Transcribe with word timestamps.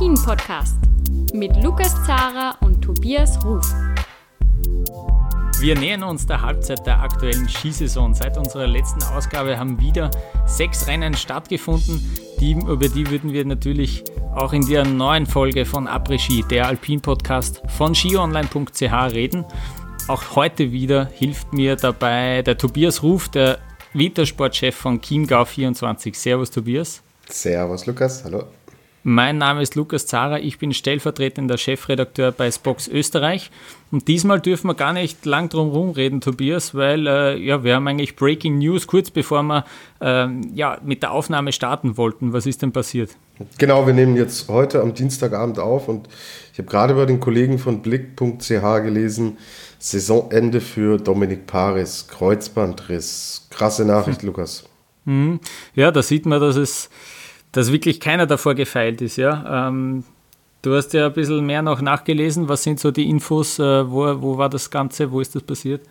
Der 0.00 0.06
Alpin-Podcast 0.06 0.76
mit 1.34 1.62
Lukas 1.62 1.94
Zara 2.06 2.56
und 2.62 2.80
Tobias 2.80 3.38
Ruf. 3.44 3.66
Wir 5.58 5.78
nähern 5.78 6.04
uns 6.04 6.26
der 6.26 6.40
Halbzeit 6.40 6.86
der 6.86 7.02
aktuellen 7.02 7.46
Skisaison. 7.46 8.14
Seit 8.14 8.38
unserer 8.38 8.66
letzten 8.66 9.02
Ausgabe 9.02 9.58
haben 9.58 9.78
wieder 9.78 10.10
sechs 10.46 10.86
Rennen 10.86 11.12
stattgefunden. 11.12 12.00
Die, 12.40 12.52
über 12.52 12.88
die 12.88 13.10
würden 13.10 13.34
wir 13.34 13.44
natürlich 13.44 14.04
auch 14.34 14.54
in 14.54 14.66
der 14.66 14.86
neuen 14.86 15.26
Folge 15.26 15.66
von 15.66 15.86
Après-Ski, 15.86 16.44
der 16.48 16.68
Alpin-Podcast 16.68 17.60
von 17.68 17.94
skionline.ch 17.94 19.12
reden. 19.12 19.44
Auch 20.08 20.34
heute 20.34 20.72
wieder 20.72 21.10
hilft 21.12 21.52
mir 21.52 21.76
dabei 21.76 22.40
der 22.40 22.56
Tobias 22.56 23.02
Ruf, 23.02 23.28
der 23.28 23.58
Wintersportchef 23.92 24.74
von 24.74 25.02
Chiemgau 25.02 25.44
24. 25.44 26.18
Servus 26.18 26.50
Tobias. 26.50 27.02
Servus 27.28 27.84
Lukas, 27.84 28.24
hallo. 28.24 28.44
Mein 29.02 29.38
Name 29.38 29.62
ist 29.62 29.76
Lukas 29.76 30.06
Zara, 30.06 30.38
ich 30.38 30.58
bin 30.58 30.74
stellvertretender 30.74 31.56
Chefredakteur 31.56 32.32
bei 32.32 32.50
Spox 32.50 32.86
Österreich. 32.86 33.50
Und 33.90 34.08
diesmal 34.08 34.40
dürfen 34.40 34.68
wir 34.68 34.74
gar 34.74 34.92
nicht 34.92 35.24
lang 35.24 35.48
drum 35.48 35.70
herum 35.70 35.90
reden, 35.90 36.20
Tobias, 36.20 36.74
weil 36.74 37.06
äh, 37.06 37.38
ja, 37.38 37.64
wir 37.64 37.76
haben 37.76 37.88
eigentlich 37.88 38.14
Breaking 38.14 38.58
News 38.58 38.86
kurz 38.86 39.10
bevor 39.10 39.42
wir 39.42 39.64
äh, 40.02 40.28
ja, 40.54 40.78
mit 40.84 41.02
der 41.02 41.12
Aufnahme 41.12 41.52
starten 41.52 41.96
wollten. 41.96 42.34
Was 42.34 42.44
ist 42.44 42.60
denn 42.60 42.72
passiert? 42.72 43.16
Genau, 43.56 43.86
wir 43.86 43.94
nehmen 43.94 44.16
jetzt 44.16 44.48
heute 44.48 44.82
am 44.82 44.92
Dienstagabend 44.92 45.58
auf 45.58 45.88
und 45.88 46.06
ich 46.52 46.58
habe 46.58 46.68
gerade 46.68 46.94
bei 46.94 47.06
den 47.06 47.20
Kollegen 47.20 47.58
von 47.58 47.80
Blick.ch 47.80 48.48
gelesen, 48.48 49.38
Saisonende 49.78 50.60
für 50.60 50.98
Dominik 50.98 51.46
Paris, 51.46 52.06
Kreuzbandriss. 52.06 53.46
Krasse 53.48 53.86
Nachricht, 53.86 54.20
hm. 54.20 54.26
Lukas. 54.26 54.64
Mhm. 55.06 55.40
Ja, 55.74 55.90
da 55.90 56.02
sieht 56.02 56.26
man, 56.26 56.38
dass 56.38 56.56
es 56.56 56.90
dass 57.52 57.72
wirklich 57.72 58.00
keiner 58.00 58.26
davor 58.26 58.54
gefeilt 58.54 59.00
ist. 59.00 59.16
Ja? 59.16 59.68
Ähm, 59.68 60.04
du 60.62 60.74
hast 60.74 60.92
ja 60.92 61.06
ein 61.06 61.12
bisschen 61.12 61.44
mehr 61.44 61.62
noch 61.62 61.80
nachgelesen. 61.80 62.48
Was 62.48 62.62
sind 62.62 62.80
so 62.80 62.90
die 62.90 63.08
Infos? 63.08 63.58
Äh, 63.58 63.90
wo, 63.90 64.20
wo 64.20 64.38
war 64.38 64.48
das 64.48 64.70
Ganze? 64.70 65.10
Wo 65.10 65.20
ist 65.20 65.34
das 65.34 65.42
passiert? 65.42 65.82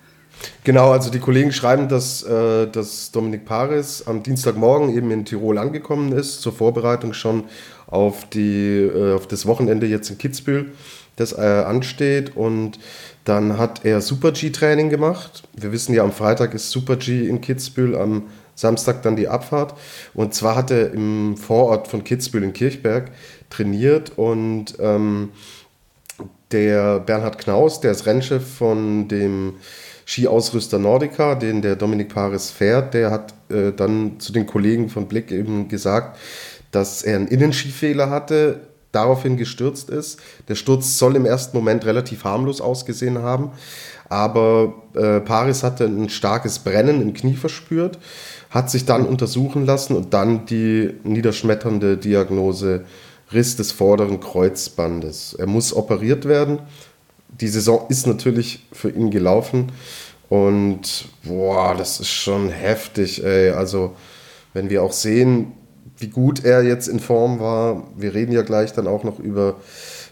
Genau, 0.63 0.91
also 0.91 1.09
die 1.09 1.19
Kollegen 1.19 1.51
schreiben, 1.51 1.89
dass, 1.89 2.23
äh, 2.23 2.67
dass 2.67 3.11
Dominik 3.11 3.45
Paris 3.45 4.03
am 4.05 4.23
Dienstagmorgen 4.23 4.95
eben 4.95 5.11
in 5.11 5.25
Tirol 5.25 5.57
angekommen 5.57 6.13
ist, 6.13 6.41
zur 6.41 6.53
Vorbereitung 6.53 7.13
schon 7.13 7.45
auf, 7.87 8.29
die, 8.29 8.77
äh, 8.77 9.15
auf 9.15 9.27
das 9.27 9.45
Wochenende 9.45 9.87
jetzt 9.87 10.09
in 10.09 10.17
Kitzbühel, 10.17 10.71
das 11.15 11.33
äh, 11.33 11.41
ansteht. 11.41 12.37
Und 12.37 12.79
dann 13.25 13.57
hat 13.57 13.83
er 13.83 14.01
Super-G-Training 14.01 14.89
gemacht. 14.89 15.43
Wir 15.55 15.71
wissen 15.71 15.93
ja, 15.93 16.03
am 16.03 16.11
Freitag 16.11 16.53
ist 16.53 16.71
Super-G 16.71 17.27
in 17.27 17.41
Kitzbühel, 17.41 17.97
am 17.97 18.23
Samstag 18.59 19.01
dann 19.03 19.15
die 19.15 19.29
Abfahrt. 19.29 19.73
Und 20.13 20.33
zwar 20.33 20.55
hat 20.55 20.69
er 20.69 20.91
im 20.91 21.37
Vorort 21.37 21.87
von 21.87 22.03
Kitzbühel 22.03 22.43
in 22.43 22.53
Kirchberg 22.53 23.11
trainiert 23.49 24.17
und 24.17 24.75
ähm, 24.79 25.29
der 26.51 26.99
Bernhard 26.99 27.37
Knaus, 27.37 27.79
der 27.79 27.91
ist 27.91 28.05
Rennchef 28.05 28.43
von 28.57 29.07
dem 29.07 29.55
Skiausrüster 30.05 30.79
Nordica, 30.79 31.35
den 31.35 31.61
der 31.61 31.75
Dominik 31.75 32.13
Paris 32.13 32.49
fährt, 32.49 32.93
der 32.93 33.11
hat 33.11 33.33
äh, 33.49 33.71
dann 33.71 34.19
zu 34.19 34.33
den 34.33 34.45
Kollegen 34.45 34.89
von 34.89 35.07
Blick 35.07 35.31
eben 35.31 35.67
gesagt, 35.69 36.17
dass 36.71 37.03
er 37.03 37.15
einen 37.15 37.27
Innenskifehler 37.27 38.09
hatte, 38.09 38.61
daraufhin 38.91 39.37
gestürzt 39.37 39.89
ist. 39.91 40.19
Der 40.47 40.55
Sturz 40.55 40.97
soll 40.97 41.15
im 41.15 41.25
ersten 41.25 41.55
Moment 41.55 41.85
relativ 41.85 42.23
harmlos 42.23 42.59
ausgesehen 42.59 43.19
haben, 43.19 43.51
aber 44.09 44.73
äh, 44.95 45.19
Paris 45.19 45.63
hatte 45.63 45.85
ein 45.85 46.09
starkes 46.09 46.59
Brennen 46.59 47.01
im 47.01 47.13
Knie 47.13 47.35
verspürt 47.35 47.99
hat 48.49 48.69
sich 48.71 48.85
dann 48.85 49.05
untersuchen 49.05 49.65
lassen 49.65 49.95
und 49.95 50.13
dann 50.13 50.45
die 50.45 50.95
niederschmetternde 51.03 51.97
Diagnose 51.97 52.85
Riss 53.31 53.55
des 53.55 53.71
vorderen 53.71 54.19
Kreuzbandes. 54.19 55.35
Er 55.37 55.45
muss 55.45 55.75
operiert 55.75 56.25
werden. 56.25 56.59
Die 57.39 57.47
Saison 57.47 57.85
ist 57.89 58.07
natürlich 58.07 58.65
für 58.71 58.89
ihn 58.89 59.11
gelaufen 59.11 59.71
und 60.29 61.05
boah, 61.23 61.75
das 61.77 61.99
ist 61.99 62.09
schon 62.09 62.49
heftig, 62.49 63.23
ey. 63.23 63.51
Also, 63.51 63.95
wenn 64.53 64.69
wir 64.69 64.83
auch 64.83 64.93
sehen, 64.93 65.53
wie 65.97 66.07
gut 66.07 66.43
er 66.43 66.63
jetzt 66.63 66.87
in 66.87 66.99
Form 66.99 67.39
war, 67.39 67.83
wir 67.97 68.13
reden 68.13 68.31
ja 68.31 68.41
gleich 68.41 68.73
dann 68.73 68.87
auch 68.87 69.03
noch 69.03 69.19
über 69.19 69.57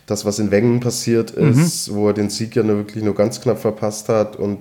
das, 0.05 0.25
was 0.25 0.39
in 0.39 0.51
Wengen 0.51 0.79
passiert 0.79 1.31
ist, 1.31 1.89
mhm. 1.89 1.95
wo 1.95 2.07
er 2.07 2.13
den 2.13 2.29
Sieg 2.29 2.55
ja 2.55 2.63
nur 2.63 2.77
wirklich 2.77 3.03
nur 3.03 3.15
ganz 3.15 3.41
knapp 3.41 3.59
verpasst 3.59 4.09
hat 4.09 4.35
und 4.35 4.59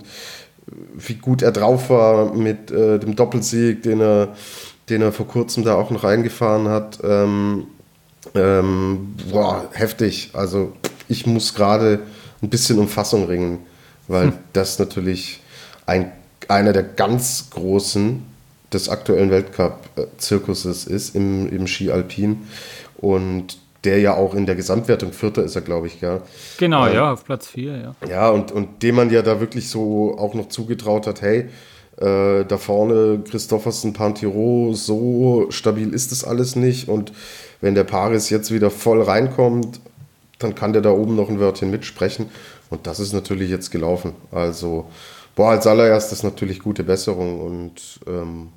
wie 0.94 1.14
gut 1.14 1.42
er 1.42 1.52
drauf 1.52 1.90
war 1.90 2.34
mit 2.34 2.70
äh, 2.70 2.98
dem 2.98 3.16
Doppelsieg, 3.16 3.82
den 3.82 4.00
er, 4.00 4.34
den 4.88 5.02
er 5.02 5.12
vor 5.12 5.26
kurzem 5.28 5.64
da 5.64 5.74
auch 5.76 5.90
noch 5.90 6.04
reingefahren 6.04 6.68
hat. 6.68 6.98
Ähm, 7.04 7.66
ähm, 8.34 9.14
boah, 9.30 9.68
heftig. 9.72 10.30
Also 10.32 10.72
ich 11.08 11.26
muss 11.26 11.54
gerade 11.54 12.00
ein 12.42 12.50
bisschen 12.50 12.78
um 12.78 12.88
Fassung 12.88 13.26
ringen, 13.26 13.60
weil 14.08 14.28
hm. 14.28 14.32
das 14.52 14.78
natürlich 14.78 15.40
ein, 15.86 16.10
einer 16.48 16.72
der 16.72 16.82
ganz 16.82 17.50
großen 17.50 18.22
des 18.72 18.88
aktuellen 18.88 19.30
Weltcup-Zirkuses 19.30 20.86
ist 20.86 21.14
im, 21.14 21.48
im 21.48 21.66
Ski 21.66 21.90
Alpin. 21.90 22.48
Und 22.96 23.58
der 23.86 24.00
ja 24.00 24.14
auch 24.14 24.34
in 24.34 24.44
der 24.44 24.56
Gesamtwertung 24.56 25.12
Vierter 25.12 25.44
ist 25.44 25.54
er, 25.54 25.62
glaube 25.62 25.86
ich, 25.86 26.00
ja. 26.00 26.20
Genau, 26.58 26.86
ähm, 26.86 26.94
ja, 26.94 27.12
auf 27.12 27.24
Platz 27.24 27.46
4, 27.46 27.76
ja. 27.76 27.94
Ja, 28.08 28.28
und, 28.28 28.52
und 28.52 28.82
dem 28.82 28.96
man 28.96 29.10
ja 29.10 29.22
da 29.22 29.40
wirklich 29.40 29.70
so 29.70 30.18
auch 30.18 30.34
noch 30.34 30.48
zugetraut 30.48 31.06
hat, 31.06 31.22
hey, 31.22 31.48
äh, 31.98 32.44
da 32.44 32.58
vorne 32.58 33.20
Christoffersen, 33.28 33.92
Pantiro, 33.92 34.72
so 34.74 35.46
stabil 35.50 35.94
ist 35.94 36.12
das 36.12 36.24
alles 36.24 36.56
nicht. 36.56 36.88
Und 36.88 37.12
wenn 37.60 37.74
der 37.74 37.84
Paris 37.84 38.28
jetzt 38.28 38.52
wieder 38.52 38.70
voll 38.70 39.00
reinkommt, 39.00 39.80
dann 40.38 40.54
kann 40.54 40.72
der 40.72 40.82
da 40.82 40.90
oben 40.90 41.16
noch 41.16 41.30
ein 41.30 41.40
Wörtchen 41.40 41.70
mitsprechen. 41.70 42.28
Und 42.68 42.86
das 42.86 43.00
ist 43.00 43.12
natürlich 43.12 43.48
jetzt 43.50 43.70
gelaufen. 43.70 44.12
Also, 44.30 44.86
boah, 45.34 45.50
als 45.50 45.66
allererstes 45.66 46.22
natürlich 46.22 46.58
gute 46.58 46.84
Besserung 46.84 47.40
und 47.40 48.00
ähm, 48.06 48.48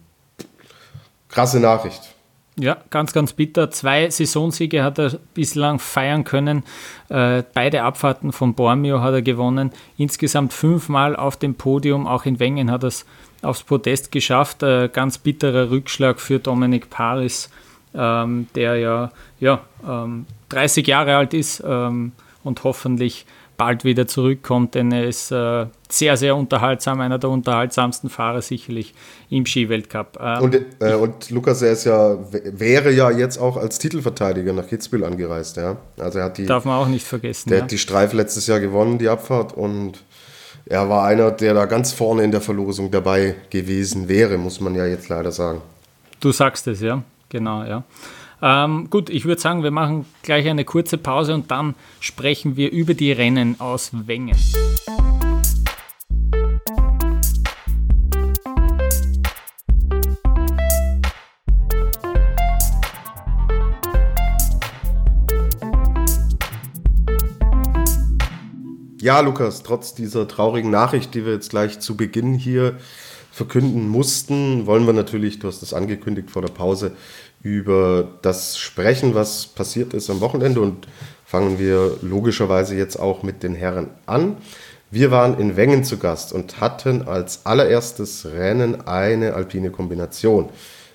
krasse 1.30 1.60
Nachricht. 1.60 2.16
Ja, 2.60 2.78
ganz, 2.90 3.14
ganz 3.14 3.32
bitter. 3.32 3.72
Zwei 3.72 4.10
Saisonsiege 4.10 4.84
hat 4.84 5.00
er 5.00 5.18
bislang 5.34 5.80
feiern 5.80 6.26
können. 6.26 6.64
Äh, 7.08 7.44
beide 7.54 7.84
Abfahrten 7.84 8.34
von 8.34 8.54
Bormio 8.54 9.02
hat 9.02 9.14
er 9.14 9.22
gewonnen. 9.22 9.72
Insgesamt 9.98 10.52
fünfmal 10.52 11.16
auf 11.16 11.38
dem 11.38 11.56
Podium. 11.56 12.06
Auch 12.06 12.26
in 12.26 12.40
Wengen 12.40 12.70
hat 12.70 12.84
er 12.84 12.88
es 12.88 13.06
aufs 13.42 13.64
Podest 13.64 14.12
geschafft. 14.12 14.62
Äh, 14.64 14.90
ganz 14.92 15.18
bitterer 15.18 15.72
Rückschlag 15.72 16.20
für 16.20 16.40
Dominik 16.40 16.90
Paris, 16.90 17.50
ähm, 17.96 18.48
der 18.56 18.76
ja, 18.76 19.12
ja 19.40 19.62
ähm, 19.88 20.26
30 20.50 20.86
Jahre 20.86 21.16
alt 21.16 21.34
ist 21.34 21.64
ähm, 21.66 22.12
und 22.44 22.66
hoffentlich 22.66 23.26
bald 23.60 23.84
wieder 23.84 24.08
zurückkommt, 24.08 24.74
denn 24.74 24.92
er 24.92 25.06
ist 25.06 25.32
äh, 25.32 25.66
sehr, 25.90 26.16
sehr 26.18 26.36
unterhaltsam, 26.36 27.02
einer 27.02 27.20
der 27.20 27.30
unterhaltsamsten 27.30 28.10
Fahrer 28.10 28.42
sicherlich 28.42 28.94
im 29.30 29.46
Skiweltcup. 29.46 30.18
Ähm, 30.20 30.42
und, 30.42 30.56
äh, 30.80 30.94
und 30.96 31.30
Lukas, 31.30 31.62
er 31.62 31.74
ist 31.74 31.84
ja, 31.84 32.18
wäre 32.32 32.92
ja 32.92 33.12
jetzt 33.12 33.38
auch 33.38 33.58
als 33.58 33.78
Titelverteidiger 33.78 34.54
nach 34.54 34.66
Kitzbühel 34.66 35.04
angereist, 35.04 35.58
ja. 35.58 35.76
Also 36.00 36.20
er 36.20 36.26
hat 36.26 36.38
die, 36.38 36.46
Darf 36.46 36.64
man 36.64 36.76
auch 36.76 36.88
nicht 36.88 37.06
vergessen. 37.06 37.50
Der 37.50 37.60
ja. 37.60 37.64
hat 37.66 37.72
die 37.72 37.78
Streif 37.78 38.14
letztes 38.14 38.48
Jahr 38.48 38.62
gewonnen, 38.62 38.98
die 38.98 39.10
Abfahrt, 39.10 39.54
und 39.54 40.04
er 40.66 40.88
war 40.88 41.06
einer, 41.06 41.30
der 41.32 41.54
da 41.54 41.66
ganz 41.66 41.92
vorne 41.92 42.24
in 42.24 42.32
der 42.32 42.42
Verlosung 42.42 42.92
dabei 42.92 43.36
gewesen 43.50 44.08
wäre, 44.08 44.38
muss 44.38 44.62
man 44.62 44.74
ja 44.74 44.86
jetzt 44.86 45.10
leider 45.10 45.34
sagen. 45.34 45.62
Du 46.22 46.32
sagst 46.32 46.66
es, 46.68 46.80
ja, 46.80 47.04
genau, 47.28 47.64
ja. 47.66 47.84
Ähm, 48.42 48.90
gut, 48.90 49.10
ich 49.10 49.26
würde 49.26 49.42
sagen, 49.42 49.64
wir 49.64 49.72
machen 49.72 50.06
gleich 50.24 50.48
eine 50.48 50.64
kurze 50.64 50.98
Pause 50.98 51.34
und 51.34 51.52
dann 51.52 51.76
sprechen 52.00 52.56
wir 52.56 52.72
über 52.72 52.94
die 52.94 53.12
Rennen 53.12 53.60
aus 53.60 53.92
Wengen. 54.08 54.38
Ja, 69.02 69.22
Lukas, 69.22 69.64
trotz 69.64 69.96
dieser 69.96 70.28
traurigen 70.28 70.72
Nachricht, 70.72 71.14
die 71.14 71.26
wir 71.26 71.34
jetzt 71.34 71.50
gleich 71.50 71.80
zu 71.80 71.96
Beginn 71.98 72.34
hier 72.34 72.78
verkünden 73.32 73.88
mussten, 73.88 74.66
wollen 74.66 74.86
wir 74.86 74.94
natürlich, 74.94 75.40
du 75.40 75.48
hast 75.48 75.64
es 75.64 75.74
angekündigt 75.74 76.30
vor 76.30 76.42
der 76.42 76.50
Pause, 76.50 76.92
über 77.42 78.08
das 78.22 78.58
sprechen, 78.58 79.16
was 79.16 79.48
passiert 79.48 79.94
ist 79.94 80.10
am 80.10 80.22
Wochenende 80.22 80.62
und 80.62 80.88
fangen 81.26 81.60
wir 81.60 81.98
logischerweise 82.02 82.76
jetzt 82.76 82.98
auch 82.98 83.24
mit 83.24 83.44
den 83.44 83.56
Herren 83.56 83.90
an. 84.06 84.38
Wir 84.92 85.12
waren 85.12 85.40
in 85.40 85.56
Wengen 85.56 85.84
zu 85.84 85.98
Gast 85.98 86.34
und 86.34 86.60
hatten 86.60 87.08
als 87.08 87.46
allererstes 87.46 88.26
Rennen 88.26 88.88
eine 88.88 89.36
alpine 89.36 89.70
Kombination. 89.70 90.50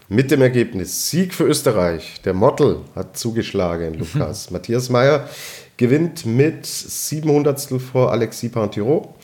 Mit 0.09 0.31
dem 0.31 0.43
Ergebnis 0.43 1.09
Sieg 1.09 1.33
für 1.33 1.45
Österreich. 1.45 2.21
Der 2.25 2.35
Mottel 2.35 2.81
hat 2.95 3.17
zugeschlagen, 3.17 3.95
Lukas. 3.95 4.51
Matthias 4.51 4.91
Meyer 4.91 5.29
gewinnt 5.77 6.27
mit 6.27 6.67
700 6.67 7.81
vor 7.81 8.13
Alexis 8.13 8.51
Pantiro 8.51 9.15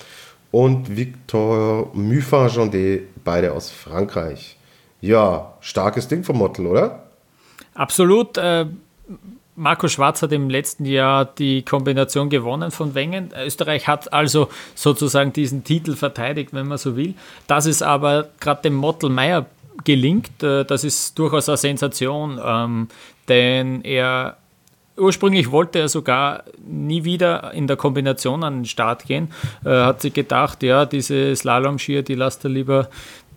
und 0.51 0.97
Victor 0.97 1.91
Muffin-Jondet, 1.93 3.23
beide 3.25 3.53
aus 3.53 3.71
Frankreich. 3.71 4.57
Ja, 5.01 5.55
starkes 5.61 6.09
Ding 6.09 6.25
vom 6.25 6.39
Mottel, 6.39 6.67
oder? 6.67 7.10
Absolut. 7.75 8.37
Äh, 8.37 8.67
Marco 9.57 9.89
Schwarz 9.89 10.23
hat 10.23 10.33
im 10.33 10.49
letzten 10.49 10.87
Jahr 10.87 11.25
die 11.27 11.63
Kombination 11.63 12.31
gewonnen 12.31 12.71
von 12.71 12.95
Wengen. 12.95 13.31
Österreich 13.45 13.87
hat 13.89 14.13
also 14.13 14.49
sozusagen 14.75 15.33
diesen 15.33 15.65
Titel 15.65 15.97
verteidigt, 15.97 16.55
wenn 16.55 16.67
man 16.67 16.79
so 16.79 16.97
will. 16.97 17.15
Das 17.47 17.67
ist 17.67 17.83
aber 17.83 18.29
gerade 18.41 18.63
dem 18.63 18.75
Mottel 18.75 19.11
Meyer 19.11 19.47
gelingt, 19.85 20.43
äh, 20.43 20.65
das 20.65 20.85
ist 20.85 21.19
durchaus 21.19 21.49
eine 21.49 21.59
Sensation, 21.59 22.41
ähm, 22.43 22.89
denn 23.29 23.83
er 23.83 24.37
ursprünglich 24.97 25.51
wollte 25.51 25.79
er 25.79 25.89
sogar 25.89 26.45
nie 26.67 27.05
wieder 27.05 27.53
in 27.53 27.67
der 27.67 27.77
Kombination 27.77 28.45
an 28.45 28.61
den 28.61 28.65
Start 28.67 29.07
gehen. 29.07 29.33
Er 29.65 29.87
hat 29.87 30.03
sich 30.03 30.13
gedacht, 30.13 30.63
ja, 30.63 30.85
diese 30.85 31.35
Slalom-Skier, 31.35 32.03
die 32.03 32.15
lasst 32.15 32.45
er 32.45 32.51
lieber 32.51 32.91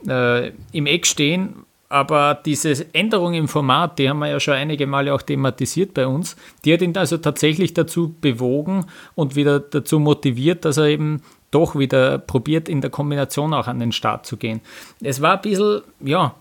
äh, 0.07 0.51
im 0.71 0.85
Eck 0.85 1.07
stehen. 1.07 1.65
Aber 1.93 2.39
diese 2.43 2.91
Änderung 2.95 3.35
im 3.35 3.47
Format, 3.47 3.99
die 3.99 4.09
haben 4.09 4.17
wir 4.17 4.27
ja 4.27 4.39
schon 4.39 4.55
einige 4.55 4.87
Male 4.87 5.13
auch 5.13 5.21
thematisiert 5.21 5.93
bei 5.93 6.07
uns, 6.07 6.35
die 6.65 6.73
hat 6.73 6.81
ihn 6.81 6.97
also 6.97 7.17
tatsächlich 7.17 7.75
dazu 7.75 8.15
bewogen 8.19 8.87
und 9.13 9.35
wieder 9.35 9.59
dazu 9.59 9.99
motiviert, 9.99 10.65
dass 10.65 10.77
er 10.77 10.85
eben 10.85 11.21
doch 11.51 11.77
wieder 11.77 12.17
probiert, 12.17 12.67
in 12.67 12.81
der 12.81 12.89
Kombination 12.89 13.53
auch 13.53 13.67
an 13.67 13.79
den 13.79 13.91
Start 13.91 14.25
zu 14.25 14.37
gehen. 14.37 14.61
Es 15.03 15.21
war 15.21 15.35
ein 15.35 15.41
bisschen, 15.43 15.81
ja, 15.99 16.33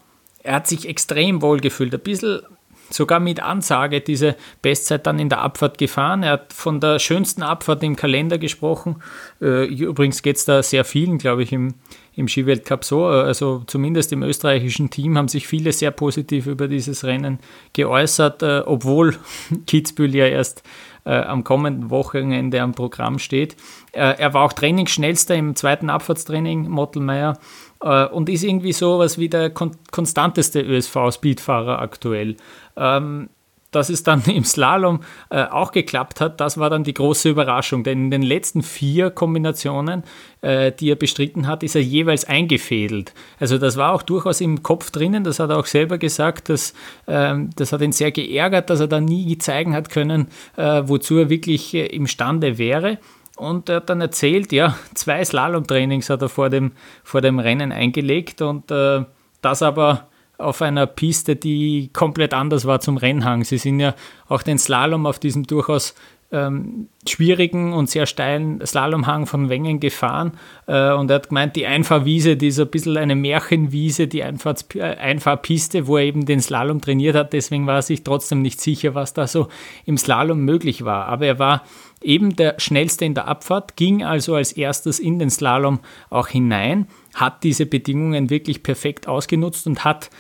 er 0.43 0.54
hat 0.54 0.69
sich 0.69 0.88
extrem 0.88 1.43
wohl 1.43 1.60
gefühlt, 1.60 1.93
ein 1.93 2.00
bisschen 2.00 2.40
sogar 2.88 3.20
mit 3.20 3.43
Ansage 3.43 4.00
diese 4.00 4.37
Bestzeit 4.62 5.06
dann 5.06 5.19
in 5.19 5.28
der 5.28 5.40
Abfahrt 5.40 5.76
gefahren. 5.76 6.22
Er 6.22 6.32
hat 6.32 6.55
von 6.55 6.81
der 6.81 6.98
schönsten 6.98 7.43
Abfahrt 7.43 7.82
im 7.82 7.96
Kalender 7.96 8.38
gesprochen. 8.38 9.02
Äh, 9.40 9.66
übrigens 9.66 10.22
geht 10.22 10.37
es 10.37 10.46
da 10.46 10.62
sehr 10.62 10.84
vielen, 10.84 11.19
glaube 11.19 11.43
ich, 11.43 11.52
im, 11.52 11.75
im 12.14 12.29
Skiweltcup 12.29 12.85
so. 12.85 13.06
Also 13.06 13.62
zumindest 13.67 14.12
im 14.12 14.23
österreichischen 14.23 14.91
Team 14.91 15.17
haben 15.17 15.29
sich 15.29 15.47
viele 15.47 15.73
sehr 15.73 15.91
positiv 15.91 16.47
über 16.47 16.69
dieses 16.69 17.05
Rennen 17.05 17.38
geäußert, 17.73 18.43
äh, 18.43 18.62
obwohl 18.67 19.17
Kitzbühel 19.67 20.14
ja 20.14 20.26
erst 20.26 20.62
äh, 21.05 21.14
am 21.14 21.44
kommenden 21.44 21.91
Wochenende 21.91 22.61
am 22.61 22.73
Programm 22.73 23.19
steht. 23.19 23.56
er 23.93 24.35
war 24.35 24.44
auch 24.44 24.53
Trainingsschnellster 24.53 25.35
im 25.35 25.56
zweiten 25.56 25.91
Abfahrtstraining, 25.91 26.69
Mottelmeier 26.69 27.38
äh, 27.82 28.06
und 28.06 28.29
ist 28.29 28.44
irgendwie 28.44 28.73
so 28.73 28.99
was 28.99 29.19
wie 29.19 29.29
der 29.29 29.50
kon 29.50 29.73
konstanteste 29.91 30.61
ÖSV-Speedfahrer 30.61 31.81
aktuell. 31.81 32.37
Ähm, 32.76 33.29
dass 33.72 33.88
es 33.88 34.04
dann 34.04 34.22
im 34.26 34.44
Slalom 34.44 35.00
äh, 35.30 35.44
auch 35.44 35.72
geklappt 35.72 36.20
hat, 36.20 36.40
das 36.40 36.58
war 36.58 36.70
dann 36.70 36.84
die 36.84 36.94
große 36.94 37.28
Überraschung. 37.28 37.82
Denn 37.82 38.04
in 38.04 38.10
den 38.10 38.22
letzten 38.22 38.62
vier 38.62 39.10
Kombinationen, 39.10 40.04
äh, 40.40 40.70
die 40.70 40.90
er 40.90 40.96
bestritten 40.96 41.48
hat, 41.48 41.64
ist 41.64 41.74
er 41.74 41.82
jeweils 41.82 42.24
eingefädelt. 42.24 43.12
Also 43.40 43.58
das 43.58 43.76
war 43.76 43.92
auch 43.92 44.02
durchaus 44.02 44.40
im 44.40 44.62
Kopf 44.62 44.90
drinnen, 44.92 45.24
das 45.24 45.40
hat 45.40 45.50
er 45.50 45.58
auch 45.58 45.66
selber 45.66 45.98
gesagt, 45.98 46.48
dass, 46.48 46.74
ähm, 47.08 47.50
das 47.56 47.72
hat 47.72 47.80
ihn 47.80 47.92
sehr 47.92 48.12
geärgert, 48.12 48.70
dass 48.70 48.80
er 48.80 48.88
da 48.88 49.00
nie 49.00 49.36
zeigen 49.38 49.74
hat 49.74 49.90
können, 49.90 50.28
äh, 50.56 50.82
wozu 50.84 51.16
er 51.16 51.30
wirklich 51.30 51.74
äh, 51.74 51.86
imstande 51.86 52.58
wäre. 52.58 52.98
Und 53.36 53.69
er 53.69 53.76
hat 53.76 53.88
dann 53.88 54.00
erzählt, 54.00 54.52
ja, 54.52 54.76
zwei 54.94 55.24
Slalom-Trainings 55.24 56.10
hat 56.10 56.22
er 56.22 56.28
vor 56.28 56.50
dem, 56.50 56.72
vor 57.02 57.22
dem 57.22 57.38
Rennen 57.38 57.72
eingelegt 57.72 58.42
und 58.42 58.70
äh, 58.70 59.04
das 59.40 59.62
aber 59.62 60.08
auf 60.38 60.62
einer 60.62 60.87
Piste, 60.87 61.37
die 61.37 61.90
komplett 61.93 62.34
anders 62.34 62.64
war 62.64 62.81
zum 62.81 62.96
Rennhang. 62.96 63.44
Sie 63.44 63.58
sind 63.58 63.81
ja 63.81 63.94
auch 64.29 64.43
den 64.43 64.58
Slalom 64.58 65.06
auf 65.06 65.19
diesem 65.19 65.44
durchaus 65.44 65.94
ähm, 66.32 66.88
schwierigen 67.06 67.75
und 67.75 67.90
sehr 67.90 68.06
steilen 68.06 68.64
Slalomhang 68.64 69.26
von 69.26 69.50
Wengen 69.50 69.81
gefahren 69.81 70.32
äh, 70.67 70.93
und 70.93 71.11
er 71.11 71.17
hat 71.17 71.29
gemeint, 71.29 71.56
die 71.56 71.67
Einfahrwiese, 71.67 72.37
die 72.37 72.49
ist 72.49 72.58
ein 72.58 72.69
bisschen 72.69 72.96
eine 72.96 73.14
Märchenwiese, 73.14 74.08
die 74.08 74.23
Einfahrts 74.23 74.67
äh, 74.75 74.81
Einfahrpiste, 74.81 75.87
wo 75.87 75.99
er 75.99 76.05
eben 76.05 76.25
den 76.25 76.40
Slalom 76.40 76.81
trainiert 76.81 77.17
hat, 77.17 77.34
deswegen 77.34 77.67
war 77.67 77.76
er 77.76 77.82
sich 77.82 78.02
trotzdem 78.02 78.40
nicht 78.40 78.61
sicher, 78.61 78.94
was 78.94 79.12
da 79.12 79.26
so 79.26 79.49
im 79.84 79.99
Slalom 79.99 80.40
möglich 80.40 80.84
war. 80.84 81.06
Aber 81.06 81.26
er 81.26 81.38
war 81.38 81.64
eben 82.00 82.34
der 82.34 82.58
schnellste 82.58 83.05
in 83.05 83.14
der 83.14 83.29
Abfahrt, 83.29 83.76
ging 83.76 84.02
also 84.02 84.34
als 84.34 84.52
erstes 84.52 84.99
in 84.99 85.19
den 85.19 85.31
Slalom 85.31 85.81
auch 86.08 86.29
hinein, 86.29 86.87
hat 87.14 87.44
diese 87.44 87.67
Bedingungen 87.67 88.31
wirklich 88.31 88.62
perfekt 88.62 89.09
ausgenutzt 89.09 89.67
und 89.67 89.85
hat 89.85 90.11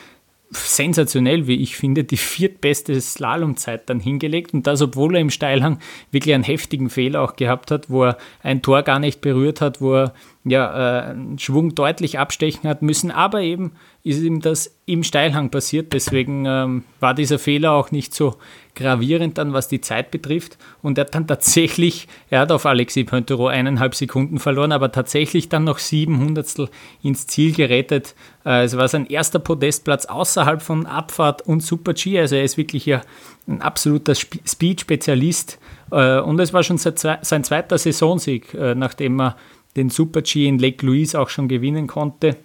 sensationell, 0.54 1.46
wie 1.46 1.56
ich 1.56 1.76
finde, 1.76 2.04
die 2.04 2.16
viertbeste 2.16 3.00
Slalomzeit 3.00 3.88
dann 3.88 4.00
hingelegt. 4.00 4.52
Und 4.52 4.66
das, 4.66 4.82
obwohl 4.82 5.14
er 5.14 5.20
im 5.20 5.30
Steilhang 5.30 5.78
wirklich 6.10 6.34
einen 6.34 6.44
heftigen 6.44 6.90
Fehler 6.90 7.22
auch 7.22 7.36
gehabt 7.36 7.70
hat, 7.70 7.88
wo 7.88 8.04
er 8.04 8.18
ein 8.42 8.60
Tor 8.60 8.82
gar 8.82 8.98
nicht 8.98 9.20
berührt 9.20 9.60
hat, 9.60 9.80
wo 9.80 9.94
er 9.94 10.14
ja, 10.44 11.10
äh, 11.10 11.14
Schwung 11.38 11.74
deutlich 11.74 12.18
abstechen 12.18 12.68
hat 12.68 12.82
müssen, 12.82 13.10
aber 13.10 13.40
eben 13.40 13.72
ist 14.04 14.20
ihm 14.20 14.40
das 14.40 14.74
im 14.84 15.04
Steilhang 15.04 15.50
passiert. 15.50 15.92
Deswegen 15.92 16.44
ähm, 16.44 16.82
war 16.98 17.14
dieser 17.14 17.38
Fehler 17.38 17.72
auch 17.72 17.92
nicht 17.92 18.12
so 18.14 18.34
gravierend 18.74 19.38
dann, 19.38 19.52
was 19.52 19.68
die 19.68 19.80
Zeit 19.80 20.10
betrifft. 20.10 20.58
Und 20.82 20.98
er 20.98 21.04
hat 21.04 21.14
dann 21.14 21.26
tatsächlich, 21.28 22.08
er 22.28 22.40
hat 22.40 22.50
auf 22.50 22.66
Alexis 22.66 23.06
Pointero 23.06 23.46
eineinhalb 23.46 23.94
Sekunden 23.94 24.40
verloren, 24.40 24.72
aber 24.72 24.90
tatsächlich 24.90 25.48
dann 25.48 25.64
noch 25.64 25.78
sieben 25.78 26.18
Hundertstel 26.18 26.68
ins 27.02 27.28
Ziel 27.28 27.52
gerettet. 27.52 28.16
Äh, 28.44 28.64
es 28.64 28.76
war 28.76 28.88
sein 28.88 29.06
erster 29.06 29.38
Podestplatz 29.38 30.06
außerhalb 30.06 30.62
von 30.62 30.86
Abfahrt 30.86 31.42
und 31.42 31.62
Super-G. 31.62 32.18
Also 32.18 32.34
er 32.34 32.42
ist 32.42 32.56
wirklich 32.56 32.86
ja 32.86 33.02
ein 33.46 33.62
absoluter 33.62 34.16
Speed-Spezialist. 34.16 35.60
Äh, 35.92 36.18
und 36.18 36.40
es 36.40 36.52
war 36.52 36.64
schon 36.64 36.78
sein 36.78 37.44
zweiter 37.44 37.78
Saisonsieg, 37.78 38.52
äh, 38.54 38.74
nachdem 38.74 39.20
er 39.20 39.36
den 39.76 39.90
Super-G 39.90 40.48
in 40.48 40.58
Lake 40.58 40.84
Louise 40.84 41.18
auch 41.18 41.28
schon 41.28 41.46
gewinnen 41.46 41.86
konnte. 41.86 42.36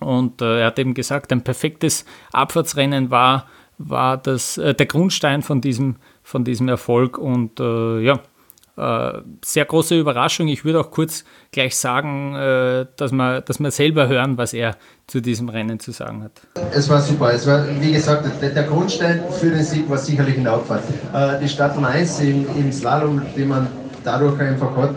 Und 0.00 0.42
äh, 0.42 0.60
er 0.60 0.66
hat 0.66 0.78
eben 0.78 0.94
gesagt, 0.94 1.32
ein 1.32 1.42
perfektes 1.42 2.04
Abfahrtsrennen 2.32 3.10
war, 3.10 3.46
war 3.78 4.16
das, 4.16 4.58
äh, 4.58 4.74
der 4.74 4.86
Grundstein 4.86 5.42
von 5.42 5.60
diesem, 5.60 5.96
von 6.22 6.44
diesem 6.44 6.68
Erfolg. 6.68 7.18
Und 7.18 7.60
äh, 7.60 8.00
ja, 8.00 8.20
äh, 8.76 9.22
sehr 9.44 9.64
große 9.64 9.98
Überraschung. 9.98 10.46
Ich 10.46 10.64
würde 10.64 10.80
auch 10.80 10.90
kurz 10.92 11.24
gleich 11.50 11.76
sagen, 11.76 12.36
äh, 12.36 12.86
dass, 12.96 13.10
wir, 13.10 13.40
dass 13.40 13.58
wir 13.58 13.72
selber 13.72 14.06
hören, 14.06 14.38
was 14.38 14.52
er 14.52 14.76
zu 15.08 15.20
diesem 15.20 15.48
Rennen 15.48 15.80
zu 15.80 15.90
sagen 15.90 16.22
hat. 16.22 16.32
Es 16.72 16.88
war 16.88 17.00
super. 17.00 17.32
Es 17.32 17.46
war, 17.46 17.64
wie 17.80 17.92
gesagt, 17.92 18.24
der, 18.40 18.50
der 18.50 18.62
Grundstein 18.64 19.24
für 19.40 19.50
den 19.50 19.64
Sieg 19.64 19.90
war 19.90 19.98
sicherlich 19.98 20.36
in 20.36 20.44
der 20.44 20.52
Abfahrt. 20.52 20.84
Äh, 21.12 21.40
die 21.40 21.48
Stadt 21.48 21.80
Mais 21.80 22.20
im, 22.20 22.46
im 22.56 22.70
Slalom, 22.70 23.20
die 23.36 23.44
man 23.44 23.66
dadurch 24.04 24.40
einfach 24.40 24.76
hat, 24.76 24.94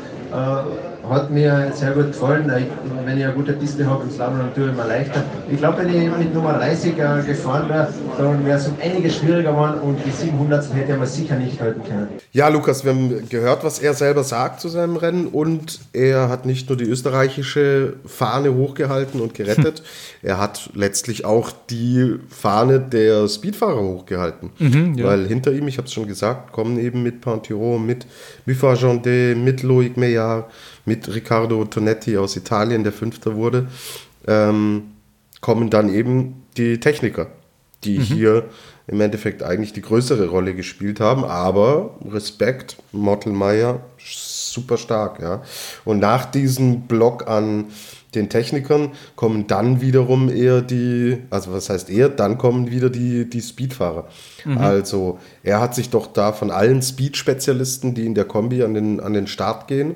hat 1.11 1.29
mir 1.29 1.71
sehr 1.75 1.91
gut 1.91 2.07
gefallen. 2.07 2.51
Ich, 2.57 3.05
wenn 3.05 3.17
ich 3.17 3.25
eine 3.25 3.33
gute 3.33 3.53
Piste 3.53 3.85
habe 3.85 4.03
im 4.03 4.11
Slalom, 4.11 4.39
dann 4.39 4.53
tue 4.53 4.69
ich 4.69 4.75
mir 4.75 4.87
leichter. 4.87 5.23
Ich 5.51 5.57
glaube, 5.57 5.79
wenn 5.79 5.89
ich 5.89 6.17
mit 6.17 6.33
Nummer 6.33 6.53
30 6.53 6.93
äh, 6.93 7.21
gefahren 7.27 7.67
wäre, 7.69 7.93
dann 8.17 8.45
wäre 8.45 8.57
es 8.57 8.67
um 8.67 8.75
einiges 8.81 9.17
schwieriger 9.17 9.51
geworden 9.51 9.79
und 9.81 9.97
die 10.05 10.11
700 10.11 10.73
hätte 10.73 10.97
man 10.97 11.07
sicher 11.07 11.35
nicht 11.35 11.59
halten 11.59 11.83
können. 11.83 12.07
Ja, 12.31 12.47
Lukas, 12.47 12.85
wir 12.85 12.93
haben 12.93 13.29
gehört, 13.29 13.63
was 13.63 13.79
er 13.79 13.93
selber 13.93 14.23
sagt 14.23 14.61
zu 14.61 14.69
seinem 14.69 14.95
Rennen 14.95 15.27
und 15.27 15.79
er 15.91 16.29
hat 16.29 16.45
nicht 16.45 16.69
nur 16.69 16.77
die 16.77 16.85
österreichische 16.85 17.93
Fahne 18.05 18.53
hochgehalten 18.55 19.19
und 19.19 19.33
gerettet, 19.33 19.83
er 20.21 20.39
hat 20.39 20.69
letztlich 20.73 21.25
auch 21.25 21.51
die 21.69 22.15
Fahne 22.29 22.79
der 22.79 23.27
Speedfahrer 23.27 23.81
hochgehalten. 23.81 24.51
Mhm, 24.59 24.95
ja. 24.95 25.05
Weil 25.05 25.27
hinter 25.27 25.51
ihm, 25.51 25.67
ich 25.67 25.77
habe 25.77 25.87
es 25.87 25.93
schon 25.93 26.07
gesagt, 26.07 26.53
kommen 26.53 26.79
eben 26.79 27.03
mit 27.03 27.21
Pantiro, 27.21 27.77
mit 27.77 28.05
Muffat 28.45 28.81
Jandet, 28.81 29.37
mit 29.37 29.63
Loic 29.63 29.97
Meillard, 29.97 30.45
mit 30.85 31.13
Riccardo 31.13 31.65
Tonetti 31.65 32.17
aus 32.17 32.35
Italien, 32.35 32.83
der 32.83 32.93
Fünfter 32.93 33.35
wurde, 33.35 33.67
ähm, 34.27 34.91
kommen 35.41 35.69
dann 35.69 35.93
eben 35.93 36.43
die 36.57 36.79
Techniker, 36.79 37.27
die 37.83 37.99
mhm. 37.99 38.03
hier 38.03 38.45
im 38.87 38.99
Endeffekt 39.01 39.41
eigentlich 39.43 39.73
die 39.73 39.81
größere 39.81 40.27
Rolle 40.27 40.53
gespielt 40.53 40.99
haben. 40.99 41.23
Aber 41.23 41.95
Respekt, 42.09 42.77
Mottelmeier, 42.91 43.81
super 43.97 44.77
stark. 44.77 45.21
Ja. 45.21 45.41
Und 45.85 45.99
nach 45.99 46.25
diesem 46.25 46.81
Block 46.81 47.27
an 47.27 47.65
den 48.13 48.29
Technikern 48.29 48.91
kommen 49.15 49.47
dann 49.47 49.79
wiederum 49.79 50.29
eher 50.29 50.61
die, 50.61 51.19
also 51.29 51.53
was 51.53 51.69
heißt 51.69 51.89
eher, 51.89 52.09
dann 52.09 52.37
kommen 52.37 52.69
wieder 52.69 52.89
die, 52.89 53.29
die 53.29 53.41
Speedfahrer. 53.41 54.09
Mhm. 54.43 54.57
Also 54.57 55.19
er 55.43 55.61
hat 55.61 55.75
sich 55.75 55.89
doch 55.89 56.07
da 56.07 56.33
von 56.33 56.51
allen 56.51 56.81
Speed-Spezialisten, 56.81 57.93
die 57.93 58.05
in 58.05 58.15
der 58.15 58.25
Kombi 58.25 58.63
an 58.63 58.73
den, 58.73 58.99
an 58.99 59.13
den 59.13 59.27
Start 59.27 59.69
gehen, 59.69 59.95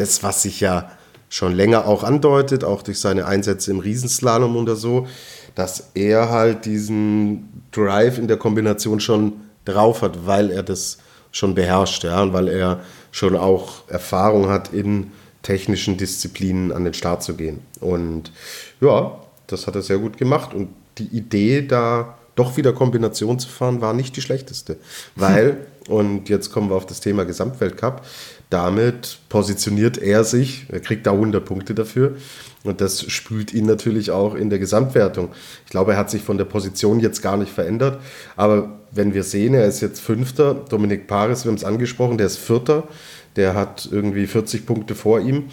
das, 0.00 0.22
was 0.22 0.42
sich 0.42 0.60
ja 0.60 0.90
schon 1.28 1.54
länger 1.54 1.86
auch 1.86 2.02
andeutet, 2.02 2.64
auch 2.64 2.82
durch 2.82 2.98
seine 2.98 3.26
Einsätze 3.26 3.70
im 3.70 3.78
Riesenslalom 3.78 4.56
oder 4.56 4.74
so, 4.74 5.06
dass 5.54 5.90
er 5.94 6.30
halt 6.30 6.64
diesen 6.64 7.62
Drive 7.70 8.18
in 8.18 8.26
der 8.26 8.36
Kombination 8.36 8.98
schon 9.00 9.34
drauf 9.64 10.02
hat, 10.02 10.26
weil 10.26 10.50
er 10.50 10.62
das 10.62 10.98
schon 11.30 11.54
beherrscht, 11.54 12.02
ja, 12.02 12.22
und 12.22 12.32
weil 12.32 12.48
er 12.48 12.80
schon 13.12 13.36
auch 13.36 13.88
Erfahrung 13.88 14.48
hat, 14.48 14.72
in 14.72 15.12
technischen 15.42 15.96
Disziplinen 15.96 16.72
an 16.72 16.84
den 16.84 16.94
Start 16.94 17.22
zu 17.22 17.34
gehen. 17.34 17.60
Und 17.80 18.32
ja, 18.80 19.20
das 19.46 19.66
hat 19.66 19.76
er 19.76 19.82
sehr 19.82 19.98
gut 19.98 20.18
gemacht. 20.18 20.52
Und 20.52 20.68
die 20.98 21.16
Idee, 21.16 21.62
da 21.62 22.18
doch 22.34 22.56
wieder 22.56 22.72
Kombination 22.72 23.38
zu 23.38 23.48
fahren, 23.48 23.80
war 23.80 23.92
nicht 23.92 24.16
die 24.16 24.22
schlechteste. 24.22 24.76
Weil 25.14 25.58
Und 25.90 26.28
jetzt 26.28 26.52
kommen 26.52 26.70
wir 26.70 26.76
auf 26.76 26.86
das 26.86 27.00
Thema 27.00 27.24
Gesamtweltcup. 27.24 28.02
Damit 28.50 29.18
positioniert 29.28 29.96
er 29.96 30.24
sich, 30.24 30.66
er 30.68 30.80
kriegt 30.80 31.06
da 31.06 31.12
100 31.12 31.44
Punkte 31.44 31.74
dafür. 31.74 32.16
Und 32.64 32.80
das 32.80 33.10
spült 33.10 33.54
ihn 33.54 33.64
natürlich 33.64 34.10
auch 34.10 34.34
in 34.34 34.50
der 34.50 34.58
Gesamtwertung. 34.58 35.30
Ich 35.64 35.70
glaube, 35.70 35.92
er 35.92 35.98
hat 35.98 36.10
sich 36.10 36.22
von 36.22 36.36
der 36.36 36.44
Position 36.44 37.00
jetzt 37.00 37.22
gar 37.22 37.36
nicht 37.36 37.52
verändert. 37.52 38.00
Aber 38.36 38.80
wenn 38.90 39.14
wir 39.14 39.22
sehen, 39.22 39.54
er 39.54 39.66
ist 39.66 39.80
jetzt 39.80 40.00
Fünfter, 40.00 40.54
Dominik 40.68 41.06
Paris, 41.06 41.44
wir 41.44 41.50
haben 41.50 41.56
es 41.56 41.64
angesprochen, 41.64 42.18
der 42.18 42.26
ist 42.26 42.38
Vierter, 42.38 42.88
der 43.36 43.54
hat 43.54 43.88
irgendwie 43.90 44.26
40 44.26 44.66
Punkte 44.66 44.94
vor 44.94 45.20
ihm. 45.20 45.44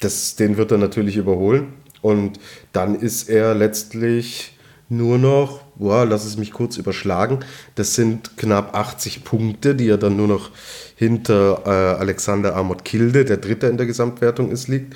Das, 0.00 0.36
den 0.36 0.58
wird 0.58 0.70
er 0.70 0.78
natürlich 0.78 1.16
überholen. 1.16 1.72
Und 2.02 2.38
dann 2.72 2.94
ist 2.94 3.28
er 3.30 3.54
letztlich 3.54 4.51
nur 4.92 5.18
noch, 5.18 5.62
boah, 5.74 6.04
lass 6.04 6.24
es 6.24 6.36
mich 6.36 6.52
kurz 6.52 6.76
überschlagen, 6.76 7.40
das 7.74 7.94
sind 7.94 8.36
knapp 8.36 8.76
80 8.76 9.24
Punkte, 9.24 9.74
die 9.74 9.88
er 9.88 9.96
dann 9.96 10.16
nur 10.16 10.28
noch 10.28 10.50
hinter 10.96 11.62
äh, 11.64 11.98
Alexander 11.98 12.54
Amot 12.54 12.84
Kilde, 12.84 13.24
der 13.24 13.38
Dritte 13.38 13.68
in 13.68 13.78
der 13.78 13.86
Gesamtwertung 13.86 14.50
ist, 14.50 14.68
liegt. 14.68 14.94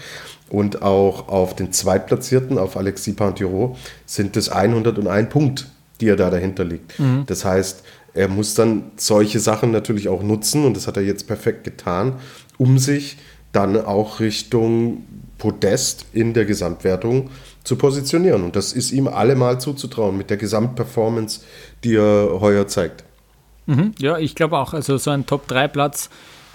Und 0.49 0.83
auch 0.83 1.29
auf 1.29 1.57
den 1.57 1.73
Zweitplatzierten, 1.73 2.59
auf 2.59 2.76
Alexis 2.76 3.17
Pantiro, 3.17 3.76
sind 4.05 4.37
es 4.37 4.49
101 4.49 5.29
Punkt, 5.31 5.67
die 6.00 6.09
er 6.09 6.17
da 6.17 6.31
dahinter 6.31 6.65
liegt. 6.65 6.99
Mhm. 7.00 7.25
Das 7.26 7.45
heißt, 7.45 7.83
er 8.15 8.29
muss 8.29 8.55
dann 8.55 8.93
solche 8.97 9.41
Sachen 9.41 9.73
natürlich 9.73 10.09
auch 10.09 10.23
nutzen 10.23 10.65
und 10.65 10.76
das 10.76 10.87
hat 10.87 10.97
er 10.97 11.03
jetzt 11.03 11.26
perfekt 11.26 11.65
getan, 11.65 12.15
um 12.59 12.79
sich 12.79 13.17
dann 13.53 13.76
auch 13.83 14.21
Richtung 14.21 15.05
Podest 15.38 16.07
in 16.12 16.33
der 16.33 16.45
Gesamtwertung 16.45 17.31
zu 17.67 17.77
positionieren. 17.77 18.45
Und 18.45 18.57
das 18.57 18.73
ist 18.73 18.93
ihm 18.93 19.09
allemal 19.09 19.61
zuzutrauen 19.61 20.17
mit 20.17 20.31
der 20.31 20.37
Gesamtperformance, 20.37 21.41
die 21.85 21.97
er 21.97 22.41
heuer 22.41 22.67
zeigt. 22.69 23.05
Mhm, 23.67 23.93
ja, 23.99 24.19
ich 24.19 24.35
glaube 24.35 24.57
auch. 24.57 24.73
Also 24.73 24.97
so 24.97 25.11
ein 25.11 25.27
Top-3-Platz 25.27 26.09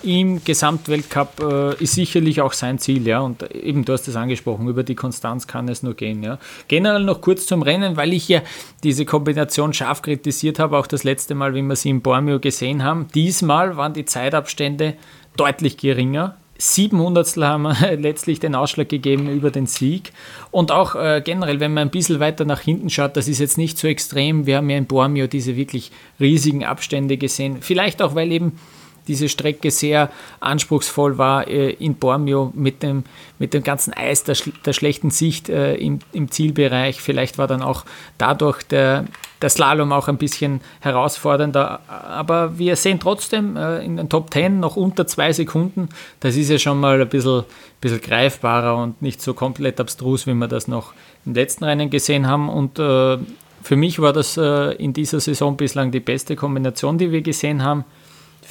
im 0.03 0.43
Gesamtweltcup 0.43 1.39
äh, 1.41 1.83
ist 1.83 1.93
sicherlich 1.93 2.41
auch 2.41 2.53
sein 2.53 2.79
Ziel, 2.79 3.05
ja. 3.05 3.19
Und 3.19 3.43
eben, 3.51 3.85
du 3.85 3.93
hast 3.93 4.07
es 4.07 4.15
angesprochen, 4.15 4.67
über 4.67 4.83
die 4.83 4.95
Konstanz 4.95 5.47
kann 5.47 5.67
es 5.67 5.83
nur 5.83 5.93
gehen, 5.93 6.23
ja. 6.23 6.39
Generell 6.69 7.03
noch 7.03 7.21
kurz 7.21 7.45
zum 7.45 7.61
Rennen, 7.61 7.97
weil 7.97 8.13
ich 8.13 8.27
ja 8.27 8.41
diese 8.83 9.05
Kombination 9.05 9.73
scharf 9.73 10.01
kritisiert 10.01 10.59
habe, 10.59 10.77
auch 10.77 10.87
das 10.87 11.03
letzte 11.03 11.35
Mal, 11.35 11.53
wie 11.53 11.61
wir 11.61 11.75
sie 11.75 11.89
in 11.89 12.01
Bormio 12.01 12.39
gesehen 12.39 12.83
haben. 12.83 13.07
Diesmal 13.13 13.77
waren 13.77 13.93
die 13.93 14.05
Zeitabstände 14.05 14.95
deutlich 15.35 15.77
geringer. 15.77 16.37
700 16.61 17.37
haben 17.37 17.63
letztlich 18.01 18.39
den 18.39 18.53
Ausschlag 18.53 18.87
gegeben 18.87 19.29
über 19.29 19.49
den 19.49 19.65
Sieg. 19.65 20.13
Und 20.51 20.71
auch 20.71 20.93
äh, 20.93 21.21
generell, 21.25 21.59
wenn 21.59 21.73
man 21.73 21.87
ein 21.87 21.91
bisschen 21.91 22.19
weiter 22.19 22.45
nach 22.45 22.61
hinten 22.61 22.91
schaut, 22.91 23.17
das 23.17 23.27
ist 23.27 23.39
jetzt 23.39 23.57
nicht 23.57 23.79
so 23.79 23.87
extrem. 23.87 24.45
Wir 24.45 24.57
haben 24.57 24.69
ja 24.69 24.77
in 24.77 24.85
Bormio 24.85 25.25
diese 25.25 25.55
wirklich 25.55 25.91
riesigen 26.19 26.63
Abstände 26.63 27.17
gesehen. 27.17 27.57
Vielleicht 27.61 28.01
auch, 28.01 28.13
weil 28.13 28.31
eben 28.31 28.59
diese 29.07 29.27
Strecke 29.27 29.71
sehr 29.71 30.11
anspruchsvoll 30.39 31.17
war 31.17 31.47
äh, 31.47 31.71
in 31.71 31.95
Bormio 31.95 32.51
mit 32.55 32.83
dem, 32.83 33.05
mit 33.39 33.55
dem 33.55 33.63
ganzen 33.63 33.93
Eis, 33.93 34.23
der, 34.23 34.37
der 34.63 34.73
schlechten 34.73 35.09
Sicht 35.09 35.49
äh, 35.49 35.73
im, 35.75 35.99
im 36.13 36.29
Zielbereich. 36.29 37.01
Vielleicht 37.01 37.39
war 37.39 37.47
dann 37.47 37.63
auch 37.63 37.85
dadurch 38.19 38.61
der, 38.61 39.05
der 39.41 39.49
Slalom 39.49 39.91
auch 39.91 40.07
ein 40.07 40.17
bisschen 40.17 40.61
herausfordernder. 40.79 41.81
Aber 41.87 42.57
wir 42.57 42.75
sehen 42.75 42.99
trotzdem 42.99 43.57
äh, 43.57 43.83
in 43.83 43.97
den 43.97 44.09
Top 44.09 44.33
10 44.33 44.59
noch 44.59 44.75
unter 44.75 45.07
zwei 45.07 45.33
Sekunden. 45.33 45.89
Das 46.19 46.35
ist 46.35 46.49
ja 46.49 46.59
schon 46.59 46.79
mal 46.79 47.01
ein 47.01 47.09
bisschen, 47.09 47.43
bisschen 47.79 48.01
greifbarer 48.01 48.77
und 48.77 49.01
nicht 49.01 49.21
so 49.21 49.33
komplett 49.33 49.79
abstrus, 49.79 50.27
wie 50.27 50.33
wir 50.33 50.47
das 50.47 50.67
noch 50.67 50.93
im 51.25 51.33
letzten 51.33 51.63
Rennen 51.63 51.89
gesehen 51.89 52.27
haben. 52.27 52.49
Und 52.49 52.79
äh, 52.79 53.17
für 53.63 53.75
mich 53.75 53.99
war 53.99 54.13
das 54.13 54.37
äh, 54.37 54.73
in 54.75 54.93
dieser 54.93 55.19
Saison 55.19 55.57
bislang 55.57 55.91
die 55.91 55.99
beste 55.99 56.35
Kombination, 56.35 56.97
die 56.97 57.11
wir 57.11 57.21
gesehen 57.21 57.63
haben 57.63 57.85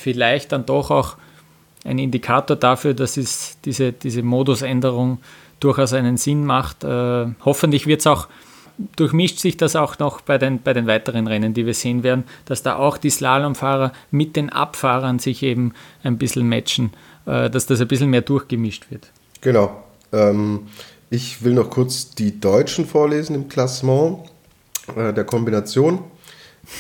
vielleicht 0.00 0.52
dann 0.52 0.66
doch 0.66 0.90
auch 0.90 1.16
ein 1.84 1.98
Indikator 1.98 2.56
dafür, 2.56 2.94
dass 2.94 3.16
es 3.16 3.58
diese, 3.64 3.92
diese 3.92 4.22
Modusänderung 4.22 5.18
durchaus 5.60 5.92
einen 5.92 6.16
Sinn 6.16 6.44
macht. 6.44 6.84
Äh, 6.84 7.26
hoffentlich 7.44 7.86
wird 7.86 8.00
es 8.00 8.06
auch, 8.06 8.28
durchmischt 8.96 9.38
sich 9.38 9.56
das 9.56 9.76
auch 9.76 9.98
noch 9.98 10.20
bei 10.20 10.38
den, 10.38 10.62
bei 10.62 10.72
den 10.72 10.86
weiteren 10.86 11.26
Rennen, 11.26 11.54
die 11.54 11.66
wir 11.66 11.74
sehen 11.74 12.02
werden, 12.02 12.24
dass 12.44 12.62
da 12.62 12.76
auch 12.76 12.98
die 12.98 13.10
Slalomfahrer 13.10 13.92
mit 14.10 14.36
den 14.36 14.50
Abfahrern 14.50 15.18
sich 15.18 15.42
eben 15.42 15.72
ein 16.02 16.18
bisschen 16.18 16.48
matchen, 16.48 16.92
äh, 17.26 17.50
dass 17.50 17.66
das 17.66 17.80
ein 17.80 17.88
bisschen 17.88 18.10
mehr 18.10 18.22
durchgemischt 18.22 18.90
wird. 18.90 19.10
Genau. 19.40 19.82
Ähm, 20.12 20.68
ich 21.10 21.42
will 21.42 21.54
noch 21.54 21.70
kurz 21.70 22.10
die 22.10 22.40
Deutschen 22.40 22.86
vorlesen 22.86 23.34
im 23.34 23.48
Klassement 23.48 24.20
äh, 24.96 25.12
der 25.12 25.24
Kombination. 25.24 26.04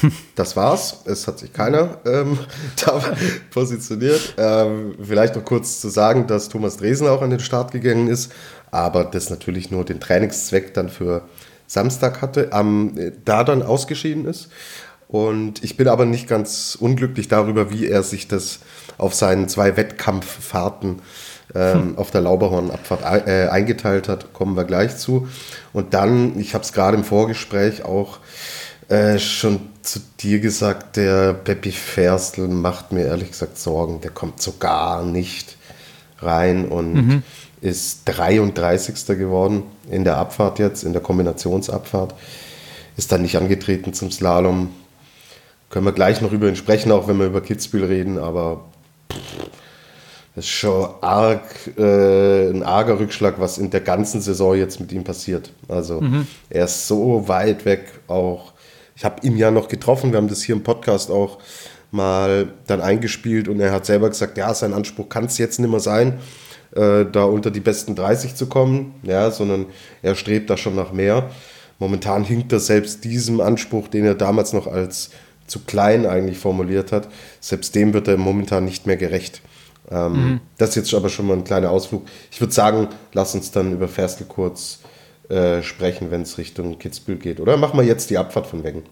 Das 0.36 0.56
war's. 0.56 1.02
Es 1.04 1.26
hat 1.26 1.38
sich 1.38 1.52
keiner 1.52 1.98
ähm, 2.06 2.38
da 2.84 3.02
positioniert. 3.50 4.34
Ähm, 4.38 4.94
vielleicht 5.02 5.36
noch 5.36 5.44
kurz 5.44 5.80
zu 5.80 5.88
sagen, 5.88 6.26
dass 6.26 6.48
Thomas 6.48 6.76
Dresen 6.76 7.08
auch 7.08 7.22
an 7.22 7.30
den 7.30 7.40
Start 7.40 7.72
gegangen 7.72 8.08
ist, 8.08 8.32
aber 8.70 9.04
das 9.04 9.30
natürlich 9.30 9.70
nur 9.70 9.84
den 9.84 9.98
Trainingszweck 10.00 10.74
dann 10.74 10.88
für 10.88 11.22
Samstag 11.70 12.20
hatte, 12.20 12.50
ähm, 12.52 13.12
da 13.24 13.44
dann 13.44 13.62
ausgeschieden 13.62 14.26
ist. 14.26 14.48
Und 15.06 15.62
ich 15.62 15.76
bin 15.76 15.86
aber 15.86 16.04
nicht 16.04 16.28
ganz 16.28 16.76
unglücklich 16.78 17.28
darüber, 17.28 17.70
wie 17.70 17.86
er 17.86 18.02
sich 18.02 18.26
das 18.26 18.58
auf 18.98 19.14
seinen 19.14 19.48
zwei 19.48 19.76
Wettkampffahrten 19.76 21.00
ähm, 21.54 21.72
hm. 21.72 21.98
auf 21.98 22.10
der 22.10 22.22
Lauberhornabfahrt 22.22 23.28
äh, 23.28 23.48
eingeteilt 23.48 24.08
hat. 24.08 24.32
Kommen 24.32 24.56
wir 24.56 24.64
gleich 24.64 24.96
zu. 24.96 25.28
Und 25.72 25.94
dann, 25.94 26.38
ich 26.40 26.54
habe 26.54 26.64
es 26.64 26.72
gerade 26.72 26.96
im 26.96 27.04
Vorgespräch 27.04 27.84
auch 27.84 28.18
äh, 28.88 29.20
schon 29.20 29.60
zu 29.82 30.00
dir 30.18 30.40
gesagt, 30.40 30.96
der 30.96 31.34
Peppi 31.34 31.70
Ferstl 31.70 32.48
macht 32.48 32.90
mir 32.90 33.06
ehrlich 33.06 33.30
gesagt 33.30 33.58
Sorgen. 33.58 34.00
Der 34.00 34.10
kommt 34.10 34.42
so 34.42 34.54
gar 34.58 35.04
nicht 35.04 35.56
rein 36.18 36.66
und 36.66 36.94
mhm. 36.94 37.22
Ist 37.60 38.02
33. 38.06 39.18
geworden 39.18 39.64
in 39.90 40.04
der 40.04 40.16
Abfahrt 40.16 40.58
jetzt, 40.58 40.84
in 40.84 40.92
der 40.92 41.02
Kombinationsabfahrt. 41.02 42.14
Ist 42.96 43.12
dann 43.12 43.22
nicht 43.22 43.36
angetreten 43.36 43.92
zum 43.92 44.10
Slalom. 44.10 44.70
Können 45.68 45.86
wir 45.86 45.92
gleich 45.92 46.20
noch 46.20 46.32
über 46.32 46.48
ihn 46.48 46.56
sprechen, 46.56 46.90
auch 46.90 47.06
wenn 47.06 47.18
wir 47.18 47.26
über 47.26 47.40
Kitzbühel 47.40 47.84
reden, 47.84 48.18
aber 48.18 48.64
das 50.34 50.44
ist 50.44 50.50
schon 50.50 50.88
arg, 51.00 51.42
äh, 51.76 52.50
ein 52.50 52.62
arger 52.62 52.98
Rückschlag, 52.98 53.40
was 53.40 53.58
in 53.58 53.70
der 53.70 53.80
ganzen 53.80 54.20
Saison 54.20 54.56
jetzt 54.56 54.80
mit 54.80 54.92
ihm 54.92 55.04
passiert. 55.04 55.52
Also 55.68 56.00
mhm. 56.00 56.26
er 56.48 56.64
ist 56.64 56.86
so 56.86 57.28
weit 57.28 57.64
weg, 57.64 57.86
auch 58.06 58.52
ich 58.96 59.04
habe 59.04 59.26
ihn 59.26 59.36
ja 59.36 59.50
noch 59.50 59.68
getroffen, 59.68 60.12
wir 60.12 60.18
haben 60.18 60.28
das 60.28 60.42
hier 60.42 60.54
im 60.54 60.62
Podcast 60.62 61.10
auch 61.10 61.38
mal 61.90 62.52
dann 62.66 62.80
eingespielt 62.80 63.48
und 63.48 63.58
er 63.60 63.72
hat 63.72 63.86
selber 63.86 64.08
gesagt, 64.08 64.38
ja, 64.38 64.52
sein 64.54 64.72
Anspruch 64.72 65.08
kann 65.08 65.24
es 65.24 65.38
jetzt 65.38 65.58
nicht 65.58 65.70
mehr 65.70 65.80
sein, 65.80 66.20
äh, 66.74 67.04
da 67.04 67.24
unter 67.24 67.50
die 67.50 67.60
besten 67.60 67.94
30 67.94 68.34
zu 68.34 68.46
kommen, 68.46 68.94
ja, 69.02 69.30
sondern 69.30 69.66
er 70.02 70.14
strebt 70.14 70.50
da 70.50 70.56
schon 70.56 70.76
nach 70.76 70.92
mehr. 70.92 71.30
Momentan 71.78 72.24
hinkt 72.24 72.52
er 72.52 72.60
selbst 72.60 73.04
diesem 73.04 73.40
Anspruch, 73.40 73.88
den 73.88 74.04
er 74.04 74.14
damals 74.14 74.52
noch 74.52 74.66
als 74.66 75.10
zu 75.46 75.60
klein 75.60 76.06
eigentlich 76.06 76.38
formuliert 76.38 76.92
hat, 76.92 77.08
selbst 77.40 77.74
dem 77.74 77.92
wird 77.92 78.06
er 78.06 78.16
momentan 78.16 78.64
nicht 78.64 78.86
mehr 78.86 78.96
gerecht. 78.96 79.42
Ähm, 79.90 80.12
mhm. 80.12 80.40
Das 80.58 80.70
ist 80.70 80.74
jetzt 80.76 80.94
aber 80.94 81.08
schon 81.08 81.26
mal 81.26 81.36
ein 81.36 81.44
kleiner 81.44 81.70
Ausflug. 81.70 82.06
Ich 82.30 82.40
würde 82.40 82.52
sagen, 82.52 82.88
lass 83.12 83.34
uns 83.34 83.50
dann 83.50 83.72
über 83.72 83.88
Ferstel 83.88 84.26
kurz 84.26 84.80
äh, 85.28 85.62
sprechen, 85.62 86.10
wenn 86.10 86.22
es 86.22 86.38
Richtung 86.38 86.78
Kitzbühel 86.78 87.18
geht. 87.18 87.40
Oder 87.40 87.56
machen 87.56 87.78
wir 87.78 87.84
jetzt 87.84 88.10
die 88.10 88.18
Abfahrt 88.18 88.46
von 88.46 88.62
Weggen? 88.62 88.82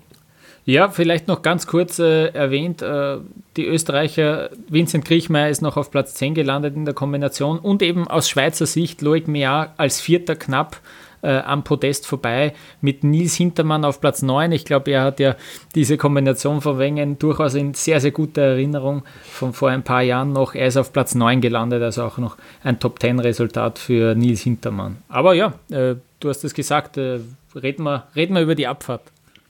Ja, 0.69 0.91
vielleicht 0.91 1.29
noch 1.29 1.41
ganz 1.41 1.67
kurz 1.67 1.99
äh, 1.99 2.27
erwähnt, 2.27 2.83
äh, 2.83 3.17
die 3.57 3.65
Österreicher, 3.65 4.51
Vincent 4.69 5.07
Kriechmeier 5.07 5.49
ist 5.49 5.63
noch 5.63 5.79
auf 5.79 5.91
Platz 5.91 6.13
10 6.13 6.35
gelandet 6.35 6.77
in 6.77 6.85
der 6.85 6.93
Kombination 6.93 7.59
und 7.59 7.81
eben 7.81 8.07
aus 8.07 8.29
Schweizer 8.29 8.67
Sicht 8.67 9.01
Loic 9.01 9.29
Meillard 9.29 9.71
als 9.79 9.99
Vierter 9.99 10.37
knapp 10.37 10.79
äh, 11.23 11.39
am 11.39 11.65
Podest 11.65 12.07
vorbei 12.07 12.53
mit 12.83 13.03
Nils 13.03 13.35
Hintermann 13.35 13.87
auf 13.87 14.03
Platz 14.03 14.21
9. 14.21 14.53
Ich 14.53 14.67
glaube, 14.67 14.91
er 14.91 15.05
hat 15.05 15.21
ja 15.21 15.37
diese 15.75 15.97
Kombination 15.97 16.61
von 16.61 16.79
Wengen 16.79 17.19
durchaus 17.19 17.55
in 17.55 17.73
sehr, 17.73 18.03
sehr 18.03 18.11
guter 18.11 18.43
Erinnerung 18.43 19.05
von 19.23 19.55
vor 19.55 19.71
ein 19.71 19.85
paar 19.85 20.03
Jahren 20.03 20.35
noch. 20.35 20.55
Er 20.55 20.67
ist 20.67 20.77
auf 20.77 20.93
Platz 20.93 21.15
9 21.15 21.41
gelandet, 21.41 21.83
also 21.83 22.03
auch 22.03 22.19
noch 22.19 22.37
ein 22.63 22.79
Top-10-Resultat 22.79 23.79
für 23.79 24.15
Nils 24.15 24.43
Hintermann. 24.43 24.99
Aber 25.09 25.33
ja, 25.33 25.55
äh, 25.71 25.95
du 26.21 26.29
hast 26.29 26.45
es 26.45 26.53
gesagt, 26.53 26.99
äh, 26.99 27.21
reden, 27.55 27.85
wir, 27.85 28.07
reden 28.15 28.35
wir 28.35 28.43
über 28.43 28.55
die 28.55 28.67
Abfahrt. 28.67 29.01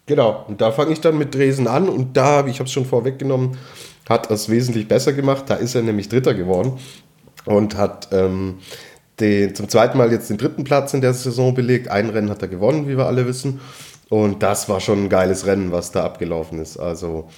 Genau, 0.08 0.46
und 0.48 0.62
da 0.62 0.72
fange 0.72 0.92
ich 0.92 1.02
dann 1.02 1.18
mit 1.18 1.34
Dresden 1.34 1.68
an 1.68 1.88
und 1.88 2.16
da, 2.16 2.46
ich 2.46 2.58
habe 2.58 2.66
es 2.66 2.72
schon 2.72 2.86
vorweggenommen, 2.86 3.58
hat 4.08 4.30
es 4.30 4.48
wesentlich 4.48 4.88
besser 4.88 5.12
gemacht. 5.12 5.44
Da 5.48 5.54
ist 5.54 5.74
er 5.74 5.82
nämlich 5.82 6.08
Dritter 6.08 6.32
geworden 6.32 6.78
und 7.44 7.76
hat 7.76 8.08
ähm, 8.10 8.58
den, 9.20 9.54
zum 9.54 9.68
zweiten 9.68 9.98
Mal 9.98 10.10
jetzt 10.10 10.30
den 10.30 10.38
dritten 10.38 10.64
Platz 10.64 10.94
in 10.94 11.02
der 11.02 11.12
Saison 11.12 11.54
belegt. 11.54 11.88
Ein 11.88 12.08
Rennen 12.08 12.30
hat 12.30 12.40
er 12.40 12.48
gewonnen, 12.48 12.88
wie 12.88 12.96
wir 12.96 13.04
alle 13.04 13.26
wissen. 13.26 13.60
Und 14.08 14.42
das 14.42 14.70
war 14.70 14.80
schon 14.80 15.04
ein 15.04 15.08
geiles 15.10 15.44
Rennen, 15.44 15.72
was 15.72 15.90
da 15.90 16.04
abgelaufen 16.04 16.58
ist. 16.58 16.78
Also 16.78 17.28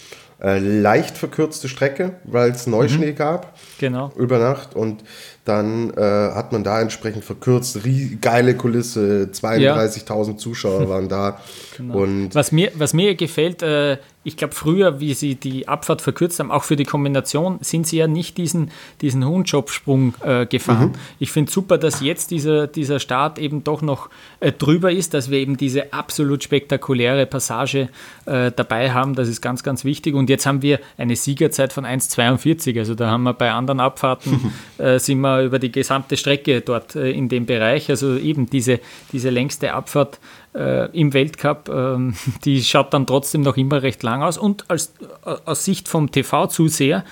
äh, 0.40 0.60
leicht 0.60 1.18
verkürzte 1.18 1.68
Strecke, 1.68 2.12
weil 2.22 2.52
es 2.52 2.68
Neuschnee 2.68 3.10
mhm. 3.10 3.16
gab. 3.16 3.58
Genau. 3.78 4.12
Über 4.16 4.38
Nacht. 4.38 4.76
Und 4.76 5.02
dann 5.44 5.90
äh, 5.94 6.00
hat 6.00 6.52
man 6.52 6.64
da 6.64 6.80
entsprechend 6.80 7.24
verkürzt. 7.24 7.78
Geile 8.20 8.54
Kulisse, 8.54 9.30
32.000 9.32 10.28
ja. 10.28 10.36
Zuschauer 10.36 10.88
waren 10.88 11.08
da. 11.08 11.38
Genau. 11.76 12.00
Und 12.00 12.34
was, 12.34 12.52
mir, 12.52 12.72
was 12.74 12.92
mir 12.92 13.14
gefällt, 13.14 13.62
äh, 13.62 13.96
ich 14.22 14.36
glaube, 14.36 14.54
früher, 14.54 15.00
wie 15.00 15.14
sie 15.14 15.34
die 15.34 15.66
Abfahrt 15.66 16.02
verkürzt 16.02 16.40
haben, 16.40 16.50
auch 16.50 16.64
für 16.64 16.76
die 16.76 16.84
Kombination, 16.84 17.58
sind 17.62 17.86
sie 17.86 17.96
ja 17.96 18.06
nicht 18.06 18.36
diesen, 18.36 18.70
diesen 19.00 19.26
Hundschopfsprung 19.26 20.14
äh, 20.22 20.44
gefahren. 20.44 20.88
Mhm. 20.88 20.94
Ich 21.18 21.32
finde 21.32 21.50
super, 21.50 21.78
dass 21.78 22.02
jetzt 22.02 22.30
dieser, 22.30 22.66
dieser 22.66 23.00
Start 23.00 23.38
eben 23.38 23.64
doch 23.64 23.80
noch 23.80 24.10
äh, 24.40 24.52
drüber 24.52 24.92
ist, 24.92 25.14
dass 25.14 25.30
wir 25.30 25.38
eben 25.38 25.56
diese 25.56 25.94
absolut 25.94 26.44
spektakuläre 26.44 27.24
Passage 27.24 27.88
äh, 28.26 28.52
dabei 28.54 28.92
haben. 28.92 29.14
Das 29.14 29.26
ist 29.26 29.40
ganz, 29.40 29.62
ganz 29.62 29.86
wichtig. 29.86 30.14
Und 30.14 30.28
jetzt 30.28 30.44
haben 30.44 30.60
wir 30.60 30.80
eine 30.98 31.16
Siegerzeit 31.16 31.72
von 31.72 31.86
1,42. 31.86 32.78
Also 32.78 32.94
da 32.94 33.10
haben 33.10 33.22
wir 33.22 33.32
bei 33.32 33.50
anderen 33.50 33.80
Abfahrten, 33.80 34.52
äh, 34.76 34.98
sind 34.98 35.20
wir 35.20 35.42
über 35.44 35.58
die 35.58 35.72
gesamte 35.72 36.18
Strecke 36.18 36.60
dort 36.60 36.94
äh, 36.94 37.10
in 37.10 37.30
dem 37.30 37.46
Bereich. 37.46 37.88
Also 37.88 38.18
eben 38.18 38.50
diese, 38.50 38.80
diese 39.12 39.30
längste 39.30 39.72
Abfahrt 39.72 40.18
äh, 40.54 40.90
im 40.98 41.12
Weltcup, 41.12 41.68
ähm, 41.68 42.14
die 42.44 42.62
schaut 42.62 42.92
dann 42.94 43.06
trotzdem 43.06 43.42
noch 43.42 43.56
immer 43.56 43.82
recht 43.82 44.02
lang 44.02 44.22
aus. 44.22 44.38
Und 44.38 44.70
als, 44.70 44.92
äh, 45.24 45.36
aus 45.44 45.64
Sicht 45.64 45.88
vom 45.88 46.10
TV-Zuseher 46.10 47.04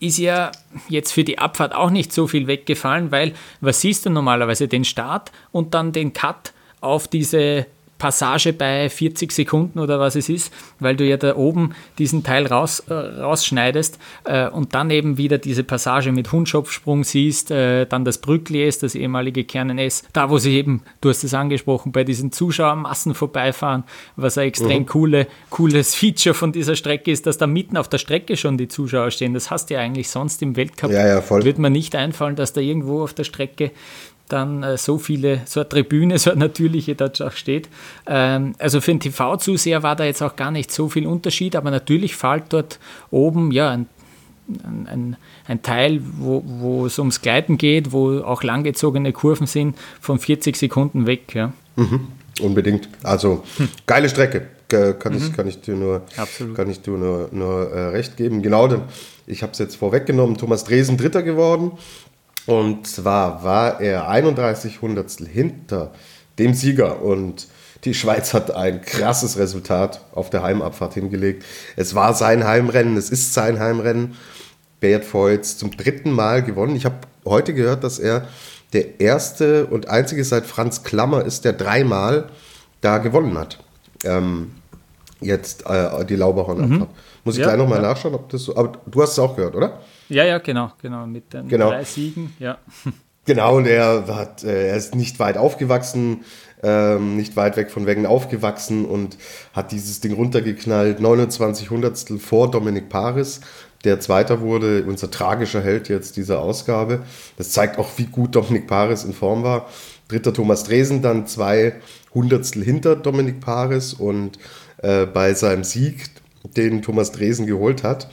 ist 0.00 0.18
ja 0.18 0.52
jetzt 0.88 1.12
für 1.12 1.24
die 1.24 1.38
Abfahrt 1.38 1.74
auch 1.74 1.90
nicht 1.90 2.12
so 2.12 2.26
viel 2.26 2.46
weggefallen, 2.46 3.10
weil 3.10 3.34
was 3.60 3.80
siehst 3.80 4.06
du 4.06 4.10
normalerweise? 4.10 4.68
Den 4.68 4.84
Start 4.84 5.32
und 5.50 5.74
dann 5.74 5.92
den 5.92 6.12
Cut 6.12 6.52
auf 6.80 7.08
diese 7.08 7.66
Passage 7.98 8.52
bei 8.52 8.88
40 8.88 9.32
Sekunden 9.32 9.78
oder 9.78 9.98
was 9.98 10.14
es 10.14 10.28
ist, 10.28 10.52
weil 10.78 10.96
du 10.96 11.04
ja 11.04 11.16
da 11.16 11.36
oben 11.36 11.74
diesen 11.98 12.22
Teil 12.22 12.46
raus, 12.46 12.80
äh, 12.88 12.94
rausschneidest 12.94 13.98
äh, 14.24 14.48
und 14.48 14.74
dann 14.74 14.90
eben 14.90 15.18
wieder 15.18 15.38
diese 15.38 15.64
Passage 15.64 16.12
mit 16.12 16.30
Hundschopfsprung 16.30 17.04
siehst, 17.04 17.50
äh, 17.50 17.86
dann 17.86 18.04
das 18.04 18.18
Brücklies, 18.18 18.78
das 18.78 18.94
ehemalige 18.94 19.44
Kernen 19.44 19.78
S, 19.78 20.04
da 20.12 20.30
wo 20.30 20.38
sie 20.38 20.56
eben, 20.56 20.82
du 21.00 21.08
hast 21.08 21.24
es 21.24 21.34
angesprochen, 21.34 21.92
bei 21.92 22.04
diesen 22.04 22.30
Zuschauermassen 22.30 23.14
vorbeifahren, 23.14 23.84
was 24.16 24.38
ein 24.38 24.48
extrem 24.48 24.82
mhm. 24.82 24.86
coole, 24.86 25.26
cooles 25.50 25.94
Feature 25.94 26.34
von 26.34 26.52
dieser 26.52 26.76
Strecke 26.76 27.10
ist, 27.10 27.26
dass 27.26 27.36
da 27.36 27.46
mitten 27.46 27.76
auf 27.76 27.88
der 27.88 27.98
Strecke 27.98 28.36
schon 28.36 28.58
die 28.58 28.68
Zuschauer 28.68 29.10
stehen. 29.10 29.34
Das 29.34 29.50
hast 29.50 29.70
du 29.70 29.74
ja 29.74 29.80
eigentlich 29.80 30.08
sonst 30.08 30.40
im 30.42 30.56
Weltcup. 30.56 30.90
Ja, 30.92 31.06
ja, 31.06 31.30
Wird 31.44 31.58
mir 31.58 31.70
nicht 31.70 31.96
einfallen, 31.96 32.36
dass 32.36 32.52
da 32.52 32.60
irgendwo 32.60 33.02
auf 33.02 33.14
der 33.14 33.24
Strecke 33.24 33.72
dann 34.28 34.62
äh, 34.62 34.76
so 34.76 34.98
viele, 34.98 35.42
so 35.44 35.60
eine 35.60 35.68
Tribüne, 35.68 36.18
so 36.18 36.30
eine 36.30 36.40
natürliche 36.40 36.94
dort 36.94 37.20
auch 37.22 37.32
steht. 37.32 37.68
Ähm, 38.06 38.54
also 38.58 38.80
für 38.80 38.92
den 38.92 39.00
TV-Zuseher 39.00 39.82
war 39.82 39.96
da 39.96 40.04
jetzt 40.04 40.22
auch 40.22 40.36
gar 40.36 40.50
nicht 40.50 40.70
so 40.70 40.88
viel 40.88 41.06
Unterschied, 41.06 41.56
aber 41.56 41.70
natürlich 41.70 42.16
fällt 42.16 42.44
dort 42.50 42.78
oben 43.10 43.50
ja 43.50 43.70
ein, 43.70 43.86
ein, 44.64 45.16
ein 45.46 45.62
Teil, 45.62 46.00
wo, 46.18 46.42
wo 46.46 46.86
es 46.86 46.98
ums 46.98 47.20
Gleiten 47.20 47.58
geht, 47.58 47.92
wo 47.92 48.20
auch 48.20 48.42
langgezogene 48.42 49.12
Kurven 49.12 49.46
sind, 49.46 49.76
von 50.00 50.18
40 50.18 50.56
Sekunden 50.56 51.06
weg. 51.06 51.34
Ja. 51.34 51.52
Mhm, 51.76 52.08
unbedingt. 52.40 52.88
Also 53.02 53.44
geile 53.86 54.08
Strecke. 54.08 54.48
Kann, 54.68 55.14
mhm. 55.14 55.18
ich, 55.18 55.32
kann 55.32 55.48
ich 55.48 55.62
dir 55.62 55.74
nur, 55.74 56.02
Kann 56.54 56.68
ich 56.68 56.82
dir 56.82 56.90
nur, 56.90 57.30
nur 57.32 57.70
äh, 57.70 57.88
recht 57.88 58.18
geben. 58.18 58.42
Genau, 58.42 58.68
denn 58.68 58.82
ich 59.26 59.42
habe 59.42 59.52
es 59.52 59.58
jetzt 59.58 59.76
vorweggenommen. 59.76 60.36
Thomas 60.36 60.64
Dresen 60.64 60.98
Dritter 60.98 61.22
geworden. 61.22 61.72
Und 62.48 62.86
zwar 62.86 63.44
war 63.44 63.78
er 63.78 64.08
31 64.08 64.80
Hundertstel 64.80 65.28
hinter 65.28 65.92
dem 66.38 66.54
Sieger 66.54 67.02
und 67.02 67.46
die 67.84 67.92
Schweiz 67.92 68.32
hat 68.32 68.50
ein 68.52 68.80
krasses 68.80 69.36
Resultat 69.36 70.00
auf 70.14 70.30
der 70.30 70.42
Heimabfahrt 70.42 70.94
hingelegt. 70.94 71.44
Es 71.76 71.94
war 71.94 72.14
sein 72.14 72.46
Heimrennen, 72.46 72.96
es 72.96 73.10
ist 73.10 73.34
sein 73.34 73.58
Heimrennen. 73.58 74.14
Bert 74.80 75.12
Voits 75.12 75.58
zum 75.58 75.76
dritten 75.76 76.10
Mal 76.10 76.42
gewonnen. 76.42 76.74
Ich 76.74 76.86
habe 76.86 76.96
heute 77.26 77.52
gehört, 77.52 77.84
dass 77.84 77.98
er 77.98 78.26
der 78.72 78.98
erste 78.98 79.66
und 79.66 79.90
einzige 79.90 80.24
seit 80.24 80.46
Franz 80.46 80.82
Klammer 80.82 81.26
ist, 81.26 81.44
der 81.44 81.52
dreimal 81.52 82.30
da 82.80 82.96
gewonnen 82.96 83.36
hat. 83.36 83.62
Ähm, 84.04 84.52
jetzt 85.20 85.66
äh, 85.66 86.02
die 86.06 86.16
Lauberhorn-Abfahrt. 86.16 86.80
Mhm. 86.80 86.86
Muss 87.24 87.34
ich 87.34 87.40
ja, 87.40 87.48
gleich 87.48 87.58
nochmal 87.58 87.82
ja. 87.82 87.90
nachschauen, 87.90 88.14
ob 88.14 88.30
das 88.30 88.44
so. 88.44 88.56
Aber 88.56 88.72
du 88.86 89.02
hast 89.02 89.12
es 89.12 89.18
auch 89.18 89.36
gehört, 89.36 89.54
oder? 89.54 89.80
Ja, 90.08 90.24
ja, 90.24 90.38
genau, 90.38 90.72
genau, 90.80 91.06
mit 91.06 91.32
den 91.32 91.48
genau. 91.48 91.70
drei 91.70 91.84
Siegen, 91.84 92.34
ja. 92.38 92.58
Genau, 93.24 93.58
und 93.58 93.66
er, 93.66 94.06
hat, 94.06 94.42
äh, 94.42 94.68
er 94.68 94.76
ist 94.76 94.94
nicht 94.94 95.18
weit 95.18 95.36
aufgewachsen, 95.36 96.24
ähm, 96.62 97.18
nicht 97.18 97.36
weit 97.36 97.58
weg 97.58 97.70
von 97.70 97.84
Wengen 97.84 98.06
aufgewachsen 98.06 98.86
und 98.86 99.18
hat 99.52 99.70
dieses 99.70 100.00
Ding 100.00 100.14
runtergeknallt, 100.14 100.98
29 100.98 101.68
Hundertstel 101.68 102.18
vor 102.18 102.50
Dominik 102.50 102.88
Paris, 102.88 103.42
der 103.84 104.00
Zweiter 104.00 104.40
wurde, 104.40 104.84
unser 104.84 105.10
tragischer 105.10 105.60
Held 105.62 105.90
jetzt 105.90 106.16
dieser 106.16 106.40
Ausgabe. 106.40 107.02
Das 107.36 107.50
zeigt 107.50 107.78
auch, 107.78 107.90
wie 107.96 108.06
gut 108.06 108.34
Dominik 108.34 108.66
Paris 108.66 109.04
in 109.04 109.12
Form 109.12 109.42
war. 109.42 109.68
Dritter 110.08 110.32
Thomas 110.32 110.64
Dresen, 110.64 111.02
dann 111.02 111.26
zwei 111.26 111.74
Hundertstel 112.14 112.64
hinter 112.64 112.96
Dominik 112.96 113.40
Paris 113.40 113.92
und 113.92 114.38
äh, 114.78 115.06
bei 115.06 115.34
seinem 115.34 115.64
Sieg, 115.64 116.10
den 116.56 116.82
Thomas 116.82 117.12
Dresen 117.12 117.46
geholt 117.46 117.82
hat, 117.82 118.08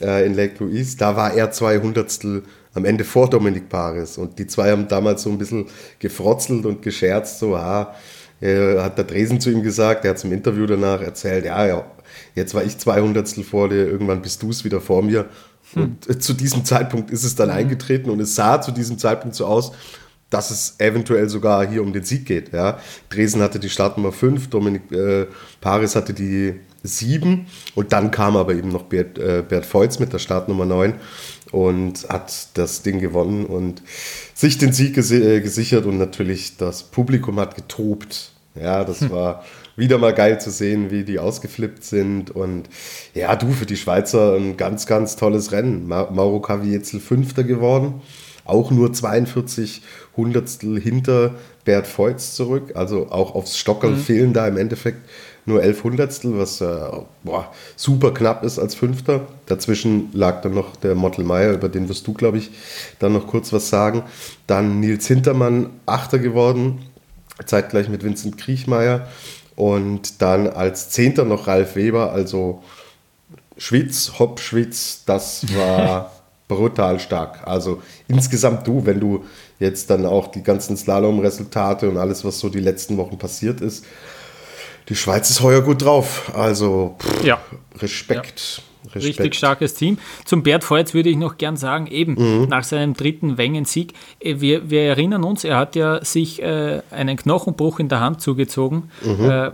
äh, 0.00 0.26
in 0.26 0.34
Lake 0.34 0.62
Louise, 0.62 0.96
da 0.96 1.16
war 1.16 1.34
er 1.34 1.50
zwei 1.50 1.78
Hundertstel 1.78 2.42
am 2.74 2.84
Ende 2.84 3.04
vor 3.04 3.30
Dominik 3.30 3.68
Paris. 3.68 4.18
Und 4.18 4.38
die 4.38 4.46
zwei 4.46 4.70
haben 4.70 4.88
damals 4.88 5.22
so 5.22 5.30
ein 5.30 5.38
bisschen 5.38 5.66
gefrotzelt 5.98 6.66
und 6.66 6.82
gescherzt, 6.82 7.38
so, 7.38 7.56
ah, 7.56 7.94
äh, 8.40 8.78
hat 8.78 8.98
der 8.98 9.04
Dresen 9.04 9.40
zu 9.40 9.50
ihm 9.50 9.62
gesagt, 9.62 10.04
er 10.04 10.10
hat 10.10 10.18
zum 10.18 10.32
Interview 10.32 10.66
danach 10.66 11.00
erzählt, 11.00 11.46
ja, 11.46 11.66
ja, 11.66 11.84
jetzt 12.34 12.54
war 12.54 12.64
ich 12.64 12.76
zwei 12.78 13.00
Hundertstel 13.00 13.44
vor 13.44 13.68
dir, 13.68 13.86
irgendwann 13.86 14.22
bist 14.22 14.42
du 14.42 14.50
es 14.50 14.64
wieder 14.64 14.80
vor 14.80 15.02
mir. 15.02 15.26
Hm. 15.72 15.96
Und 16.06 16.22
zu 16.22 16.34
diesem 16.34 16.64
Zeitpunkt 16.64 17.10
ist 17.10 17.24
es 17.24 17.34
dann 17.34 17.48
hm. 17.48 17.56
eingetreten 17.56 18.10
und 18.10 18.20
es 18.20 18.34
sah 18.34 18.60
zu 18.60 18.72
diesem 18.72 18.98
Zeitpunkt 18.98 19.34
so 19.34 19.46
aus, 19.46 19.72
dass 20.30 20.50
es 20.50 20.74
eventuell 20.78 21.28
sogar 21.28 21.66
hier 21.66 21.82
um 21.82 21.92
den 21.92 22.02
Sieg 22.02 22.26
geht. 22.26 22.52
Ja. 22.52 22.78
Dresden 23.10 23.40
hatte 23.40 23.58
die 23.58 23.70
Startnummer 23.70 24.12
5, 24.12 24.48
Dominik 24.48 24.90
äh, 24.92 25.26
Paris 25.60 25.96
hatte 25.96 26.12
die 26.12 26.54
sieben. 26.82 27.46
Und 27.74 27.92
dann 27.92 28.10
kam 28.10 28.36
aber 28.36 28.54
eben 28.54 28.70
noch 28.70 28.84
Bert, 28.84 29.18
äh, 29.18 29.42
Bert 29.46 29.66
Feutz 29.66 29.98
mit 29.98 30.12
der 30.12 30.18
Startnummer 30.18 30.64
9 30.64 30.94
und 31.52 32.08
hat 32.08 32.48
das 32.54 32.82
Ding 32.82 33.00
gewonnen 33.00 33.46
und 33.46 33.82
sich 34.34 34.58
den 34.58 34.72
Sieg 34.72 34.94
ges 34.94 35.10
äh, 35.10 35.40
gesichert 35.40 35.86
und 35.86 35.98
natürlich 35.98 36.56
das 36.56 36.82
Publikum 36.82 37.38
hat 37.38 37.54
getobt. 37.54 38.32
Ja, 38.54 38.84
das 38.84 39.02
hm. 39.02 39.10
war 39.10 39.44
wieder 39.76 39.98
mal 39.98 40.14
geil 40.14 40.40
zu 40.40 40.50
sehen, 40.50 40.90
wie 40.90 41.04
die 41.04 41.18
ausgeflippt 41.18 41.84
sind. 41.84 42.30
Und 42.30 42.68
ja, 43.14 43.36
du 43.36 43.52
für 43.52 43.66
die 43.66 43.76
Schweizer 43.76 44.34
ein 44.34 44.56
ganz, 44.56 44.86
ganz 44.86 45.16
tolles 45.16 45.52
Rennen. 45.52 45.86
Ma 45.86 46.10
Mauro 46.10 46.40
Kavietzel 46.40 47.00
Fünfter 47.00 47.44
geworden. 47.44 48.00
Auch 48.44 48.70
nur 48.70 48.92
42 48.92 49.82
Hundertstel 50.16 50.80
hinter 50.80 51.34
Bert 51.64 51.86
Feutz 51.86 52.34
zurück. 52.34 52.72
Also 52.74 53.08
auch 53.10 53.34
aufs 53.34 53.58
Stockerl 53.58 53.92
mhm. 53.92 53.98
fehlen 53.98 54.32
da 54.32 54.48
im 54.48 54.56
Endeffekt 54.56 55.00
nur 55.46 55.62
elf 55.62 55.84
Hundertstel, 55.84 56.36
was 56.36 56.60
äh, 56.60 56.90
boah, 57.22 57.52
super 57.76 58.12
knapp 58.12 58.42
ist 58.44 58.58
als 58.58 58.74
Fünfter. 58.74 59.28
Dazwischen 59.46 60.10
lag 60.12 60.42
dann 60.42 60.54
noch 60.54 60.76
der 60.76 60.94
Mottelmeier, 60.94 61.52
über 61.52 61.68
den 61.68 61.88
wirst 61.88 62.06
du, 62.06 62.12
glaube 62.12 62.38
ich, 62.38 62.50
dann 62.98 63.12
noch 63.12 63.28
kurz 63.28 63.52
was 63.52 63.68
sagen. 63.68 64.02
Dann 64.46 64.80
Nils 64.80 65.06
Hintermann, 65.06 65.70
Achter 65.86 66.18
geworden, 66.18 66.82
zeitgleich 67.44 67.88
mit 67.88 68.02
Vincent 68.02 68.38
Kriechmeier. 68.38 69.06
Und 69.54 70.20
dann 70.20 70.48
als 70.48 70.90
Zehnter 70.90 71.24
noch 71.24 71.46
Ralf 71.46 71.76
Weber, 71.76 72.12
also 72.12 72.62
Schwitz, 73.56 74.12
Hopp, 74.18 74.40
Schwitz, 74.40 75.04
das 75.06 75.46
war 75.56 76.12
brutal 76.48 77.00
stark. 77.00 77.46
Also 77.46 77.82
insgesamt 78.08 78.66
du, 78.66 78.84
wenn 78.84 79.00
du 79.00 79.24
jetzt 79.58 79.90
dann 79.90 80.04
auch 80.04 80.28
die 80.28 80.42
ganzen 80.42 80.76
Slalom-Resultate 80.76 81.88
und 81.88 81.96
alles, 81.96 82.24
was 82.24 82.38
so 82.38 82.48
die 82.48 82.60
letzten 82.60 82.96
Wochen 82.96 83.16
passiert 83.16 83.60
ist, 83.60 83.84
die 84.88 84.96
Schweiz 84.96 85.30
ist 85.30 85.40
heuer 85.40 85.62
gut 85.62 85.82
drauf. 85.82 86.32
Also 86.34 86.96
pff, 86.98 87.24
ja. 87.24 87.40
Respekt. 87.78 88.62
Ja. 88.84 88.92
Respekt. 88.94 89.18
Richtig 89.18 89.34
starkes 89.34 89.74
Team. 89.74 89.98
Zum 90.24 90.42
Bert 90.42 90.68
Voits 90.68 90.94
würde 90.94 91.10
ich 91.10 91.16
noch 91.16 91.38
gern 91.38 91.56
sagen, 91.56 91.86
eben 91.88 92.14
mhm. 92.14 92.48
nach 92.48 92.64
seinem 92.64 92.94
dritten 92.94 93.36
Wengensieg, 93.36 93.94
äh, 94.20 94.40
wir, 94.40 94.70
wir 94.70 94.82
erinnern 94.82 95.24
uns, 95.24 95.44
er 95.44 95.56
hat 95.56 95.76
ja 95.76 96.04
sich 96.04 96.42
äh, 96.42 96.82
einen 96.90 97.16
Knochenbruch 97.16 97.80
in 97.80 97.88
der 97.88 98.00
Hand 98.00 98.20
zugezogen. 98.20 98.90
Mhm. 99.04 99.30
Äh, 99.30 99.50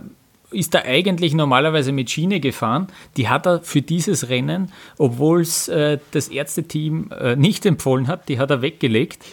ist 0.51 0.75
er 0.75 0.85
eigentlich 0.85 1.33
normalerweise 1.33 1.91
mit 1.91 2.11
Schiene 2.11 2.39
gefahren. 2.39 2.87
Die 3.17 3.27
hat 3.27 3.47
er 3.47 3.61
für 3.61 3.81
dieses 3.81 4.29
Rennen, 4.29 4.71
obwohl 4.99 5.41
es 5.41 5.67
äh, 5.67 5.97
das 6.11 6.27
Ärzteteam 6.27 7.09
äh, 7.11 7.35
nicht 7.35 7.65
empfohlen 7.65 8.07
hat, 8.07 8.29
die 8.29 8.37
hat 8.37 8.51
er 8.51 8.61
weggelegt 8.61 9.23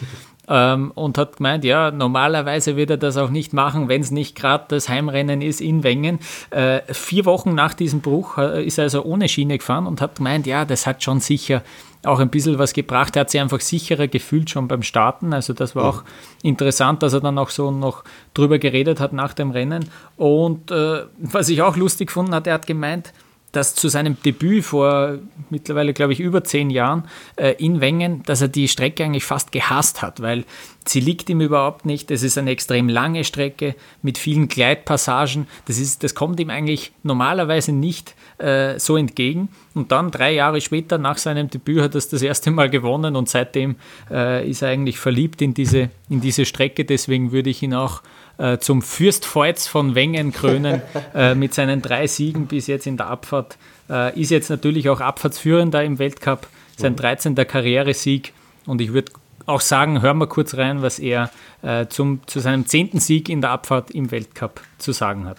ähm, 0.47 0.91
und 0.95 1.17
hat 1.17 1.37
gemeint, 1.37 1.63
ja, 1.63 1.91
normalerweise 1.91 2.75
wird 2.75 2.89
er 2.89 2.97
das 2.97 3.17
auch 3.17 3.29
nicht 3.29 3.53
machen, 3.53 3.87
wenn 3.87 4.01
es 4.01 4.11
nicht 4.11 4.35
gerade 4.35 4.65
das 4.67 4.89
Heimrennen 4.89 5.41
ist 5.41 5.61
in 5.61 5.83
Wengen. 5.83 6.19
Äh, 6.49 6.81
vier 6.93 7.25
Wochen 7.25 7.53
nach 7.53 7.73
diesem 7.73 8.01
Bruch 8.01 8.37
äh, 8.37 8.65
ist 8.65 8.77
er 8.77 8.85
also 8.85 9.03
ohne 9.03 9.29
Schiene 9.29 9.57
gefahren 9.57 9.87
und 9.87 10.01
hat 10.01 10.15
gemeint, 10.15 10.47
ja, 10.47 10.65
das 10.65 10.87
hat 10.87 11.03
schon 11.03 11.19
sicher 11.19 11.61
auch 12.03 12.19
ein 12.19 12.29
bisschen 12.29 12.57
was 12.57 12.73
gebracht. 12.73 13.15
Er 13.15 13.21
hat 13.21 13.29
sich 13.29 13.39
einfach 13.39 13.59
sicherer 13.59 14.07
gefühlt 14.07 14.49
schon 14.49 14.67
beim 14.67 14.83
Starten. 14.83 15.33
Also 15.33 15.53
das 15.53 15.75
war 15.75 15.85
auch 15.85 16.03
interessant, 16.41 17.03
dass 17.03 17.13
er 17.13 17.21
dann 17.21 17.37
auch 17.37 17.49
so 17.49 17.69
noch 17.71 18.03
drüber 18.33 18.57
geredet 18.57 18.99
hat 18.99 19.13
nach 19.13 19.33
dem 19.33 19.51
Rennen. 19.51 19.89
Und 20.17 20.71
äh, 20.71 21.03
was 21.19 21.49
ich 21.49 21.61
auch 21.61 21.77
lustig 21.77 22.07
gefunden 22.07 22.33
hat, 22.33 22.47
er 22.47 22.55
hat 22.55 22.67
gemeint, 22.67 23.13
dass 23.51 23.75
zu 23.75 23.89
seinem 23.89 24.17
Debüt 24.23 24.63
vor 24.63 25.19
mittlerweile, 25.49 25.93
glaube 25.93 26.13
ich, 26.13 26.19
über 26.19 26.43
zehn 26.43 26.69
Jahren 26.69 27.03
äh, 27.35 27.53
in 27.57 27.81
Wengen, 27.81 28.23
dass 28.23 28.41
er 28.41 28.47
die 28.47 28.67
Strecke 28.67 29.03
eigentlich 29.03 29.25
fast 29.25 29.51
gehasst 29.51 30.01
hat, 30.01 30.21
weil 30.21 30.45
sie 30.87 30.99
liegt 30.99 31.29
ihm 31.29 31.41
überhaupt 31.41 31.85
nicht. 31.85 32.11
Es 32.11 32.23
ist 32.23 32.37
eine 32.37 32.51
extrem 32.51 32.89
lange 32.89 33.23
Strecke 33.23 33.75
mit 34.01 34.17
vielen 34.17 34.47
Gleitpassagen. 34.47 35.47
Das, 35.65 35.79
ist, 35.79 36.03
das 36.03 36.15
kommt 36.15 36.39
ihm 36.39 36.49
eigentlich 36.49 36.91
normalerweise 37.03 37.71
nicht 37.71 38.15
äh, 38.37 38.79
so 38.79 38.97
entgegen. 38.97 39.49
Und 39.73 39.91
dann 39.91 40.11
drei 40.11 40.33
Jahre 40.33 40.61
später, 40.61 40.97
nach 40.97 41.17
seinem 41.17 41.49
Debüt, 41.49 41.81
hat 41.81 41.95
er 41.95 41.99
es 41.99 42.09
das 42.09 42.21
erste 42.21 42.51
Mal 42.51 42.69
gewonnen 42.69 43.15
und 43.15 43.29
seitdem 43.29 43.75
äh, 44.09 44.49
ist 44.49 44.61
er 44.61 44.69
eigentlich 44.69 44.97
verliebt 44.97 45.41
in 45.41 45.53
diese, 45.53 45.89
in 46.09 46.21
diese 46.21 46.45
Strecke. 46.45 46.85
Deswegen 46.85 47.31
würde 47.31 47.49
ich 47.49 47.61
ihn 47.61 47.73
auch 47.73 48.01
äh, 48.41 48.57
zum 48.57 48.81
Fürstfeuz 48.81 49.67
von 49.67 49.93
Wengen 49.93 50.31
krönen 50.31 50.81
äh, 51.15 51.35
mit 51.35 51.53
seinen 51.53 51.81
drei 51.81 52.07
Siegen 52.07 52.47
bis 52.47 52.65
jetzt 52.67 52.87
in 52.87 52.97
der 52.97 53.07
Abfahrt. 53.07 53.57
Äh, 53.89 54.19
ist 54.19 54.31
jetzt 54.31 54.49
natürlich 54.49 54.89
auch 54.89 54.99
Abfahrtsführender 54.99 55.83
im 55.83 55.99
Weltcup, 55.99 56.47
sein 56.75 56.95
13. 56.95 57.35
Karrieresieg. 57.35 58.33
Und 58.65 58.81
ich 58.81 58.93
würde 58.93 59.11
auch 59.45 59.61
sagen, 59.61 60.01
hören 60.01 60.17
wir 60.17 60.27
kurz 60.27 60.55
rein, 60.55 60.81
was 60.81 60.97
er 60.97 61.29
äh, 61.61 61.85
zum, 61.87 62.21
zu 62.25 62.39
seinem 62.39 62.65
zehnten 62.65 62.99
Sieg 62.99 63.29
in 63.29 63.41
der 63.41 63.51
Abfahrt 63.51 63.91
im 63.91 64.09
Weltcup 64.09 64.61
zu 64.79 64.91
sagen 64.91 65.25
hat. 65.25 65.37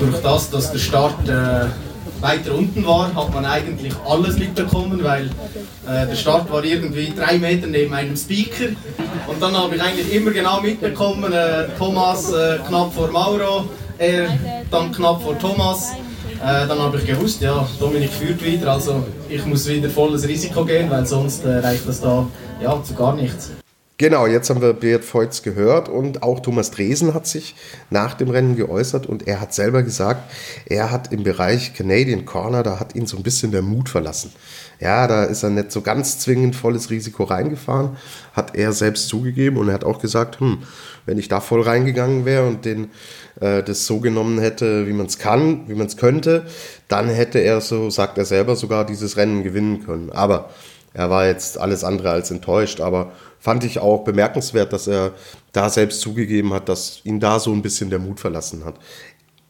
Durch 0.00 0.20
das, 0.22 0.50
dass 0.50 0.72
der 0.72 0.78
Start 0.78 1.28
äh, 1.28 1.66
weiter 2.20 2.54
unten 2.54 2.86
war, 2.86 3.14
hat 3.14 3.34
man 3.34 3.44
eigentlich 3.44 3.92
alles 4.06 4.38
mitbekommen, 4.38 5.02
weil 5.02 5.26
äh, 5.86 6.06
der 6.06 6.14
Start 6.16 6.50
war 6.52 6.62
irgendwie 6.64 7.12
drei 7.16 7.38
Meter 7.38 7.66
neben 7.66 7.92
einem 7.94 8.16
Speaker 8.16 8.70
und 9.26 9.40
dann 9.40 9.56
habe 9.56 9.76
ich 9.76 9.82
eigentlich 9.82 10.12
immer 10.12 10.30
genau 10.30 10.60
mitbekommen, 10.60 11.32
äh, 11.32 11.68
Thomas 11.78 12.32
äh, 12.32 12.58
knapp 12.66 12.92
vor 12.92 13.10
Mauro, 13.10 13.68
er 13.98 14.28
dann 14.70 14.92
knapp 14.92 15.22
vor 15.22 15.38
Thomas. 15.38 15.92
Äh, 16.42 16.66
dann 16.66 16.78
habe 16.78 16.96
ich 16.96 17.04
gewusst, 17.04 17.42
ja, 17.42 17.68
Dominik 17.78 18.10
führt 18.10 18.42
wieder, 18.42 18.72
also 18.72 19.04
ich 19.28 19.44
muss 19.44 19.68
wieder 19.68 19.90
volles 19.90 20.26
Risiko 20.26 20.64
gehen, 20.64 20.88
weil 20.88 21.04
sonst 21.04 21.44
äh, 21.44 21.58
reicht 21.58 21.86
das 21.86 22.00
da 22.00 22.26
ja, 22.62 22.82
zu 22.82 22.94
gar 22.94 23.14
nichts. 23.14 23.50
Genau, 24.00 24.26
jetzt 24.26 24.48
haben 24.48 24.62
wir 24.62 24.72
Beat 24.72 25.04
Feutz 25.04 25.42
gehört 25.42 25.90
und 25.90 26.22
auch 26.22 26.40
Thomas 26.40 26.70
Dresen 26.70 27.12
hat 27.12 27.26
sich 27.26 27.54
nach 27.90 28.14
dem 28.14 28.30
Rennen 28.30 28.56
geäußert 28.56 29.06
und 29.06 29.28
er 29.28 29.42
hat 29.42 29.52
selber 29.52 29.82
gesagt, 29.82 30.22
er 30.64 30.90
hat 30.90 31.12
im 31.12 31.22
Bereich 31.22 31.74
Canadian 31.74 32.24
Corner, 32.24 32.62
da 32.62 32.80
hat 32.80 32.94
ihn 32.94 33.04
so 33.04 33.18
ein 33.18 33.22
bisschen 33.22 33.52
der 33.52 33.60
Mut 33.60 33.90
verlassen. 33.90 34.32
Ja, 34.80 35.06
da 35.06 35.24
ist 35.24 35.42
er 35.42 35.50
nicht 35.50 35.70
so 35.70 35.82
ganz 35.82 36.18
zwingend 36.18 36.56
volles 36.56 36.88
Risiko 36.88 37.24
reingefahren, 37.24 37.98
hat 38.32 38.56
er 38.56 38.72
selbst 38.72 39.06
zugegeben 39.08 39.58
und 39.58 39.68
er 39.68 39.74
hat 39.74 39.84
auch 39.84 40.00
gesagt, 40.00 40.40
hm, 40.40 40.62
wenn 41.04 41.18
ich 41.18 41.28
da 41.28 41.42
voll 41.42 41.60
reingegangen 41.60 42.24
wäre 42.24 42.48
und 42.48 42.64
den, 42.64 42.88
äh, 43.38 43.62
das 43.62 43.84
so 43.84 44.00
genommen 44.00 44.38
hätte, 44.38 44.86
wie 44.86 44.94
man 44.94 45.08
es 45.08 45.18
kann, 45.18 45.68
wie 45.68 45.74
man 45.74 45.88
es 45.88 45.98
könnte, 45.98 46.46
dann 46.88 47.10
hätte 47.10 47.38
er, 47.38 47.60
so 47.60 47.90
sagt 47.90 48.16
er 48.16 48.24
selber, 48.24 48.56
sogar 48.56 48.86
dieses 48.86 49.18
Rennen 49.18 49.42
gewinnen 49.42 49.84
können. 49.84 50.10
Aber 50.10 50.48
er 50.94 51.10
war 51.10 51.26
jetzt 51.26 51.58
alles 51.58 51.84
andere 51.84 52.10
als 52.10 52.30
enttäuscht, 52.30 52.80
aber 52.80 53.12
fand 53.40 53.64
ich 53.64 53.80
auch 53.80 54.04
bemerkenswert, 54.04 54.72
dass 54.72 54.86
er 54.86 55.12
da 55.52 55.68
selbst 55.68 56.00
zugegeben 56.00 56.52
hat, 56.52 56.68
dass 56.68 57.00
ihn 57.04 57.18
da 57.18 57.40
so 57.40 57.52
ein 57.52 57.62
bisschen 57.62 57.90
der 57.90 57.98
Mut 57.98 58.20
verlassen 58.20 58.64
hat. 58.64 58.76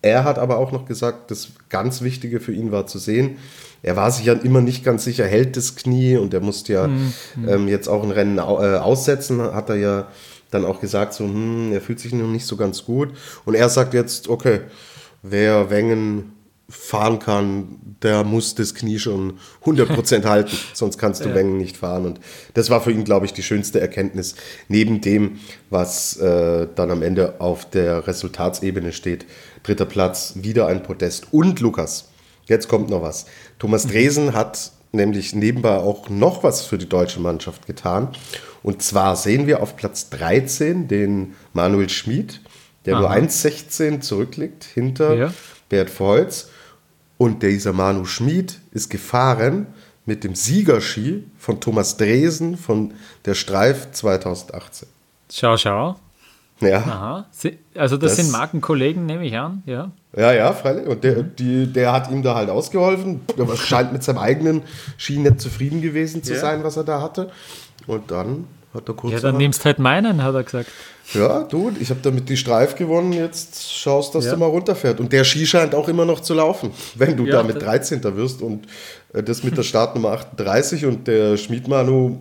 Er 0.01 0.25
hat 0.25 0.39
aber 0.39 0.57
auch 0.57 0.73
noch 0.73 0.87
gesagt, 0.87 1.31
das 1.31 1.49
ganz 1.69 2.01
Wichtige 2.01 2.41
für 2.41 2.53
ihn 2.53 2.73
war 2.73 2.87
zu 2.87 2.99
sehen, 2.99 3.37
er 3.83 3.97
war 3.97 4.11
sich 4.11 4.27
ja 4.27 4.35
immer 4.35 4.61
nicht 4.61 4.85
ganz 4.85 5.05
sicher, 5.05 5.27
hält 5.27 5.57
das 5.57 5.75
Knie 5.75 6.17
und 6.17 6.35
er 6.35 6.41
musste 6.41 6.73
ja 6.73 6.87
mhm. 6.87 7.13
ähm, 7.47 7.69
jetzt 7.69 7.89
auch 7.89 8.03
ein 8.03 8.11
Rennen 8.11 8.39
äh, 8.39 8.41
aussetzen, 8.41 9.41
hat 9.41 9.71
er 9.71 9.77
ja 9.77 10.09
dann 10.51 10.65
auch 10.65 10.81
gesagt, 10.81 11.15
so, 11.15 11.25
hm, 11.25 11.73
er 11.73 11.81
fühlt 11.81 12.01
sich 12.01 12.13
noch 12.13 12.27
nicht 12.27 12.47
so 12.47 12.57
ganz 12.57 12.85
gut. 12.85 13.11
Und 13.45 13.55
er 13.55 13.69
sagt 13.69 13.95
jetzt, 13.95 14.29
okay, 14.29 14.61
wer 15.23 15.71
Wengen 15.71 16.33
fahren 16.71 17.19
kann, 17.19 17.79
der 18.03 18.25
muss 18.25 18.55
das 18.55 18.75
Knie 18.75 18.99
schon 18.99 19.39
100% 19.65 20.25
halten, 20.25 20.57
sonst 20.73 20.99
kannst 20.99 21.25
du 21.25 21.29
ja. 21.29 21.35
Wengen 21.35 21.59
nicht 21.59 21.77
fahren. 21.77 22.07
Und 22.07 22.21
das 22.55 22.71
war 22.71 22.81
für 22.81 22.93
ihn, 22.93 23.05
glaube 23.05 23.27
ich, 23.27 23.33
die 23.33 23.43
schönste 23.43 23.81
Erkenntnis, 23.81 24.37
neben 24.69 25.01
dem, 25.01 25.41
was 25.69 26.17
äh, 26.17 26.69
dann 26.75 26.91
am 26.91 27.03
Ende 27.03 27.41
auf 27.41 27.69
der 27.69 28.07
Resultatsebene 28.07 28.93
steht. 28.93 29.27
Dritter 29.65 29.87
Platz, 29.87 30.35
wieder 30.37 30.69
ein 30.69 30.83
Podest. 30.83 31.27
Und 31.33 31.61
Lukas, 31.61 32.09
jetzt 32.47 32.69
kommt 32.69 32.89
noch 32.89 33.03
was. 33.03 33.27
Thomas. 33.59 33.87
Dresen 33.91 34.33
hat 34.33 34.73
nämlich 34.93 35.35
nebenbei 35.35 35.77
auch 35.77 36.09
noch 36.09 36.43
was 36.43 36.65
für 36.65 36.79
die 36.79 36.89
deutsche 36.89 37.21
Mannschaft 37.21 37.67
getan. 37.67 38.09
Und 38.63 38.83
zwar 38.83 39.17
sehen 39.17 39.47
wir 39.47 39.63
auf 39.63 39.77
Platz 39.77 40.11
13 40.11 40.89
den 40.89 41.35
Manuel 41.53 41.89
Schmid, 41.89 42.41
der 42.87 42.97
Aha. 42.97 43.01
nur 43.01 43.11
1,16 43.11 44.01
zurückliegt 44.01 44.65
hinter 44.65 45.15
ja. 45.15 45.35
Bert 45.69 45.91
Volz. 45.91 46.50
Und 47.21 47.43
dieser 47.43 47.75
Manu 47.75 48.07
Schmid 48.07 48.63
ist 48.73 48.89
gefahren 48.89 49.67
mit 50.07 50.25
dem 50.25 50.35
Siegerski 50.35 51.25
von 51.37 51.61
Thomas 51.61 51.99
Dresen 51.99 52.57
von 52.57 52.95
der 53.27 53.35
Streif 53.35 53.91
2018. 53.93 54.89
Schau, 55.31 55.55
schau. 55.59 55.97
Ja. 56.61 56.79
Aha. 56.79 57.27
Also 57.75 57.99
das, 57.99 58.13
das, 58.13 58.17
sind 58.17 58.33
Markenkollegen, 58.33 59.05
nehme 59.05 59.27
ich 59.27 59.37
an, 59.37 59.63
ja. 59.67 59.91
Ja, 60.17 60.33
ja, 60.33 60.51
freilich. 60.55 60.87
Und 60.87 61.05
der, 61.05 61.23
die, 61.23 61.71
der 61.71 61.93
hat 61.93 62.11
ihm 62.11 62.23
da 62.23 62.37
halt 62.37 62.49
ausgeholfen. 62.49 63.21
Der 63.37 63.47
scheint 63.55 63.93
mit 63.93 64.03
seinem 64.03 64.17
eigenen 64.17 64.63
Ski 64.97 65.19
nicht 65.19 65.43
zufrieden 65.43 65.83
gewesen 65.83 66.23
zu 66.23 66.33
ja. 66.33 66.41
sein, 66.41 66.65
was 66.65 66.79
er 66.79 66.85
da 66.85 67.03
hatte. 67.03 67.31
Und 67.87 68.11
dann 68.11 68.47
hat 68.73 68.89
er 68.89 68.95
kurz. 68.95 69.13
Ja, 69.13 69.21
dann 69.21 69.37
nimmst 69.37 69.67
halt 69.67 69.79
meinen, 69.79 70.23
hat 70.23 70.35
er 70.35 70.43
gesagt. 70.43 70.71
Ja, 71.15 71.43
du, 71.43 71.73
ich 71.81 71.91
habe 71.91 72.01
damit 72.03 72.29
die 72.29 72.37
Streif 72.37 72.77
gewonnen, 72.77 73.13
jetzt 73.13 73.73
schaust, 73.73 74.15
dass 74.15 74.27
ja. 74.27 74.33
du 74.33 74.39
mal 74.39 74.47
runterfährt. 74.47 75.01
Und 75.01 75.13
der 75.13 75.25
Ski 75.25 75.47
scheint 75.47 75.75
auch 75.75 75.89
immer 75.89 76.05
noch 76.05 76.21
zu 76.21 76.35
laufen, 76.35 76.71
wenn 76.95 77.17
du 77.17 77.27
ja, 77.27 77.33
da 77.33 77.43
mit 77.43 77.61
13. 77.61 78.03
wirst 78.17 78.43
und 78.43 78.67
äh, 79.13 79.23
das 79.23 79.43
mit 79.43 79.57
der 79.57 79.63
Startnummer 79.63 80.13
38 80.13 80.87
und 80.87 81.07
der 81.09 81.37
Schmiedmanu 81.37 82.19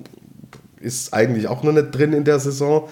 ist 0.80 1.14
eigentlich 1.14 1.48
auch 1.48 1.64
noch 1.64 1.74
nicht 1.74 1.92
drin 1.92 2.14
in 2.14 2.24
der 2.24 2.40
Saison. 2.40 2.90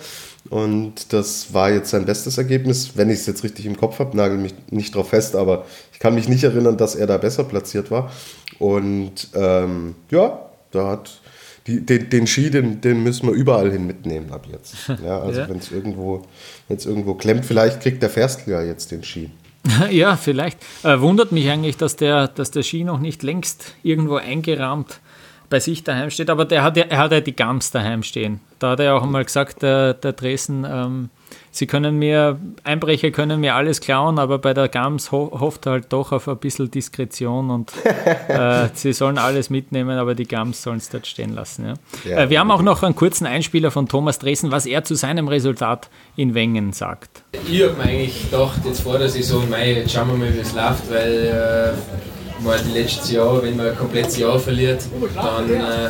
Und 0.49 1.11
das 1.13 1.53
war 1.53 1.71
jetzt 1.71 1.89
sein 1.89 2.05
bestes 2.05 2.37
Ergebnis, 2.37 2.91
wenn 2.95 3.09
ich 3.09 3.19
es 3.19 3.25
jetzt 3.25 3.43
richtig 3.43 3.65
im 3.65 3.75
Kopf 3.75 3.99
habe, 3.99 4.15
nagel 4.15 4.37
mich 4.37 4.53
nicht 4.69 4.95
drauf 4.95 5.09
fest, 5.09 5.35
aber 5.35 5.65
ich 5.91 5.99
kann 5.99 6.15
mich 6.15 6.29
nicht 6.29 6.43
erinnern, 6.43 6.77
dass 6.77 6.95
er 6.95 7.07
da 7.07 7.17
besser 7.17 7.43
platziert 7.43 7.91
war. 7.91 8.11
Und 8.59 9.29
ähm, 9.33 9.95
ja, 10.09 10.39
da 10.71 10.91
hat 10.91 11.19
die, 11.67 11.85
den, 11.85 12.09
den 12.09 12.27
Ski, 12.27 12.49
den, 12.49 12.81
den, 12.81 13.03
müssen 13.03 13.27
wir 13.27 13.33
überall 13.33 13.71
hin 13.71 13.85
mitnehmen 13.85 14.31
ab 14.31 14.47
jetzt. 14.51 14.75
Ja, 15.03 15.19
also 15.19 15.41
ja. 15.41 15.49
wenn 15.49 15.57
es 15.57 15.71
irgendwo, 15.71 16.23
irgendwo 16.69 17.13
klemmt, 17.13 17.45
vielleicht 17.45 17.81
kriegt 17.81 18.01
der 18.01 18.09
Ferstl 18.09 18.51
ja 18.51 18.61
jetzt 18.61 18.91
den 18.91 19.03
Ski. 19.03 19.29
Ja, 19.91 20.15
vielleicht. 20.15 20.59
Äh, 20.83 20.99
wundert 21.01 21.31
mich 21.31 21.49
eigentlich, 21.49 21.77
dass 21.77 21.97
der, 21.97 22.29
dass 22.29 22.51
der 22.51 22.63
Ski 22.63 22.83
noch 22.83 22.99
nicht 22.99 23.21
längst 23.21 23.75
irgendwo 23.83 24.15
eingerahmt 24.15 25.01
bei 25.49 25.59
sich 25.59 25.83
daheim 25.83 26.09
steht, 26.09 26.29
aber 26.29 26.45
der 26.45 26.63
hat 26.63 26.77
ja, 26.77 26.85
er 26.85 26.97
hat 26.99 27.11
ja 27.11 27.21
die 27.21 27.35
Gams 27.35 27.71
daheim 27.71 28.03
stehen. 28.03 28.39
Da 28.59 28.71
hat 28.71 28.79
er 28.79 28.95
auch 28.95 29.03
einmal 29.03 29.23
gesagt, 29.23 29.61
der, 29.61 29.93
der 29.93 30.13
Dresden, 30.13 30.65
ähm, 30.65 31.09
sie 31.51 31.67
können 31.67 31.97
mir, 31.97 32.39
Einbrecher 32.63 33.11
können 33.11 33.39
mir 33.39 33.55
alles 33.55 33.81
klauen, 33.81 34.19
aber 34.19 34.37
bei 34.37 34.53
der 34.53 34.67
Gams 34.67 35.11
ho 35.11 35.37
hofft 35.39 35.65
er 35.65 35.73
halt 35.73 35.93
doch 35.93 36.11
auf 36.11 36.27
ein 36.27 36.37
bisschen 36.37 36.69
Diskretion 36.71 37.49
und 37.49 37.71
äh, 38.27 38.69
sie 38.73 38.93
sollen 38.93 39.17
alles 39.17 39.49
mitnehmen, 39.49 39.97
aber 39.97 40.15
die 40.15 40.27
Gams 40.27 40.61
sollen 40.61 40.77
es 40.77 40.89
dort 40.89 41.07
stehen 41.07 41.33
lassen. 41.33 41.65
Ja. 42.05 42.09
ja 42.09 42.23
äh, 42.23 42.29
wir 42.29 42.39
haben 42.39 42.51
auch 42.51 42.61
noch 42.61 42.83
einen 42.83 42.95
kurzen 42.95 43.25
Einspieler 43.25 43.71
von 43.71 43.87
Thomas 43.87 44.19
Dresden, 44.19 44.51
was 44.51 44.65
er 44.65 44.83
zu 44.83 44.95
seinem 44.95 45.27
Resultat 45.27 45.89
in 46.15 46.33
Wengen 46.33 46.73
sagt. 46.73 47.23
Ich 47.47 47.63
habe 47.63 47.73
mir 47.73 47.83
eigentlich 47.83 48.29
gedacht, 48.29 48.59
jetzt 48.65 48.81
vor 48.81 48.97
der 48.97 49.09
Saison, 49.09 49.49
mei, 49.49 49.73
jetzt 49.73 49.91
schauen 49.91 50.09
wir 50.09 50.17
mal, 50.17 50.33
wie 50.33 50.39
es 50.39 50.53
läuft, 50.53 50.89
weil 50.91 51.73
äh, 52.39 52.43
mal 52.43 52.59
die 52.59 52.77
letzten 52.77 53.15
Jahre, 53.15 53.43
wenn 53.43 53.55
man 53.55 53.67
ein 53.67 53.77
komplettes 53.77 54.17
Jahr 54.17 54.39
verliert, 54.39 54.83
dann 55.15 55.49
äh, 55.49 55.89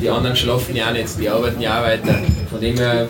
die 0.00 0.08
anderen 0.08 0.34
schlafen 0.34 0.74
ja 0.74 0.88
auch 0.88 0.92
nicht, 0.92 1.18
die 1.18 1.28
arbeiten 1.28 1.60
ja 1.60 1.78
auch 1.78 1.84
weiter. 1.84 2.18
Von 2.50 2.60
dem 2.60 2.76
her 2.76 3.06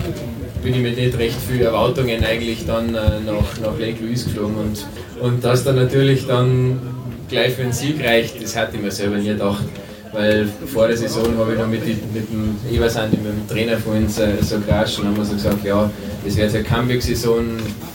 bin 0.63 0.75
ich 0.75 0.81
mit 0.81 0.97
nicht 0.97 1.17
recht 1.19 1.39
viel 1.41 1.63
Erwartungen 1.63 2.25
eigentlich 2.25 2.67
dann 2.67 2.95
äh, 2.95 3.21
nach, 3.25 3.61
nach 3.61 3.79
Lake 3.79 4.03
Louise 4.03 4.27
geflogen. 4.27 4.57
Und, 4.57 4.87
und 5.21 5.45
dass 5.45 5.65
dann 5.65 5.77
natürlich 5.77 6.27
dann 6.27 6.81
gleich 7.29 7.55
für 7.55 7.63
einen 7.63 7.73
Sieg 7.73 8.03
reicht, 8.05 8.43
das 8.43 8.57
hatte 8.57 8.77
ich 8.77 8.83
mir 8.83 8.91
selber 8.91 9.17
nie 9.17 9.29
gedacht. 9.29 9.65
Weil 10.13 10.49
vor 10.67 10.89
der 10.89 10.97
Saison 10.97 11.39
habe 11.39 11.53
ich 11.53 11.59
noch 11.59 11.69
mit, 11.69 11.87
mit 11.87 12.29
dem 12.31 12.57
Eversand, 12.73 13.13
mit 13.13 13.25
dem 13.25 13.49
Trainer 13.49 13.79
von 13.79 13.99
uns 13.99 14.19
äh, 14.19 14.33
so 14.41 14.59
geratscht 14.59 14.99
und 14.99 15.07
haben 15.07 15.17
wir 15.17 15.25
so 15.25 15.35
gesagt, 15.35 15.65
ja, 15.65 15.89
das 16.25 16.37
wäre 16.37 16.47
jetzt 16.47 16.57
eine 16.57 16.65
Comeback-Saison, 16.65 17.45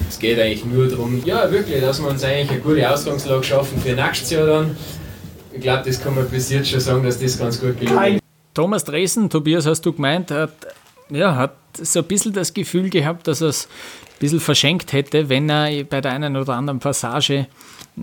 es 0.07 0.17
geht 0.17 0.39
eigentlich 0.39 0.63
nur 0.63 0.87
darum, 0.87 1.21
ja 1.25 1.51
wirklich, 1.51 1.81
dass 1.81 2.01
wir 2.01 2.07
uns 2.07 2.23
eigentlich 2.23 2.51
eine 2.51 2.59
gute 2.61 2.89
Ausgangslage 2.89 3.43
schaffen 3.43 3.81
für 3.81 3.93
nächstes 3.93 4.29
Jahr 4.29 4.47
dann. 4.47 4.77
Ich 5.51 5.61
glaube, 5.61 5.83
das 5.85 6.01
kann 6.01 6.15
man 6.15 6.27
bis 6.29 6.49
jetzt 6.49 6.69
schon 6.69 6.79
sagen, 6.79 7.03
dass 7.03 7.19
das 7.19 7.37
ganz 7.37 7.59
gut 7.59 7.79
gelungen 7.79 8.15
ist. 8.15 8.21
Thomas 8.53 8.85
Dresen, 8.85 9.29
Tobias, 9.29 9.65
hast 9.65 9.85
du 9.85 9.91
gemeint, 9.91 10.31
hat, 10.31 10.51
ja, 11.09 11.35
hat 11.35 11.55
so 11.73 11.99
ein 11.99 12.05
bisschen 12.05 12.33
das 12.33 12.53
Gefühl 12.53 12.89
gehabt, 12.89 13.27
dass 13.27 13.41
er 13.41 13.49
es 13.49 13.65
ein 13.65 14.19
bisschen 14.19 14.39
verschenkt 14.39 14.93
hätte, 14.93 15.29
wenn 15.29 15.49
er 15.49 15.83
bei 15.83 16.01
der 16.01 16.11
einen 16.11 16.35
oder 16.35 16.53
anderen 16.53 16.79
Passage 16.79 17.47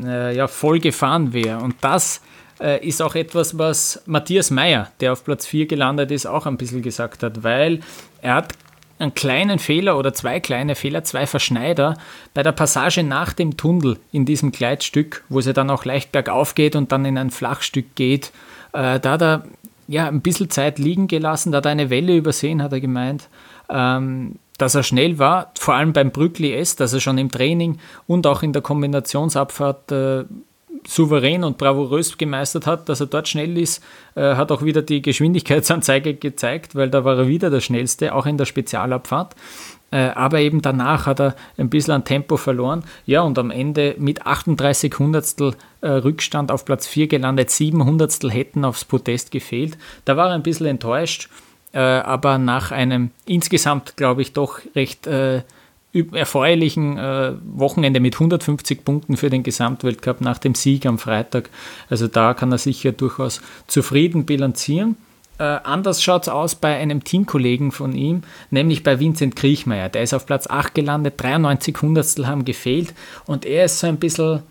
äh, 0.03 0.37
ja, 0.37 0.47
voll 0.47 0.79
gefahren 0.79 1.33
wäre. 1.33 1.59
Und 1.59 1.77
das 1.81 2.21
äh, 2.61 2.87
ist 2.87 3.03
auch 3.03 3.15
etwas, 3.15 3.59
was 3.59 4.03
Matthias 4.07 4.51
Meyer, 4.51 4.91
der 5.01 5.13
auf 5.13 5.25
Platz 5.25 5.47
4 5.47 5.67
gelandet 5.67 6.11
ist, 6.11 6.27
auch 6.27 6.47
ein 6.47 6.57
bisschen 6.57 6.83
gesagt 6.83 7.23
hat, 7.23 7.43
weil 7.43 7.81
er 8.21 8.35
hat 8.35 8.53
einen 8.99 9.15
kleinen 9.15 9.59
Fehler 9.59 9.99
oder 9.99 10.15
zwei 10.15 10.39
kleine 10.39 10.77
Fehler, 10.77 11.03
zwei 11.03 11.27
Verschneider 11.27 11.97
bei 12.35 12.43
der 12.43 12.53
Passage 12.53 13.03
nach 13.03 13.33
dem 13.33 13.57
Tunnel 13.57 13.99
in 14.13 14.25
diesem 14.25 14.53
Gleitstück, 14.53 15.25
wo 15.29 15.41
sie 15.41 15.53
dann 15.53 15.71
auch 15.71 15.85
leicht 15.85 16.13
bergauf 16.13 16.55
geht 16.55 16.77
und 16.77 16.93
dann 16.93 17.05
in 17.05 17.19
ein 17.19 17.31
Flachstück 17.31 17.97
geht. 17.97 18.33
Äh, 18.73 19.01
da 19.01 19.13
hat 19.13 19.23
er 19.23 19.45
ja, 19.93 20.09
ein 20.09 20.23
bisschen 20.23 20.49
Zeit 20.49 20.79
liegen 20.79 21.07
gelassen, 21.07 21.53
da 21.53 21.59
hat 21.59 21.67
er 21.67 21.73
eine 21.73 21.91
Welle 21.91 22.17
übersehen, 22.17 22.63
hat 22.63 22.73
er 22.73 22.81
gemeint. 22.81 23.29
Ähm, 23.69 24.37
dass 24.57 24.75
er 24.75 24.83
schnell 24.83 25.19
war, 25.19 25.53
vor 25.59 25.75
allem 25.75 25.93
beim 25.93 26.13
Brückli 26.13 26.55
S, 26.55 26.77
dass 26.77 26.93
er 26.93 27.01
schon 27.01 27.19
im 27.19 27.31
Training 27.31 27.79
und 28.07 28.27
auch 28.27 28.43
in 28.43 28.53
der 28.53 28.63
Kombinationsabfahrt 28.63 29.93
äh, 29.93 30.25
souverän 30.87 31.45
und 31.45 31.59
bravourös 31.59 32.17
gemeistert 32.17 32.67
hat, 32.67 32.89
dass 32.89 33.01
er 33.01 33.07
dort 33.07 33.29
schnell 33.29 33.59
ist, 33.59 33.83
äh, 34.15 34.35
hat 34.35 34.51
auch 34.51 34.63
wieder 34.63 34.83
die 34.83 35.03
Geschwindigkeitsanzeige 35.03 36.15
gezeigt, 36.15 36.75
weil 36.75 36.91
da 36.91 37.05
war 37.05 37.19
er 37.19 37.29
wieder 37.29 37.51
der 37.51 37.61
Schnellste, 37.61 38.15
auch 38.15 38.27
in 38.27 38.39
der 38.39 38.47
Spezialabfahrt. 38.47 39.35
Äh, 39.93 40.09
aber 40.15 40.41
eben 40.41 40.63
danach 40.63 41.07
hat 41.07 41.21
er 41.21 41.37
ein 41.59 41.69
bisschen 41.69 41.93
an 41.93 42.05
Tempo 42.05 42.37
verloren. 42.37 42.83
Ja, 43.07 43.21
und 43.21 43.39
am 43.39 43.51
Ende 43.51 43.95
mit 43.99 44.27
38 44.27 44.99
Hundertstel 44.99 45.55
äh, 45.83 45.89
Rückstand 45.89 46.51
auf 46.51 46.65
Platz 46.65 46.87
4 46.87 47.07
gelandet, 47.07 47.51
7 47.51 47.85
Hundertstel 47.85 48.31
hätten 48.31 48.65
aufs 48.65 48.87
Podest 48.87 49.31
gefehlt. 49.31 49.77
Da 50.07 50.17
war 50.17 50.29
er 50.29 50.35
ein 50.35 50.43
bisschen 50.43 50.67
enttäuscht, 50.67 51.29
äh, 51.73 51.79
aber 51.79 52.39
nach 52.39 52.73
einem 52.73 53.11
insgesamt, 53.27 53.97
glaube 53.97 54.23
ich, 54.23 54.33
doch 54.33 54.61
recht 54.75 55.07
erfreulichen 55.95 56.97
Wochenende 56.97 58.01
mit 58.01 58.15
150 58.15 58.83
Punkten 58.83 59.19
für 59.19 59.29
den 59.29 59.43
Gesamtweltcup 59.43 60.23
nach 60.23 60.39
dem 60.39 60.55
Sieg 60.55 60.87
am 60.87 60.99
Freitag. 60.99 61.51
Also 61.91 62.09
da 62.09 62.33
kann 62.33 62.51
er 62.51 62.57
sicher 62.57 62.93
durchaus 62.93 63.43
zufrieden 63.67 64.25
bilanzieren. 64.25 64.97
Äh, 65.43 65.59
anders 65.65 66.01
schaut 66.01 66.23
es 66.23 66.29
aus 66.29 66.55
bei 66.55 66.77
einem 66.77 67.03
Teamkollegen 67.03 67.73
von 67.73 67.97
ihm, 67.97 68.23
nämlich 68.51 68.85
bei 68.85 69.01
Vincent 69.01 69.35
Kriechmeier. 69.35 69.89
Der 69.89 70.05
ist 70.05 70.15
auf 70.15 70.25
Platz 70.25 70.47
8 70.47 70.73
gelandet, 70.73 71.15
93 71.17 71.83
Hundertstel 71.83 72.29
haben 72.29 72.45
gefehlt 72.45 72.95
und 73.27 73.45
er 73.45 73.65
ist 73.65 73.81
so 73.81 73.89
ein 73.89 73.97
bisschen 73.97 74.45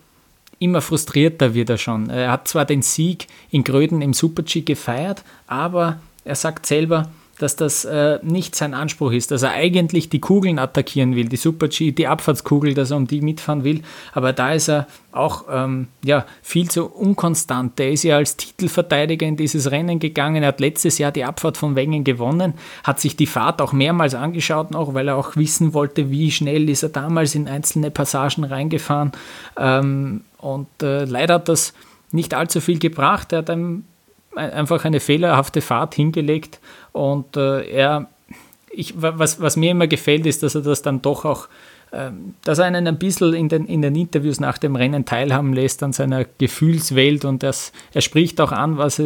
immer 0.60 0.82
frustrierter 0.82 1.54
wird 1.54 1.70
er 1.70 1.78
schon. 1.78 2.10
Er 2.10 2.30
hat 2.30 2.50
zwar 2.50 2.66
den 2.66 2.82
Sieg 2.82 3.28
in 3.52 3.64
Gröden 3.64 4.02
im 4.02 4.14
Super-G 4.14 4.62
gefeiert, 4.62 5.24
aber 5.48 6.02
er 6.26 6.36
sagt 6.36 6.66
selber, 6.66 7.10
dass 7.42 7.56
das 7.56 7.86
äh, 7.86 8.20
nicht 8.22 8.56
sein 8.56 8.76
Anspruch 8.76 9.12
ist, 9.12 9.32
dass 9.32 9.42
er 9.42 9.52
eigentlich 9.52 10.10
die 10.10 10.20
Kugeln 10.20 10.60
attackieren 10.60 11.16
will, 11.16 11.28
die 11.28 11.38
Super-G, 11.38 11.92
die 11.92 12.06
Abfahrtskugel, 12.06 12.76
dass 12.76 12.92
er 12.92 12.98
um 12.98 13.08
die 13.08 13.22
mitfahren 13.22 13.64
will. 13.64 13.82
Aber 14.14 14.32
da 14.32 14.54
ist 14.54 14.70
er 14.70 14.86
auch 15.12 15.46
ähm, 15.52 15.88
ja, 16.06 16.26
viel 16.44 16.70
zu 16.70 16.86
unkonstant. 16.86 17.80
Er 17.80 17.92
ist 17.92 18.04
ja 18.04 18.18
als 18.18 18.38
Titelverteidiger 18.38 19.26
in 19.26 19.38
dieses 19.38 19.72
Rennen 19.72 19.98
gegangen. 19.98 20.44
Er 20.44 20.50
hat 20.50 20.60
letztes 20.60 21.00
Jahr 21.00 21.12
die 21.12 21.24
Abfahrt 21.24 21.58
von 21.58 21.76
Wengen 21.76 22.04
gewonnen, 22.04 22.54
hat 22.84 23.00
sich 23.00 23.16
die 23.16 23.26
Fahrt 23.26 23.60
auch 23.60 23.74
mehrmals 23.74 24.14
angeschaut, 24.14 24.70
noch, 24.70 24.94
weil 24.94 25.08
er 25.08 25.18
auch 25.18 25.36
wissen 25.36 25.74
wollte, 25.74 26.12
wie 26.12 26.30
schnell 26.30 26.70
ist 26.70 26.84
er 26.84 26.90
damals 26.90 27.34
in 27.34 27.48
einzelne 27.48 27.90
Passagen 27.90 28.44
reingefahren. 28.44 29.14
Ähm, 29.58 30.22
und 30.38 30.68
äh, 30.84 31.06
leider 31.06 31.36
hat 31.36 31.50
das 31.50 31.74
nicht 32.12 32.34
allzu 32.34 32.62
viel 32.62 32.78
gebracht. 32.78 33.34
Er 33.34 33.40
hat 33.40 33.50
einem 33.50 33.86
einfach 34.36 34.86
eine 34.86 35.00
fehlerhafte 35.00 35.62
Fahrt 35.62 35.96
hingelegt 35.96 36.60
und 36.92 37.36
äh, 37.38 37.66
er, 37.70 38.08
ich, 38.72 38.94
was, 38.96 39.42
was 39.42 39.58
mir 39.58 39.72
immer 39.72 39.88
gefällt, 39.88 40.26
ist, 40.26 40.44
dass 40.44 40.56
er 40.56 40.62
das 40.62 40.82
dann 40.82 41.02
doch 41.02 41.26
auch, 41.26 41.48
äh, 41.92 42.12
dass 42.44 42.60
er 42.60 42.66
einen 42.66 42.88
ein 42.88 43.00
bisschen 43.00 43.34
in 43.34 43.50
den, 43.50 43.66
in 43.66 43.82
den 43.82 43.96
Interviews 43.96 44.40
nach 44.40 44.58
dem 44.58 44.76
Rennen 44.76 45.06
teilhaben 45.06 45.54
lässt 45.54 45.84
an 45.84 45.94
seiner 45.94 46.26
Gefühlswelt 46.38 47.26
und 47.26 47.44
das, 47.44 47.74
er 47.94 48.02
spricht 48.02 48.40
auch 48.40 48.52
an, 48.52 48.78
was, 48.78 49.02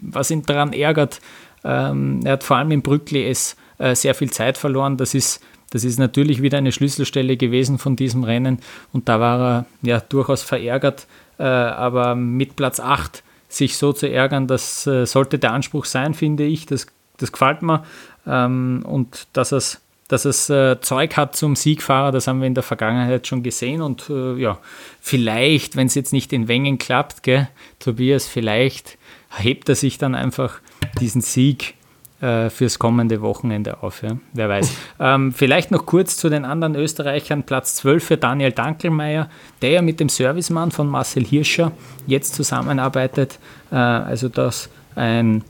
was 0.00 0.30
ihn 0.30 0.42
daran 0.42 0.72
ärgert. 0.72 1.20
Ähm, 1.64 2.20
er 2.24 2.32
hat 2.32 2.44
vor 2.44 2.56
allem 2.56 2.70
im 2.70 2.82
Brückli 2.82 3.28
es 3.28 3.56
äh, 3.78 3.94
sehr 3.94 4.14
viel 4.14 4.30
Zeit 4.30 4.56
verloren. 4.56 4.96
Das 4.96 5.14
ist, 5.14 5.42
das 5.70 5.84
ist 5.84 5.98
natürlich 5.98 6.42
wieder 6.42 6.58
eine 6.58 6.72
Schlüsselstelle 6.72 7.36
gewesen 7.36 7.78
von 7.78 7.96
diesem 7.96 8.24
Rennen 8.24 8.60
und 8.92 9.08
da 9.08 9.20
war 9.20 9.40
er 9.40 9.66
ja 9.82 10.00
durchaus 10.00 10.42
verärgert. 10.42 11.06
Äh, 11.38 11.44
aber 11.44 12.14
mit 12.14 12.56
Platz 12.56 12.80
8 12.80 13.22
sich 13.52 13.76
so 13.76 13.92
zu 13.92 14.08
ärgern, 14.08 14.46
das 14.46 14.86
äh, 14.86 15.06
sollte 15.06 15.38
der 15.38 15.52
Anspruch 15.52 15.84
sein, 15.84 16.14
finde 16.14 16.44
ich. 16.44 16.66
Das, 16.66 16.86
das 17.18 17.32
gefällt 17.32 17.62
mir. 17.62 17.84
Ähm, 18.26 18.84
und 18.86 19.26
dass 19.32 19.52
es, 19.52 19.80
dass 20.08 20.24
es 20.24 20.48
äh, 20.50 20.80
Zeug 20.80 21.16
hat 21.16 21.36
zum 21.36 21.56
Siegfahrer, 21.56 22.12
das 22.12 22.26
haben 22.26 22.40
wir 22.40 22.46
in 22.46 22.54
der 22.54 22.62
Vergangenheit 22.62 23.26
schon 23.26 23.42
gesehen. 23.42 23.82
Und 23.82 24.08
äh, 24.08 24.36
ja, 24.36 24.58
vielleicht, 25.00 25.76
wenn 25.76 25.88
es 25.88 25.94
jetzt 25.94 26.12
nicht 26.12 26.32
in 26.32 26.48
Wengen 26.48 26.78
klappt, 26.78 27.22
gell, 27.22 27.48
Tobias, 27.78 28.26
vielleicht 28.26 28.98
hebt 29.36 29.68
er 29.68 29.74
sich 29.74 29.98
dann 29.98 30.14
einfach 30.14 30.60
diesen 31.00 31.20
Sieg 31.20 31.74
äh, 32.20 32.50
fürs 32.50 32.78
kommende 32.78 33.22
Wochenende 33.22 33.82
auf. 33.82 34.02
Ja? 34.02 34.18
Wer 34.32 34.48
weiß. 34.48 34.72
ähm, 35.00 35.32
vielleicht 35.32 35.70
noch 35.70 35.86
kurz 35.86 36.16
zu 36.16 36.28
den 36.28 36.44
anderen 36.44 36.74
Österreichern. 36.74 37.44
Platz 37.44 37.76
12 37.76 38.04
für 38.04 38.16
Daniel 38.16 38.52
Dankelmeier, 38.52 39.28
der 39.62 39.70
ja 39.70 39.82
mit 39.82 40.00
dem 40.00 40.08
Servicemann 40.08 40.70
von 40.70 40.88
Marcel 40.88 41.24
Hirscher 41.24 41.72
jetzt 42.06 42.34
zusammenarbeitet. 42.34 43.38
Äh, 43.70 43.76
also 43.76 44.28
das 44.28 44.68
ein 44.94 45.44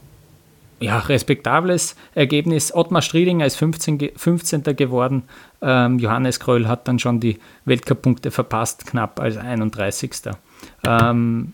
ja, 0.80 0.98
respektables 0.98 1.94
Ergebnis. 2.14 2.74
Ottmar 2.74 3.02
Striedinger 3.02 3.44
ist 3.44 3.56
15, 3.56 4.12
15. 4.16 4.62
geworden. 4.76 5.24
Ähm, 5.60 5.98
Johannes 5.98 6.40
Kröll 6.40 6.66
hat 6.66 6.88
dann 6.88 6.98
schon 6.98 7.20
die 7.20 7.38
Weltcup-Punkte 7.66 8.30
verpasst, 8.30 8.86
knapp 8.86 9.20
als 9.20 9.36
31. 9.36 10.12
Ähm, 10.86 11.52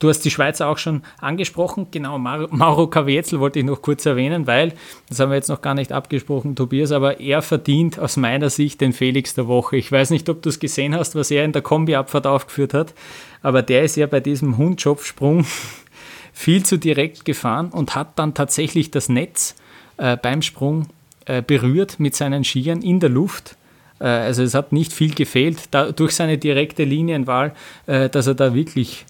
Du 0.00 0.08
hast 0.08 0.20
die 0.20 0.30
Schweizer 0.30 0.66
auch 0.66 0.78
schon 0.78 1.02
angesprochen. 1.20 1.88
Genau, 1.90 2.18
Mauro 2.18 2.86
Kavietzel 2.86 3.38
wollte 3.38 3.58
ich 3.58 3.66
noch 3.66 3.82
kurz 3.82 4.06
erwähnen, 4.06 4.46
weil, 4.46 4.72
das 5.10 5.20
haben 5.20 5.28
wir 5.30 5.36
jetzt 5.36 5.50
noch 5.50 5.60
gar 5.60 5.74
nicht 5.74 5.92
abgesprochen, 5.92 6.56
Tobias, 6.56 6.90
aber 6.90 7.20
er 7.20 7.42
verdient 7.42 7.98
aus 7.98 8.16
meiner 8.16 8.48
Sicht 8.48 8.80
den 8.80 8.94
Felix 8.94 9.34
der 9.34 9.46
Woche. 9.46 9.76
Ich 9.76 9.92
weiß 9.92 10.08
nicht, 10.08 10.28
ob 10.30 10.40
du 10.40 10.48
es 10.48 10.58
gesehen 10.58 10.94
hast, 10.94 11.14
was 11.16 11.30
er 11.30 11.44
in 11.44 11.52
der 11.52 11.60
Kombiabfahrt 11.60 12.26
aufgeführt 12.26 12.72
hat, 12.72 12.94
aber 13.42 13.60
der 13.60 13.84
ist 13.84 13.96
ja 13.96 14.06
bei 14.06 14.20
diesem 14.20 14.56
Hundschopfsprung 14.56 15.44
viel 16.32 16.64
zu 16.64 16.78
direkt 16.78 17.26
gefahren 17.26 17.68
und 17.68 17.94
hat 17.94 18.18
dann 18.18 18.32
tatsächlich 18.32 18.90
das 18.90 19.10
Netz 19.10 19.54
äh, 19.98 20.16
beim 20.16 20.40
Sprung 20.40 20.86
äh, 21.26 21.42
berührt 21.42 22.00
mit 22.00 22.16
seinen 22.16 22.42
Skiern 22.42 22.80
in 22.80 23.00
der 23.00 23.10
Luft 23.10 23.56
also 24.04 24.42
es 24.42 24.54
hat 24.54 24.72
nicht 24.72 24.92
viel 24.92 25.14
gefehlt 25.14 25.68
da, 25.70 25.92
durch 25.92 26.12
seine 26.12 26.38
direkte 26.38 26.84
Linienwahl, 26.84 27.52
äh, 27.86 28.08
dass 28.08 28.26
er 28.26 28.34
da 28.34 28.54
wirklich, 28.54 29.04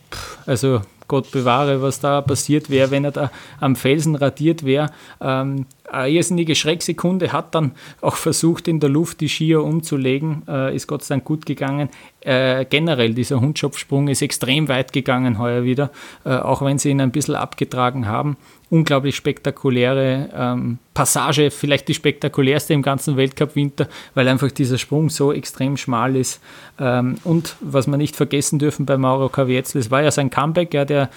also 0.46 0.82
Gott 1.10 1.32
bewahre, 1.32 1.82
was 1.82 1.98
da 1.98 2.20
passiert 2.20 2.70
wäre, 2.70 2.92
wenn 2.92 3.04
er 3.04 3.10
da 3.10 3.30
am 3.58 3.74
Felsen 3.74 4.14
radiert 4.14 4.64
wäre. 4.64 4.90
Ähm, 5.20 5.66
eine 5.90 6.08
irrsinnige 6.08 6.54
Schrecksekunde, 6.54 7.32
hat 7.32 7.52
dann 7.56 7.72
auch 8.00 8.14
versucht, 8.14 8.68
in 8.68 8.78
der 8.78 8.90
Luft 8.90 9.20
die 9.20 9.28
Skier 9.28 9.64
umzulegen, 9.64 10.42
äh, 10.46 10.74
ist 10.74 10.86
Gott 10.86 11.02
sei 11.02 11.16
Dank 11.16 11.24
gut 11.24 11.46
gegangen. 11.46 11.88
Äh, 12.22 12.66
generell, 12.66 13.14
dieser 13.14 13.40
Hundschopfsprung 13.40 14.08
ist 14.08 14.22
extrem 14.22 14.68
weit 14.68 14.92
gegangen 14.92 15.38
heuer 15.38 15.64
wieder, 15.64 15.90
äh, 16.24 16.36
auch 16.36 16.62
wenn 16.62 16.78
sie 16.78 16.90
ihn 16.90 17.00
ein 17.00 17.12
bisschen 17.12 17.34
abgetragen 17.34 18.06
haben 18.06 18.36
unglaublich 18.70 19.16
spektakuläre 19.16 20.30
ähm, 20.32 20.78
Passage, 20.94 21.50
vielleicht 21.50 21.88
die 21.88 21.94
spektakulärste 21.94 22.72
im 22.72 22.82
ganzen 22.82 23.16
Weltcup-Winter, 23.16 23.88
weil 24.14 24.28
einfach 24.28 24.50
dieser 24.52 24.78
Sprung 24.78 25.10
so 25.10 25.32
extrem 25.32 25.76
schmal 25.76 26.16
ist. 26.16 26.40
Ähm, 26.78 27.16
und 27.24 27.56
was 27.60 27.88
wir 27.88 27.96
nicht 27.96 28.14
vergessen 28.14 28.60
dürfen 28.60 28.86
bei 28.86 28.96
Mauro 28.96 29.28
Kavietzel, 29.28 29.80
es 29.80 29.90
war 29.90 30.02
ja 30.02 30.12
sein 30.12 30.30
Comeback, 30.30 30.72
ja, 30.72 30.84
der, 30.84 31.10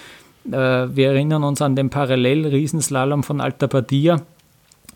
äh, 0.47 0.51
wir 0.51 1.09
erinnern 1.09 1.43
uns 1.43 1.61
an 1.61 1.75
den 1.75 1.91
Parallel-Riesenslalom 1.91 3.23
von 3.23 3.39
Alta 3.39 3.67
Badia. 3.67 4.21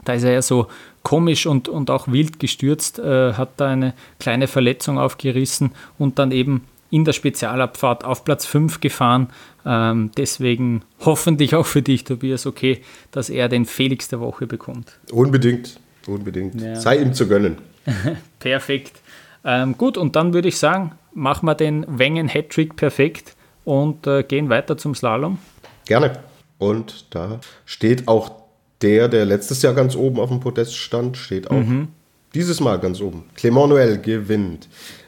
Da 0.03 0.13
ist 0.13 0.23
er 0.23 0.31
ja 0.31 0.41
so 0.41 0.67
komisch 1.07 1.45
und, 1.45 1.69
und 1.69 1.89
auch 1.89 2.09
wild 2.09 2.37
gestürzt, 2.37 2.99
äh, 2.99 3.31
hat 3.31 3.51
da 3.55 3.67
eine 3.67 3.93
kleine 4.19 4.47
Verletzung 4.47 4.99
aufgerissen 4.99 5.71
und 5.97 6.19
dann 6.19 6.33
eben 6.33 6.65
in 6.89 7.05
der 7.05 7.13
Spezialabfahrt 7.13 8.03
auf 8.03 8.25
Platz 8.25 8.45
5 8.45 8.81
gefahren. 8.81 9.29
Ähm, 9.65 10.11
deswegen 10.17 10.81
hoffentlich 11.05 11.55
auch 11.55 11.65
für 11.65 11.81
dich, 11.81 12.03
Tobias, 12.03 12.45
okay, 12.45 12.81
dass 13.11 13.29
er 13.29 13.47
den 13.47 13.65
Felix 13.65 14.09
der 14.09 14.19
Woche 14.19 14.47
bekommt. 14.47 14.99
Unbedingt, 15.09 15.79
unbedingt. 16.07 16.59
Ja. 16.59 16.75
Sei 16.75 16.97
ihm 16.97 17.13
zu 17.13 17.25
gönnen. 17.29 17.59
perfekt. 18.39 18.99
Ähm, 19.45 19.77
gut, 19.77 19.97
und 19.97 20.17
dann 20.17 20.33
würde 20.33 20.49
ich 20.49 20.57
sagen, 20.57 20.91
machen 21.13 21.45
wir 21.45 21.55
den 21.55 21.85
Wengen-Hattrick 21.87 22.75
perfekt 22.75 23.37
und 23.63 24.05
äh, 24.07 24.23
gehen 24.23 24.49
weiter 24.49 24.77
zum 24.77 24.93
Slalom. 24.93 25.37
Gerne. 25.85 26.19
Und 26.57 27.05
da 27.11 27.39
steht 27.63 28.09
auch 28.09 28.46
der, 28.81 29.07
der 29.07 29.25
letztes 29.25 29.61
Jahr 29.61 29.73
ganz 29.73 29.95
oben 29.95 30.19
auf 30.19 30.29
dem 30.29 30.39
Podest 30.39 30.75
stand, 30.75 31.17
steht 31.17 31.49
auch 31.49 31.55
mhm. 31.55 31.89
dieses 32.33 32.59
Mal 32.59 32.79
ganz 32.79 33.01
oben. 33.01 33.23
Clement 33.35 33.71
Noël 33.71 33.97
gewinnt 33.97 34.67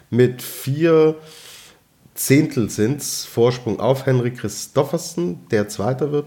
mit 0.10 0.41
vier 0.41 1.15
Zehntel 2.15 2.69
sind 2.69 2.99
es 2.99 3.25
Vorsprung 3.25 3.79
auf 3.79 4.05
Henry 4.05 4.32
Christoffersen, 4.32 5.47
der 5.51 5.69
Zweiter 5.69 6.12
wird. 6.12 6.25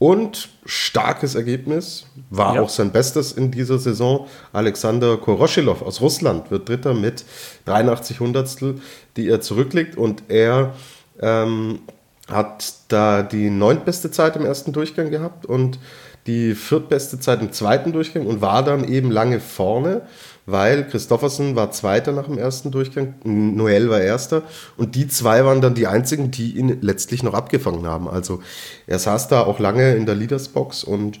Und 0.00 0.48
starkes 0.64 1.34
Ergebnis, 1.34 2.06
war 2.30 2.54
ja. 2.54 2.60
auch 2.60 2.68
sein 2.68 2.92
Bestes 2.92 3.32
in 3.32 3.50
dieser 3.50 3.78
Saison. 3.78 4.28
Alexander 4.52 5.16
Koroschilov 5.16 5.82
aus 5.82 6.00
Russland 6.00 6.50
wird 6.50 6.68
Dritter 6.68 6.94
mit 6.94 7.24
83 7.64 8.20
Hundertstel, 8.20 8.80
die 9.16 9.28
er 9.28 9.40
zurücklegt. 9.40 9.96
Und 9.96 10.24
er 10.28 10.74
ähm, 11.20 11.80
hat 12.28 12.74
da 12.88 13.22
die 13.22 13.50
neuntbeste 13.50 14.10
Zeit 14.10 14.36
im 14.36 14.44
ersten 14.44 14.72
Durchgang 14.72 15.10
gehabt 15.10 15.46
und 15.46 15.78
die 16.28 16.54
viertbeste 16.54 17.18
Zeit 17.18 17.40
im 17.40 17.52
zweiten 17.52 17.92
Durchgang 17.92 18.26
und 18.26 18.40
war 18.40 18.62
dann 18.62 18.86
eben 18.86 19.10
lange 19.10 19.40
vorne, 19.40 20.02
weil 20.46 20.86
Christoffersen 20.86 21.56
war 21.56 21.72
Zweiter 21.72 22.12
nach 22.12 22.26
dem 22.26 22.38
ersten 22.38 22.70
Durchgang, 22.70 23.14
Noel 23.24 23.90
war 23.90 24.00
Erster 24.00 24.42
und 24.76 24.94
die 24.94 25.08
zwei 25.08 25.44
waren 25.44 25.60
dann 25.60 25.74
die 25.74 25.86
einzigen, 25.86 26.30
die 26.30 26.56
ihn 26.56 26.78
letztlich 26.80 27.22
noch 27.22 27.34
abgefangen 27.34 27.86
haben. 27.86 28.08
Also 28.08 28.40
er 28.86 28.98
saß 28.98 29.28
da 29.28 29.42
auch 29.42 29.58
lange 29.58 29.94
in 29.94 30.06
der 30.06 30.14
Leadersbox 30.14 30.84
und 30.84 31.18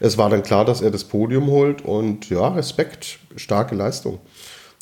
es 0.00 0.18
war 0.18 0.30
dann 0.30 0.42
klar, 0.42 0.64
dass 0.64 0.80
er 0.80 0.90
das 0.90 1.04
Podium 1.04 1.46
holt 1.46 1.82
und 1.82 2.28
ja, 2.28 2.48
Respekt, 2.48 3.18
starke 3.36 3.74
Leistung. 3.74 4.18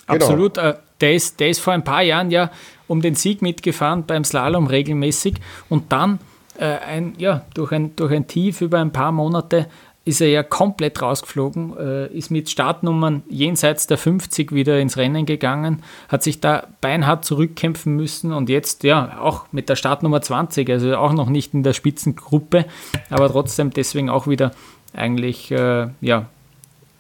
Genau. 0.07 0.25
Absolut. 0.25 0.59
Äh, 0.59 0.75
der, 1.01 1.15
ist, 1.15 1.41
der 1.41 1.51
ist 1.51 1.61
vor 1.61 1.73
ein 1.73 1.85
paar 1.85 2.03
Jahren 2.03 2.31
ja 2.31 2.51
um 2.87 3.01
den 3.01 3.15
Sieg 3.15 3.43
mitgefahren 3.43 4.05
beim 4.07 4.25
Slalom 4.25 4.67
regelmäßig 4.67 5.35
und 5.69 5.93
dann 5.93 6.19
äh, 6.59 6.65
ein, 6.65 7.15
ja, 7.19 7.43
durch, 7.55 7.73
ein, 7.73 7.97
durch 7.97 8.13
ein 8.13 8.27
Tief 8.27 8.61
über 8.61 8.81
ein 8.81 8.93
paar 8.93 9.13
Monate 9.13 9.67
ist 10.05 10.21
er 10.21 10.29
ja 10.29 10.43
komplett 10.43 11.01
rausgeflogen, 11.01 11.77
äh, 11.79 12.07
ist 12.09 12.31
mit 12.31 12.51
Startnummern 12.51 13.23
jenseits 13.29 13.87
der 13.87 13.97
50 13.97 14.53
wieder 14.53 14.79
ins 14.79 14.97
Rennen 14.97 15.25
gegangen, 15.25 15.83
hat 16.09 16.23
sich 16.23 16.41
da 16.41 16.67
beinhart 16.81 17.25
zurückkämpfen 17.25 17.97
müssen 17.97 18.33
und 18.33 18.51
jetzt 18.51 18.83
ja 18.85 19.19
auch 19.21 19.47
mit 19.51 19.69
der 19.69 19.77
Startnummer 19.77 20.21
20, 20.21 20.69
also 20.69 20.97
auch 20.97 21.13
noch 21.13 21.31
nicht 21.31 21.55
in 21.55 21.63
der 21.63 21.73
Spitzengruppe, 21.73 22.67
aber 23.09 23.31
trotzdem 23.31 23.71
deswegen 23.71 24.11
auch 24.11 24.27
wieder 24.27 24.53
eigentlich 24.93 25.51
äh, 25.51 25.89
ja, 26.03 26.27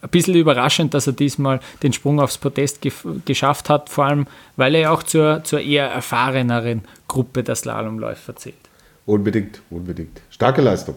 ein 0.00 0.10
bisschen 0.10 0.34
überraschend, 0.34 0.94
dass 0.94 1.06
er 1.06 1.12
diesmal 1.12 1.60
den 1.82 1.92
Sprung 1.92 2.20
aufs 2.20 2.38
Podest 2.38 2.80
geschafft 3.26 3.68
hat, 3.68 3.90
vor 3.90 4.06
allem 4.06 4.26
weil 4.56 4.74
er 4.74 4.80
ja 4.80 4.90
auch 4.90 5.02
zur, 5.02 5.44
zur 5.44 5.60
eher 5.60 5.90
erfahreneren 5.90 6.82
Gruppe 7.06 7.42
der 7.42 7.54
Slalomläufer 7.54 8.34
zählt. 8.36 8.63
Unbedingt, 9.06 9.60
unbedingt. 9.70 10.20
Starke 10.30 10.62
Leistung. 10.62 10.96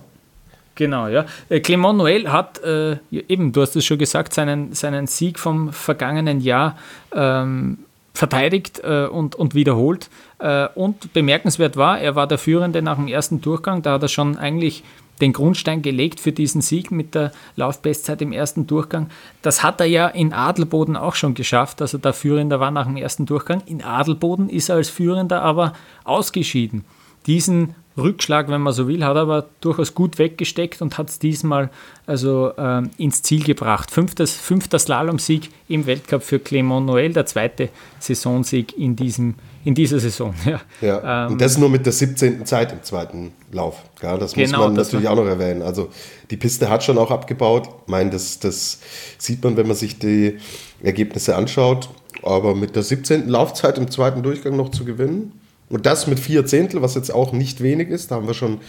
Genau, 0.75 1.07
ja. 1.07 1.25
Äh, 1.49 1.59
Clement 1.59 1.97
Noël 1.97 2.27
hat 2.27 2.63
äh, 2.63 2.97
eben, 3.11 3.51
du 3.51 3.61
hast 3.61 3.75
es 3.75 3.83
schon 3.83 3.97
gesagt, 3.97 4.33
seinen, 4.33 4.73
seinen 4.73 5.07
Sieg 5.07 5.39
vom 5.39 5.73
vergangenen 5.73 6.39
Jahr 6.39 6.77
ähm, 7.13 7.79
verteidigt 8.13 8.81
äh, 8.83 9.07
und, 9.07 9.35
und 9.35 9.55
wiederholt. 9.55 10.09
Äh, 10.39 10.67
und 10.75 11.13
bemerkenswert 11.13 11.77
war, 11.77 11.99
er 11.99 12.15
war 12.15 12.27
der 12.27 12.37
Führende 12.37 12.81
nach 12.81 12.95
dem 12.95 13.07
ersten 13.07 13.41
Durchgang. 13.41 13.81
Da 13.81 13.93
hat 13.93 14.03
er 14.03 14.07
schon 14.07 14.37
eigentlich 14.37 14.83
den 15.19 15.33
Grundstein 15.33 15.81
gelegt 15.81 16.19
für 16.19 16.31
diesen 16.31 16.61
Sieg 16.61 16.91
mit 16.91 17.15
der 17.15 17.31
Laufbestzeit 17.55 18.21
im 18.21 18.31
ersten 18.31 18.67
Durchgang. 18.67 19.09
Das 19.41 19.63
hat 19.63 19.79
er 19.79 19.87
ja 19.87 20.07
in 20.07 20.31
Adelboden 20.31 20.95
auch 20.95 21.15
schon 21.15 21.33
geschafft, 21.33 21.81
dass 21.81 21.93
er 21.93 21.99
da 21.99 22.13
Führender 22.13 22.59
war 22.59 22.69
nach 22.69 22.85
dem 22.85 22.97
ersten 22.97 23.25
Durchgang. 23.25 23.63
In 23.65 23.83
Adelboden 23.83 24.47
ist 24.47 24.69
er 24.69 24.75
als 24.75 24.89
Führender 24.89 25.41
aber 25.41 25.73
ausgeschieden. 26.03 26.85
Diesen 27.25 27.73
Rückschlag, 27.97 28.49
wenn 28.49 28.61
man 28.61 28.73
so 28.73 28.87
will, 28.87 29.03
hat 29.03 29.15
er 29.15 29.23
aber 29.23 29.45
durchaus 29.61 29.95
gut 29.95 30.19
weggesteckt 30.19 30.81
und 30.81 30.97
hat 30.97 31.09
es 31.09 31.19
diesmal 31.19 31.69
also 32.05 32.51
ähm, 32.57 32.91
ins 32.97 33.23
Ziel 33.23 33.43
gebracht. 33.43 33.91
Fünftes, 33.91 34.33
fünfter 34.33 34.79
Slalomsieg 34.79 35.49
im 35.67 35.85
Weltcup 35.85 36.23
für 36.23 36.37
Clément 36.37 36.85
Noël, 36.85 37.13
der 37.13 37.25
zweite 37.25 37.69
Saisonsieg 37.99 38.77
in, 38.77 38.95
diesem, 38.95 39.35
in 39.65 39.75
dieser 39.75 39.99
Saison. 39.99 40.33
Ja. 40.45 40.61
ja. 40.81 41.25
Ähm, 41.25 41.33
und 41.33 41.41
das 41.41 41.57
nur 41.57 41.69
mit 41.69 41.85
der 41.85 41.93
17. 41.93 42.45
Zeit 42.45 42.71
im 42.71 42.83
zweiten 42.83 43.33
Lauf. 43.51 43.81
Ja, 44.01 44.17
das 44.17 44.33
genau, 44.33 44.59
muss 44.59 44.67
man 44.67 44.75
das 44.75 44.87
natürlich 44.87 45.09
auch 45.09 45.15
noch 45.15 45.25
erwähnen. 45.25 45.61
Also 45.61 45.89
die 46.29 46.37
Piste 46.37 46.69
hat 46.69 46.83
schon 46.83 46.97
auch 46.97 47.11
abgebaut. 47.11 47.67
Ich 47.85 47.91
meine, 47.91 48.11
das, 48.11 48.39
das 48.39 48.79
sieht 49.17 49.43
man, 49.43 49.57
wenn 49.57 49.67
man 49.67 49.75
sich 49.75 49.99
die 49.99 50.37
Ergebnisse 50.81 51.35
anschaut. 51.35 51.89
Aber 52.23 52.55
mit 52.55 52.75
der 52.75 52.83
17. 52.83 53.27
Laufzeit 53.27 53.77
im 53.77 53.89
zweiten 53.91 54.23
Durchgang 54.23 54.55
noch 54.55 54.69
zu 54.69 54.85
gewinnen, 54.85 55.33
und 55.69 55.85
das 55.85 56.07
mit 56.07 56.19
vier 56.19 56.45
Zehntel, 56.45 56.81
was 56.81 56.95
jetzt 56.95 57.13
auch 57.13 57.31
nicht 57.33 57.61
wenig 57.61 57.89
ist. 57.89 58.11
Da 58.11 58.15
haben 58.15 58.27
wir 58.27 58.33
schon 58.33 58.59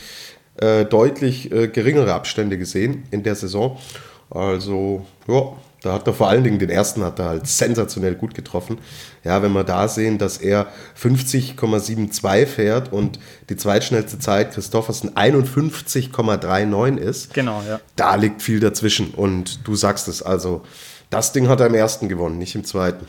äh, 0.57 0.85
deutlich 0.85 1.53
äh, 1.53 1.69
geringere 1.69 2.15
Abstände 2.15 2.59
gesehen 2.59 3.05
in 3.11 3.23
der 3.23 3.35
Saison. 3.35 3.79
Also, 4.31 5.07
ja, 5.27 5.53
da 5.83 5.93
hat 5.93 6.07
er 6.07 6.13
vor 6.13 6.29
allen 6.29 6.43
Dingen 6.43 6.59
den 6.59 6.71
ersten 6.71 7.05
hat 7.05 7.19
er 7.21 7.27
halt 7.27 7.47
sensationell 7.47 8.17
gut 8.17 8.35
getroffen. 8.35 8.79
Ja, 9.23 9.43
wenn 9.43 9.53
wir 9.53 9.63
da 9.63 9.87
sehen, 9.87 10.19
dass 10.19 10.39
er 10.39 10.67
50,72 11.01 12.47
fährt 12.47 12.93
und 12.93 13.21
die 13.49 13.57
zweitschnellste 13.57 14.19
Zeit 14.19 14.53
Christoffersen 14.53 15.15
51,39 15.15 16.97
ist. 16.97 17.33
Genau, 17.33 17.63
ja. 17.67 17.81
Da 17.95 18.17
liegt 18.17 18.43
viel 18.43 18.59
dazwischen. 18.59 19.15
Und 19.15 19.67
du 19.67 19.77
sagst 19.77 20.09
es, 20.09 20.21
also 20.23 20.63
das 21.11 21.33
Ding 21.33 21.49
hat 21.49 21.61
er 21.61 21.69
im 21.69 21.75
ersten 21.75 22.09
gewonnen, 22.09 22.39
nicht 22.39 22.57
im 22.57 22.65
zweiten. 22.65 23.07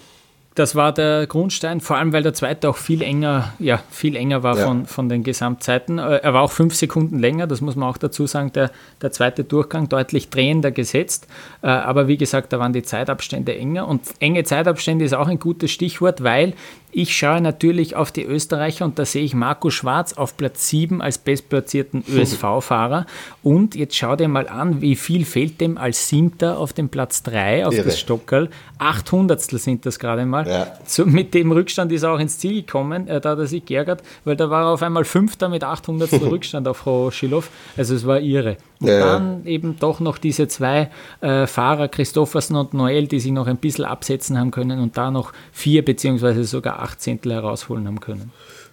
Das 0.59 0.75
war 0.75 0.91
der 0.91 1.25
Grundstein, 1.25 1.79
vor 1.79 1.95
allem 1.95 2.11
weil 2.11 2.21
der 2.21 2.33
zweite 2.33 2.67
auch 2.67 2.75
viel 2.75 3.01
enger, 3.01 3.53
ja, 3.59 3.81
viel 3.89 4.17
enger 4.17 4.43
war 4.43 4.57
ja. 4.57 4.65
von, 4.65 4.85
von 4.87 5.07
den 5.07 5.23
Gesamtzeiten. 5.23 5.99
Äh, 5.99 6.17
er 6.17 6.33
war 6.33 6.41
auch 6.41 6.51
fünf 6.51 6.75
Sekunden 6.75 7.17
länger, 7.17 7.47
das 7.47 7.61
muss 7.61 7.77
man 7.77 7.87
auch 7.87 7.97
dazu 7.97 8.27
sagen, 8.27 8.51
der, 8.51 8.69
der 9.01 9.13
zweite 9.13 9.45
Durchgang 9.45 9.87
deutlich 9.87 10.29
drehender 10.29 10.71
gesetzt. 10.71 11.27
Äh, 11.61 11.67
aber 11.67 12.09
wie 12.09 12.17
gesagt, 12.17 12.51
da 12.51 12.59
waren 12.59 12.73
die 12.73 12.83
Zeitabstände 12.83 13.55
enger. 13.55 13.87
Und 13.87 14.01
enge 14.19 14.43
Zeitabstände 14.43 15.05
ist 15.05 15.13
auch 15.13 15.29
ein 15.29 15.39
gutes 15.39 15.71
Stichwort, 15.71 16.25
weil 16.25 16.55
ich 16.91 17.15
schaue 17.15 17.39
natürlich 17.41 17.95
auf 17.95 18.11
die 18.11 18.25
Österreicher 18.25 18.83
und 18.83 18.97
da 18.97 19.05
sehe 19.05 19.23
ich 19.23 19.35
Marco 19.35 19.69
Schwarz 19.69 20.13
auf 20.13 20.35
Platz 20.37 20.69
7 20.69 21.01
als 21.01 21.19
bestplatzierten 21.19 22.03
ÖSV-Fahrer. 22.09 23.05
Und 23.43 23.75
jetzt 23.75 23.95
schau 23.95 24.15
dir 24.15 24.27
mal 24.27 24.47
an, 24.47 24.81
wie 24.81 24.95
viel 24.95 25.25
fehlt 25.25 25.61
dem 25.61 25.77
als 25.77 26.09
Siebter 26.09 26.57
auf 26.57 26.73
dem 26.73 26.89
Platz 26.89 27.21
3 27.23 27.67
auf 27.67 27.73
Irre. 27.73 27.85
das 27.85 27.99
Stockerl. 27.99 28.49
800 28.79 29.39
sind 29.41 29.85
das 29.85 29.99
gerade 29.99 30.25
mal. 30.25 30.47
Ja. 30.47 30.67
So, 30.85 31.05
mit 31.05 31.33
dem 31.33 31.51
Rückstand 31.51 31.91
ist 31.91 32.03
er 32.03 32.13
auch 32.13 32.19
ins 32.19 32.39
Ziel 32.39 32.63
gekommen. 32.63 33.07
Äh, 33.07 33.21
da 33.21 33.31
hat 33.31 33.39
er 33.39 33.45
sich 33.45 33.65
geärgert, 33.65 34.01
weil 34.23 34.35
da 34.35 34.49
war 34.49 34.63
er 34.63 34.69
auf 34.69 34.81
einmal 34.81 35.05
Fünfter 35.05 35.49
mit 35.49 35.63
800 35.63 36.11
Rückstand 36.21 36.67
auf 36.67 36.77
Frau 36.77 37.11
Schilov. 37.11 37.49
Also 37.77 37.93
es 37.93 38.05
war 38.05 38.19
irre. 38.19 38.57
Und 38.79 38.87
ja. 38.87 38.99
dann 38.99 39.45
eben 39.45 39.77
doch 39.77 39.99
noch 39.99 40.17
diese 40.17 40.47
zwei 40.47 40.89
äh, 41.19 41.45
Fahrer, 41.45 41.89
Christoffersen 41.89 42.55
und 42.55 42.73
Noel, 42.73 43.07
die 43.07 43.19
sich 43.19 43.31
noch 43.31 43.47
ein 43.47 43.57
bisschen 43.57 43.85
absetzen 43.85 44.39
haben 44.39 44.51
können 44.51 44.79
und 44.79 44.97
da 44.97 45.11
noch 45.11 45.33
vier 45.51 45.83
beziehungsweise 45.83 46.45
sogar 46.45 46.78
acht 46.81 47.01
Zehntel 47.01 47.33
herausholen 47.33 47.87
haben 47.87 47.99
können. 47.99 48.31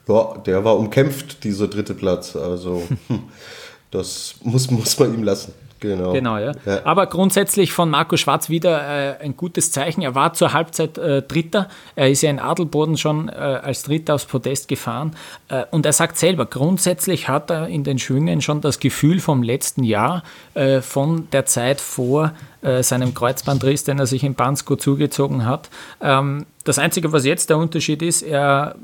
Ja, 0.08 0.36
der 0.46 0.64
war 0.64 0.78
umkämpft, 0.78 1.42
dieser 1.44 1.68
dritte 1.68 1.94
Platz. 1.94 2.36
Also 2.36 2.82
das 3.90 4.36
muss, 4.42 4.70
muss 4.70 4.98
man 4.98 5.14
ihm 5.14 5.22
lassen. 5.22 5.52
Genau. 5.80 6.12
genau 6.12 6.38
ja. 6.38 6.52
ja. 6.64 6.80
Aber 6.84 7.06
grundsätzlich 7.06 7.72
von 7.72 7.90
Marco 7.90 8.16
Schwarz 8.16 8.48
wieder 8.48 8.80
äh, 8.80 9.22
ein 9.22 9.36
gutes 9.36 9.72
Zeichen. 9.72 10.02
Er 10.02 10.14
war 10.14 10.32
zur 10.32 10.52
Halbzeit 10.52 10.96
äh, 10.96 11.22
Dritter. 11.22 11.68
Er 11.94 12.10
ist 12.10 12.22
ja 12.22 12.30
in 12.30 12.38
Adelboden 12.38 12.96
schon 12.96 13.28
äh, 13.28 13.32
als 13.32 13.82
Dritter 13.82 14.14
aufs 14.14 14.24
Podest 14.24 14.68
gefahren. 14.68 15.14
Äh, 15.48 15.64
und 15.70 15.84
er 15.84 15.92
sagt 15.92 16.16
selber, 16.16 16.46
grundsätzlich 16.46 17.28
hat 17.28 17.50
er 17.50 17.68
in 17.68 17.84
den 17.84 17.98
Schwüngen 17.98 18.40
schon 18.40 18.60
das 18.60 18.80
Gefühl 18.80 19.20
vom 19.20 19.42
letzten 19.42 19.84
Jahr, 19.84 20.22
äh, 20.54 20.80
von 20.80 21.28
der 21.30 21.46
Zeit 21.46 21.80
vor 21.80 22.32
äh, 22.66 22.82
seinem 22.82 23.14
Kreuzbandriss, 23.14 23.84
den 23.84 23.98
er 23.98 24.06
sich 24.06 24.24
in 24.24 24.34
Bansko 24.34 24.76
zugezogen 24.76 25.46
hat. 25.46 25.70
Ähm, 26.00 26.46
das 26.64 26.78
Einzige, 26.78 27.12
was 27.12 27.24
jetzt 27.24 27.48
der 27.48 27.58
Unterschied 27.58 28.02
ist, 28.02 28.22
er 28.22 28.74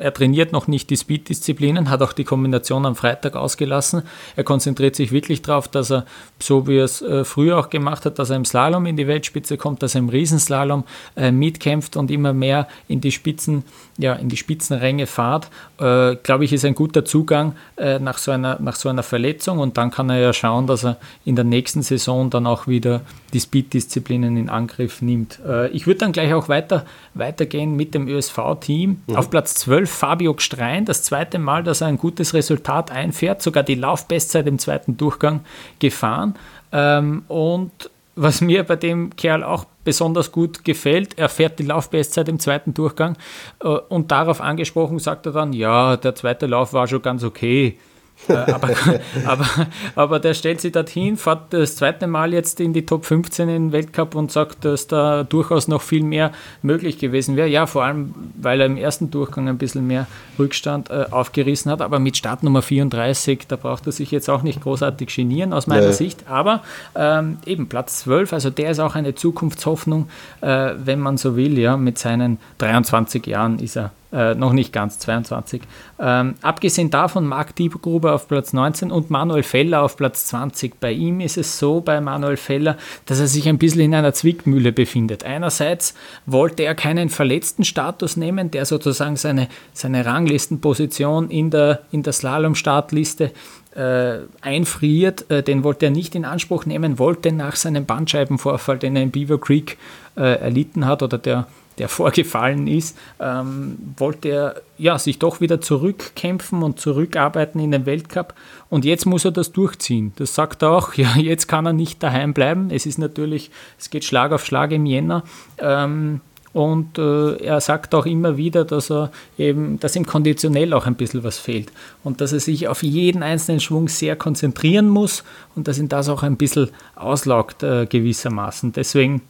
er 0.00 0.14
trainiert 0.14 0.52
noch 0.52 0.66
nicht 0.66 0.88
die 0.88 0.96
Speed-Disziplinen, 0.96 1.90
hat 1.90 2.00
auch 2.00 2.14
die 2.14 2.24
Kombination 2.24 2.86
am 2.86 2.96
Freitag 2.96 3.36
ausgelassen. 3.36 4.02
Er 4.34 4.44
konzentriert 4.44 4.96
sich 4.96 5.12
wirklich 5.12 5.42
darauf, 5.42 5.68
dass 5.68 5.90
er, 5.90 6.06
so 6.38 6.66
wie 6.66 6.78
er 6.78 6.84
es 6.84 7.02
äh, 7.02 7.22
früher 7.22 7.58
auch 7.58 7.68
gemacht 7.68 8.06
hat, 8.06 8.18
dass 8.18 8.30
er 8.30 8.36
im 8.36 8.46
Slalom 8.46 8.86
in 8.86 8.96
die 8.96 9.06
Weltspitze 9.06 9.58
kommt, 9.58 9.82
dass 9.82 9.94
er 9.94 9.98
im 9.98 10.08
Riesenslalom 10.08 10.84
äh, 11.16 11.30
mitkämpft 11.30 11.96
und 11.96 12.10
immer 12.10 12.32
mehr 12.32 12.66
in 12.88 13.02
die 13.02 13.12
Spitzen, 13.12 13.62
ja, 13.98 14.14
in 14.14 14.30
die 14.30 14.38
Spitzenränge 14.38 15.06
fahrt. 15.06 15.50
Äh, 15.78 16.16
Glaube 16.16 16.46
ich, 16.46 16.54
ist 16.54 16.64
ein 16.64 16.74
guter 16.74 17.04
Zugang 17.04 17.54
äh, 17.76 17.98
nach, 17.98 18.16
so 18.16 18.30
einer, 18.30 18.58
nach 18.58 18.76
so 18.76 18.88
einer 18.88 19.02
Verletzung 19.02 19.58
und 19.58 19.76
dann 19.76 19.90
kann 19.90 20.08
er 20.08 20.18
ja 20.18 20.32
schauen, 20.32 20.66
dass 20.66 20.82
er 20.82 20.96
in 21.26 21.36
der 21.36 21.44
nächsten 21.44 21.82
Saison 21.82 22.30
dann 22.30 22.46
auch 22.46 22.66
wieder 22.66 23.02
die 23.30 23.40
Speed-Disziplinen 23.40 24.36
in 24.36 24.48
Angriff 24.48 25.02
nimmt. 25.02 25.40
Äh, 25.46 25.68
ich 25.68 25.86
würde 25.86 25.98
dann 25.98 26.12
gleich 26.12 26.32
auch 26.34 26.48
weiter, 26.48 26.84
weitergehen 27.14 27.76
mit 27.76 27.94
dem 27.94 28.08
ÖSV-Team. 28.08 29.02
Mhm. 29.06 29.16
Auf 29.16 29.30
Platz 29.30 29.54
12 29.54 29.90
Fabio 29.90 30.34
Gstrein, 30.34 30.84
das 30.84 31.02
zweite 31.02 31.38
Mal, 31.38 31.62
dass 31.62 31.80
er 31.80 31.88
ein 31.88 31.98
gutes 31.98 32.34
Resultat 32.34 32.90
einfährt, 32.90 33.42
sogar 33.42 33.62
die 33.62 33.74
Laufbestzeit 33.74 34.46
im 34.46 34.58
zweiten 34.58 34.96
Durchgang 34.96 35.40
gefahren. 35.78 36.34
Ähm, 36.72 37.24
und 37.28 37.90
was 38.16 38.40
mir 38.40 38.64
bei 38.64 38.76
dem 38.76 39.16
Kerl 39.16 39.42
auch 39.42 39.64
besonders 39.84 40.30
gut 40.30 40.64
gefällt, 40.64 41.18
er 41.18 41.28
fährt 41.28 41.58
die 41.58 41.64
Laufbestzeit 41.64 42.28
im 42.28 42.38
zweiten 42.38 42.74
Durchgang 42.74 43.16
äh, 43.62 43.68
und 43.68 44.10
darauf 44.10 44.40
angesprochen 44.40 44.98
sagt 44.98 45.26
er 45.26 45.32
dann, 45.32 45.52
ja, 45.52 45.96
der 45.96 46.14
zweite 46.14 46.46
Lauf 46.46 46.72
war 46.72 46.86
schon 46.86 47.02
ganz 47.02 47.24
okay. 47.24 47.78
Äh, 48.28 48.32
aber, 48.32 48.70
aber, 49.26 49.46
aber 49.94 50.20
der 50.20 50.34
stellt 50.34 50.60
sich 50.60 50.72
dorthin, 50.72 51.16
fährt 51.16 51.52
das 51.52 51.76
zweite 51.76 52.06
Mal 52.06 52.32
jetzt 52.32 52.60
in 52.60 52.72
die 52.72 52.86
Top 52.86 53.04
15 53.04 53.48
im 53.48 53.72
Weltcup 53.72 54.14
und 54.14 54.30
sagt, 54.30 54.64
dass 54.64 54.86
da 54.86 55.24
durchaus 55.24 55.68
noch 55.68 55.82
viel 55.82 56.02
mehr 56.02 56.32
möglich 56.62 56.98
gewesen 56.98 57.36
wäre. 57.36 57.48
Ja, 57.48 57.66
vor 57.66 57.84
allem, 57.84 58.14
weil 58.40 58.60
er 58.60 58.66
im 58.66 58.76
ersten 58.76 59.10
Durchgang 59.10 59.48
ein 59.48 59.58
bisschen 59.58 59.86
mehr 59.86 60.06
Rückstand 60.38 60.90
äh, 60.90 61.06
aufgerissen 61.10 61.70
hat. 61.70 61.82
Aber 61.82 61.98
mit 61.98 62.16
Startnummer 62.16 62.62
34, 62.62 63.46
da 63.48 63.56
braucht 63.56 63.86
er 63.86 63.92
sich 63.92 64.10
jetzt 64.10 64.28
auch 64.28 64.42
nicht 64.42 64.62
großartig 64.62 65.14
genieren 65.14 65.52
aus 65.52 65.66
meiner 65.66 65.88
nee. 65.88 65.92
Sicht. 65.92 66.28
Aber 66.28 66.62
ähm, 66.94 67.38
eben 67.46 67.68
Platz 67.68 68.00
12, 68.00 68.32
also 68.32 68.50
der 68.50 68.70
ist 68.70 68.80
auch 68.80 68.94
eine 68.94 69.14
Zukunftshoffnung, 69.14 70.08
äh, 70.40 70.72
wenn 70.76 71.00
man 71.00 71.16
so 71.16 71.36
will. 71.36 71.58
Ja, 71.58 71.76
mit 71.76 71.98
seinen 71.98 72.38
23 72.58 73.26
Jahren 73.26 73.58
ist 73.58 73.76
er 73.76 73.92
äh, 74.12 74.34
noch 74.34 74.52
nicht 74.52 74.72
ganz 74.72 74.98
22. 74.98 75.62
Ähm, 75.98 76.34
abgesehen 76.42 76.90
davon 76.90 77.26
Marc 77.26 77.54
Diebgruber 77.54 78.14
auf 78.14 78.26
Platz 78.28 78.52
19 78.52 78.90
und 78.90 79.10
Manuel 79.10 79.42
Feller 79.42 79.82
auf 79.82 79.96
Platz 79.96 80.26
20. 80.26 80.80
Bei 80.80 80.92
ihm 80.92 81.20
ist 81.20 81.36
es 81.36 81.58
so, 81.58 81.80
bei 81.80 82.00
Manuel 82.00 82.36
Feller, 82.36 82.76
dass 83.06 83.20
er 83.20 83.28
sich 83.28 83.48
ein 83.48 83.58
bisschen 83.58 83.82
in 83.82 83.94
einer 83.94 84.12
Zwickmühle 84.12 84.72
befindet. 84.72 85.24
Einerseits 85.24 85.94
wollte 86.26 86.64
er 86.64 86.74
keinen 86.74 87.08
verletzten 87.08 87.64
Status 87.64 88.16
nehmen, 88.16 88.50
der 88.50 88.64
sozusagen 88.64 89.16
seine, 89.16 89.48
seine 89.72 90.04
Ranglistenposition 90.04 91.30
in 91.30 91.50
der, 91.50 91.82
in 91.92 92.02
der 92.02 92.12
Slalom-Startliste 92.12 93.30
äh, 93.74 94.18
einfriert. 94.40 95.30
Äh, 95.30 95.42
den 95.42 95.62
wollte 95.62 95.86
er 95.86 95.90
nicht 95.92 96.14
in 96.14 96.24
Anspruch 96.24 96.66
nehmen, 96.66 96.98
wollte 96.98 97.32
nach 97.32 97.56
seinem 97.56 97.86
Bandscheibenvorfall, 97.86 98.78
den 98.78 98.96
er 98.96 99.02
in 99.02 99.10
Beaver 99.10 99.38
Creek 99.38 99.78
äh, 100.16 100.40
erlitten 100.40 100.86
hat 100.86 101.02
oder 101.02 101.18
der 101.18 101.46
der 101.78 101.88
vorgefallen 101.88 102.66
ist, 102.66 102.96
ähm, 103.20 103.78
wollte 103.96 104.28
er 104.28 104.62
ja, 104.76 104.98
sich 104.98 105.18
doch 105.18 105.40
wieder 105.40 105.60
zurückkämpfen 105.60 106.62
und 106.62 106.80
zurückarbeiten 106.80 107.60
in 107.60 107.70
den 107.70 107.86
Weltcup. 107.86 108.34
Und 108.68 108.84
jetzt 108.84 109.06
muss 109.06 109.24
er 109.24 109.30
das 109.30 109.52
durchziehen. 109.52 110.12
Das 110.16 110.34
sagt 110.34 110.62
er 110.62 110.70
auch. 110.70 110.94
Ja, 111.00 111.16
jetzt 111.16 111.46
kann 111.48 111.64
er 111.64 111.72
nicht 111.72 112.02
daheim 112.02 112.34
bleiben. 112.34 112.70
Es 112.70 112.84
ist 112.84 112.98
natürlich, 112.98 113.50
es 113.78 113.88
geht 113.88 114.04
Schlag 114.04 114.32
auf 114.32 114.44
Schlag 114.44 114.70
im 114.72 114.84
Jänner. 114.84 115.22
Ähm, 115.58 116.20
und 116.52 116.98
äh, 116.98 117.36
er 117.36 117.60
sagt 117.60 117.94
auch 117.94 118.06
immer 118.06 118.36
wieder, 118.36 118.64
dass 118.64 118.90
er 118.90 119.12
eben, 119.38 119.78
dass 119.78 119.94
ihm 119.94 120.04
konditionell 120.04 120.72
auch 120.72 120.86
ein 120.86 120.96
bisschen 120.96 121.22
was 121.22 121.38
fehlt 121.38 121.70
und 122.02 122.20
dass 122.20 122.32
er 122.32 122.40
sich 122.40 122.66
auf 122.66 122.82
jeden 122.82 123.22
einzelnen 123.22 123.60
Schwung 123.60 123.88
sehr 123.88 124.16
konzentrieren 124.16 124.88
muss 124.88 125.22
und 125.54 125.68
dass 125.68 125.78
ihn 125.78 125.88
das 125.88 126.08
auch 126.08 126.24
ein 126.24 126.36
bisschen 126.36 126.70
auslaugt 126.96 127.62
äh, 127.62 127.86
gewissermaßen. 127.86 128.72
Deswegen 128.72 129.22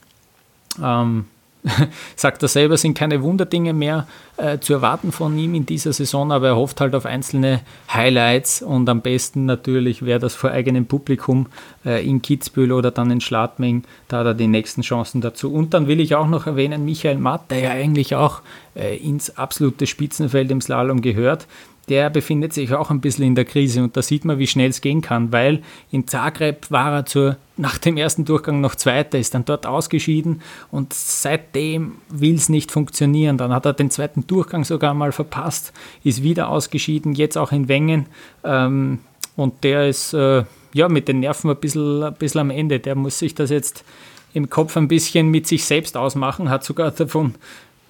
ähm, 0.82 1.26
sagt 2.16 2.42
er 2.42 2.48
selber, 2.48 2.76
sind 2.76 2.96
keine 2.96 3.22
Wunderdinge 3.22 3.72
mehr 3.72 4.06
äh, 4.36 4.58
zu 4.58 4.72
erwarten 4.72 5.12
von 5.12 5.36
ihm 5.38 5.54
in 5.54 5.66
dieser 5.66 5.92
Saison, 5.92 6.32
aber 6.32 6.48
er 6.48 6.56
hofft 6.56 6.80
halt 6.80 6.94
auf 6.94 7.06
einzelne 7.06 7.60
Highlights 7.92 8.62
und 8.62 8.88
am 8.88 9.02
besten 9.02 9.44
natürlich 9.44 10.04
wäre 10.04 10.18
das 10.18 10.34
vor 10.34 10.50
eigenem 10.50 10.86
Publikum 10.86 11.46
äh, 11.84 12.06
in 12.06 12.22
Kitzbühel 12.22 12.72
oder 12.72 12.90
dann 12.90 13.10
in 13.10 13.20
Schladming, 13.20 13.84
da 14.08 14.18
hat 14.18 14.26
er 14.26 14.34
die 14.34 14.46
nächsten 14.46 14.82
Chancen 14.82 15.20
dazu. 15.20 15.52
Und 15.52 15.74
dann 15.74 15.86
will 15.86 16.00
ich 16.00 16.14
auch 16.14 16.28
noch 16.28 16.46
erwähnen, 16.46 16.84
Michael 16.84 17.18
Matt, 17.18 17.50
der 17.50 17.58
ja 17.60 17.70
eigentlich 17.70 18.14
auch 18.14 18.40
äh, 18.74 18.96
ins 18.96 19.36
absolute 19.36 19.86
Spitzenfeld 19.86 20.50
im 20.50 20.60
Slalom 20.60 21.02
gehört, 21.02 21.46
der 21.90 22.08
befindet 22.08 22.52
sich 22.52 22.72
auch 22.72 22.90
ein 22.90 23.00
bisschen 23.00 23.24
in 23.24 23.34
der 23.34 23.44
Krise 23.44 23.82
und 23.82 23.96
da 23.96 24.02
sieht 24.02 24.24
man, 24.24 24.38
wie 24.38 24.46
schnell 24.46 24.70
es 24.70 24.80
gehen 24.80 25.02
kann, 25.02 25.32
weil 25.32 25.62
in 25.90 26.06
Zagreb 26.06 26.70
war 26.70 26.92
er 26.92 27.06
zur, 27.06 27.36
nach 27.56 27.78
dem 27.78 27.96
ersten 27.96 28.24
Durchgang 28.24 28.60
noch 28.60 28.76
Zweiter, 28.76 29.18
ist 29.18 29.34
dann 29.34 29.44
dort 29.44 29.66
ausgeschieden 29.66 30.40
und 30.70 30.94
seitdem 30.94 31.96
will 32.08 32.36
es 32.36 32.48
nicht 32.48 32.70
funktionieren. 32.70 33.36
Dann 33.36 33.52
hat 33.52 33.66
er 33.66 33.72
den 33.72 33.90
zweiten 33.90 34.26
Durchgang 34.26 34.64
sogar 34.64 34.94
mal 34.94 35.12
verpasst, 35.12 35.72
ist 36.04 36.22
wieder 36.22 36.48
ausgeschieden, 36.48 37.12
jetzt 37.12 37.36
auch 37.36 37.50
in 37.50 37.68
Wengen 37.68 38.06
ähm, 38.44 39.00
und 39.36 39.64
der 39.64 39.88
ist 39.88 40.14
äh, 40.14 40.44
ja 40.72 40.88
mit 40.88 41.08
den 41.08 41.20
Nerven 41.20 41.50
ein 41.50 41.56
bisschen, 41.56 42.04
ein 42.04 42.14
bisschen 42.14 42.40
am 42.40 42.50
Ende. 42.50 42.78
Der 42.78 42.94
muss 42.94 43.18
sich 43.18 43.34
das 43.34 43.50
jetzt 43.50 43.84
im 44.32 44.48
Kopf 44.48 44.76
ein 44.76 44.88
bisschen 44.88 45.28
mit 45.28 45.46
sich 45.46 45.64
selbst 45.64 45.96
ausmachen, 45.96 46.50
hat 46.50 46.64
sogar 46.64 46.92
davon 46.92 47.34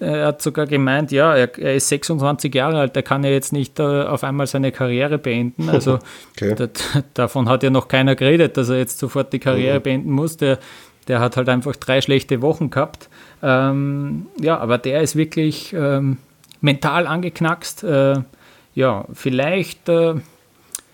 er 0.01 0.27
hat 0.27 0.41
sogar 0.41 0.65
gemeint, 0.65 1.11
ja, 1.11 1.35
er, 1.35 1.57
er, 1.59 1.75
ist 1.75 1.89
26 1.89 2.53
Jahre 2.53 2.79
alt, 2.79 2.95
er 2.95 3.03
kann 3.03 3.23
ja 3.23 3.29
jetzt 3.29 3.53
nicht 3.53 3.79
äh, 3.79 3.83
auf 3.83 4.23
einmal 4.23 4.47
seine 4.47 4.71
Karriere 4.71 5.17
beenden. 5.17 5.69
Also 5.69 5.99
okay. 6.35 6.55
das, 6.55 6.69
davon 7.13 7.47
hat 7.47 7.63
ja 7.63 7.69
noch 7.69 7.87
keiner 7.87 8.15
geredet, 8.15 8.57
dass 8.57 8.69
er 8.69 8.77
jetzt 8.77 8.97
sofort 8.97 9.31
die 9.31 9.39
Karriere 9.39 9.79
mhm. 9.79 9.83
beenden 9.83 10.11
muss. 10.11 10.37
Der, 10.37 10.57
der 11.07 11.19
hat 11.19 11.37
halt 11.37 11.49
einfach 11.49 11.75
drei 11.75 12.01
schlechte 12.01 12.41
Wochen 12.41 12.71
gehabt. 12.71 13.09
Ähm, 13.43 14.27
ja, 14.39 14.57
aber 14.57 14.77
der 14.77 15.01
ist 15.01 15.15
wirklich 15.15 15.73
ähm, 15.73 16.17
mental 16.61 17.05
angeknackst. 17.05 17.83
Äh, 17.83 18.15
ja, 18.73 19.05
vielleicht, 19.13 19.87
äh, 19.87 20.15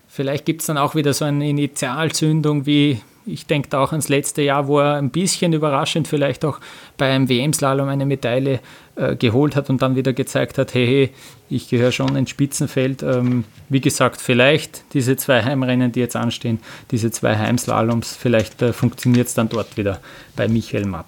vielleicht 0.06 0.44
gibt 0.44 0.60
es 0.60 0.66
dann 0.66 0.76
auch 0.78 0.94
wieder 0.94 1.14
so 1.14 1.24
eine 1.24 1.48
Initialzündung 1.48 2.66
wie 2.66 3.00
ich 3.28 3.46
denke 3.46 3.68
da 3.68 3.80
auch 3.80 3.92
ans 3.92 4.08
letzte 4.08 4.42
Jahr, 4.42 4.66
wo 4.66 4.80
er 4.80 4.94
ein 4.94 5.10
bisschen 5.10 5.52
überraschend 5.52 6.08
vielleicht 6.08 6.44
auch 6.44 6.60
beim 6.96 7.28
WM-Slalom 7.28 7.88
eine 7.88 8.06
Medaille 8.06 8.60
äh, 8.96 9.16
geholt 9.16 9.56
hat 9.56 9.70
und 9.70 9.82
dann 9.82 9.96
wieder 9.96 10.12
gezeigt 10.12 10.58
hat, 10.58 10.74
hey, 10.74 10.86
hey 10.86 11.10
ich 11.50 11.68
gehöre 11.68 11.92
schon 11.92 12.16
ins 12.16 12.30
Spitzenfeld. 12.30 13.02
Ähm, 13.02 13.44
wie 13.68 13.80
gesagt, 13.80 14.20
vielleicht 14.20 14.82
diese 14.92 15.16
zwei 15.16 15.42
Heimrennen, 15.42 15.92
die 15.92 16.00
jetzt 16.00 16.16
anstehen, 16.16 16.58
diese 16.90 17.10
zwei 17.10 17.36
Heimslaloms, 17.36 18.16
vielleicht 18.16 18.60
äh, 18.62 18.72
funktioniert 18.72 19.28
es 19.28 19.34
dann 19.34 19.48
dort 19.48 19.76
wieder 19.76 20.00
bei 20.36 20.48
Michael 20.48 20.86
Matt. 20.86 21.06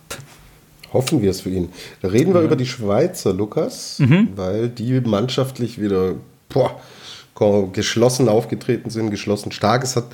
Hoffen 0.92 1.22
wir 1.22 1.30
es 1.30 1.42
für 1.42 1.50
ihn. 1.50 1.70
Da 2.02 2.08
reden 2.08 2.34
wir 2.34 2.40
ja. 2.40 2.46
über 2.46 2.56
die 2.56 2.66
Schweizer, 2.66 3.32
Lukas, 3.32 3.98
mhm. 4.00 4.28
weil 4.34 4.68
die 4.68 5.00
mannschaftlich 5.00 5.80
wieder 5.80 6.14
boah, 6.48 6.80
geschlossen 7.72 8.28
aufgetreten 8.28 8.90
sind, 8.90 9.10
geschlossen 9.10 9.50
stark. 9.52 9.82
Es 9.82 9.96
hat 9.96 10.06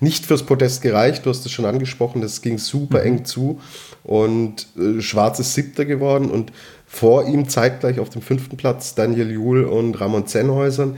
nicht 0.00 0.26
fürs 0.26 0.42
Podest 0.42 0.82
gereicht, 0.82 1.24
du 1.24 1.30
hast 1.30 1.46
es 1.46 1.52
schon 1.52 1.64
angesprochen, 1.64 2.20
das 2.20 2.42
ging 2.42 2.58
super 2.58 3.00
mhm. 3.00 3.06
eng 3.06 3.24
zu 3.24 3.60
und 4.02 4.66
äh, 4.76 5.00
Schwarz 5.00 5.38
ist 5.38 5.54
siebter 5.54 5.84
geworden 5.84 6.30
und 6.30 6.52
vor 6.86 7.26
ihm 7.26 7.48
zeitgleich 7.48 8.00
auf 8.00 8.10
dem 8.10 8.20
fünften 8.20 8.56
Platz 8.56 8.94
Daniel 8.94 9.30
Juhl 9.30 9.64
und 9.64 9.98
Ramon 10.00 10.26
Zenhäusern. 10.26 10.96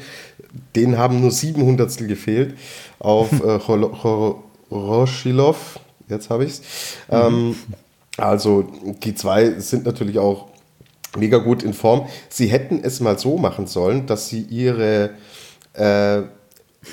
Denen 0.74 0.98
haben 0.98 1.20
nur 1.20 1.30
sieben 1.30 1.62
Hundertstel 1.62 2.06
gefehlt 2.06 2.54
auf 2.98 3.30
äh, 3.44 3.58
Roschilov. 4.74 5.78
Jetzt 6.08 6.30
habe 6.30 6.44
ich 6.44 6.52
es. 6.52 6.60
Mhm. 7.08 7.16
Ähm, 7.16 7.56
also 8.16 8.64
die 9.02 9.14
zwei 9.14 9.60
sind 9.60 9.84
natürlich 9.84 10.18
auch 10.18 10.48
mega 11.16 11.38
gut 11.38 11.62
in 11.62 11.74
Form. 11.74 12.06
Sie 12.28 12.46
hätten 12.46 12.80
es 12.82 13.00
mal 13.00 13.18
so 13.18 13.36
machen 13.36 13.66
sollen, 13.66 14.06
dass 14.06 14.28
sie 14.28 14.42
ihre 14.42 15.10
äh, 15.74 16.22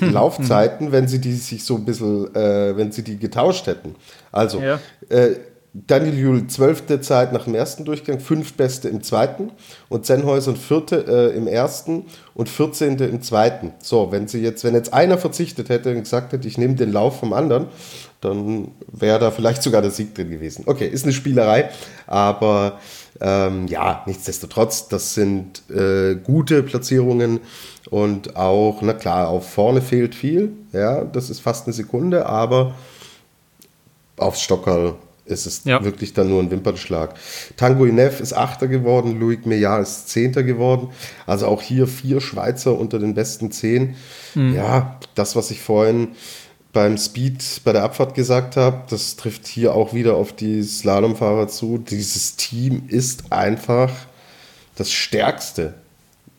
Laufzeiten, 0.00 0.92
wenn 0.92 1.08
sie 1.08 1.20
die 1.20 1.34
sich 1.34 1.64
so 1.64 1.76
ein 1.76 1.84
bisschen, 1.84 2.34
äh, 2.34 2.76
wenn 2.76 2.92
sie 2.92 3.02
die 3.02 3.18
getauscht 3.18 3.66
hätten. 3.66 3.94
Also, 4.30 4.60
ja. 4.60 4.80
äh, 5.08 5.36
Daniel 5.74 6.18
Jule 6.18 6.46
zwölfte 6.48 7.00
Zeit 7.00 7.32
nach 7.32 7.44
dem 7.44 7.54
ersten 7.54 7.86
Durchgang, 7.86 8.20
fünf 8.20 8.54
Beste 8.54 8.90
im 8.90 9.02
zweiten 9.02 9.52
und 9.88 10.04
Zenhäuser 10.04 10.54
vierte 10.54 11.32
äh, 11.32 11.36
im 11.36 11.46
ersten 11.46 12.04
und 12.34 12.50
vierzehnte 12.50 13.06
im 13.06 13.22
zweiten. 13.22 13.72
So, 13.78 14.12
wenn 14.12 14.28
sie 14.28 14.42
jetzt, 14.42 14.64
wenn 14.64 14.74
jetzt 14.74 14.92
einer 14.92 15.16
verzichtet 15.16 15.70
hätte 15.70 15.90
und 15.90 16.00
gesagt 16.00 16.34
hätte, 16.34 16.46
ich 16.46 16.58
nehme 16.58 16.74
den 16.74 16.92
Lauf 16.92 17.18
vom 17.20 17.32
anderen, 17.32 17.68
dann 18.20 18.72
wäre 18.86 19.18
da 19.18 19.30
vielleicht 19.30 19.62
sogar 19.62 19.80
der 19.80 19.90
Sieg 19.90 20.14
drin 20.14 20.30
gewesen. 20.30 20.64
Okay, 20.66 20.86
ist 20.86 21.04
eine 21.04 21.14
Spielerei, 21.14 21.70
aber 22.06 22.78
ähm, 23.24 23.68
ja, 23.68 24.02
nichtsdestotrotz, 24.06 24.88
das 24.88 25.14
sind 25.14 25.62
äh, 25.70 26.16
gute 26.16 26.64
Platzierungen 26.64 27.38
und 27.88 28.34
auch, 28.34 28.82
na 28.82 28.94
klar, 28.94 29.28
auf 29.28 29.48
vorne 29.48 29.80
fehlt 29.80 30.16
viel. 30.16 30.52
Ja, 30.72 31.04
das 31.04 31.30
ist 31.30 31.38
fast 31.38 31.66
eine 31.66 31.72
Sekunde, 31.72 32.26
aber 32.26 32.74
aufs 34.16 34.42
Stockerl 34.42 34.96
ist 35.24 35.46
es 35.46 35.62
ja. 35.64 35.84
wirklich 35.84 36.14
dann 36.14 36.30
nur 36.30 36.42
ein 36.42 36.50
Wimpernschlag. 36.50 37.14
Tango 37.56 37.84
Inev 37.84 38.20
ist 38.20 38.32
Achter 38.32 38.66
geworden, 38.66 39.20
Loic 39.20 39.46
Meillard 39.46 39.82
ist 39.82 40.08
Zehnter 40.08 40.42
geworden. 40.42 40.88
Also 41.24 41.46
auch 41.46 41.62
hier 41.62 41.86
vier 41.86 42.20
Schweizer 42.20 42.76
unter 42.76 42.98
den 42.98 43.14
besten 43.14 43.52
zehn. 43.52 43.94
Mhm. 44.34 44.56
Ja, 44.56 44.98
das, 45.14 45.36
was 45.36 45.52
ich 45.52 45.60
vorhin 45.60 46.08
beim 46.72 46.96
Speed 46.96 47.60
bei 47.64 47.72
der 47.72 47.84
Abfahrt 47.84 48.14
gesagt 48.14 48.56
habe, 48.56 48.84
das 48.88 49.16
trifft 49.16 49.46
hier 49.46 49.74
auch 49.74 49.92
wieder 49.92 50.16
auf 50.16 50.32
die 50.32 50.62
Slalomfahrer 50.62 51.48
zu. 51.48 51.78
Dieses 51.78 52.36
Team 52.36 52.84
ist 52.88 53.32
einfach 53.32 53.90
das 54.76 54.90
Stärkste 54.90 55.74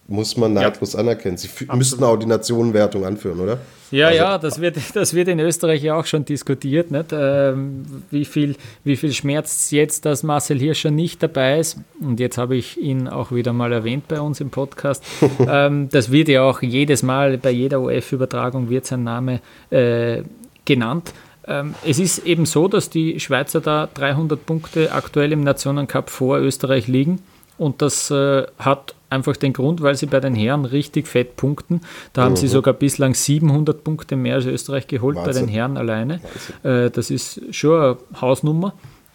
muss 0.08 0.36
man 0.36 0.54
neidlos 0.54 0.94
ja. 0.94 1.00
anerkennen. 1.00 1.38
Sie 1.38 1.48
Absolut. 1.48 1.76
müssten 1.76 2.04
auch 2.04 2.18
die 2.18 2.26
Nationenwertung 2.26 3.06
anführen, 3.06 3.40
oder? 3.40 3.60
Ja, 3.90 4.08
also, 4.08 4.18
ja, 4.18 4.38
das 4.38 4.60
wird, 4.60 4.78
das 4.96 5.14
wird 5.14 5.28
in 5.28 5.40
Österreich 5.40 5.82
ja 5.84 5.96
auch 5.96 6.06
schon 6.06 6.26
diskutiert. 6.26 6.92
Nicht? 6.92 7.14
Ähm, 7.14 7.86
wie, 8.12 8.26
viel, 8.26 8.56
wie 8.84 8.98
viel 8.98 9.14
schmerzt 9.14 9.72
jetzt, 9.72 10.06
dass 10.06 10.24
Marcel 10.24 10.60
Hirscher 10.60 10.92
nicht 10.92 11.24
dabei 11.24 11.60
ist? 11.60 11.78
Und 12.02 12.20
jetzt 12.20 12.38
habe 12.38 12.56
ich 12.56 12.78
ihn 12.78 13.08
auch 13.08 13.32
wieder 13.32 13.54
mal 13.54 13.72
erwähnt 13.72 14.08
bei 14.08 14.20
uns 14.20 14.42
im 14.42 14.50
Podcast. 14.50 15.04
ähm, 15.48 15.90
das 15.90 16.12
wird 16.12 16.28
ja 16.28 16.44
auch 16.44 16.62
jedes 16.62 17.04
Mal 17.04 17.38
bei 17.38 17.52
jeder 17.52 17.82
OF-Übertragung 17.82 18.70
wird 18.70 18.86
sein 18.86 19.04
Name 19.04 19.40
äh, 19.70 20.24
genannt. 20.66 21.14
Ähm, 21.46 21.76
es 21.86 22.00
ist 22.00 22.20
eben 22.26 22.46
so, 22.46 22.68
dass 22.68 22.90
die 22.90 23.20
Schweizer 23.20 23.62
da 23.62 23.88
300 23.94 24.46
Punkte 24.46 24.92
aktuell 24.92 25.32
im 25.32 25.44
Nationencup 25.44 26.10
vor 26.10 26.40
Österreich 26.40 26.88
liegen. 26.88 27.20
Und 27.64 27.82
das 27.82 28.12
äh, 28.12 28.46
hat 28.60 28.94
einfach 29.10 29.38
den 29.38 29.54
Grund, 29.54 29.82
weil 29.82 29.96
sie 29.96 30.08
bei 30.08 30.20
den 30.20 30.36
Herren 30.36 30.66
richtig 30.66 31.08
fett 31.08 31.38
punkten. 31.38 31.80
Da 32.12 32.24
haben 32.24 32.36
sie 32.36 32.48
mhm. 32.48 32.52
sogar 32.52 32.74
bislang 32.74 33.14
700 33.14 33.86
Punkte 33.86 34.18
mehr 34.18 34.36
als 34.36 34.46
Österreich 34.46 34.88
geholt 34.88 35.16
Wahnsinn. 35.16 35.34
bei 35.34 35.40
den 35.40 35.48
Herren 35.48 35.78
alleine. 35.78 36.20
Äh, 36.64 36.90
das 36.90 37.10
ist 37.10 37.42
schon 37.52 37.82
eine 37.82 37.98
Hausnummer. 38.20 38.74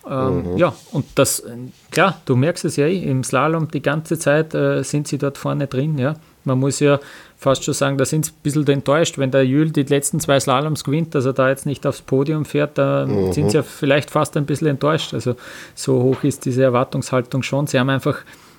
Ähm, 0.08 0.52
mhm. 0.52 0.56
Ja, 0.56 0.74
und 0.92 1.04
das, 1.16 1.42
klar, 1.90 2.20
du 2.24 2.36
merkst 2.36 2.64
es 2.64 2.76
ja 2.76 2.86
eh, 2.86 3.02
im 3.02 3.22
Slalom 3.22 3.70
die 3.70 3.82
ganze 3.82 4.18
Zeit 4.18 4.54
äh, 4.54 4.82
sind 4.82 5.08
sie 5.08 5.18
dort 5.18 5.36
vorne 5.36 5.66
drin. 5.66 5.98
Ja. 5.98 6.14
Man 6.48 6.58
muss 6.58 6.80
ja 6.80 6.98
fast 7.36 7.64
schon 7.64 7.74
sagen, 7.74 7.96
da 7.96 8.04
sind 8.04 8.26
sie 8.26 8.32
ein 8.32 8.42
bisschen 8.42 8.66
enttäuscht, 8.66 9.16
wenn 9.16 9.30
der 9.30 9.46
Jül 9.46 9.70
die 9.70 9.84
letzten 9.84 10.18
zwei 10.18 10.40
Slaloms 10.40 10.82
gewinnt, 10.82 11.14
dass 11.14 11.24
er 11.24 11.32
da 11.32 11.48
jetzt 11.48 11.66
nicht 11.66 11.86
aufs 11.86 12.02
Podium 12.02 12.44
fährt, 12.44 12.76
da 12.76 13.06
mhm. 13.06 13.32
sind 13.32 13.50
sie 13.50 13.58
ja 13.58 13.62
vielleicht 13.62 14.10
fast 14.10 14.36
ein 14.36 14.44
bisschen 14.44 14.66
enttäuscht. 14.66 15.14
Also 15.14 15.36
so 15.74 16.02
hoch 16.02 16.24
ist 16.24 16.44
diese 16.44 16.64
Erwartungshaltung 16.64 17.42
schon. 17.42 17.68
Sie 17.68 17.78
haben 17.78 17.90
einfach 17.90 18.18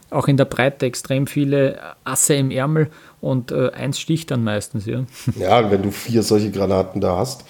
auch 0.09 0.27
in 0.27 0.37
der 0.37 0.45
Breite 0.45 0.85
extrem 0.85 1.27
viele 1.27 1.79
Asse 2.03 2.35
im 2.35 2.51
Ärmel 2.51 2.89
und 3.21 3.51
äh, 3.51 3.71
eins 3.71 3.99
sticht 3.99 4.31
dann 4.31 4.43
meistens. 4.43 4.85
Ja, 4.85 5.03
ja 5.35 5.69
wenn 5.69 5.83
du 5.83 5.91
vier 5.91 6.23
solche 6.23 6.51
Granaten 6.51 7.01
da 7.01 7.17
hast, 7.17 7.43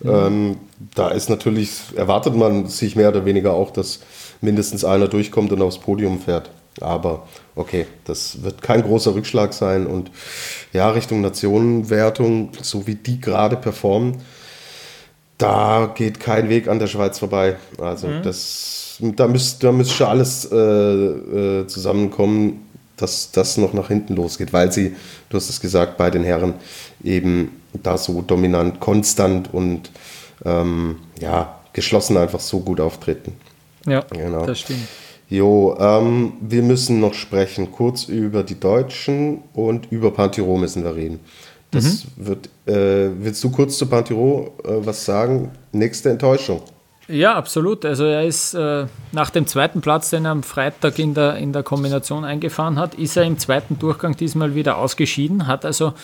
mhm. 0.00 0.10
ähm, 0.10 0.56
da 0.94 1.08
ist 1.08 1.30
natürlich, 1.30 1.80
erwartet 1.94 2.34
man 2.34 2.66
sich 2.66 2.96
mehr 2.96 3.08
oder 3.08 3.24
weniger 3.24 3.52
auch, 3.52 3.70
dass 3.70 4.00
mindestens 4.40 4.84
einer 4.84 5.08
durchkommt 5.08 5.52
und 5.52 5.62
aufs 5.62 5.78
Podium 5.78 6.18
fährt. 6.18 6.50
Aber 6.80 7.26
okay, 7.54 7.86
das 8.04 8.42
wird 8.42 8.62
kein 8.62 8.82
großer 8.82 9.14
Rückschlag 9.14 9.52
sein. 9.52 9.86
Und 9.86 10.10
ja, 10.72 10.90
Richtung 10.90 11.20
Nationenwertung, 11.20 12.50
so 12.62 12.86
wie 12.86 12.94
die 12.94 13.20
gerade 13.20 13.56
performen, 13.56 14.18
da 15.38 15.92
geht 15.94 16.20
kein 16.20 16.48
Weg 16.48 16.68
an 16.68 16.78
der 16.78 16.86
Schweiz 16.86 17.18
vorbei. 17.18 17.56
Also 17.78 18.06
mhm. 18.06 18.22
das, 18.22 18.98
da 19.00 19.26
müsste 19.26 19.66
da 19.66 19.72
müsste 19.72 20.06
alles 20.06 20.48
äh, 20.50 20.56
äh, 20.56 21.66
zusammenkommen, 21.66 22.68
dass 22.96 23.32
das 23.32 23.56
noch 23.56 23.72
nach 23.72 23.88
hinten 23.88 24.14
losgeht, 24.14 24.52
weil 24.52 24.70
sie, 24.70 24.94
du 25.28 25.36
hast 25.36 25.50
es 25.50 25.60
gesagt, 25.60 25.96
bei 25.96 26.10
den 26.10 26.22
Herren 26.22 26.54
eben 27.02 27.60
da 27.72 27.98
so 27.98 28.22
dominant, 28.22 28.80
konstant 28.80 29.52
und 29.52 29.90
ähm, 30.44 30.98
ja, 31.20 31.58
geschlossen 31.72 32.16
einfach 32.16 32.40
so 32.40 32.60
gut 32.60 32.80
auftreten. 32.80 33.32
Ja, 33.86 34.00
genau. 34.10 34.46
das 34.46 34.60
stimmt. 34.60 34.86
Jo, 35.32 35.74
ähm, 35.80 36.34
wir 36.42 36.62
müssen 36.62 37.00
noch 37.00 37.14
sprechen 37.14 37.72
kurz 37.72 38.04
über 38.04 38.42
die 38.42 38.60
Deutschen 38.60 39.38
und 39.54 39.90
über 39.90 40.10
Pantiro 40.10 40.58
müssen 40.58 40.84
wir 40.84 40.94
reden. 40.94 41.20
Das 41.70 42.04
mhm. 42.04 42.26
wird, 42.26 42.50
äh, 42.66 43.08
willst 43.18 43.42
du 43.42 43.50
kurz 43.50 43.78
zu 43.78 43.86
Pantiro 43.86 44.52
äh, 44.62 44.84
was 44.84 45.06
sagen? 45.06 45.50
Nächste 45.72 46.10
Enttäuschung. 46.10 46.60
Ja, 47.08 47.34
absolut. 47.34 47.86
Also 47.86 48.04
er 48.04 48.26
ist 48.26 48.52
äh, 48.52 48.84
nach 49.12 49.30
dem 49.30 49.46
zweiten 49.46 49.80
Platz, 49.80 50.10
den 50.10 50.26
er 50.26 50.32
am 50.32 50.42
Freitag 50.42 50.98
in 50.98 51.14
der, 51.14 51.36
in 51.36 51.54
der 51.54 51.62
Kombination 51.62 52.26
eingefahren 52.26 52.78
hat, 52.78 52.94
ist 52.96 53.16
er 53.16 53.22
im 53.22 53.38
zweiten 53.38 53.78
Durchgang 53.78 54.14
diesmal 54.14 54.54
wieder 54.54 54.76
ausgeschieden, 54.76 55.46
hat 55.46 55.64
also 55.64 55.94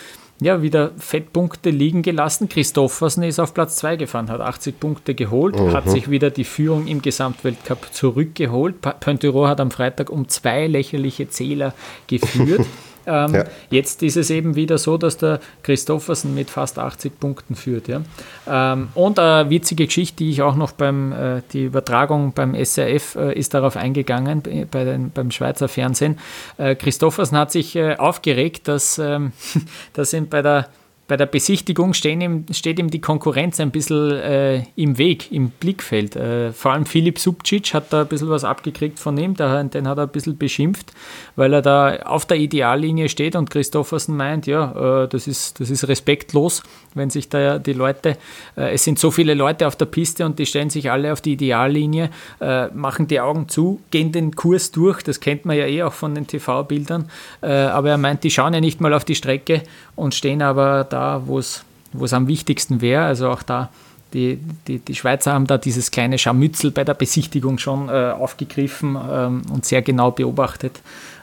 ja, 0.41 0.63
wieder 0.63 0.93
Fettpunkte 0.99 1.71
liegen 1.71 2.03
gelassen. 2.03 2.49
Christoffersen 2.49 3.23
ist 3.25 3.41
auf 3.41 3.55
Platz 3.55 3.77
2 3.77 3.97
gefahren, 3.97 4.31
hat 4.31 4.41
80 4.41 4.79
Punkte 4.79 5.15
geholt, 5.15 5.59
mhm. 5.59 5.73
hat 5.73 5.89
sich 5.91 6.11
wieder 6.11 6.31
die 6.31 6.45
Führung 6.45 6.87
im 6.87 7.03
Gesamtweltcup 7.03 7.93
zurückgeholt. 7.93 8.77
Pontero 9.01 9.49
hat 9.49 9.61
am 9.61 9.71
Freitag 9.71 10.11
um 10.11 10.29
zwei 10.29 10.67
lächerliche 10.67 11.29
Zähler 11.29 11.75
geführt. 12.07 12.67
Ähm, 13.09 13.35
ja. 13.35 13.45
Jetzt 13.71 14.03
ist 14.03 14.17
es 14.17 14.31
eben 14.31 14.55
wieder 14.55 14.77
so, 14.77 14.99
dass 14.99 15.17
der 15.17 15.41
Christoffersen 15.63 16.35
mit 16.35 16.51
fast 16.51 16.79
80 16.79 17.19
Punkten 17.19 17.55
führt. 17.55 17.89
Ja? 17.89 18.03
Ähm, 18.47 18.89
und 18.95 19.19
eine 19.19 19.49
witzige 19.49 19.87
Geschichte, 19.87 20.19
die 20.19 20.31
ich 20.31 20.43
auch 20.43 20.57
noch 20.57 20.73
beim, 20.73 21.13
äh, 21.13 21.43
die 21.53 21.65
Übertragung 21.65 22.33
beim 22.33 22.55
SRF 22.55 23.17
äh, 23.17 23.33
ist 23.39 23.55
darauf 23.55 23.77
eingegangen, 23.77 24.43
bei 24.71 24.85
den, 24.85 25.11
beim 25.11 25.31
Schweizer 25.31 25.69
Fernsehen. 25.69 26.19
Äh, 26.59 26.75
Christoffersen 26.75 27.39
hat 27.39 27.51
sich 27.51 27.75
äh, 27.77 27.97
aufgeregt, 27.97 28.69
dass, 28.69 28.99
ähm, 28.99 29.33
dass 29.95 30.13
ihm 30.13 30.29
bei 30.29 30.43
der 30.43 30.69
bei 31.09 31.17
der 31.17 31.25
Besichtigung 31.25 31.95
ihm, 32.05 32.45
steht 32.53 32.79
ihm 32.79 32.91
die 32.91 33.01
Konkurrenz 33.01 33.59
ein 33.61 33.71
bisschen 33.71 34.13
äh, 34.13 34.63
im 34.77 34.99
Weg, 34.99 35.33
im 35.33 35.49
Blickfeld. 35.49 36.15
Äh, 36.17 36.53
vor 36.53 36.73
allem 36.73 36.85
Philipp 36.85 37.19
Subcic 37.19 37.73
hat 37.73 37.95
da 37.95 38.03
ein 38.03 38.09
bisschen 38.09 38.29
was 38.29 38.45
abgekriegt 38.45 38.99
von 38.99 39.17
ihm, 39.17 39.35
der, 39.35 39.65
den 39.65 39.89
hat 39.89 39.97
er 39.97 40.05
ein 40.05 40.11
bisschen 40.11 40.37
beschimpft, 40.37 40.93
weil 41.35 41.55
er 41.55 41.63
da 41.63 41.97
auf 42.05 42.27
der 42.27 42.37
Ideallinie 42.37 43.09
steht 43.09 43.37
und 43.37 43.49
Christoffersen 43.49 44.19
meint, 44.19 44.47
ja, 44.47 45.05
äh, 45.05 45.09
das, 45.09 45.27
ist, 45.27 45.59
das 45.61 45.71
ist 45.71 45.89
respektlos, 45.89 46.63
wenn 46.95 47.09
sich 47.09 47.31
da 47.31 47.59
die 47.59 47.73
Leute, 47.73 48.19
äh, 48.59 48.75
es 48.75 48.85
sind 48.85 48.99
so 48.99 49.11
viele 49.11 49.33
Leute 49.33 49.67
auf 49.67 49.77
der 49.77 49.87
Piste 49.87 50.27
und 50.27 50.39
die 50.39 50.45
stellen 50.45 50.69
sich 50.69 50.91
alle 50.91 51.11
auf 51.15 51.23
die 51.23 51.33
Ideallinie, 51.33 52.11
äh, 52.43 52.67
machen 52.69 53.09
die 53.09 53.19
Augen 53.19 53.49
zu, 53.49 53.81
gehen 53.91 54.13
den 54.13 54.37
Kurs 54.37 54.73
durch, 54.73 55.03
das 55.03 55.21
kennt 55.21 55.47
man 55.47 55.57
ja 55.57 55.65
eh 55.65 55.83
auch 55.85 55.95
von 55.95 56.15
den 56.15 56.27
TV-Bildern, 56.27 57.11
äh, 57.41 57.47
aber 57.47 57.89
er 57.89 57.99
meint, 57.99 58.25
die 58.25 58.31
schauen 58.31 58.53
ja 58.53 58.61
nicht 58.61 58.83
mal 58.83 58.93
auf 58.93 59.07
die 59.07 59.15
Strecke 59.15 59.63
und 59.97 60.15
stehen 60.15 60.43
aber 60.43 60.85
da 60.85 60.98
da, 60.99 61.23
wo 61.27 61.39
es 61.39 62.13
am 62.13 62.27
wichtigsten 62.27 62.81
wäre. 62.81 63.05
Also 63.05 63.29
auch 63.29 63.43
da, 63.43 63.71
die, 64.13 64.41
die, 64.67 64.79
die 64.79 64.95
Schweizer 64.95 65.33
haben 65.33 65.47
da 65.47 65.59
dieses 65.59 65.91
kleine 65.91 66.19
Scharmützel 66.19 66.71
bei 66.71 66.85
der 66.85 66.95
Besichtigung 66.95 67.59
schon 67.59 67.89
äh, 67.89 67.93
aufgegriffen 68.11 68.97
ähm, 69.11 69.43
und 69.53 69.65
sehr 69.65 69.83
genau 69.83 70.11
beobachtet. 70.11 70.81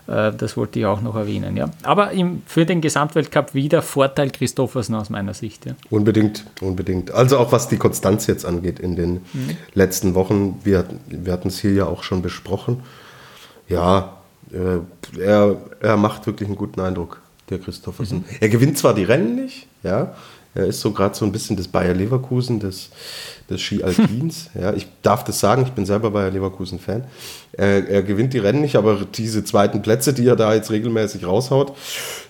Äh, 0.08 0.32
das 0.34 0.56
wollte 0.56 0.80
ich 0.80 0.86
auch 0.86 1.02
noch 1.02 1.16
erwähnen. 1.16 1.58
Ja. 1.58 1.70
Aber 1.84 2.12
im, 2.12 2.44
für 2.46 2.66
den 2.66 2.82
Gesamtweltcup 2.82 3.54
wieder 3.54 3.82
Vorteil 3.82 4.30
Christoffersen 4.30 4.96
aus 4.96 5.10
meiner 5.10 5.34
Sicht. 5.34 5.66
Ja. 5.66 5.74
Unbedingt, 5.90 6.46
unbedingt. 6.62 7.12
Also 7.12 7.38
auch 7.38 7.52
was 7.52 7.68
die 7.68 7.78
Konstanz 7.78 8.28
jetzt 8.28 8.46
angeht 8.46 8.80
in 8.80 8.96
den 8.96 9.14
mhm. 9.34 9.58
letzten 9.74 10.14
Wochen. 10.14 10.60
Wir, 10.64 10.86
wir 11.08 11.34
hatten 11.34 11.50
es 11.50 11.60
hier 11.60 11.74
ja 11.74 11.86
auch 11.86 12.04
schon 12.04 12.22
besprochen. 12.22 12.84
Ja, 13.68 14.18
äh, 14.52 15.20
er, 15.20 15.58
er 15.80 15.98
macht 15.98 16.28
wirklich 16.28 16.48
einen 16.48 16.58
guten 16.58 16.82
Eindruck 16.82 17.20
der 17.50 17.60
Christoffersen. 17.60 18.20
Mhm. 18.20 18.26
Er 18.40 18.50
gewinnt 18.50 18.78
zwar 18.78 18.94
die 18.94 19.04
Rennen 19.04 19.36
nicht, 19.36 19.68
ja, 19.84 20.16
er 20.56 20.68
ist 20.68 20.80
so 20.80 20.92
gerade 20.92 21.14
so 21.14 21.26
ein 21.26 21.34
bisschen 21.34 21.58
das 21.58 21.68
Bayer 21.68 21.94
Leverkusen 21.94 22.62
des, 22.62 22.90
des 23.50 23.62
Ski 23.62 23.84
Alpins. 23.84 24.50
ja, 24.60 24.74
ich 24.74 24.88
darf 25.02 25.26
das 25.26 25.42
sagen, 25.42 25.64
ich 25.64 25.74
bin 25.74 25.86
selber 25.86 26.12
Bayer 26.12 26.32
Leverkusen-Fan. 26.32 27.04
Er, 27.52 27.90
er, 27.90 28.04
gewinnt 28.04 28.34
die 28.34 28.40
Rennen 28.40 28.62
nicht, 28.62 28.78
aber 28.78 29.00
diese 29.14 29.44
zweiten 29.44 29.82
Plätze, 29.82 30.14
die 30.14 30.26
er 30.26 30.38
da 30.38 30.54
jetzt 30.54 30.72
regelmäßig 30.72 31.28
raushaut, 31.28 31.74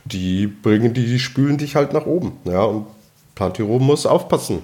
die 0.05 0.47
bringen 0.47 0.95
die, 0.95 1.05
die 1.05 1.19
spülen 1.19 1.59
dich 1.59 1.75
halt 1.75 1.93
nach 1.93 2.07
oben. 2.07 2.33
Ja, 2.45 2.63
und 2.63 2.87
Pantiro 3.35 3.77
muss 3.77 4.07
aufpassen. 4.07 4.63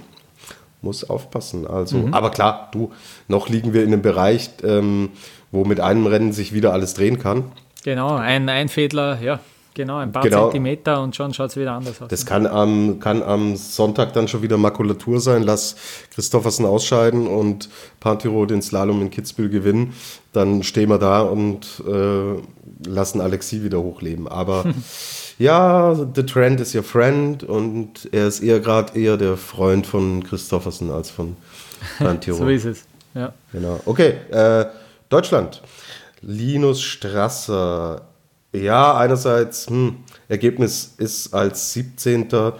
Muss 0.81 1.07
aufpassen. 1.07 1.67
Also, 1.67 1.97
mhm. 1.97 2.15
aber 2.15 2.31
klar, 2.31 2.69
du, 2.71 2.91
noch 3.27 3.47
liegen 3.47 3.73
wir 3.73 3.83
in 3.83 3.93
einem 3.93 4.01
Bereich, 4.01 4.49
ähm, 4.63 5.09
wo 5.51 5.65
mit 5.65 5.79
einem 5.79 6.07
Rennen 6.07 6.33
sich 6.33 6.51
wieder 6.51 6.73
alles 6.73 6.95
drehen 6.95 7.19
kann. 7.19 7.43
Genau, 7.83 8.15
ein 8.15 8.49
Einfädler, 8.49 9.19
ja, 9.21 9.39
Genau, 9.73 9.97
ein 9.97 10.11
paar 10.11 10.23
genau. 10.23 10.45
Zentimeter 10.45 11.01
und 11.01 11.15
schon 11.15 11.33
schaut 11.33 11.51
es 11.51 11.55
wieder 11.55 11.71
anders 11.71 12.01
aus. 12.01 12.09
Das 12.09 12.25
kann 12.25 12.45
am, 12.45 12.99
kann 12.99 13.23
am 13.23 13.55
Sonntag 13.55 14.11
dann 14.13 14.27
schon 14.27 14.41
wieder 14.41 14.57
Makulatur 14.57 15.21
sein. 15.21 15.43
Lass 15.43 15.75
Christoffersen 16.13 16.65
ausscheiden 16.65 17.25
und 17.25 17.69
Pantiro 18.01 18.45
den 18.45 18.61
Slalom 18.61 19.01
in 19.01 19.09
Kitzbühel 19.09 19.49
gewinnen. 19.49 19.93
Dann 20.33 20.63
stehen 20.63 20.89
wir 20.89 20.97
da 20.97 21.21
und 21.21 21.81
äh, 21.87 22.89
lassen 22.89 23.21
Alexi 23.21 23.63
wieder 23.63 23.81
hochleben. 23.81 24.27
Aber 24.27 24.65
ja, 25.39 25.95
the 26.15 26.23
trend 26.23 26.59
is 26.59 26.75
your 26.75 26.83
friend 26.83 27.43
und 27.43 28.09
er 28.11 28.27
ist 28.27 28.41
eher 28.41 28.59
gerade 28.59 28.99
eher 28.99 29.15
der 29.15 29.37
Freund 29.37 29.87
von 29.87 30.23
Christoffersen 30.23 30.91
als 30.91 31.09
von 31.09 31.37
Pantiro. 31.97 32.37
so 32.39 32.47
ist 32.49 32.65
es, 32.65 32.85
ja. 33.13 33.33
Genau. 33.53 33.79
Okay, 33.85 34.15
äh, 34.31 34.65
Deutschland. 35.07 35.61
Linus 36.21 36.81
Strasser 36.81 38.03
ja, 38.53 38.97
einerseits, 38.97 39.67
hm, 39.69 39.97
Ergebnis 40.27 40.93
ist 40.97 41.33
als 41.33 41.73
17. 41.73 42.53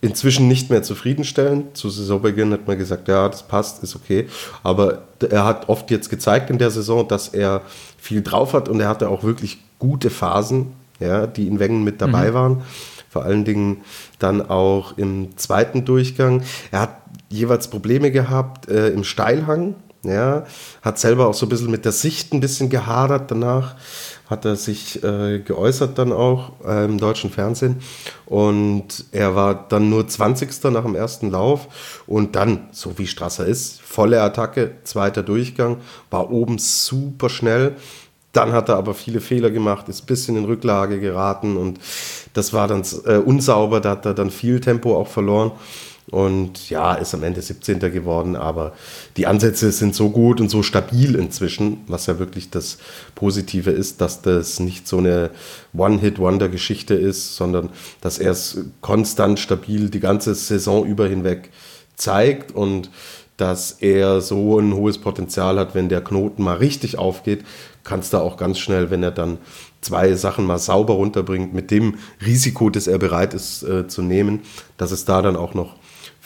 inzwischen 0.00 0.46
nicht 0.48 0.70
mehr 0.70 0.82
zufriedenstellend. 0.82 1.76
Zu 1.76 1.88
Saisonbeginn 1.88 2.52
hat 2.52 2.66
man 2.66 2.78
gesagt, 2.78 3.08
ja, 3.08 3.28
das 3.28 3.42
passt, 3.42 3.82
ist 3.82 3.96
okay. 3.96 4.28
Aber 4.62 5.02
er 5.28 5.44
hat 5.44 5.68
oft 5.68 5.90
jetzt 5.90 6.10
gezeigt 6.10 6.50
in 6.50 6.58
der 6.58 6.70
Saison, 6.70 7.08
dass 7.08 7.28
er 7.28 7.62
viel 7.96 8.22
drauf 8.22 8.52
hat 8.52 8.68
und 8.68 8.80
er 8.80 8.88
hatte 8.88 9.08
auch 9.08 9.24
wirklich 9.24 9.58
gute 9.78 10.10
Phasen, 10.10 10.72
ja, 11.00 11.26
die 11.26 11.46
in 11.46 11.58
Wengen 11.58 11.82
mit 11.82 12.00
dabei 12.00 12.30
mhm. 12.30 12.34
waren. 12.34 12.62
Vor 13.08 13.24
allen 13.24 13.44
Dingen 13.44 13.78
dann 14.18 14.48
auch 14.48 14.98
im 14.98 15.36
zweiten 15.38 15.84
Durchgang. 15.84 16.42
Er 16.70 16.82
hat 16.82 16.96
jeweils 17.30 17.68
Probleme 17.68 18.10
gehabt 18.10 18.68
äh, 18.68 18.88
im 18.88 19.04
Steilhang. 19.04 19.74
Ja, 20.08 20.44
hat 20.82 20.98
selber 20.98 21.28
auch 21.28 21.34
so 21.34 21.46
ein 21.46 21.48
bisschen 21.48 21.70
mit 21.70 21.84
der 21.84 21.92
Sicht 21.92 22.32
ein 22.32 22.40
bisschen 22.40 22.68
gehadert 22.68 23.30
danach 23.30 23.76
hat 24.28 24.44
er 24.44 24.56
sich 24.56 25.02
äh, 25.04 25.38
geäußert 25.38 25.98
dann 25.98 26.12
auch 26.12 26.52
äh, 26.66 26.84
im 26.84 26.98
deutschen 26.98 27.30
Fernsehen. 27.30 27.76
Und 28.26 29.04
er 29.12 29.34
war 29.36 29.66
dann 29.68 29.88
nur 29.88 30.06
20. 30.06 30.64
nach 30.72 30.82
dem 30.82 30.94
ersten 30.94 31.30
Lauf. 31.30 32.02
Und 32.06 32.34
dann, 32.34 32.68
so 32.72 32.98
wie 32.98 33.06
Strasser 33.06 33.46
ist, 33.46 33.80
volle 33.80 34.20
Attacke, 34.20 34.72
zweiter 34.82 35.22
Durchgang, 35.22 35.78
war 36.10 36.30
oben 36.30 36.58
super 36.58 37.28
schnell. 37.28 37.76
Dann 38.32 38.52
hat 38.52 38.68
er 38.68 38.76
aber 38.76 38.94
viele 38.94 39.20
Fehler 39.20 39.50
gemacht, 39.50 39.88
ist 39.88 40.02
ein 40.02 40.06
bisschen 40.06 40.36
in 40.36 40.44
Rücklage 40.44 41.00
geraten 41.00 41.56
und 41.56 41.78
das 42.34 42.52
war 42.52 42.68
dann 42.68 42.82
äh, 43.06 43.16
unsauber, 43.16 43.80
da 43.80 43.92
hat 43.92 44.04
er 44.04 44.12
dann 44.12 44.30
viel 44.30 44.60
Tempo 44.60 44.94
auch 44.94 45.08
verloren. 45.08 45.52
Und 46.10 46.70
ja, 46.70 46.94
ist 46.94 47.14
am 47.14 47.24
Ende 47.24 47.42
17. 47.42 47.80
geworden, 47.80 48.36
aber 48.36 48.74
die 49.16 49.26
Ansätze 49.26 49.72
sind 49.72 49.94
so 49.94 50.10
gut 50.10 50.40
und 50.40 50.48
so 50.48 50.62
stabil 50.62 51.16
inzwischen, 51.16 51.78
was 51.88 52.06
ja 52.06 52.20
wirklich 52.20 52.48
das 52.50 52.78
Positive 53.16 53.72
ist, 53.72 54.00
dass 54.00 54.22
das 54.22 54.60
nicht 54.60 54.86
so 54.86 54.98
eine 54.98 55.30
One-Hit-Wonder-Geschichte 55.76 56.94
ist, 56.94 57.34
sondern 57.34 57.70
dass 58.00 58.18
er 58.18 58.30
es 58.30 58.58
konstant 58.82 59.40
stabil 59.40 59.90
die 59.90 59.98
ganze 59.98 60.36
Saison 60.36 60.86
über 60.86 61.08
hinweg 61.08 61.50
zeigt 61.96 62.52
und 62.54 62.90
dass 63.36 63.72
er 63.72 64.20
so 64.20 64.58
ein 64.58 64.74
hohes 64.74 64.98
Potenzial 64.98 65.58
hat, 65.58 65.74
wenn 65.74 65.88
der 65.88 66.02
Knoten 66.02 66.42
mal 66.42 66.56
richtig 66.56 66.98
aufgeht, 66.98 67.44
kannst 67.84 68.12
du 68.12 68.18
auch 68.18 68.36
ganz 68.36 68.58
schnell, 68.58 68.90
wenn 68.90 69.02
er 69.02 69.10
dann 69.10 69.38
zwei 69.80 70.14
Sachen 70.14 70.46
mal 70.46 70.58
sauber 70.58 70.94
runterbringt, 70.94 71.52
mit 71.52 71.70
dem 71.70 71.96
Risiko, 72.24 72.70
das 72.70 72.86
er 72.86 72.98
bereit 72.98 73.34
ist 73.34 73.62
äh, 73.62 73.86
zu 73.88 74.02
nehmen, 74.02 74.40
dass 74.76 74.90
es 74.90 75.04
da 75.04 75.20
dann 75.20 75.36
auch 75.36 75.54
noch 75.54 75.74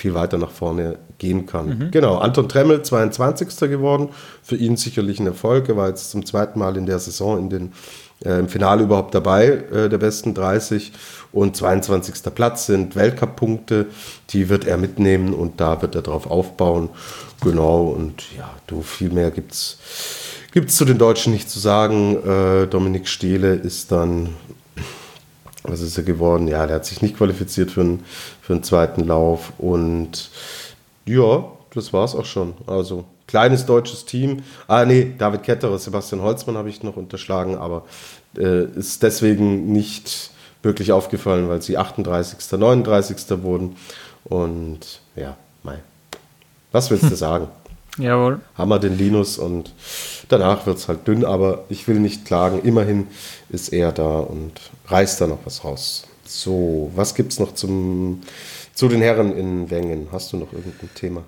viel 0.00 0.14
weiter 0.14 0.38
nach 0.38 0.50
vorne 0.50 0.98
gehen 1.18 1.44
kann. 1.44 1.78
Mhm. 1.78 1.90
Genau, 1.90 2.16
Anton 2.16 2.48
Tremmel, 2.48 2.82
22. 2.82 3.68
geworden. 3.68 4.08
Für 4.42 4.56
ihn 4.56 4.76
sicherlich 4.76 5.20
ein 5.20 5.26
Erfolg. 5.26 5.68
Er 5.68 5.76
war 5.76 5.88
jetzt 5.88 6.10
zum 6.10 6.24
zweiten 6.24 6.58
Mal 6.58 6.76
in 6.78 6.86
der 6.86 6.98
Saison 6.98 7.38
in 7.38 7.50
den, 7.50 7.72
äh, 8.24 8.38
im 8.38 8.48
Finale 8.48 8.84
überhaupt 8.84 9.14
dabei, 9.14 9.46
äh, 9.46 9.88
der 9.90 9.98
besten 9.98 10.32
30. 10.32 10.92
Und 11.32 11.54
22. 11.54 12.34
Platz 12.34 12.66
sind 12.66 12.96
Weltcup-Punkte. 12.96 13.86
Die 14.30 14.48
wird 14.48 14.66
er 14.66 14.78
mitnehmen 14.78 15.34
und 15.34 15.60
da 15.60 15.82
wird 15.82 15.94
er 15.94 16.02
drauf 16.02 16.26
aufbauen. 16.30 16.88
Genau, 17.42 17.88
und 17.88 18.24
ja, 18.36 18.50
du, 18.66 18.80
viel 18.80 19.10
mehr 19.10 19.30
gibt 19.30 19.52
es 19.52 19.76
zu 20.76 20.84
den 20.86 20.96
Deutschen 20.96 21.32
nicht 21.32 21.50
zu 21.50 21.58
sagen. 21.58 22.16
Äh, 22.26 22.66
Dominik 22.66 23.06
Stehle 23.06 23.54
ist 23.54 23.92
dann 23.92 24.30
was 25.62 25.80
ist 25.80 25.96
er 25.96 26.04
geworden? 26.04 26.48
Ja, 26.48 26.66
der 26.66 26.76
hat 26.76 26.86
sich 26.86 27.02
nicht 27.02 27.16
qualifiziert 27.16 27.70
für 27.70 27.82
einen, 27.82 28.04
für 28.40 28.54
einen 28.54 28.62
zweiten 28.62 29.04
Lauf. 29.04 29.52
Und 29.58 30.30
ja, 31.06 31.44
das 31.74 31.92
war 31.92 32.04
es 32.04 32.14
auch 32.14 32.24
schon. 32.24 32.54
Also 32.66 33.04
kleines 33.26 33.66
deutsches 33.66 34.04
Team. 34.04 34.42
Ah, 34.66 34.84
nee, 34.84 35.14
David 35.16 35.42
Ketterer, 35.42 35.78
Sebastian 35.78 36.22
Holzmann 36.22 36.56
habe 36.56 36.68
ich 36.68 36.82
noch 36.82 36.96
unterschlagen, 36.96 37.56
aber 37.56 37.84
äh, 38.36 38.64
ist 38.64 39.02
deswegen 39.02 39.72
nicht 39.72 40.30
wirklich 40.62 40.92
aufgefallen, 40.92 41.48
weil 41.48 41.62
sie 41.62 41.78
38., 41.78 42.38
39. 42.58 43.42
wurden. 43.42 43.76
Und 44.24 45.00
ja, 45.16 45.36
mei. 45.62 45.78
Was 46.72 46.90
willst 46.90 47.10
du 47.10 47.14
sagen? 47.16 47.48
Jawohl. 47.98 48.40
Haben 48.54 48.68
wir 48.68 48.78
den 48.78 48.96
Linus 48.96 49.38
und 49.38 49.72
danach 50.28 50.66
wird 50.66 50.78
es 50.78 50.88
halt 50.88 51.06
dünn, 51.06 51.24
aber 51.24 51.64
ich 51.68 51.88
will 51.88 51.98
nicht 51.98 52.24
klagen. 52.24 52.62
Immerhin 52.62 53.08
ist 53.52 53.72
er 53.72 53.92
da 53.92 54.20
und 54.20 54.52
reißt 54.86 55.20
da 55.20 55.26
noch 55.26 55.38
was 55.44 55.64
raus. 55.64 56.06
So, 56.24 56.90
was 56.94 57.14
gibt 57.14 57.32
es 57.32 57.40
noch 57.40 57.54
zum, 57.54 58.20
zu 58.74 58.88
den 58.88 59.02
Herren 59.02 59.36
in 59.36 59.70
Wengen? 59.70 60.08
Hast 60.12 60.32
du 60.32 60.36
noch 60.36 60.52
irgendein 60.52 60.94
Thema? 60.94 61.24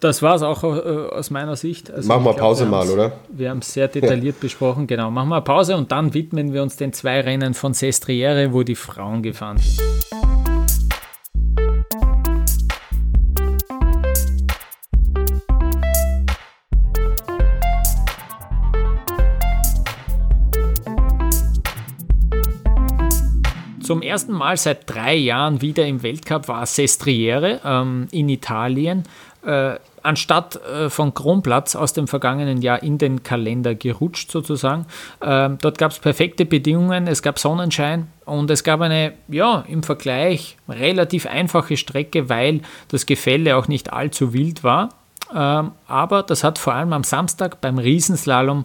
Das 0.00 0.20
war 0.20 0.34
es 0.34 0.42
auch 0.42 0.62
äh, 0.62 0.66
aus 0.66 1.30
meiner 1.30 1.56
Sicht. 1.56 1.90
Also 1.90 2.06
machen 2.08 2.24
wir 2.24 2.34
Pause 2.34 2.66
mal, 2.66 2.88
oder? 2.88 3.12
Wir 3.30 3.50
haben 3.50 3.60
es 3.60 3.72
sehr 3.72 3.88
detailliert 3.88 4.36
ja. 4.36 4.40
besprochen. 4.42 4.86
Genau, 4.86 5.10
machen 5.10 5.30
wir 5.30 5.40
Pause 5.40 5.76
und 5.76 5.90
dann 5.92 6.12
widmen 6.12 6.52
wir 6.52 6.62
uns 6.62 6.76
den 6.76 6.92
zwei 6.92 7.20
Rennen 7.20 7.54
von 7.54 7.74
Sestriere, 7.74 8.52
wo 8.52 8.62
die 8.62 8.74
Frauen 8.74 9.22
gefahren 9.22 9.58
sind. 9.58 10.23
Zum 23.94 24.02
ersten 24.02 24.32
Mal 24.32 24.56
seit 24.56 24.92
drei 24.92 25.14
Jahren 25.14 25.62
wieder 25.62 25.86
im 25.86 26.02
Weltcup 26.02 26.48
war 26.48 26.66
Sestriere 26.66 27.60
ähm, 27.64 28.08
in 28.10 28.28
Italien. 28.28 29.04
Äh, 29.46 29.76
anstatt 30.02 30.56
äh, 30.56 30.90
von 30.90 31.14
Kronplatz 31.14 31.76
aus 31.76 31.92
dem 31.92 32.08
vergangenen 32.08 32.60
Jahr 32.60 32.82
in 32.82 32.98
den 32.98 33.22
Kalender 33.22 33.76
gerutscht 33.76 34.32
sozusagen. 34.32 34.86
Ähm, 35.22 35.58
dort 35.60 35.78
gab 35.78 35.92
es 35.92 36.00
perfekte 36.00 36.44
Bedingungen, 36.44 37.06
es 37.06 37.22
gab 37.22 37.38
Sonnenschein 37.38 38.08
und 38.24 38.50
es 38.50 38.64
gab 38.64 38.80
eine, 38.80 39.12
ja, 39.28 39.62
im 39.68 39.84
Vergleich 39.84 40.56
relativ 40.68 41.26
einfache 41.26 41.76
Strecke, 41.76 42.28
weil 42.28 42.62
das 42.88 43.06
Gefälle 43.06 43.56
auch 43.56 43.68
nicht 43.68 43.92
allzu 43.92 44.32
wild 44.32 44.64
war. 44.64 44.88
Ähm, 45.32 45.70
aber 45.86 46.24
das 46.24 46.42
hat 46.42 46.58
vor 46.58 46.74
allem 46.74 46.92
am 46.92 47.04
Samstag 47.04 47.60
beim 47.60 47.78
Riesenslalom 47.78 48.64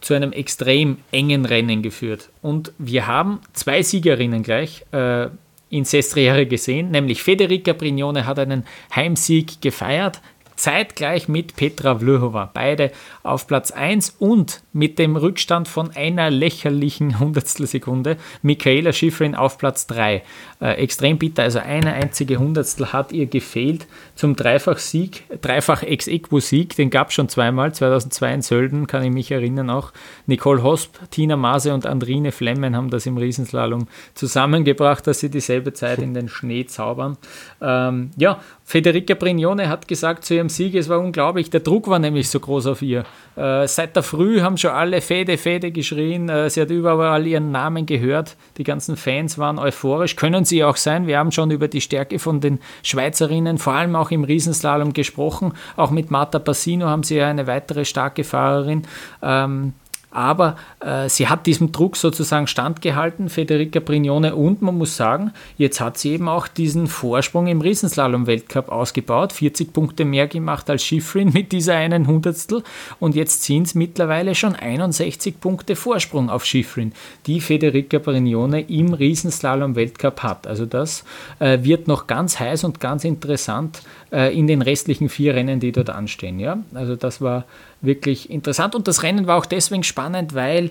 zu 0.00 0.14
einem 0.14 0.32
extrem 0.32 0.98
engen 1.12 1.44
Rennen 1.44 1.82
geführt. 1.82 2.30
Und 2.42 2.72
wir 2.78 3.06
haben 3.06 3.40
zwei 3.52 3.82
Siegerinnen 3.82 4.42
gleich 4.42 4.84
äh, 4.92 5.28
in 5.68 5.84
Sestriere 5.84 6.46
gesehen, 6.46 6.90
nämlich 6.90 7.22
Federica 7.22 7.72
Brignone 7.72 8.26
hat 8.26 8.38
einen 8.38 8.64
Heimsieg 8.94 9.60
gefeiert, 9.60 10.20
zeitgleich 10.60 11.26
mit 11.26 11.56
Petra 11.56 11.98
Vlhova. 11.98 12.50
Beide 12.52 12.92
auf 13.22 13.46
Platz 13.46 13.70
1 13.70 14.16
und 14.18 14.62
mit 14.74 14.98
dem 14.98 15.16
Rückstand 15.16 15.68
von 15.68 15.90
einer 15.96 16.30
lächerlichen 16.30 17.18
Hundertstelsekunde 17.18 18.18
Michaela 18.42 18.92
Schifrin 18.92 19.34
auf 19.34 19.56
Platz 19.56 19.86
3. 19.86 20.22
Äh, 20.60 20.72
extrem 20.74 21.16
bitter, 21.16 21.44
also 21.44 21.60
eine 21.60 21.94
einzige 21.94 22.36
Hundertstel 22.36 22.92
hat 22.92 23.12
ihr 23.12 23.24
gefehlt 23.24 23.86
zum 24.14 24.36
Dreifach-Sieg, 24.36 25.24
Dreifach-Ex-Equo-Sieg, 25.40 26.76
den 26.76 26.90
gab 26.90 27.08
es 27.08 27.14
schon 27.14 27.30
zweimal, 27.30 27.72
2002 27.74 28.34
in 28.34 28.42
Sölden, 28.42 28.86
kann 28.86 29.02
ich 29.02 29.10
mich 29.10 29.30
erinnern 29.30 29.70
auch. 29.70 29.92
Nicole 30.26 30.62
Hosp, 30.62 30.98
Tina 31.10 31.36
Maase 31.36 31.72
und 31.72 31.86
Andrine 31.86 32.32
Flemmen 32.32 32.76
haben 32.76 32.90
das 32.90 33.06
im 33.06 33.16
Riesenslalom 33.16 33.88
zusammengebracht, 34.14 35.06
dass 35.06 35.20
sie 35.20 35.30
dieselbe 35.30 35.72
Zeit 35.72 35.98
in 36.02 36.12
den 36.12 36.28
Schnee 36.28 36.66
zaubern. 36.66 37.16
Ähm, 37.62 38.10
ja, 38.18 38.40
Federica 38.64 39.14
Brignone 39.14 39.68
hat 39.68 39.88
gesagt 39.88 40.24
zu 40.24 40.34
ihrem 40.34 40.49
Sieg, 40.50 40.74
es 40.74 40.88
war 40.90 41.00
unglaublich, 41.00 41.48
der 41.48 41.60
Druck 41.60 41.88
war 41.88 41.98
nämlich 41.98 42.28
so 42.28 42.38
groß 42.38 42.66
auf 42.66 42.82
ihr. 42.82 43.04
Äh, 43.36 43.66
seit 43.66 43.96
der 43.96 44.02
Früh 44.02 44.42
haben 44.42 44.58
schon 44.58 44.72
alle 44.72 45.00
Fede, 45.00 45.38
Fede 45.38 45.70
geschrien, 45.72 46.28
äh, 46.28 46.50
sie 46.50 46.60
hat 46.60 46.70
überall 46.70 47.26
ihren 47.26 47.50
Namen 47.50 47.86
gehört, 47.86 48.36
die 48.58 48.64
ganzen 48.64 48.96
Fans 48.96 49.38
waren 49.38 49.58
euphorisch, 49.58 50.16
können 50.16 50.44
sie 50.44 50.62
auch 50.62 50.76
sein, 50.76 51.06
wir 51.06 51.18
haben 51.18 51.32
schon 51.32 51.50
über 51.50 51.68
die 51.68 51.80
Stärke 51.80 52.18
von 52.18 52.40
den 52.40 52.58
Schweizerinnen, 52.82 53.56
vor 53.56 53.72
allem 53.72 53.96
auch 53.96 54.10
im 54.10 54.24
Riesenslalom 54.24 54.92
gesprochen, 54.92 55.54
auch 55.76 55.90
mit 55.90 56.10
Marta 56.10 56.38
Passino 56.38 56.86
haben 56.86 57.02
sie 57.02 57.16
ja 57.16 57.28
eine 57.28 57.46
weitere 57.46 57.84
starke 57.84 58.24
Fahrerin. 58.24 58.82
Ähm, 59.22 59.72
aber 60.10 60.56
äh, 60.80 61.08
sie 61.08 61.28
hat 61.28 61.46
diesem 61.46 61.72
Druck 61.72 61.96
sozusagen 61.96 62.46
standgehalten, 62.46 63.28
Federica 63.28 63.80
Brignone, 63.80 64.34
und 64.34 64.62
man 64.62 64.76
muss 64.76 64.96
sagen, 64.96 65.32
jetzt 65.56 65.80
hat 65.80 65.98
sie 65.98 66.10
eben 66.12 66.28
auch 66.28 66.48
diesen 66.48 66.86
Vorsprung 66.86 67.46
im 67.46 67.60
Riesenslalom-Weltcup 67.60 68.68
ausgebaut, 68.68 69.32
40 69.32 69.72
Punkte 69.72 70.04
mehr 70.04 70.26
gemacht 70.26 70.68
als 70.68 70.84
Schifrin 70.84 71.30
mit 71.32 71.52
dieser 71.52 71.74
einen 71.74 72.06
Hundertstel 72.06 72.62
und 72.98 73.14
jetzt 73.14 73.44
sind 73.44 73.66
es 73.66 73.74
mittlerweile 73.74 74.34
schon 74.34 74.54
61 74.54 75.40
Punkte 75.40 75.76
Vorsprung 75.76 76.30
auf 76.30 76.44
Schifrin, 76.44 76.92
die 77.26 77.40
Federica 77.40 77.98
Brignone 77.98 78.62
im 78.62 78.94
Riesenslalom-Weltcup 78.94 80.22
hat. 80.22 80.46
Also 80.46 80.66
das 80.66 81.04
äh, 81.38 81.58
wird 81.62 81.88
noch 81.88 82.06
ganz 82.06 82.40
heiß 82.40 82.64
und 82.64 82.80
ganz 82.80 83.04
interessant 83.04 83.82
äh, 84.12 84.36
in 84.36 84.46
den 84.46 84.62
restlichen 84.62 85.08
vier 85.08 85.34
Rennen, 85.34 85.60
die 85.60 85.72
dort 85.72 85.90
anstehen. 85.90 86.40
Ja? 86.40 86.58
Also 86.74 86.96
das 86.96 87.20
war 87.20 87.44
wirklich 87.80 88.30
interessant. 88.30 88.74
Und 88.74 88.88
das 88.88 89.02
Rennen 89.02 89.26
war 89.26 89.38
auch 89.38 89.46
deswegen 89.46 89.82
spannend, 89.82 90.34
weil, 90.34 90.70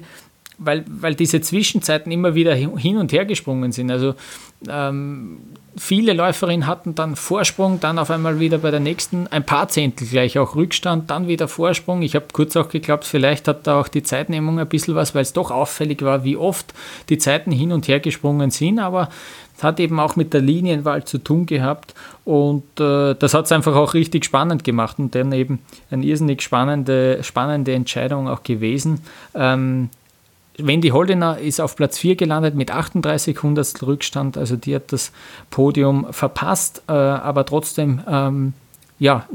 weil, 0.58 0.86
weil 0.88 1.16
diese 1.16 1.42
Zwischenzeiten 1.42 2.12
immer 2.12 2.36
wieder 2.36 2.54
hin 2.54 2.98
und 2.98 3.12
her 3.12 3.26
gesprungen 3.26 3.72
sind. 3.72 3.92
Also 3.92 4.16
ähm, 4.68 5.40
viele 5.78 6.14
Läuferinnen 6.14 6.68
hatten 6.68 6.96
dann 6.96 7.16
Vorsprung, 7.16 7.80
dann 7.80 7.98
auf 7.98 8.12
einmal 8.12 8.40
wieder 8.40 8.58
bei 8.58 8.72
der 8.72 8.80
nächsten 8.80 9.28
ein 9.28 9.46
paar 9.46 9.70
Zehntel 9.70 10.08
gleich 10.08 10.38
auch 10.38 10.56
Rückstand, 10.56 11.10
dann 11.10 11.28
wieder 11.28 11.48
Vorsprung. 11.48 12.02
Ich 12.02 12.16
habe 12.16 12.26
kurz 12.34 12.56
auch 12.56 12.70
geglaubt, 12.70 13.06
vielleicht 13.06 13.48
hat 13.48 13.66
da 13.66 13.80
auch 13.80 13.88
die 13.88 14.04
Zeitnehmung 14.04 14.60
ein 14.60 14.68
bisschen 14.68 14.96
was, 14.96 15.16
weil 15.16 15.22
es 15.22 15.34
doch 15.34 15.52
auffällig 15.52 16.02
war, 16.02 16.24
wie 16.24 16.38
oft 16.38 16.74
die 17.10 17.18
Zeiten 17.18 17.52
hin 17.52 17.72
und 17.72 17.88
her 17.88 18.00
gesprungen 18.00 18.52
sind. 18.52 18.80
Aber 18.80 19.10
hat 19.64 19.80
eben 19.80 20.00
auch 20.00 20.16
mit 20.16 20.34
der 20.34 20.42
Linienwahl 20.42 21.04
zu 21.04 21.18
tun 21.18 21.46
gehabt 21.46 21.94
und 22.26 22.64
äh, 22.80 23.16
das 23.16 23.34
hat 23.34 23.46
es 23.46 23.52
einfach 23.52 23.76
auch 23.76 23.94
richtig 23.94 24.26
spannend 24.26 24.64
gemacht 24.64 25.00
und 25.00 25.16
dann 25.16 25.32
eben 25.32 25.60
eine 25.92 26.06
irrsinnig 26.06 26.42
spannende, 26.42 27.24
spannende 27.24 27.74
Entscheidung 27.74 28.28
auch 28.28 28.44
gewesen. 28.44 29.02
Ähm, 29.36 29.90
Wendy 30.58 30.90
Holdener 30.90 31.38
ist 31.38 31.62
auf 31.62 31.76
Platz 31.76 31.98
4 31.98 32.16
gelandet 32.16 32.56
mit 32.56 32.72
38 32.72 33.42
Hundertstel 33.42 33.86
Rückstand, 33.86 34.38
also 34.38 34.56
die 34.56 34.76
hat 34.76 34.92
das 34.92 35.12
Podium 35.50 36.08
verpasst, 36.12 36.84
äh, 36.88 36.92
aber 36.92 37.46
trotzdem 37.46 38.02
ähm, 38.08 38.54
ja, 39.00 39.26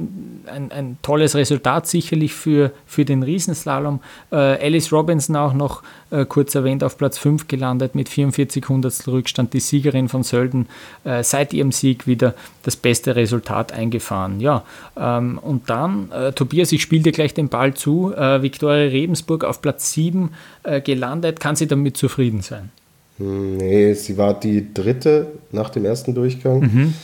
ein, 0.46 0.70
ein, 0.70 0.98
tolles 1.00 1.34
Resultat 1.34 1.86
sicherlich 1.86 2.34
für, 2.34 2.70
für 2.86 3.06
den 3.06 3.22
Riesenslalom. 3.22 4.00
Äh, 4.30 4.36
Alice 4.36 4.92
Robinson 4.92 5.36
auch 5.36 5.54
noch 5.54 5.82
äh, 6.10 6.26
kurz 6.26 6.54
erwähnt 6.54 6.84
auf 6.84 6.98
Platz 6.98 7.16
5 7.16 7.48
gelandet 7.48 7.94
mit 7.94 8.10
44 8.10 8.68
Hundertstel 8.68 9.14
Rückstand, 9.14 9.54
die 9.54 9.60
Siegerin 9.60 10.10
von 10.10 10.22
Sölden 10.22 10.66
äh, 11.04 11.22
seit 11.22 11.54
ihrem 11.54 11.72
Sieg 11.72 12.06
wieder 12.06 12.34
das 12.62 12.76
beste 12.76 13.16
Resultat 13.16 13.72
eingefahren. 13.72 14.38
Ja, 14.40 14.64
ähm, 14.98 15.38
und 15.38 15.70
dann, 15.70 16.12
äh, 16.12 16.32
Tobias, 16.32 16.70
ich 16.72 16.82
spiele 16.82 17.04
dir 17.04 17.12
gleich 17.12 17.32
den 17.32 17.48
Ball 17.48 17.72
zu, 17.72 18.12
äh, 18.14 18.42
Viktoria 18.42 18.90
Rebensburg 18.90 19.44
auf 19.44 19.62
Platz 19.62 19.92
7 19.92 20.30
äh, 20.64 20.82
gelandet, 20.82 21.40
kann 21.40 21.56
sie 21.56 21.66
damit 21.66 21.96
zufrieden 21.96 22.42
sein? 22.42 22.70
Nee, 23.16 23.94
sie 23.94 24.18
war 24.18 24.38
die 24.38 24.74
dritte 24.74 25.28
nach 25.52 25.70
dem 25.70 25.84
ersten 25.84 26.14
Durchgang. 26.14 26.60
Mhm. 26.60 26.94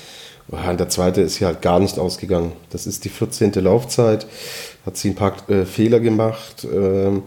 Und 0.51 0.81
der 0.81 0.89
zweite 0.89 1.21
ist 1.21 1.37
hier 1.37 1.47
halt 1.47 1.63
gar 1.63 1.79
nicht 1.79 1.99
ausgegangen. 1.99 2.53
Das 2.71 2.87
ist 2.87 3.05
die 3.05 3.09
14. 3.09 3.53
Laufzeit. 3.53 4.27
Hat 4.85 4.97
sie 4.97 5.11
ein 5.11 5.15
paar 5.15 5.49
äh, 5.49 5.65
Fehler 5.65 6.01
gemacht, 6.01 6.65
äh, 6.65 7.21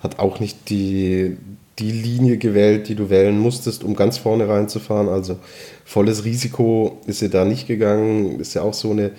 hat 0.00 0.18
auch 0.18 0.40
nicht 0.40 0.70
die, 0.70 1.36
die 1.78 1.90
Linie 1.90 2.38
gewählt, 2.38 2.88
die 2.88 2.94
du 2.94 3.10
wählen 3.10 3.38
musstest, 3.38 3.84
um 3.84 3.94
ganz 3.96 4.16
vorne 4.16 4.48
reinzufahren. 4.48 5.08
Also 5.08 5.36
volles 5.84 6.24
Risiko 6.24 6.98
ist 7.06 7.18
sie 7.18 7.28
da 7.28 7.44
nicht 7.44 7.66
gegangen. 7.66 8.40
Ist 8.40 8.54
ja 8.54 8.62
auch 8.62 8.74
so 8.74 8.92
eine 8.92 9.10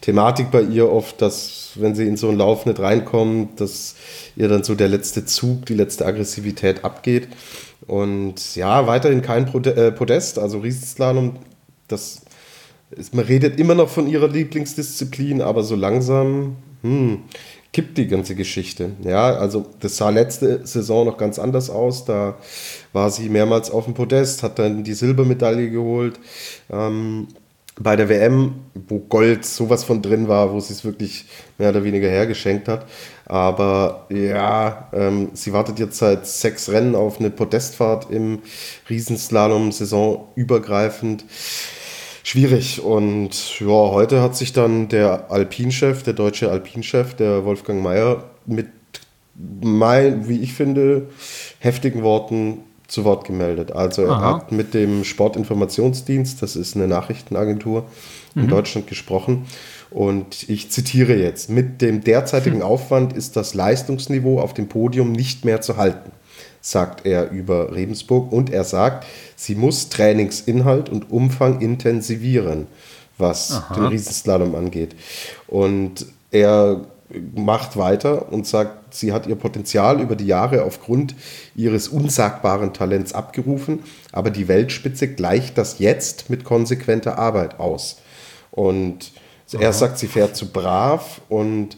Thematik 0.00 0.50
bei 0.52 0.62
ihr 0.62 0.90
oft, 0.90 1.20
dass 1.22 1.70
wenn 1.74 1.94
sie 1.94 2.06
in 2.06 2.16
so 2.16 2.28
einen 2.28 2.38
Lauf 2.38 2.66
nicht 2.66 2.78
reinkommt, 2.78 3.60
dass 3.60 3.96
ihr 4.36 4.48
dann 4.48 4.62
so 4.62 4.74
der 4.74 4.88
letzte 4.88 5.24
Zug, 5.24 5.66
die 5.66 5.74
letzte 5.74 6.06
Aggressivität 6.06 6.84
abgeht. 6.84 7.28
Und 7.86 8.54
ja, 8.54 8.86
weiterhin 8.86 9.22
kein 9.22 9.46
äh, 9.64 9.90
Podest, 9.90 10.38
also 10.38 10.58
Riesenslalom, 10.60 11.36
das 11.88 12.21
man 13.12 13.24
redet 13.24 13.58
immer 13.58 13.74
noch 13.74 13.88
von 13.88 14.06
ihrer 14.08 14.28
Lieblingsdisziplin, 14.28 15.40
aber 15.40 15.62
so 15.62 15.74
langsam 15.74 16.56
hm, 16.82 17.22
kippt 17.72 17.96
die 17.98 18.06
ganze 18.06 18.34
Geschichte. 18.34 18.90
Ja, 19.02 19.34
also 19.34 19.66
das 19.80 19.96
sah 19.96 20.10
letzte 20.10 20.66
Saison 20.66 21.06
noch 21.06 21.16
ganz 21.16 21.38
anders 21.38 21.70
aus. 21.70 22.04
Da 22.04 22.36
war 22.92 23.10
sie 23.10 23.28
mehrmals 23.28 23.70
auf 23.70 23.86
dem 23.86 23.94
Podest, 23.94 24.42
hat 24.42 24.58
dann 24.58 24.84
die 24.84 24.94
Silbermedaille 24.94 25.70
geholt. 25.70 26.18
Ähm, 26.70 27.28
bei 27.80 27.96
der 27.96 28.08
WM, 28.10 28.56
wo 28.74 28.98
Gold 28.98 29.46
sowas 29.46 29.84
von 29.84 30.02
drin 30.02 30.28
war, 30.28 30.52
wo 30.52 30.60
sie 30.60 30.74
es 30.74 30.84
wirklich 30.84 31.24
mehr 31.56 31.70
oder 31.70 31.84
weniger 31.84 32.08
hergeschenkt 32.08 32.68
hat. 32.68 32.86
Aber 33.24 34.06
ja, 34.10 34.88
ähm, 34.92 35.30
sie 35.32 35.54
wartet 35.54 35.78
jetzt 35.78 35.96
seit 35.96 36.26
sechs 36.26 36.68
Rennen 36.68 36.94
auf 36.94 37.18
eine 37.18 37.30
Podestfahrt 37.30 38.10
im 38.10 38.40
Riesenslalom, 38.90 39.72
Saison 39.72 40.28
übergreifend. 40.34 41.24
Schwierig. 42.22 42.82
Und 42.82 43.60
ja, 43.60 43.66
heute 43.66 44.22
hat 44.22 44.36
sich 44.36 44.52
dann 44.52 44.88
der 44.88 45.30
Alpinchef, 45.30 46.02
der 46.02 46.12
deutsche 46.12 46.50
Alpinchef, 46.50 47.14
der 47.14 47.44
Wolfgang 47.44 47.82
Mayer, 47.82 48.24
mit, 48.46 48.68
mein, 49.34 50.28
wie 50.28 50.40
ich 50.40 50.52
finde, 50.52 51.08
heftigen 51.58 52.02
Worten 52.02 52.58
zu 52.86 53.04
Wort 53.04 53.24
gemeldet. 53.24 53.72
Also 53.72 54.02
er 54.02 54.10
Aha. 54.10 54.36
hat 54.36 54.52
mit 54.52 54.74
dem 54.74 55.04
Sportinformationsdienst, 55.04 56.42
das 56.42 56.56
ist 56.56 56.76
eine 56.76 56.86
Nachrichtenagentur 56.86 57.86
in 58.34 58.42
mhm. 58.42 58.48
Deutschland, 58.48 58.86
gesprochen. 58.86 59.46
Und 59.90 60.48
ich 60.48 60.70
zitiere 60.70 61.14
jetzt, 61.14 61.50
mit 61.50 61.82
dem 61.82 62.02
derzeitigen 62.02 62.60
hm. 62.60 62.62
Aufwand 62.62 63.12
ist 63.12 63.36
das 63.36 63.52
Leistungsniveau 63.52 64.40
auf 64.40 64.54
dem 64.54 64.68
Podium 64.68 65.12
nicht 65.12 65.44
mehr 65.44 65.60
zu 65.60 65.76
halten, 65.76 66.12
sagt 66.62 67.04
er 67.04 67.30
über 67.30 67.74
Rebensburg. 67.74 68.32
Und 68.32 68.48
er 68.50 68.64
sagt, 68.64 69.06
sie 69.36 69.54
muss 69.54 69.90
Trainingsinhalt 69.90 70.88
und 70.88 71.10
Umfang 71.10 71.60
intensivieren, 71.60 72.68
was 73.18 73.52
Aha. 73.52 73.74
den 73.74 73.84
Riesenslalom 73.86 74.54
angeht. 74.54 74.96
Und 75.48 76.06
er 76.30 76.86
macht 77.34 77.76
weiter 77.76 78.32
und 78.32 78.46
sagt, 78.46 78.94
sie 78.94 79.12
hat 79.12 79.26
ihr 79.26 79.34
Potenzial 79.34 80.00
über 80.00 80.16
die 80.16 80.26
Jahre 80.26 80.64
aufgrund 80.64 81.14
ihres 81.54 81.88
unsagbaren 81.88 82.72
Talents 82.72 83.12
abgerufen, 83.12 83.80
aber 84.12 84.30
die 84.30 84.48
Weltspitze 84.48 85.08
gleicht 85.08 85.58
das 85.58 85.78
jetzt 85.78 86.30
mit 86.30 86.44
konsequenter 86.44 87.18
Arbeit 87.18 87.60
aus. 87.60 87.98
Und 88.50 89.12
er 89.52 89.72
sagt, 89.74 89.98
sie 89.98 90.06
fährt 90.06 90.36
zu 90.36 90.50
brav 90.50 91.20
und 91.28 91.76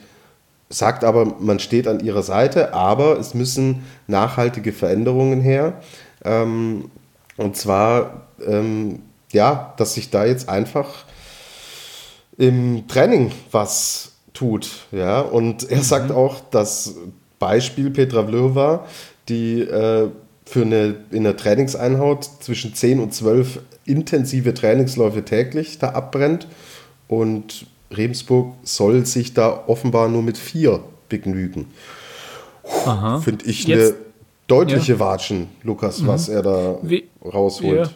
sagt 0.69 1.05
aber, 1.05 1.37
man 1.39 1.59
steht 1.59 1.87
an 1.87 2.01
ihrer 2.01 2.23
Seite, 2.23 2.75
aber 2.75 3.19
es 3.19 3.35
müssen 3.35 3.85
nachhaltige 4.07 4.73
Veränderungen 4.73 5.41
her. 5.41 5.81
Ähm, 6.25 6.91
und 7.37 7.57
zwar, 7.57 8.29
ähm, 8.47 9.03
ja, 9.33 9.75
dass 9.77 9.95
sich 9.95 10.11
da 10.11 10.25
jetzt 10.25 10.49
einfach 10.49 11.05
im 12.37 12.87
Training 12.89 13.33
was 13.51 14.13
tut. 14.33 14.87
Ja? 14.93 15.21
Und 15.21 15.71
er 15.71 15.79
mhm. 15.79 15.83
sagt 15.83 16.11
auch, 16.11 16.41
das 16.51 16.95
Beispiel 17.39 17.91
Petra 17.91 18.25
Vlhova, 18.27 18.87
die 19.29 19.61
äh, 19.61 20.09
für 20.47 20.63
eine, 20.63 20.97
in 21.11 21.25
der 21.25 21.37
Trainingseinheit 21.37 22.25
zwischen 22.41 22.75
10 22.75 23.01
und 23.01 23.15
12 23.15 23.61
intensive 23.87 24.55
Trainingsläufe 24.55 25.25
täglich 25.25 25.79
da 25.79 25.91
abbrennt. 25.91 26.49
Und 27.09 27.67
Remsburg 27.97 28.55
soll 28.63 29.07
sich 29.07 29.35
da 29.35 29.65
offenbar 29.67 30.09
nur 30.09 30.23
mit 30.23 30.39
vier 30.39 30.81
begnügen. 31.09 31.67
Finde 33.23 33.45
ich 33.45 33.65
Jetzt, 33.65 33.95
eine 33.95 34.05
deutliche 34.47 34.95
ja. 34.95 35.01
Watschen, 35.01 35.49
Lukas, 35.63 36.01
mhm. 36.01 36.07
was 36.07 36.29
er 36.29 36.43
da 36.43 36.79
Wie, 36.83 37.05
rausholt. 37.25 37.87
Ja. 37.87 37.91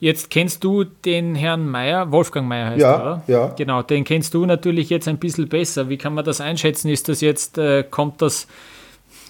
Jetzt 0.00 0.30
kennst 0.30 0.64
du 0.64 0.82
den 0.82 1.36
Herrn 1.36 1.68
Meier, 1.68 2.10
Wolfgang 2.10 2.48
Meier 2.48 2.70
heißt 2.70 2.80
ja, 2.80 2.92
er, 2.92 3.00
oder? 3.00 3.22
Ja. 3.28 3.46
Genau, 3.56 3.82
den 3.82 4.02
kennst 4.02 4.34
du 4.34 4.44
natürlich 4.46 4.90
jetzt 4.90 5.06
ein 5.06 5.18
bisschen 5.18 5.48
besser. 5.48 5.88
Wie 5.88 5.96
kann 5.96 6.12
man 6.12 6.24
das 6.24 6.40
einschätzen? 6.40 6.88
Ist 6.88 7.08
das 7.08 7.20
jetzt, 7.20 7.56
äh, 7.56 7.84
kommt 7.88 8.20
das, 8.20 8.48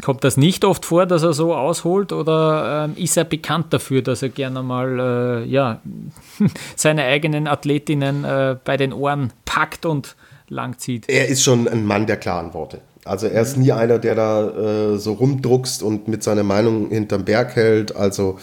kommt 0.01 0.25
das 0.25 0.37
nicht 0.37 0.65
oft 0.65 0.85
vor, 0.85 1.07
dass 1.07 1.23
er 1.23 1.33
so 1.33 1.55
ausholt 1.55 2.13
oder 2.13 2.89
äh, 2.97 3.03
ist 3.03 3.17
er 3.17 3.25
bekannt 3.25 3.73
dafür, 3.73 4.03
dass 4.03 4.23
er 4.23 4.31
gerne 4.31 4.63
mal 4.63 5.45
äh, 5.45 5.49
ja, 5.49 5.81
seine 6.77 7.05
eigenen 7.05 7.47
Athletinnen 7.47 8.25
äh, 8.25 8.57
bei 8.65 8.77
den 8.77 8.93
Ohren 8.93 9.33
packt 9.45 9.85
und 9.85 10.17
langzieht? 10.49 11.05
Er 11.09 11.29
ist 11.29 11.43
schon 11.43 11.69
ein 11.69 11.85
Mann 11.85 12.07
der 12.07 12.17
klaren 12.17 12.55
Worte. 12.55 12.81
Also 13.05 13.27
er 13.27 13.43
ist 13.43 13.57
nie 13.57 13.73
einer, 13.73 13.99
der 13.99 14.15
da 14.15 14.93
äh, 14.93 14.99
so 14.99 15.15
rumdruckst 15.15 15.83
und 15.83 16.07
mit 16.07 16.23
seiner 16.23 16.45
Meinung 16.45 16.91
hinterm 16.91 17.25
Berg 17.25 17.57
hält. 17.57 17.97
Also 17.97 18.39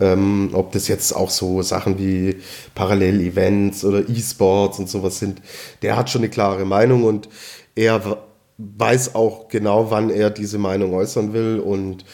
ähm, 0.00 0.50
ob 0.54 0.72
das 0.72 0.88
jetzt 0.88 1.12
auch 1.14 1.28
so 1.28 1.60
Sachen 1.60 1.98
wie 1.98 2.36
Parallel-Events 2.74 3.84
oder 3.84 4.08
E-Sports 4.08 4.78
und 4.78 4.88
sowas 4.88 5.18
sind, 5.18 5.42
der 5.82 5.96
hat 5.96 6.08
schon 6.08 6.22
eine 6.22 6.30
klare 6.30 6.64
Meinung 6.64 7.04
und 7.04 7.28
er 7.74 8.18
weiß 8.58 9.14
auch 9.14 9.48
genau, 9.48 9.90
wann 9.90 10.10
er 10.10 10.30
diese 10.30 10.58
Meinung 10.58 10.92
äußern 10.94 11.32
will. 11.32 11.60
Und 11.60 12.04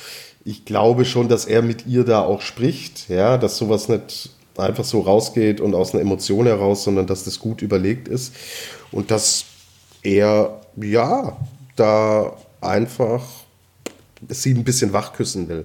ich 0.45 0.65
glaube 0.65 1.05
schon, 1.05 1.29
dass 1.29 1.47
er 1.47 1.63
mit 1.63 1.87
ihr 1.87 2.05
da 2.05 2.23
auch 2.23 2.43
spricht, 2.43 3.09
ja, 3.09 3.39
dass 3.39 3.57
sowas 3.57 3.89
nicht 3.89 4.31
einfach 4.57 4.85
so 4.85 5.01
rausgeht 5.01 5.61
und 5.61 5.75
aus 5.75 5.93
einer 5.93 6.03
Emotion 6.03 6.47
heraus, 6.47 6.85
sondern 6.85 7.07
dass 7.07 7.25
das 7.25 7.41
gut 7.41 7.63
überlegt 7.63 8.07
ist 8.07 8.35
und 8.93 9.11
dass 9.11 9.47
er 10.03 10.61
ja 10.77 11.37
da 11.77 12.37
einfach 12.61 13.23
sie 14.29 14.55
ein 14.55 14.65
bisschen 14.65 14.93
wachküssen 14.93 15.49
will. 15.49 15.65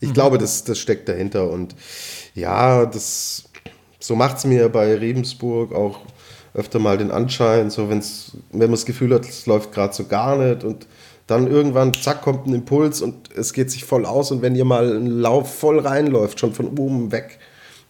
Ich 0.00 0.10
mhm. 0.10 0.14
glaube, 0.14 0.38
das, 0.38 0.64
das 0.64 0.78
steckt 0.78 1.08
dahinter. 1.08 1.50
Und 1.50 1.74
ja, 2.34 2.86
das, 2.86 3.44
so 3.98 4.14
macht 4.14 4.38
es 4.38 4.44
mir 4.44 4.68
bei 4.68 4.94
Rebensburg 4.94 5.74
auch 5.74 6.00
öfter 6.58 6.80
mal 6.80 6.98
den 6.98 7.10
Anschein, 7.10 7.70
so 7.70 7.88
wenn's, 7.88 8.32
wenn 8.50 8.62
man 8.62 8.72
das 8.72 8.84
Gefühl 8.84 9.14
hat, 9.14 9.26
es 9.26 9.46
läuft 9.46 9.72
gerade 9.72 9.94
so 9.94 10.04
gar 10.04 10.36
nicht 10.36 10.64
und 10.64 10.86
dann 11.28 11.46
irgendwann, 11.46 11.94
zack, 11.94 12.22
kommt 12.22 12.46
ein 12.46 12.54
Impuls 12.54 13.00
und 13.00 13.30
es 13.36 13.52
geht 13.52 13.70
sich 13.70 13.84
voll 13.84 14.04
aus 14.04 14.30
und 14.30 14.42
wenn 14.42 14.56
ihr 14.56 14.64
mal 14.64 14.96
ein 14.96 15.06
Lauf 15.06 15.58
voll 15.58 15.78
reinläuft, 15.78 16.40
schon 16.40 16.54
von 16.54 16.78
oben 16.78 17.12
weg, 17.12 17.38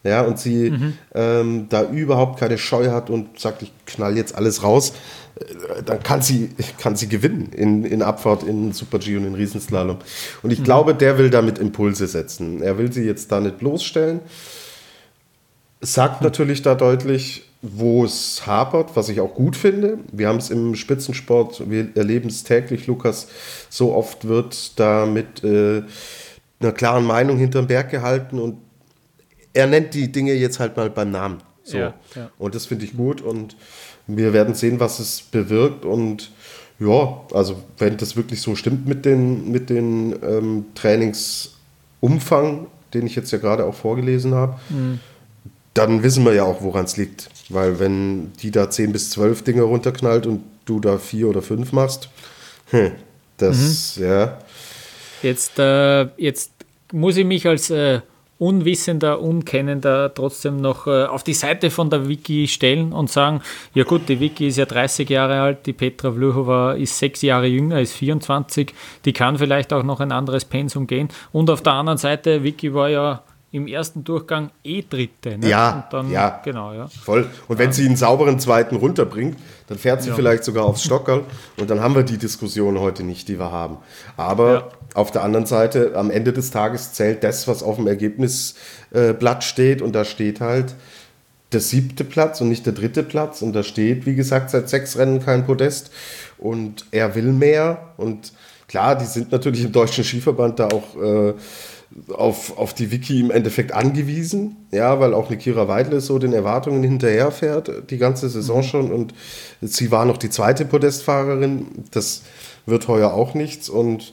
ja, 0.04 0.22
und 0.22 0.38
sie 0.38 0.70
mhm. 0.70 0.94
ähm, 1.14 1.66
da 1.68 1.84
überhaupt 1.84 2.38
keine 2.38 2.58
Scheu 2.58 2.90
hat 2.90 3.10
und 3.10 3.40
sagt, 3.40 3.62
ich 3.62 3.72
knall 3.86 4.16
jetzt 4.16 4.34
alles 4.34 4.62
raus, 4.62 4.92
äh, 5.36 5.82
dann 5.82 6.02
kann 6.02 6.22
sie, 6.22 6.50
kann 6.78 6.94
sie 6.94 7.08
gewinnen 7.08 7.50
in, 7.52 7.84
in 7.84 8.02
Abfahrt, 8.02 8.42
in 8.42 8.72
Super 8.72 8.98
G 8.98 9.16
und 9.16 9.24
in 9.24 9.34
Riesenslalom. 9.34 9.98
Und 10.42 10.50
ich 10.50 10.60
mhm. 10.60 10.64
glaube, 10.64 10.94
der 10.94 11.18
will 11.18 11.30
damit 11.30 11.58
Impulse 11.58 12.06
setzen. 12.06 12.62
Er 12.62 12.78
will 12.78 12.92
sie 12.92 13.04
jetzt 13.04 13.32
da 13.32 13.40
nicht 13.40 13.58
bloßstellen. 13.58 14.20
Sagt 15.80 16.20
mhm. 16.20 16.26
natürlich 16.26 16.62
da 16.62 16.74
deutlich, 16.74 17.47
wo 17.60 18.04
es 18.04 18.46
hapert, 18.46 18.94
was 18.94 19.08
ich 19.08 19.20
auch 19.20 19.34
gut 19.34 19.56
finde. 19.56 19.98
Wir 20.12 20.28
haben 20.28 20.38
es 20.38 20.50
im 20.50 20.76
Spitzensport, 20.76 21.68
wir 21.68 21.88
erleben 21.96 22.28
es 22.28 22.44
täglich, 22.44 22.86
Lukas, 22.86 23.28
so 23.68 23.94
oft 23.94 24.28
wird 24.28 24.78
da 24.78 25.06
mit 25.06 25.42
äh, 25.42 25.82
einer 26.60 26.72
klaren 26.72 27.04
Meinung 27.04 27.36
hinterm 27.36 27.66
Berg 27.66 27.90
gehalten 27.90 28.38
und 28.38 28.58
er 29.52 29.66
nennt 29.66 29.94
die 29.94 30.12
Dinge 30.12 30.34
jetzt 30.34 30.60
halt 30.60 30.76
mal 30.76 30.88
beim 30.88 31.10
Namen. 31.10 31.38
So. 31.64 31.78
Ja, 31.78 31.94
ja. 32.14 32.30
Und 32.38 32.54
das 32.54 32.66
finde 32.66 32.84
ich 32.84 32.96
gut 32.96 33.20
und 33.20 33.56
wir 34.06 34.32
werden 34.32 34.54
sehen, 34.54 34.78
was 34.80 35.00
es 35.00 35.20
bewirkt 35.20 35.84
und 35.84 36.30
ja, 36.80 37.20
also 37.34 37.60
wenn 37.78 37.96
das 37.96 38.16
wirklich 38.16 38.40
so 38.40 38.54
stimmt 38.54 38.86
mit 38.86 39.04
den, 39.04 39.50
mit 39.50 39.68
den 39.68 40.14
ähm, 40.22 40.66
Trainingsumfang, 40.74 42.68
den 42.94 43.06
ich 43.06 43.16
jetzt 43.16 43.32
ja 43.32 43.38
gerade 43.38 43.64
auch 43.64 43.74
vorgelesen 43.74 44.34
habe, 44.34 44.58
mhm. 44.68 45.00
dann 45.74 46.04
wissen 46.04 46.24
wir 46.24 46.34
ja 46.34 46.44
auch, 46.44 46.62
woran 46.62 46.84
es 46.84 46.96
liegt. 46.96 47.28
Weil 47.48 47.78
wenn 47.78 48.32
die 48.34 48.50
da 48.50 48.68
10 48.68 48.92
bis 48.92 49.10
12 49.10 49.42
Dinge 49.42 49.62
runterknallt 49.62 50.26
und 50.26 50.42
du 50.66 50.80
da 50.80 50.98
vier 50.98 51.28
oder 51.28 51.42
fünf 51.42 51.72
machst, 51.72 52.10
hm, 52.70 52.92
das, 53.38 53.96
mhm. 53.96 54.04
ja. 54.04 54.38
Jetzt, 55.22 55.58
äh, 55.58 56.08
jetzt 56.16 56.52
muss 56.92 57.16
ich 57.16 57.24
mich 57.24 57.46
als 57.46 57.70
äh, 57.70 58.00
Unwissender, 58.38 59.20
Unkennender 59.20 60.14
trotzdem 60.14 60.60
noch 60.60 60.86
äh, 60.86 61.06
auf 61.06 61.24
die 61.24 61.34
Seite 61.34 61.70
von 61.70 61.90
der 61.90 62.08
Wiki 62.08 62.46
stellen 62.46 62.92
und 62.92 63.10
sagen, 63.10 63.40
ja 63.74 63.82
gut, 63.82 64.08
die 64.08 64.20
Wiki 64.20 64.46
ist 64.46 64.58
ja 64.58 64.64
30 64.64 65.08
Jahre 65.10 65.40
alt, 65.40 65.66
die 65.66 65.72
Petra 65.72 66.12
Vlhova 66.12 66.74
ist 66.74 66.98
sechs 66.98 67.22
Jahre 67.22 67.48
jünger, 67.48 67.80
ist 67.80 67.94
24, 67.94 68.72
die 69.04 69.12
kann 69.12 69.38
vielleicht 69.38 69.72
auch 69.72 69.82
noch 69.82 69.98
ein 69.98 70.12
anderes 70.12 70.44
Pensum 70.44 70.86
gehen. 70.86 71.08
Und 71.32 71.50
auf 71.50 71.62
der 71.62 71.72
anderen 71.72 71.98
Seite, 71.98 72.44
Wiki 72.44 72.72
war 72.74 72.88
ja 72.88 73.24
im 73.50 73.66
ersten 73.66 74.04
Durchgang 74.04 74.50
eh 74.62 74.82
Dritte. 74.82 75.38
Ne? 75.38 75.48
Ja, 75.48 75.88
dann, 75.90 76.10
ja, 76.10 76.40
genau, 76.44 76.72
ja. 76.72 76.86
Voll. 76.88 77.26
Und 77.48 77.58
wenn 77.58 77.68
ja. 77.68 77.72
sie 77.72 77.86
einen 77.86 77.96
sauberen 77.96 78.38
zweiten 78.38 78.76
runterbringt, 78.76 79.38
dann 79.68 79.78
fährt 79.78 80.02
sie 80.02 80.10
ja. 80.10 80.14
vielleicht 80.14 80.44
sogar 80.44 80.64
aufs 80.64 80.82
Stockerl 80.82 81.24
und 81.58 81.70
dann 81.70 81.80
haben 81.80 81.94
wir 81.94 82.02
die 82.02 82.18
Diskussion 82.18 82.78
heute 82.78 83.04
nicht, 83.04 83.28
die 83.28 83.38
wir 83.38 83.50
haben. 83.50 83.78
Aber 84.16 84.52
ja. 84.52 84.68
auf 84.94 85.10
der 85.12 85.22
anderen 85.24 85.46
Seite, 85.46 85.92
am 85.94 86.10
Ende 86.10 86.32
des 86.32 86.50
Tages 86.50 86.92
zählt 86.92 87.24
das, 87.24 87.48
was 87.48 87.62
auf 87.62 87.76
dem 87.76 87.86
Ergebnisblatt 87.86 89.44
steht 89.44 89.80
und 89.80 89.92
da 89.94 90.04
steht 90.04 90.40
halt 90.40 90.74
der 91.52 91.60
siebte 91.60 92.04
Platz 92.04 92.42
und 92.42 92.50
nicht 92.50 92.66
der 92.66 92.74
dritte 92.74 93.02
Platz 93.02 93.40
und 93.40 93.54
da 93.54 93.62
steht, 93.62 94.04
wie 94.04 94.14
gesagt, 94.14 94.50
seit 94.50 94.68
sechs 94.68 94.98
Rennen 94.98 95.24
kein 95.24 95.46
Podest 95.46 95.90
und 96.36 96.84
er 96.90 97.14
will 97.14 97.32
mehr 97.32 97.94
und 97.96 98.32
klar, 98.68 98.96
die 98.96 99.06
sind 99.06 99.32
natürlich 99.32 99.64
im 99.64 99.72
Deutschen 99.72 100.04
Skiverband 100.04 100.58
da 100.58 100.68
auch 100.68 100.94
äh, 101.02 101.34
auf, 102.08 102.56
auf 102.58 102.74
die 102.74 102.90
Wiki 102.90 103.20
im 103.20 103.30
Endeffekt 103.30 103.72
angewiesen, 103.72 104.56
ja, 104.70 105.00
weil 105.00 105.14
auch 105.14 105.28
eine 105.28 105.38
Kira 105.38 105.68
Weidle 105.68 106.00
so 106.00 106.18
den 106.18 106.32
Erwartungen 106.32 106.82
hinterherfährt, 106.82 107.90
die 107.90 107.98
ganze 107.98 108.28
Saison 108.28 108.58
mhm. 108.58 108.64
schon. 108.64 108.92
Und 108.92 109.14
sie 109.60 109.90
war 109.90 110.04
noch 110.04 110.18
die 110.18 110.30
zweite 110.30 110.64
Podestfahrerin. 110.64 111.66
Das 111.90 112.22
wird 112.66 112.88
heuer 112.88 113.12
auch 113.12 113.34
nichts. 113.34 113.68
Und 113.68 114.12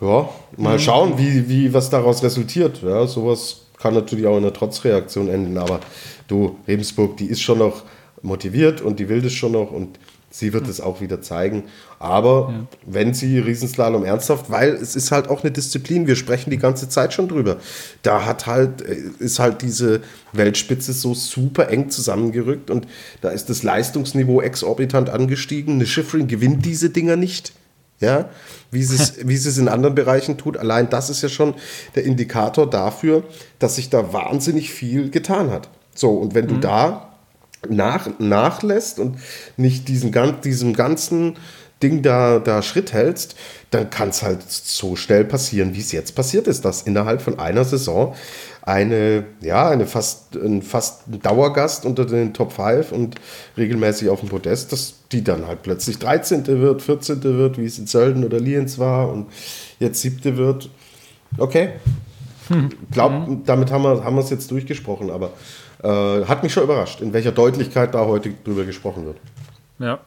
ja, 0.00 0.28
mal 0.56 0.74
mhm. 0.74 0.80
schauen, 0.80 1.18
wie, 1.18 1.48
wie 1.48 1.74
was 1.74 1.90
daraus 1.90 2.22
resultiert. 2.22 2.82
Ja, 2.82 3.06
sowas 3.06 3.66
kann 3.78 3.94
natürlich 3.94 4.26
auch 4.26 4.36
in 4.36 4.44
einer 4.44 4.52
Trotzreaktion 4.52 5.28
enden. 5.28 5.58
Aber 5.58 5.80
du, 6.28 6.56
Rebensburg, 6.68 7.16
die 7.16 7.26
ist 7.26 7.40
schon 7.40 7.58
noch 7.58 7.82
motiviert 8.22 8.80
und 8.80 9.00
die 9.00 9.08
will 9.08 9.22
das 9.22 9.32
schon 9.32 9.52
noch. 9.52 9.72
Und 9.72 9.98
Sie 10.32 10.52
wird 10.52 10.68
es 10.68 10.80
auch 10.80 11.00
wieder 11.00 11.20
zeigen. 11.20 11.64
Aber 11.98 12.50
ja. 12.52 12.66
wenn 12.86 13.14
sie 13.14 13.40
Riesenslalom 13.40 14.04
ernsthaft, 14.04 14.48
weil 14.48 14.70
es 14.74 14.94
ist 14.94 15.10
halt 15.10 15.28
auch 15.28 15.42
eine 15.42 15.50
Disziplin, 15.50 16.06
wir 16.06 16.14
sprechen 16.14 16.50
die 16.50 16.58
ganze 16.58 16.88
Zeit 16.88 17.12
schon 17.12 17.26
drüber. 17.26 17.56
Da 18.02 18.24
hat 18.24 18.46
halt, 18.46 18.80
äh, 18.82 18.96
ist 19.18 19.40
halt 19.40 19.60
diese 19.60 20.02
Weltspitze 20.32 20.92
so 20.92 21.14
super 21.14 21.68
eng 21.68 21.90
zusammengerückt 21.90 22.70
und 22.70 22.86
da 23.20 23.30
ist 23.30 23.50
das 23.50 23.64
Leistungsniveau 23.64 24.40
exorbitant 24.40 25.10
angestiegen. 25.10 25.74
Eine 25.74 25.86
Schifrin 25.86 26.28
gewinnt 26.28 26.64
diese 26.64 26.90
Dinger 26.90 27.16
nicht. 27.16 27.52
Ja, 27.98 28.30
wie 28.70 28.82
sie 28.82 28.94
es, 28.94 29.16
wie 29.26 29.34
es 29.34 29.58
in 29.58 29.68
anderen 29.68 29.96
Bereichen 29.96 30.38
tut. 30.38 30.56
Allein 30.56 30.88
das 30.88 31.10
ist 31.10 31.22
ja 31.22 31.28
schon 31.28 31.54
der 31.96 32.04
Indikator 32.04 32.70
dafür, 32.70 33.24
dass 33.58 33.76
sich 33.76 33.90
da 33.90 34.12
wahnsinnig 34.12 34.70
viel 34.70 35.10
getan 35.10 35.50
hat. 35.50 35.68
So, 35.94 36.12
und 36.12 36.34
wenn 36.34 36.46
du 36.46 36.54
mhm. 36.54 36.60
da 36.60 37.09
nach, 37.68 38.08
nachlässt 38.18 38.98
und 38.98 39.18
nicht 39.56 39.88
diesen, 39.88 40.14
diesem 40.42 40.74
ganzen 40.74 41.36
Ding 41.82 42.02
da, 42.02 42.38
da 42.38 42.62
Schritt 42.62 42.92
hältst, 42.92 43.36
dann 43.70 43.88
kann 43.88 44.10
es 44.10 44.22
halt 44.22 44.42
so 44.48 44.96
schnell 44.96 45.24
passieren, 45.24 45.74
wie 45.74 45.80
es 45.80 45.92
jetzt 45.92 46.14
passiert 46.14 46.46
ist, 46.46 46.64
dass 46.64 46.82
innerhalb 46.82 47.22
von 47.22 47.38
einer 47.38 47.64
Saison 47.64 48.14
eine, 48.62 49.24
ja, 49.40 49.70
eine 49.70 49.86
fast, 49.86 50.36
ein 50.36 50.62
fast 50.62 51.02
Dauergast 51.22 51.86
unter 51.86 52.04
den 52.04 52.34
Top 52.34 52.52
5 52.52 52.92
und 52.92 53.16
regelmäßig 53.56 54.10
auf 54.10 54.20
dem 54.20 54.28
Podest, 54.28 54.72
dass 54.72 54.94
die 55.12 55.24
dann 55.24 55.46
halt 55.46 55.62
plötzlich 55.62 55.98
13. 55.98 56.46
wird, 56.46 56.82
14. 56.82 57.22
wird, 57.22 57.58
wie 57.58 57.64
es 57.64 57.78
in 57.78 57.86
Sölden 57.86 58.24
oder 58.24 58.38
Lienz 58.38 58.78
war 58.78 59.10
und 59.10 59.28
jetzt 59.78 60.00
7. 60.02 60.36
wird. 60.36 60.68
Okay. 61.38 61.70
Ich 62.50 62.90
glaube, 62.90 63.30
mhm. 63.30 63.44
damit 63.46 63.70
haben 63.70 63.84
wir, 63.84 64.04
haben 64.04 64.16
wir 64.16 64.22
es 64.22 64.30
jetzt 64.30 64.50
durchgesprochen, 64.50 65.10
aber 65.10 65.30
äh, 65.82 66.24
hat 66.24 66.42
mich 66.42 66.52
schon 66.52 66.64
überrascht, 66.64 67.00
in 67.00 67.12
welcher 67.12 67.32
Deutlichkeit 67.32 67.94
da 67.94 68.06
heute 68.06 68.32
drüber 68.44 68.64
gesprochen 68.64 69.06
wird. 69.06 69.16
Ja. 69.78 70.00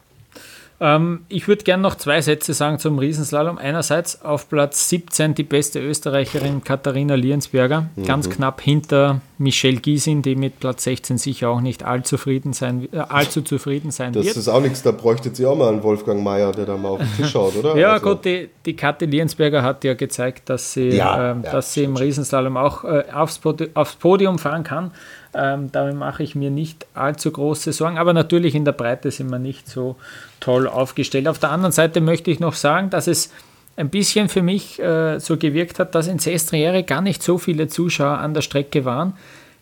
Ähm, 0.83 1.21
ich 1.29 1.47
würde 1.47 1.63
gerne 1.63 1.81
noch 1.81 1.95
zwei 1.95 2.19
Sätze 2.21 2.53
sagen 2.53 2.77
zum 2.77 2.99
Riesenslalom. 2.99 3.57
Einerseits 3.57 4.21
auf 4.21 4.49
Platz 4.49 4.89
17 4.89 5.33
die 5.33 5.43
beste 5.43 5.79
Österreicherin 5.79 6.63
Katharina 6.63 7.15
Liensberger, 7.15 7.85
mhm. 7.95 8.05
ganz 8.05 8.29
knapp 8.29 8.59
hinter 8.59 9.21
Michelle 9.37 9.77
Giesin, 9.77 10.21
die 10.21 10.35
mit 10.35 10.59
Platz 10.59 10.83
16 10.83 11.17
sicher 11.17 11.49
auch 11.49 11.61
nicht 11.61 11.85
allzu, 11.85 12.17
sein, 12.51 12.89
äh, 12.91 12.97
allzu 12.97 13.43
zufrieden 13.43 13.91
sein 13.91 14.11
das 14.11 14.25
wird. 14.25 14.35
Das 14.35 14.43
ist 14.43 14.49
auch 14.49 14.61
nichts, 14.61 14.81
da 14.83 14.91
bräuchte 14.91 15.33
sie 15.33 15.45
auch 15.45 15.55
mal 15.55 15.69
einen 15.69 15.83
Wolfgang 15.83 16.21
Mayer, 16.21 16.51
der 16.51 16.65
da 16.65 16.75
mal 16.75 16.89
auf 16.89 16.99
den 16.99 17.15
Tisch 17.15 17.29
schaut, 17.31 17.55
oder? 17.55 17.77
ja, 17.77 17.93
also. 17.93 18.09
gut, 18.09 18.25
die, 18.25 18.49
die 18.65 18.75
Kathi 18.75 19.05
Liensberger 19.05 19.63
hat 19.63 19.85
ja 19.85 19.93
gezeigt, 19.93 20.49
dass 20.49 20.73
sie, 20.73 20.89
ja, 20.89 21.31
ähm, 21.31 21.43
ja, 21.43 21.51
dass 21.51 21.73
sie 21.73 21.85
im 21.85 21.95
Riesenslalom 21.95 22.57
auch 22.57 22.83
äh, 22.83 23.05
aufs, 23.13 23.39
Podium, 23.39 23.69
aufs 23.75 23.95
Podium 23.95 24.37
fahren 24.37 24.63
kann. 24.65 24.91
Ähm, 25.35 25.71
damit 25.71 25.95
mache 25.95 26.23
ich 26.23 26.35
mir 26.35 26.51
nicht 26.51 26.85
allzu 26.93 27.31
große 27.31 27.73
Sorgen, 27.73 27.97
aber 27.97 28.13
natürlich 28.13 28.53
in 28.53 28.65
der 28.65 28.71
Breite 28.71 29.09
sind 29.09 29.31
wir 29.31 29.39
nicht 29.39 29.67
so 29.67 29.95
toll 30.39 30.67
aufgestellt. 30.67 31.27
Auf 31.27 31.39
der 31.39 31.51
anderen 31.51 31.71
Seite 31.71 32.01
möchte 32.01 32.29
ich 32.29 32.39
noch 32.39 32.53
sagen, 32.53 32.89
dass 32.89 33.07
es 33.07 33.31
ein 33.75 33.89
bisschen 33.89 34.29
für 34.29 34.43
mich 34.43 34.79
äh, 34.79 35.19
so 35.19 35.37
gewirkt 35.37 35.79
hat, 35.79 35.95
dass 35.95 36.07
in 36.07 36.19
Sestriere 36.19 36.83
gar 36.83 37.01
nicht 37.01 37.23
so 37.23 37.37
viele 37.37 37.67
Zuschauer 37.67 38.19
an 38.19 38.33
der 38.33 38.41
Strecke 38.41 38.85
waren. 38.85 39.13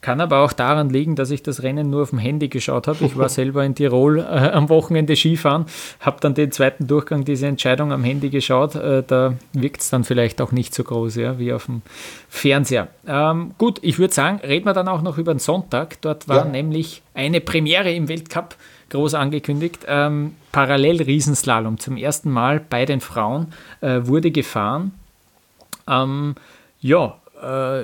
Kann 0.01 0.19
aber 0.19 0.39
auch 0.39 0.51
daran 0.51 0.89
liegen, 0.89 1.15
dass 1.15 1.29
ich 1.29 1.43
das 1.43 1.61
Rennen 1.61 1.91
nur 1.91 2.03
auf 2.03 2.09
dem 2.09 2.17
Handy 2.17 2.47
geschaut 2.47 2.87
habe. 2.87 3.05
Ich 3.05 3.17
war 3.17 3.29
selber 3.29 3.63
in 3.63 3.75
Tirol 3.75 4.19
äh, 4.19 4.23
am 4.23 4.67
Wochenende 4.69 5.15
Skifahren, 5.15 5.65
habe 5.99 6.17
dann 6.21 6.33
den 6.33 6.51
zweiten 6.51 6.87
Durchgang 6.87 7.23
diese 7.23 7.45
Entscheidung 7.45 7.91
am 7.91 8.03
Handy 8.03 8.29
geschaut. 8.29 8.73
Äh, 8.73 9.03
da 9.05 9.35
wirkt 9.53 9.81
es 9.81 9.89
dann 9.91 10.03
vielleicht 10.03 10.41
auch 10.41 10.51
nicht 10.51 10.73
so 10.73 10.83
groß 10.83 11.15
ja, 11.17 11.37
wie 11.37 11.53
auf 11.53 11.67
dem 11.67 11.83
Fernseher. 12.29 12.87
Ähm, 13.07 13.51
gut, 13.59 13.77
ich 13.83 13.99
würde 13.99 14.13
sagen, 14.13 14.39
reden 14.39 14.65
wir 14.65 14.73
dann 14.73 14.87
auch 14.87 15.03
noch 15.03 15.19
über 15.19 15.33
den 15.33 15.39
Sonntag. 15.39 16.01
Dort 16.01 16.27
war 16.27 16.37
ja. 16.37 16.45
nämlich 16.45 17.03
eine 17.13 17.39
Premiere 17.39 17.93
im 17.93 18.07
Weltcup 18.07 18.55
groß 18.89 19.13
angekündigt. 19.13 19.85
Ähm, 19.87 20.35
Parallel 20.51 21.03
Riesenslalom 21.03 21.79
zum 21.79 21.95
ersten 21.95 22.29
Mal 22.31 22.59
bei 22.59 22.85
den 22.85 23.01
Frauen 23.01 23.53
äh, 23.81 24.01
wurde 24.03 24.31
gefahren. 24.31 24.93
Ähm, 25.87 26.35
ja, 26.79 27.20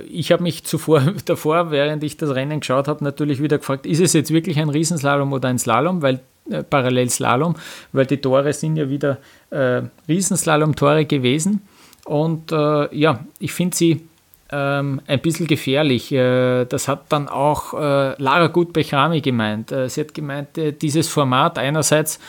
ich 0.10 0.32
habe 0.32 0.44
mich 0.44 0.64
zuvor, 0.64 1.02
davor, 1.26 1.72
während 1.72 2.04
ich 2.04 2.18
das 2.18 2.34
Rennen 2.34 2.60
geschaut 2.60 2.88
habe, 2.88 3.04
natürlich 3.04 3.42
wieder 3.42 3.58
gefragt, 3.58 3.86
ist 3.86 4.02
es 4.02 4.14
jetzt 4.14 4.32
wirklich 4.32 4.60
ein 4.60 4.70
Riesenslalom 4.70 5.34
oder 5.34 5.50
ein 5.50 5.60
Slalom, 5.60 6.02
weil 6.02 6.22
äh, 6.50 6.64
parallel 6.64 7.10
Slalom, 7.10 7.56
weil 7.92 8.06
die 8.06 8.18
Tore 8.18 8.54
sind 8.54 8.78
ja 8.78 8.90
wieder 8.90 9.18
äh, 9.50 9.82
Riesenslalom-Tore 10.08 11.06
gewesen. 11.06 11.62
Und 12.06 12.52
äh, 12.52 12.96
ja, 12.96 13.20
ich 13.40 13.52
finde 13.52 13.76
sie 13.76 14.08
ähm, 14.50 15.02
ein 15.08 15.20
bisschen 15.20 15.48
gefährlich. 15.48 16.12
Äh, 16.12 16.66
das 16.66 16.88
hat 16.88 17.06
dann 17.10 17.28
auch 17.28 17.74
äh, 17.74 18.22
Lara 18.22 18.48
Gut-Bechrami 18.48 19.22
gemeint. 19.22 19.74
sie 19.88 20.02
hat 20.02 20.14
gemeint, 20.14 20.50
dieses 20.82 21.10
Format 21.10 21.58
einerseits 21.58 22.20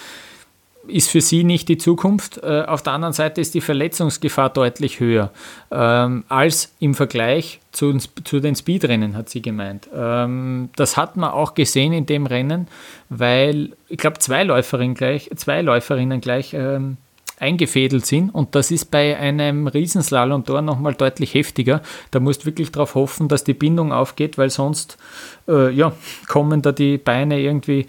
ist 0.89 1.11
für 1.11 1.21
sie 1.21 1.45
nicht 1.45 1.69
die 1.69 1.79
Zukunft. 1.79 2.39
Äh, 2.43 2.65
auf 2.67 2.83
der 2.83 2.93
anderen 2.93 3.15
Seite 3.15 3.41
ist 3.41 3.55
die 3.55 3.61
Verletzungsgefahr 3.61 4.51
deutlich 4.51 5.01
höher 5.01 5.31
ähm, 5.71 6.25
als 6.29 6.73
im 6.81 6.95
Vergleich 6.95 7.61
zu, 7.73 7.97
zu 8.25 8.41
den 8.41 8.57
Speedrennen, 8.57 9.17
hat 9.17 9.29
sie 9.29 9.43
gemeint. 9.43 9.89
Ähm, 9.95 10.71
das 10.77 10.97
hat 10.97 11.17
man 11.17 11.31
auch 11.31 11.55
gesehen 11.55 11.93
in 11.93 12.07
dem 12.07 12.27
Rennen, 12.27 12.69
weil 13.09 13.77
ich 13.89 13.99
glaube, 13.99 14.19
zwei, 14.19 14.43
Läuferinnen 14.43 14.95
gleich, 14.95 15.31
zwei 15.37 15.63
Läuferinnen 15.63 16.21
gleich 16.21 16.55
ähm, 16.55 16.97
eingefädelt 17.41 18.05
sind 18.05 18.31
und 18.31 18.55
das 18.55 18.71
ist 18.71 18.91
bei 18.91 19.17
einem 19.17 19.67
Riesenslalom 19.69 20.45
da 20.45 20.61
nochmal 20.61 20.95
deutlich 20.95 21.35
heftiger. 21.35 21.83
Da 22.11 22.21
musst 22.21 22.43
du 22.43 22.47
wirklich 22.47 22.73
darauf 22.73 22.95
hoffen, 22.95 23.29
dass 23.29 23.45
die 23.45 23.55
Bindung 23.55 23.93
aufgeht, 23.93 24.39
weil 24.39 24.51
sonst 24.51 24.99
äh, 25.47 25.71
ja, 25.71 25.93
kommen 26.27 26.63
da 26.63 26.73
die 26.73 26.99
Beine 26.99 27.41
irgendwie 27.41 27.87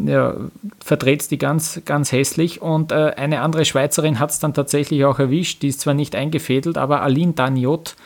ja, 0.00 0.36
verdreht 0.80 1.30
die 1.30 1.38
ganz, 1.38 1.80
ganz 1.84 2.12
hässlich. 2.12 2.62
Und 2.62 2.92
äh, 2.92 3.12
eine 3.16 3.40
andere 3.40 3.64
Schweizerin 3.64 4.18
hat 4.18 4.30
es 4.30 4.38
dann 4.38 4.54
tatsächlich 4.54 5.04
auch 5.04 5.18
erwischt. 5.18 5.62
Die 5.62 5.68
ist 5.68 5.80
zwar 5.80 5.94
nicht 5.94 6.14
eingefädelt, 6.14 6.78
aber 6.78 7.02
Aline 7.02 7.32
Daniot, 7.32 7.96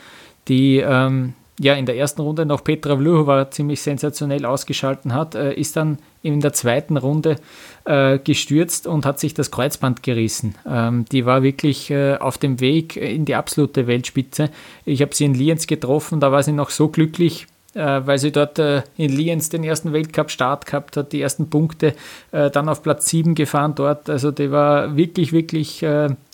die 0.49 0.79
ähm, 0.79 1.35
ja 1.61 1.75
in 1.75 1.87
der 1.87 1.97
ersten 1.97 2.23
Runde 2.23 2.47
noch 2.47 2.65
Petra 2.65 2.97
Vlhova 2.97 3.51
ziemlich 3.51 3.83
sensationell 3.83 4.47
ausgeschalten 4.47 5.13
hat, 5.13 5.35
äh, 5.35 5.53
ist 5.55 5.77
dann 5.77 5.99
in 6.23 6.41
der 6.41 6.53
zweiten 6.53 6.97
Runde 6.97 7.37
äh, 7.85 8.19
gestürzt 8.19 8.87
und 8.87 9.05
hat 9.05 9.21
sich 9.21 9.35
das 9.35 9.51
Kreuzband 9.51 10.03
gerissen. 10.03 10.55
Ähm, 10.67 11.05
die 11.13 11.27
war 11.27 11.43
wirklich 11.43 11.91
äh, 11.91 12.17
auf 12.17 12.39
dem 12.39 12.61
Weg 12.61 12.97
in 12.97 13.25
die 13.25 13.35
absolute 13.35 13.87
Weltspitze. 13.87 14.51
Ich 14.85 15.03
habe 15.03 15.15
sie 15.15 15.25
in 15.25 15.35
Lienz 15.35 15.67
getroffen, 15.67 16.21
da 16.21 16.33
war 16.33 16.43
sie 16.43 16.53
noch 16.53 16.71
so 16.71 16.89
glücklich, 16.89 17.47
weil 17.81 18.19
sie 18.19 18.33
dort 18.33 18.59
äh, 18.59 18.83
in 18.97 19.11
Lienz 19.11 19.49
den 19.49 19.65
ersten 19.65 19.93
Weltcup-Start 19.93 20.67
gehabt 20.67 20.97
hat, 20.97 21.13
die 21.13 21.21
ersten 21.21 21.49
Punkte, 21.51 21.95
äh, 22.31 22.51
dann 22.51 22.69
auf 22.69 22.83
Platz 22.83 23.09
7 23.09 23.35
gefahren 23.35 23.75
dort. 23.75 24.11
Also 24.11 24.31
die 24.31 24.51
war 24.51 24.97
wirklich, 24.97 25.33
wirklich 25.33 25.85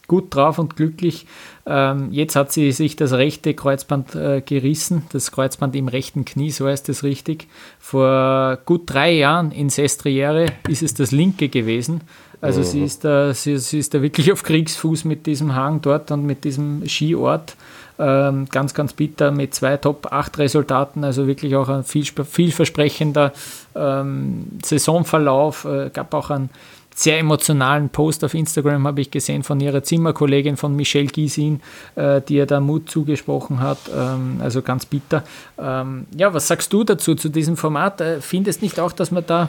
gut 0.06 0.34
drauf 0.34 0.58
und 0.58 0.74
glücklich. 0.76 1.26
Ähm, 1.66 2.08
jetzt 2.12 2.34
hat 2.34 2.50
sie 2.50 2.72
sich 2.72 2.96
das 2.96 3.12
rechte 3.12 3.52
Kreuzband 3.52 4.12
gerissen, 4.46 5.04
das 5.12 5.30
Kreuzband 5.32 5.76
im 5.76 5.88
rechten 5.88 6.24
Knie, 6.24 6.50
so 6.50 6.66
heißt 6.66 6.88
es 6.88 7.04
richtig. 7.04 7.46
Vor 7.78 8.58
gut 8.64 8.82
drei 8.86 9.12
Jahren 9.12 9.52
in 9.52 9.68
Sestriere 9.68 10.46
ist 10.66 10.82
es 10.82 10.94
das 10.94 11.12
linke 11.12 11.48
gewesen. 11.48 12.00
Also 12.40 12.60
mhm. 12.60 12.64
sie, 12.64 12.84
ist 12.84 13.04
da, 13.04 13.34
sie, 13.34 13.58
sie 13.58 13.78
ist 13.78 13.94
da 13.94 14.02
wirklich 14.02 14.32
auf 14.32 14.42
Kriegsfuß 14.42 15.04
mit 15.04 15.26
diesem 15.26 15.54
Hang 15.54 15.80
dort 15.80 16.10
und 16.10 16.24
mit 16.24 16.44
diesem 16.44 16.86
Skiort. 16.86 17.56
Ähm, 17.98 18.46
ganz, 18.50 18.74
ganz 18.74 18.92
bitter 18.92 19.32
mit 19.32 19.54
zwei 19.54 19.76
Top-8-Resultaten, 19.76 21.02
also 21.02 21.26
wirklich 21.26 21.56
auch 21.56 21.68
ein 21.68 21.82
viel, 21.82 22.04
vielversprechender 22.04 23.32
ähm, 23.74 24.46
Saisonverlauf. 24.64 25.64
Äh, 25.64 25.90
gab 25.92 26.14
auch 26.14 26.30
einen 26.30 26.50
sehr 26.94 27.18
emotionalen 27.18 27.88
Post 27.88 28.24
auf 28.24 28.34
Instagram, 28.34 28.86
habe 28.86 29.00
ich 29.00 29.10
gesehen, 29.10 29.42
von 29.42 29.60
ihrer 29.60 29.82
Zimmerkollegin, 29.82 30.56
von 30.56 30.76
Michelle 30.76 31.06
Gisin, 31.06 31.60
äh, 31.96 32.20
die 32.20 32.36
ihr 32.36 32.46
da 32.46 32.60
Mut 32.60 32.88
zugesprochen 32.88 33.60
hat. 33.60 33.78
Ähm, 33.92 34.38
also 34.40 34.62
ganz 34.62 34.86
bitter. 34.86 35.24
Ja, 35.56 36.34
was 36.34 36.46
sagst 36.46 36.72
du 36.72 36.84
dazu, 36.84 37.16
zu 37.16 37.28
diesem 37.28 37.56
Format? 37.56 38.00
Äh, 38.00 38.20
findest 38.20 38.62
nicht 38.62 38.78
auch, 38.78 38.92
dass 38.92 39.10
man 39.10 39.24
da 39.26 39.48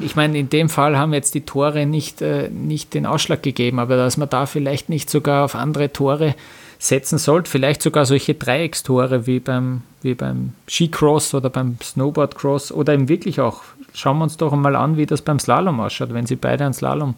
ich 0.00 0.16
meine, 0.16 0.38
in 0.38 0.48
dem 0.48 0.68
Fall 0.68 0.96
haben 0.96 1.12
jetzt 1.12 1.34
die 1.34 1.42
Tore 1.42 1.86
nicht, 1.86 2.22
äh, 2.22 2.48
nicht 2.48 2.94
den 2.94 3.06
Ausschlag 3.06 3.42
gegeben, 3.42 3.78
aber 3.78 3.96
dass 3.96 4.16
man 4.16 4.28
da 4.28 4.46
vielleicht 4.46 4.88
nicht 4.88 5.10
sogar 5.10 5.44
auf 5.44 5.54
andere 5.54 5.92
Tore 5.92 6.34
setzen 6.80 7.18
sollte. 7.18 7.48
Vielleicht 7.50 7.82
sogar 7.82 8.06
solche 8.06 8.34
Dreieckstore 8.34 9.26
wie 9.26 9.38
beim, 9.38 9.82
wie 10.02 10.14
beim 10.14 10.54
Skicross 10.68 11.34
oder 11.34 11.50
beim 11.50 11.76
Snowboardcross 11.80 12.72
oder 12.72 12.94
eben 12.94 13.08
wirklich 13.08 13.38
auch. 13.40 13.60
Schauen 13.92 14.18
wir 14.18 14.24
uns 14.24 14.36
doch 14.38 14.52
einmal 14.52 14.74
an, 14.76 14.96
wie 14.96 15.04
das 15.06 15.20
beim 15.22 15.38
Slalom 15.38 15.78
ausschaut, 15.78 16.14
wenn 16.14 16.26
sie 16.26 16.36
beide 16.36 16.64
einen 16.64 16.74
Slalom 16.74 17.14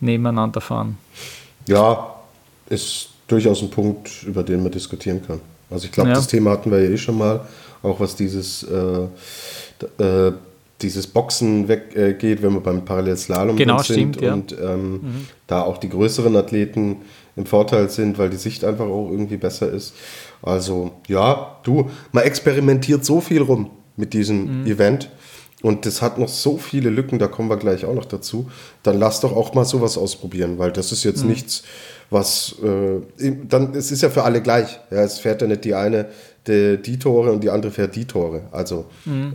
nebeneinander 0.00 0.60
fahren. 0.60 0.96
Ja, 1.68 2.14
ist 2.70 3.10
durchaus 3.28 3.60
ein 3.62 3.70
Punkt, 3.70 4.22
über 4.24 4.42
den 4.42 4.62
man 4.62 4.72
diskutieren 4.72 5.20
kann. 5.26 5.40
Also 5.70 5.84
ich 5.86 5.92
glaube, 5.92 6.10
Ja. 6.10 6.14
das 6.16 6.26
Thema 6.26 6.50
hatten 6.52 6.70
wir 6.70 6.82
ja 6.82 6.90
eh 6.90 6.96
schon 6.98 7.18
mal, 7.18 7.40
auch 7.82 8.00
was 8.00 8.16
dieses, 8.16 8.62
äh, 8.62 10.02
äh, 10.02 10.32
dieses 10.80 11.06
Boxen 11.06 11.68
weggeht, 11.68 12.38
äh, 12.38 12.42
wenn 12.42 12.54
wir 12.54 12.60
beim 12.60 12.84
Parallelslalom 12.84 13.56
Genau, 13.56 13.78
sind 13.82 14.16
stimmt, 14.16 14.20
ja. 14.22 14.32
und 14.32 14.56
ähm, 14.58 15.26
da 15.46 15.62
auch 15.62 15.78
die 15.78 15.88
größeren 15.90 16.34
Athleten 16.36 16.96
im 17.36 17.46
Vorteil 17.46 17.88
sind, 17.88 18.18
weil 18.18 18.30
die 18.30 18.36
Sicht 18.36 18.64
einfach 18.64 18.86
auch 18.86 19.10
irgendwie 19.10 19.36
besser 19.36 19.70
ist. 19.70 19.94
Also 20.42 20.92
ja, 21.08 21.58
du, 21.62 21.90
man 22.12 22.24
experimentiert 22.24 23.04
so 23.04 23.20
viel 23.20 23.42
rum 23.42 23.70
mit 23.96 24.12
diesem 24.12 24.66
Event. 24.66 25.10
Und 25.62 25.86
das 25.86 26.02
hat 26.02 26.18
noch 26.18 26.28
so 26.28 26.58
viele 26.58 26.90
Lücken, 26.90 27.20
da 27.20 27.28
kommen 27.28 27.48
wir 27.48 27.56
gleich 27.56 27.84
auch 27.84 27.94
noch 27.94 28.04
dazu. 28.04 28.50
Dann 28.82 28.98
lass 28.98 29.20
doch 29.20 29.34
auch 29.36 29.54
mal 29.54 29.64
sowas 29.64 29.96
ausprobieren, 29.96 30.58
weil 30.58 30.72
das 30.72 30.90
ist 30.90 31.04
jetzt 31.04 31.24
nichts, 31.24 31.62
was 32.10 32.56
äh, 32.64 33.32
dann 33.48 33.72
es 33.76 33.92
ist 33.92 34.02
ja 34.02 34.10
für 34.10 34.24
alle 34.24 34.42
gleich. 34.42 34.80
Ja, 34.90 35.02
es 35.02 35.20
fährt 35.20 35.40
ja 35.40 35.46
nicht 35.46 35.64
die 35.64 35.74
eine 35.74 36.08
die, 36.46 36.78
die 36.82 36.98
Tore 36.98 37.32
und 37.32 37.42
die 37.44 37.50
andere 37.50 37.72
fährt 37.72 37.94
die 37.96 38.06
Tore. 38.06 38.42
Also 38.50 38.86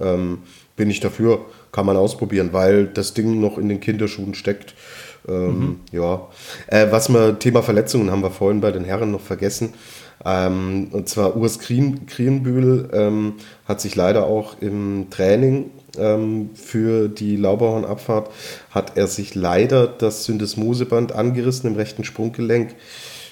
ähm, 0.02 0.40
bin 0.76 0.90
ich 0.90 1.00
dafür, 1.00 1.46
kann 1.72 1.86
man 1.86 1.98
ausprobieren, 1.98 2.50
weil 2.52 2.88
das 2.88 3.14
Ding 3.14 3.40
noch 3.40 3.58
in 3.58 3.70
den 3.70 3.80
Kinderschuhen 3.80 4.34
steckt. 4.34 4.76
Ähm, 5.28 5.80
Ja. 5.92 6.28
Äh, 6.68 6.88
was 6.92 7.10
wir, 7.10 7.40
Thema 7.40 7.62
Verletzungen 7.64 8.12
haben 8.12 8.22
wir 8.22 8.32
vorhin 8.32 8.62
bei 8.62 8.72
den 8.72 8.84
Herren 8.84 9.12
noch 9.12 9.22
vergessen. 9.22 9.74
Ähm, 10.26 10.90
und 10.92 11.10
zwar 11.10 11.36
Urs 11.36 11.60
Krien, 11.60 12.08
Krienbühl 12.08 12.90
ähm, 12.94 13.34
hat 13.66 13.82
sich 13.82 13.96
leider 13.96 14.26
auch 14.26 14.56
im 14.62 15.08
Training 15.10 15.70
ähm, 15.98 16.50
für 16.54 17.08
die 17.08 17.36
Lauberhornabfahrt 17.36 18.30
hat 18.72 18.98
er 18.98 19.08
sich 19.08 19.36
leider 19.36 19.88
das 19.88 20.26
Syndesmoseband 20.26 21.12
angerissen 21.14 21.70
im 21.70 21.76
rechten 21.76 22.04
Sprunggelenk. 22.04 22.76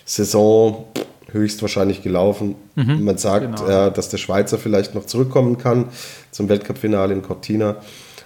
Saison 0.05 0.85
höchstwahrscheinlich 1.31 2.03
gelaufen. 2.03 2.55
Man 2.75 3.17
sagt, 3.17 3.57
genau. 3.57 3.87
äh, 3.87 3.91
dass 3.91 4.09
der 4.09 4.17
Schweizer 4.17 4.57
vielleicht 4.57 4.93
noch 4.93 5.05
zurückkommen 5.05 5.57
kann 5.57 5.89
zum 6.31 6.47
Weltcup-Finale 6.49 7.13
in 7.13 7.23
Cortina. 7.23 7.77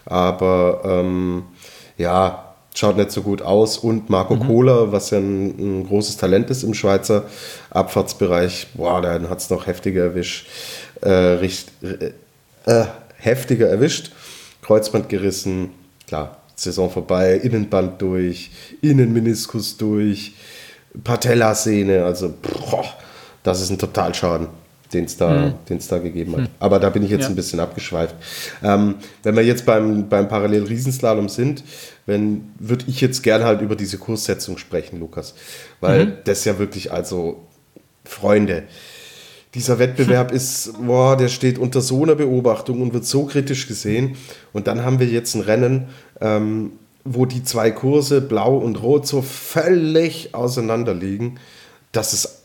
Aber 0.05 0.81
ähm, 0.83 1.43
ja, 1.97 2.48
schaut 2.79 2.97
nicht 2.97 3.11
so 3.11 3.21
gut 3.21 3.41
aus. 3.41 3.77
Und 3.77 4.09
Marco 4.09 4.37
Kohler, 4.37 4.91
was 4.91 5.09
ja 5.11 5.17
ein, 5.17 5.81
ein 5.81 5.87
großes 5.87 6.17
Talent 6.17 6.49
ist 6.49 6.63
im 6.63 6.73
Schweizer 6.73 7.25
Abfahrtsbereich, 7.71 8.67
boah, 8.73 9.01
dann 9.01 9.29
hat 9.29 9.39
es 9.39 9.49
noch 9.49 9.67
heftiger 9.67 10.03
erwischt. 10.03 10.47
Äh, 11.01 11.09
richt, 11.09 11.71
äh, 11.83 12.11
äh, 12.71 12.85
heftiger 13.17 13.67
erwischt. 13.67 14.11
Kreuzband 14.61 15.09
gerissen, 15.09 15.71
klar, 16.07 16.37
Saison 16.55 16.89
vorbei, 16.89 17.35
Innenband 17.35 18.01
durch, 18.01 18.51
Innenmeniskus 18.81 19.77
durch, 19.77 20.33
Patellasehne, 21.03 22.03
also 22.03 22.33
boah, 22.41 22.85
das 23.43 23.61
ist 23.61 23.69
ein 23.69 23.77
Totalschaden, 23.77 24.47
den 24.93 25.05
es 25.05 25.15
da, 25.17 25.53
den's 25.69 25.87
da 25.87 25.97
gegeben 25.99 26.35
hat. 26.35 26.49
Aber 26.59 26.79
da 26.79 26.89
bin 26.89 27.03
ich 27.03 27.09
jetzt 27.11 27.23
Ja. 27.23 27.29
ein 27.29 27.35
bisschen 27.35 27.59
abgeschweift. 27.59 28.15
Ähm, 28.63 28.95
wenn 29.23 29.35
wir 29.35 29.43
jetzt 29.43 29.65
beim, 29.65 30.09
beim 30.09 30.27
Parallel-Riesenslalom 30.27 31.29
sind, 31.29 31.63
wenn 32.09 32.51
würde 32.59 32.85
ich 32.87 32.99
jetzt 32.99 33.21
gern 33.21 33.43
halt 33.43 33.61
über 33.61 33.75
diese 33.75 33.97
Kurssetzung 33.97 34.57
sprechen, 34.57 34.99
Lukas. 34.99 35.35
Weil 35.79 36.17
das 36.25 36.43
ja 36.43 36.59
wirklich, 36.59 36.91
also, 36.91 37.43
Freunde, 38.03 38.63
dieser 39.53 39.79
Wettbewerb 39.79 40.31
ist, 40.33 40.73
boah, 40.85 41.15
der 41.15 41.29
steht 41.29 41.59
unter 41.59 41.81
so 41.81 42.03
einer 42.03 42.15
Beobachtung 42.15 42.81
und 42.81 42.93
wird 42.93 43.05
so 43.05 43.25
kritisch 43.25 43.67
gesehen. 43.67 44.17
Und 44.51 44.67
dann 44.67 44.83
haben 44.83 44.99
wir 44.99 45.07
jetzt 45.07 45.35
ein 45.35 45.41
Rennen, 45.41 45.89
ähm, 46.19 46.71
wo 47.05 47.25
die 47.25 47.43
zwei 47.43 47.71
Kurse, 47.71 48.21
blau 48.21 48.57
und 48.57 48.81
rot, 48.81 49.07
so 49.07 49.21
völlig 49.21 50.33
auseinander 50.33 50.93
liegen, 50.93 51.39
dass 51.91 52.13
es 52.13 52.43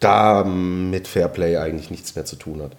da 0.00 0.44
mit 0.44 1.08
Fairplay 1.08 1.58
eigentlich 1.58 1.90
nichts 1.90 2.14
mehr 2.14 2.24
zu 2.24 2.36
tun 2.36 2.62
hat. 2.62 2.72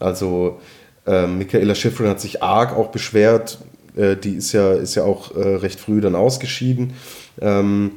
Also 0.00 0.60
ähm, 1.06 1.38
Michaela 1.38 1.74
Schifrin 1.74 2.08
hat 2.08 2.20
sich 2.20 2.42
arg 2.42 2.76
auch 2.76 2.88
beschwert. 2.88 3.58
Äh, 3.96 4.16
die 4.16 4.36
ist 4.36 4.52
ja, 4.52 4.72
ist 4.72 4.94
ja 4.94 5.04
auch 5.04 5.34
äh, 5.34 5.56
recht 5.56 5.80
früh 5.80 6.00
dann 6.00 6.14
ausgeschieden. 6.14 6.94
Ähm, 7.40 7.92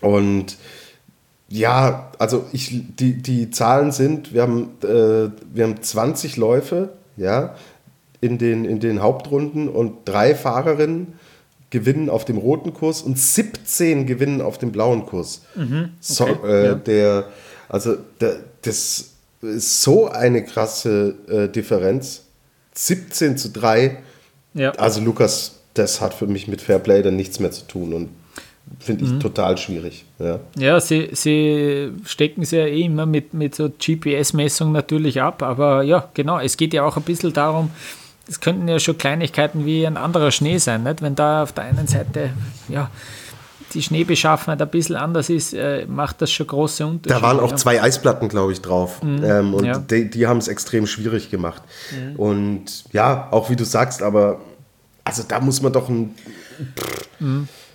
und 0.00 0.56
ja, 1.48 2.10
also 2.18 2.46
ich, 2.52 2.84
die, 2.96 3.14
die 3.14 3.50
Zahlen 3.50 3.92
sind, 3.92 4.32
wir 4.32 4.42
haben, 4.42 4.70
äh, 4.82 5.30
wir 5.52 5.64
haben 5.64 5.82
20 5.82 6.36
Läufe 6.36 6.90
ja, 7.16 7.56
in, 8.20 8.38
den, 8.38 8.64
in 8.64 8.80
den 8.80 9.02
Hauptrunden 9.02 9.68
und 9.68 9.96
drei 10.04 10.34
Fahrerinnen 10.34 11.14
gewinnen 11.70 12.08
auf 12.08 12.24
dem 12.24 12.36
roten 12.36 12.72
Kurs 12.72 13.02
und 13.02 13.18
17 13.18 14.06
gewinnen 14.06 14.40
auf 14.40 14.58
dem 14.58 14.72
blauen 14.72 15.06
Kurs. 15.06 15.42
so, 16.00 16.26
äh, 16.44 16.66
ja. 16.66 16.74
der, 16.74 17.28
also 17.68 17.96
der, 18.20 18.40
das 18.62 19.10
ist 19.42 19.82
so 19.82 20.08
eine 20.08 20.44
krasse 20.44 21.14
äh, 21.28 21.48
Differenz. 21.48 22.24
17 22.74 23.36
zu 23.36 23.50
3. 23.50 23.98
Ja. 24.54 24.70
Also 24.72 25.00
Lukas, 25.00 25.60
das 25.74 26.00
hat 26.00 26.14
für 26.14 26.26
mich 26.26 26.48
mit 26.48 26.60
Fairplay 26.60 27.02
dann 27.02 27.16
nichts 27.16 27.40
mehr 27.40 27.50
zu 27.50 27.66
tun 27.66 27.92
und 27.92 28.08
finde 28.78 29.04
ich 29.04 29.18
total 29.18 29.58
schwierig. 29.58 30.04
Ja. 30.18 30.38
Ja, 30.56 30.80
sie, 30.80 31.10
sie 31.12 31.90
stecken 32.04 32.44
sie 32.44 32.56
ja 32.56 32.66
eh 32.66 32.82
immer 32.82 33.06
mit, 33.06 33.34
mit 33.34 33.54
so 33.54 33.68
GPS-Messung 33.68 34.72
natürlich 34.72 35.20
ab, 35.20 35.42
aber 35.42 35.82
ja, 35.82 36.08
genau, 36.14 36.38
es 36.38 36.56
geht 36.56 36.72
ja 36.72 36.84
auch 36.84 36.96
ein 36.96 37.02
bisschen 37.02 37.32
darum, 37.32 37.70
es 38.28 38.40
könnten 38.40 38.68
ja 38.68 38.78
schon 38.78 38.96
Kleinigkeiten 38.96 39.66
wie 39.66 39.86
ein 39.86 39.96
anderer 39.96 40.30
Schnee 40.30 40.58
sein, 40.58 40.84
nicht? 40.84 41.02
wenn 41.02 41.16
da 41.16 41.42
auf 41.42 41.52
der 41.52 41.64
einen 41.64 41.88
Seite 41.88 42.30
ja, 42.68 42.90
die 43.74 43.82
Schneebeschaffenheit 43.82 44.60
ein 44.60 44.68
bisschen 44.68 44.96
anders 44.96 45.28
ist, 45.30 45.54
äh, 45.54 45.86
macht 45.86 46.20
das 46.22 46.30
schon 46.30 46.46
große 46.46 46.84
Unterschiede. 46.86 47.20
Da 47.20 47.22
waren 47.22 47.40
auch 47.40 47.54
zwei 47.54 47.82
Eisplatten, 47.82 48.28
glaube 48.28 48.52
ich, 48.52 48.60
drauf. 48.60 49.00
ähm, 49.02 49.54
und 49.54 49.64
ja. 49.64 49.78
die, 49.78 50.10
die 50.10 50.26
haben 50.26 50.38
es 50.38 50.48
extrem 50.48 50.86
schwierig 50.86 51.30
gemacht. 51.30 51.62
Und 52.16 52.84
ja, 52.92 53.28
auch 53.30 53.50
wie 53.50 53.56
du 53.56 53.64
sagst, 53.64 54.02
aber 54.02 54.40
also 55.04 55.22
da 55.26 55.40
muss 55.40 55.62
man 55.62 55.72
doch 55.72 55.88
ein. 55.88 56.14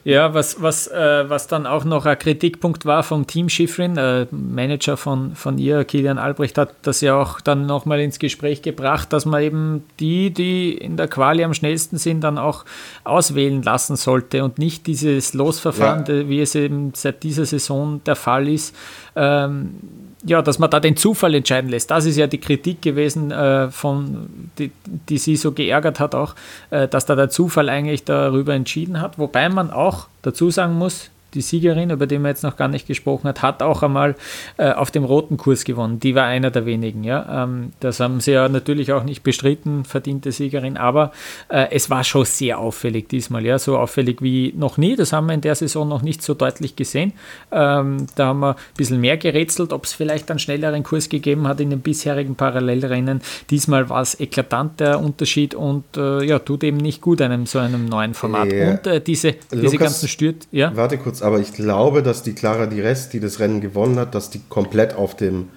Ja, 0.08 0.36
was, 0.36 0.62
was, 0.62 0.86
äh, 0.86 1.28
was 1.28 1.48
dann 1.48 1.66
auch 1.66 1.84
noch 1.84 2.06
ein 2.06 2.20
Kritikpunkt 2.20 2.86
war 2.86 3.02
vom 3.02 3.26
Team 3.26 3.50
Schifrin, 3.50 3.98
äh, 3.98 4.28
Manager 4.30 4.98
von, 4.98 5.34
von 5.34 5.58
ihr, 5.58 5.84
Kilian 5.84 6.20
Albrecht, 6.20 6.60
hat 6.60 6.76
das 6.84 7.02
ja 7.02 7.20
auch 7.20 7.42
dann 7.42 7.66
nochmal 7.66 8.00
ins 8.02 8.20
Gespräch 8.20 8.62
gebracht, 8.62 9.12
dass 9.12 9.26
man 9.26 9.42
eben 9.42 9.84
die, 10.00 10.30
die 10.32 10.78
in 10.78 10.96
der 10.96 11.08
Quali 11.08 11.44
am 11.44 11.56
schnellsten 11.56 11.98
sind, 11.98 12.22
dann 12.22 12.38
auch 12.38 12.66
auswählen 13.04 13.64
lassen 13.64 13.96
sollte 13.96 14.44
und 14.44 14.60
nicht 14.60 14.86
dieses 14.86 15.34
Losverfahren, 15.34 16.06
Ja. 16.08 16.30
wie 16.30 16.40
es 16.40 16.54
eben 16.54 16.92
seit 16.94 17.24
dieser 17.24 17.46
Saison 17.48 18.00
der 18.06 18.16
Fall 18.16 18.48
ist, 18.48 18.76
ähm, 19.16 19.80
ja, 20.26 20.42
dass 20.42 20.60
man 20.60 20.70
da 20.70 20.80
den 20.80 20.98
Zufall 20.98 21.36
entscheiden 21.36 21.70
lässt. 21.70 21.92
Das 21.92 22.06
ist 22.06 22.18
ja 22.18 22.28
die 22.28 22.40
Kritik 22.40 22.82
gewesen, 22.82 23.32
äh, 23.32 23.70
von, 23.70 24.50
die, 24.58 24.72
die 25.10 25.18
sie 25.18 25.36
so 25.36 25.52
geärgert 25.52 26.00
hat 26.00 26.16
auch, 26.16 26.36
äh, 26.72 26.88
dass 26.88 27.06
da 27.06 27.16
der 27.16 27.30
Zufall 27.30 27.70
eigentlich 27.70 28.04
darüber 28.04 28.54
entschieden 28.54 29.00
hat. 29.00 29.20
Wobei 29.20 29.50
man 29.50 29.72
auch 29.72 30.08
dazu 30.24 30.50
sagen 30.50 30.74
muss, 30.74 31.12
die 31.36 31.42
Siegerin, 31.42 31.90
über 31.90 32.08
die 32.08 32.18
man 32.18 32.30
jetzt 32.30 32.44
noch 32.44 32.56
gar 32.56 32.68
nicht 32.68 32.88
gesprochen 32.88 33.28
hat, 33.28 33.42
hat 33.42 33.62
auch 33.62 33.84
einmal 33.84 34.16
äh, 34.58 34.72
auf 34.72 34.90
dem 34.90 35.04
roten 35.04 35.38
Kurs 35.38 35.66
gewonnen. 35.66 36.00
Die 36.00 36.16
war 36.16 36.26
einer 36.26 36.50
der 36.50 36.66
wenigen. 36.66 37.04
Ja? 37.04 37.44
Ähm, 37.44 37.74
das 37.80 38.00
haben 38.00 38.22
sie 38.22 38.32
ja 38.32 38.50
natürlich 38.50 38.92
auch 38.94 39.04
nicht 39.04 39.24
bestritten, 39.24 39.86
verdiente 39.86 40.32
Siegerin, 40.32 40.78
aber 40.78 41.12
äh, 41.50 41.68
es 41.72 41.90
war 41.90 42.04
schon 42.04 42.26
sehr 42.26 42.60
auffällig 42.60 43.10
diesmal. 43.10 43.46
Ja? 43.46 43.60
So 43.60 43.78
auffällig 43.78 44.22
wie 44.22 44.54
noch 44.56 44.78
nie. 44.78 44.96
Das 44.96 45.14
haben 45.14 45.28
wir 45.28 45.34
in 45.34 45.42
der 45.42 45.56
Saison 45.56 45.88
noch 45.88 46.02
nicht 46.02 46.24
so 46.24 46.34
deutlich 46.34 46.76
gesehen. 46.76 47.14
Ähm, 47.52 48.08
da 48.16 48.28
haben 48.28 48.40
wir 48.40 48.56
ein 48.56 48.78
bisschen 48.78 49.02
mehr 49.02 49.18
gerätselt, 49.18 49.74
ob 49.74 49.84
es 49.84 49.94
vielleicht 49.94 50.30
einen 50.32 50.40
schnelleren 50.40 50.84
Kurs 50.84 51.10
gegeben 51.10 51.48
hat 51.48 51.60
in 51.60 51.70
den 51.70 51.82
bisherigen 51.82 52.36
Parallelrennen. 52.36 53.22
Diesmal 53.50 53.90
war 53.90 54.02
es 54.02 54.20
eklatant 54.20 54.80
der 54.80 55.00
Unterschied 55.00 55.54
und 55.54 55.84
äh, 55.98 56.24
ja, 56.24 56.40
tut 56.40 56.64
eben 56.64 56.78
nicht 56.78 57.02
gut 57.02 57.22
einem 57.22 57.46
so 57.46 57.60
einem 57.60 57.86
neuen 57.86 58.14
Format. 58.14 58.52
Ja. 58.52 58.72
Und 58.72 58.88
äh, 58.88 59.02
diese, 59.02 59.34
diese 59.52 59.64
Lukas, 59.64 59.80
ganzen 59.80 60.08
Stürt, 60.08 60.48
ja. 60.52 60.76
Warte 60.76 60.98
kurz, 60.98 61.22
aber 61.26 61.40
ich 61.40 61.54
glaube, 61.54 62.04
dass 62.04 62.22
die 62.22 62.34
Clara 62.34 62.68
Di 62.68 62.82
Rest, 62.82 63.14
die 63.14 63.20
das 63.20 63.40
Rennen 63.40 63.60
gewonnen 63.60 63.98
hat, 63.98 64.14
dass 64.14 64.30
die 64.30 64.42
komplett 64.48 64.94
auf 64.94 65.18
dem 65.18 65.50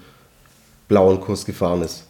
blauen 0.89 1.21
Kurs 1.21 1.45
gefahren 1.45 1.83
ist. 1.83 2.05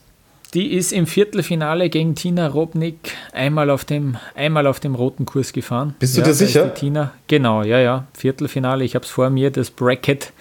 Die 0.55 0.73
ist 0.73 0.93
im 0.93 1.09
Viertelfinale 1.09 1.91
gegen 1.91 2.15
Tina 2.15 2.47
Robnik 2.47 3.13
einmal 3.33 3.69
auf 3.69 3.85
dem, 3.85 4.17
einmal 4.37 4.69
auf 4.69 4.79
dem 4.79 4.95
roten 4.95 5.27
Kurs 5.27 5.53
gefahren. 5.53 5.97
Bist 5.99 6.17
du 6.17 6.21
ja, 6.21 6.29
dir 6.29 6.35
sicher? 6.35 6.73
Tina, 6.73 7.13
genau, 7.27 7.65
ja, 7.65 7.81
ja. 7.81 8.07
Viertelfinale, 8.15 8.85
ich 8.85 8.95
habe 8.95 9.05
es 9.05 9.11
vor 9.11 9.29
mir, 9.29 9.51
das 9.51 9.71
Bracket. 9.73 10.33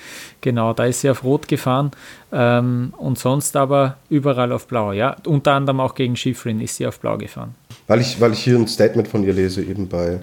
Genau, 0.42 0.74
da 0.74 0.86
ist 0.86 1.02
sie 1.02 1.10
auf 1.10 1.24
Rot 1.24 1.48
gefahren. 1.48 1.92
Ähm, 2.32 2.94
und 2.98 3.18
sonst 3.18 3.56
aber 3.58 3.98
überall 4.10 4.52
auf 4.52 4.68
Blau, 4.68 4.92
ja. 4.92 5.16
Unter 5.26 5.54
anderem 5.54 5.80
auch 5.80 5.96
gegen 5.96 6.16
Schifrin 6.16 6.62
ist 6.62 6.76
sie 6.76 6.86
auf 6.86 7.00
Blau 7.00 7.18
gefahren. 7.18 7.56
Weil 7.88 8.00
ich, 8.00 8.22
weil 8.22 8.32
ich 8.32 8.44
hier 8.44 8.58
ein 8.58 8.68
Statement 8.68 9.08
von 9.08 9.24
ihr 9.24 9.34
lese, 9.34 9.64
eben 9.64 9.90
bei, 9.90 10.20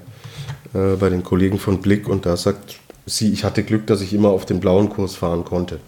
äh, 0.75 0.97
bei 0.97 1.09
den 1.09 1.22
Kollegen 1.22 1.59
von 1.59 1.81
Blick, 1.81 2.09
und 2.09 2.27
da 2.27 2.37
sagt 2.37 2.79
sie, 3.07 3.33
ich 3.33 3.45
hatte 3.45 3.62
Glück, 3.62 3.87
dass 3.87 4.01
ich 4.01 4.12
immer 4.12 4.29
auf 4.31 4.47
den 4.47 4.61
blauen 4.61 4.89
Kurs 4.89 5.14
fahren 5.14 5.45
konnte. 5.45 5.81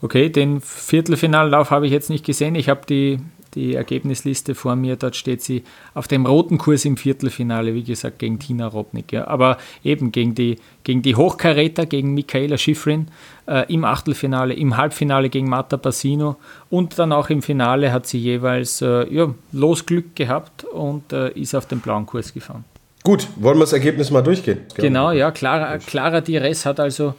Okay, 0.00 0.30
den 0.30 0.60
Viertelfinallauf 0.60 1.70
habe 1.70 1.86
ich 1.86 1.92
jetzt 1.92 2.10
nicht 2.10 2.24
gesehen. 2.24 2.54
Ich 2.54 2.68
habe 2.68 2.80
die 2.88 3.18
die 3.54 3.74
Ergebnisliste 3.74 4.54
vor 4.54 4.76
mir. 4.76 4.96
Dort 4.96 5.16
steht 5.16 5.42
sie 5.42 5.62
auf 5.94 6.08
dem 6.08 6.26
roten 6.26 6.58
Kurs 6.58 6.84
im 6.84 6.96
Viertelfinale, 6.96 7.74
wie 7.74 7.82
gesagt, 7.82 8.18
gegen 8.18 8.38
Tina 8.38 8.66
Rodnik. 8.66 9.12
Ja. 9.12 9.28
Aber 9.28 9.58
eben 9.84 10.12
gegen 10.12 10.34
die, 10.34 10.56
gegen 10.84 11.02
die 11.02 11.16
Hochkaräter, 11.16 11.86
gegen 11.86 12.14
Michaela 12.14 12.56
Schifrin 12.56 13.08
äh, 13.46 13.72
im 13.72 13.84
Achtelfinale, 13.84 14.54
im 14.54 14.76
Halbfinale 14.76 15.28
gegen 15.28 15.48
Marta 15.48 15.76
Bassino 15.76 16.36
und 16.70 16.98
dann 16.98 17.12
auch 17.12 17.30
im 17.30 17.42
Finale 17.42 17.92
hat 17.92 18.06
sie 18.06 18.18
jeweils 18.18 18.80
äh, 18.82 19.12
ja, 19.12 19.34
Losglück 19.52 20.16
gehabt 20.16 20.64
und 20.64 21.12
äh, 21.12 21.30
ist 21.32 21.54
auf 21.54 21.66
den 21.66 21.80
blauen 21.80 22.06
Kurs 22.06 22.32
gefahren. 22.32 22.64
Gut, 23.04 23.26
wollen 23.36 23.56
wir 23.56 23.62
das 23.62 23.72
Ergebnis 23.72 24.10
mal 24.10 24.22
durchgehen? 24.22 24.60
Genau, 24.76 25.10
ja, 25.10 25.30
Clara, 25.32 25.78
Clara 25.78 26.20
Dires 26.20 26.64
hat 26.64 26.78
also 26.78 27.14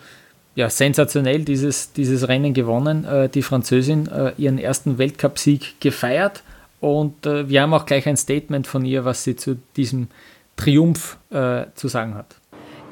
ja, 0.55 0.69
sensationell 0.69 1.43
dieses, 1.43 1.91
dieses 1.93 2.27
Rennen 2.27 2.53
gewonnen. 2.53 3.05
Äh, 3.05 3.29
die 3.29 3.41
Französin 3.41 4.07
äh, 4.07 4.31
ihren 4.37 4.59
ersten 4.59 4.97
Weltcupsieg 4.97 5.81
gefeiert 5.81 6.43
und 6.79 7.25
äh, 7.25 7.49
wir 7.49 7.61
haben 7.61 7.73
auch 7.73 7.85
gleich 7.85 8.07
ein 8.07 8.17
Statement 8.17 8.67
von 8.67 8.85
ihr, 8.85 9.05
was 9.05 9.23
sie 9.23 9.35
zu 9.35 9.57
diesem 9.75 10.07
Triumph 10.55 11.17
äh, 11.31 11.65
zu 11.75 11.87
sagen 11.87 12.15
hat. 12.15 12.35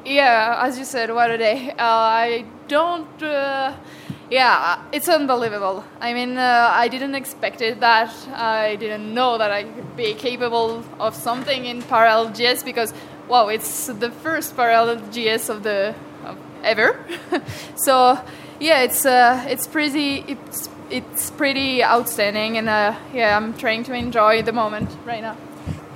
Yeah, 0.06 0.64
as 0.64 0.80
you 0.80 0.84
said, 0.84 1.10
what 1.10 1.30
a 1.30 1.38
day. 1.38 1.74
Uh, 1.78 1.82
I 1.82 2.46
don't. 2.68 3.06
Uh, 3.22 3.74
yeah, 4.32 4.82
it's 4.94 5.10
unbelievable. 5.10 5.84
I 6.00 6.14
mean, 6.14 6.38
uh, 6.38 6.70
I 6.72 6.88
didn't 6.88 7.16
expect 7.16 7.62
it 7.62 7.82
that. 7.82 8.14
I 8.34 8.78
didn't 8.78 9.14
know 9.14 9.38
that 9.38 9.52
I 9.52 9.64
could 9.64 9.98
be 9.98 10.14
capable 10.14 10.84
of 11.00 11.16
something 11.16 11.66
in 11.66 11.82
parallel 11.82 12.32
GS 12.32 12.64
because, 12.64 12.94
wow, 13.28 13.50
it's 13.50 13.88
the 13.88 14.10
first 14.10 14.56
parallel 14.56 14.96
GS 15.12 15.50
of 15.50 15.64
the 15.64 15.94
ever. 16.64 16.98
so 17.76 18.18
yeah, 18.60 18.82
it's 18.82 19.06
uh, 19.06 19.46
it's 19.50 19.68
pretty 19.68 20.24
it's 20.28 20.70
it's 20.90 21.32
pretty 21.32 21.84
outstanding, 21.84 22.58
and 22.58 22.70
uh, 22.70 22.96
yeah, 23.14 23.36
I'm 23.36 23.54
trying 23.58 23.84
to 23.86 23.94
enjoy 23.94 24.44
the 24.44 24.54
moment 24.54 24.90
right 25.06 25.22
now. 25.22 25.36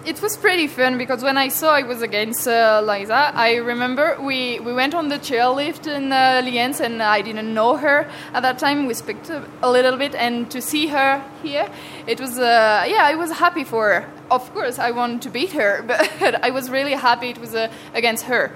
It 0.06 0.22
was 0.22 0.38
pretty 0.38 0.68
fun 0.68 1.00
because 1.00 1.24
when 1.24 1.36
I 1.36 1.48
saw 1.48 1.72
I 1.74 1.82
was 1.82 2.04
against 2.04 2.48
uh, 2.48 2.80
Liza, 2.86 3.32
I 3.34 3.56
remember 3.56 4.16
we, 4.22 4.60
we 4.60 4.72
went 4.72 4.94
on 4.94 5.10
the 5.10 5.18
chairlift 5.18 5.88
in 5.88 6.12
uh, 6.12 6.44
Lienz 6.46 6.80
and 6.80 7.02
I 7.02 7.24
didn't 7.24 7.52
know 7.52 7.76
her 7.78 8.08
at 8.32 8.44
that 8.44 8.60
time. 8.60 8.86
We 8.86 8.94
spoke 8.94 9.18
a 9.64 9.72
little 9.72 9.98
bit, 9.98 10.14
and 10.14 10.48
to 10.52 10.62
see 10.62 10.86
her 10.90 11.24
here, 11.42 11.68
it 12.06 12.20
was 12.20 12.38
uh, 12.38 12.86
yeah, 12.88 13.02
I 13.02 13.16
was 13.16 13.32
happy 13.32 13.64
for 13.64 13.90
her. 13.90 14.06
Of 14.30 14.54
course, 14.54 14.78
I 14.78 14.92
wanted 14.92 15.24
to 15.24 15.32
beat 15.32 15.54
her, 15.54 15.82
but 15.88 16.46
I 16.46 16.52
was 16.52 16.70
really 16.70 16.94
happy 16.94 17.32
it 17.32 17.40
was 17.40 17.56
uh, 17.56 17.70
against 17.96 18.26
her. 18.26 18.52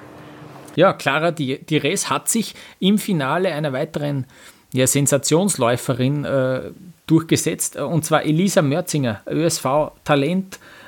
Ja, 0.76 0.94
Clara 0.94 1.32
Dires 1.32 2.12
hat 2.12 2.30
sich 2.30 2.54
im 2.80 3.00
Finale 3.00 3.52
einer 3.56 3.74
weiteren 3.74 4.28
ja, 4.72 4.86
Sensationsläuferin 4.86 6.26
äh, 6.26 6.62
durchgesetzt, 7.08 7.76
und 7.76 8.06
zwar 8.06 8.24
Elisa 8.24 8.62
Mörzinger, 8.62 9.22
ÖSV-Talent, 9.28 10.56
äh, 10.56 10.79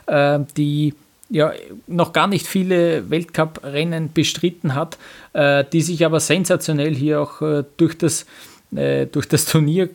die 0.57 0.93
ja 1.29 1.53
noch 1.87 2.11
gar 2.11 2.27
nicht 2.27 2.45
viele 2.45 3.09
Weltcup-Rennen 3.09 4.11
bestritten 4.13 4.75
hat, 4.75 4.97
äh, 5.33 5.63
die 5.71 5.81
sich 5.81 6.05
aber 6.05 6.19
sensationell 6.19 6.93
hier 6.93 7.21
auch 7.21 7.41
äh, 7.41 7.63
durch 7.77 7.97
das 7.97 8.25
äh, 8.75 9.05
durch 9.05 9.27
das 9.27 9.45
Turnier, 9.45 9.89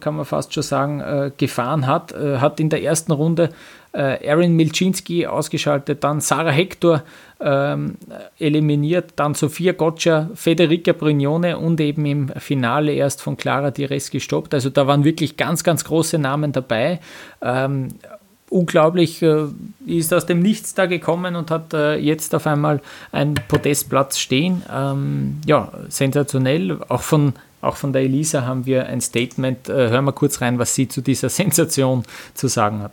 kann 0.00 0.16
man 0.16 0.24
fast 0.24 0.52
schon 0.52 0.64
sagen, 0.64 1.00
äh, 1.00 1.30
gefahren 1.36 1.86
hat. 1.86 2.12
Äh, 2.12 2.38
hat 2.38 2.58
in 2.58 2.70
der 2.70 2.82
ersten 2.82 3.12
Runde 3.12 3.50
Erin 3.92 4.56
Milczynski 4.56 5.26
ausgeschaltet, 5.26 6.04
dann 6.04 6.20
Sarah 6.20 6.50
Hector 6.50 7.02
ähm, 7.40 7.94
eliminiert, 8.38 9.14
dann 9.16 9.32
Sofia 9.32 9.72
Gotcha, 9.72 10.28
Federica 10.34 10.92
Brignone 10.92 11.56
und 11.56 11.80
eben 11.80 12.04
im 12.04 12.28
Finale 12.36 12.92
erst 12.92 13.22
von 13.22 13.38
Clara 13.38 13.70
Dires 13.70 14.10
gestoppt. 14.10 14.52
Also 14.52 14.68
da 14.68 14.86
waren 14.86 15.04
wirklich 15.04 15.38
ganz, 15.38 15.64
ganz 15.64 15.82
große 15.84 16.18
Namen 16.18 16.52
dabei. 16.52 17.00
Unglaublich 18.48 19.22
äh, 19.22 19.46
ist 19.86 20.14
aus 20.14 20.26
dem 20.26 20.40
Nichts 20.40 20.74
da 20.74 20.86
gekommen 20.86 21.34
und 21.34 21.50
hat 21.50 21.74
äh, 21.74 21.96
jetzt 21.96 22.34
auf 22.34 22.46
einmal 22.46 22.80
einen 23.10 23.34
Podestplatz 23.34 24.18
stehen. 24.18 24.62
Ähm, 24.72 25.40
ja, 25.46 25.72
sensationell. 25.88 26.78
Auch 26.88 27.02
von 27.02 27.34
auch 27.62 27.76
von 27.76 27.92
der 27.92 28.02
Elisa 28.02 28.42
haben 28.42 28.64
wir 28.66 28.86
ein 28.86 29.00
Statement. 29.00 29.68
Äh, 29.68 29.88
hören 29.90 30.04
wir 30.04 30.12
kurz 30.12 30.40
rein, 30.40 30.58
was 30.58 30.74
sie 30.74 30.86
zu 30.88 31.00
dieser 31.00 31.28
Sensation 31.40 32.04
zu 32.34 32.46
sagen 32.48 32.82
hat. 32.82 32.92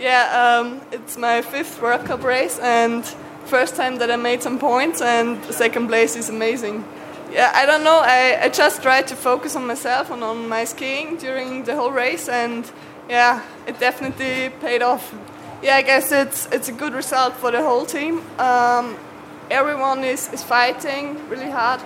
Yeah, 0.00 0.60
um, 0.60 0.80
it's 0.92 1.18
my 1.18 1.42
fifth 1.42 1.80
World 1.82 2.04
Cup 2.04 2.24
race 2.24 2.60
and 2.60 3.04
first 3.46 3.76
time 3.76 3.98
that 3.98 4.10
I 4.10 4.16
made 4.16 4.42
some 4.42 4.58
points 4.58 5.02
and 5.02 5.38
second 5.50 5.88
place 5.88 6.16
is 6.16 6.30
amazing. 6.30 6.84
Yeah, 7.32 7.50
I 7.54 7.66
don't 7.66 7.82
know. 7.82 8.00
I, 8.00 8.44
I 8.44 8.48
just 8.48 8.82
tried 8.82 9.06
to 9.08 9.16
focus 9.16 9.56
on 9.56 9.66
myself 9.66 10.10
and 10.10 10.22
on 10.22 10.48
my 10.48 10.64
skiing 10.64 11.16
during 11.16 11.64
the 11.64 11.74
whole 11.74 11.90
race 11.90 12.28
and 12.28 12.64
yeah, 13.08 13.42
it 13.66 13.78
definitely 13.78 14.50
paid 14.60 14.82
off. 14.82 15.14
Yeah, 15.62 15.76
I 15.76 15.82
guess 15.82 16.12
it's 16.12 16.46
it's 16.52 16.68
a 16.68 16.72
good 16.72 16.94
result 16.94 17.34
for 17.34 17.50
the 17.50 17.62
whole 17.62 17.86
team. 17.86 18.22
Um, 18.38 18.96
everyone 19.50 20.04
is, 20.04 20.32
is 20.32 20.42
fighting 20.42 21.16
really 21.28 21.50
hard 21.50 21.80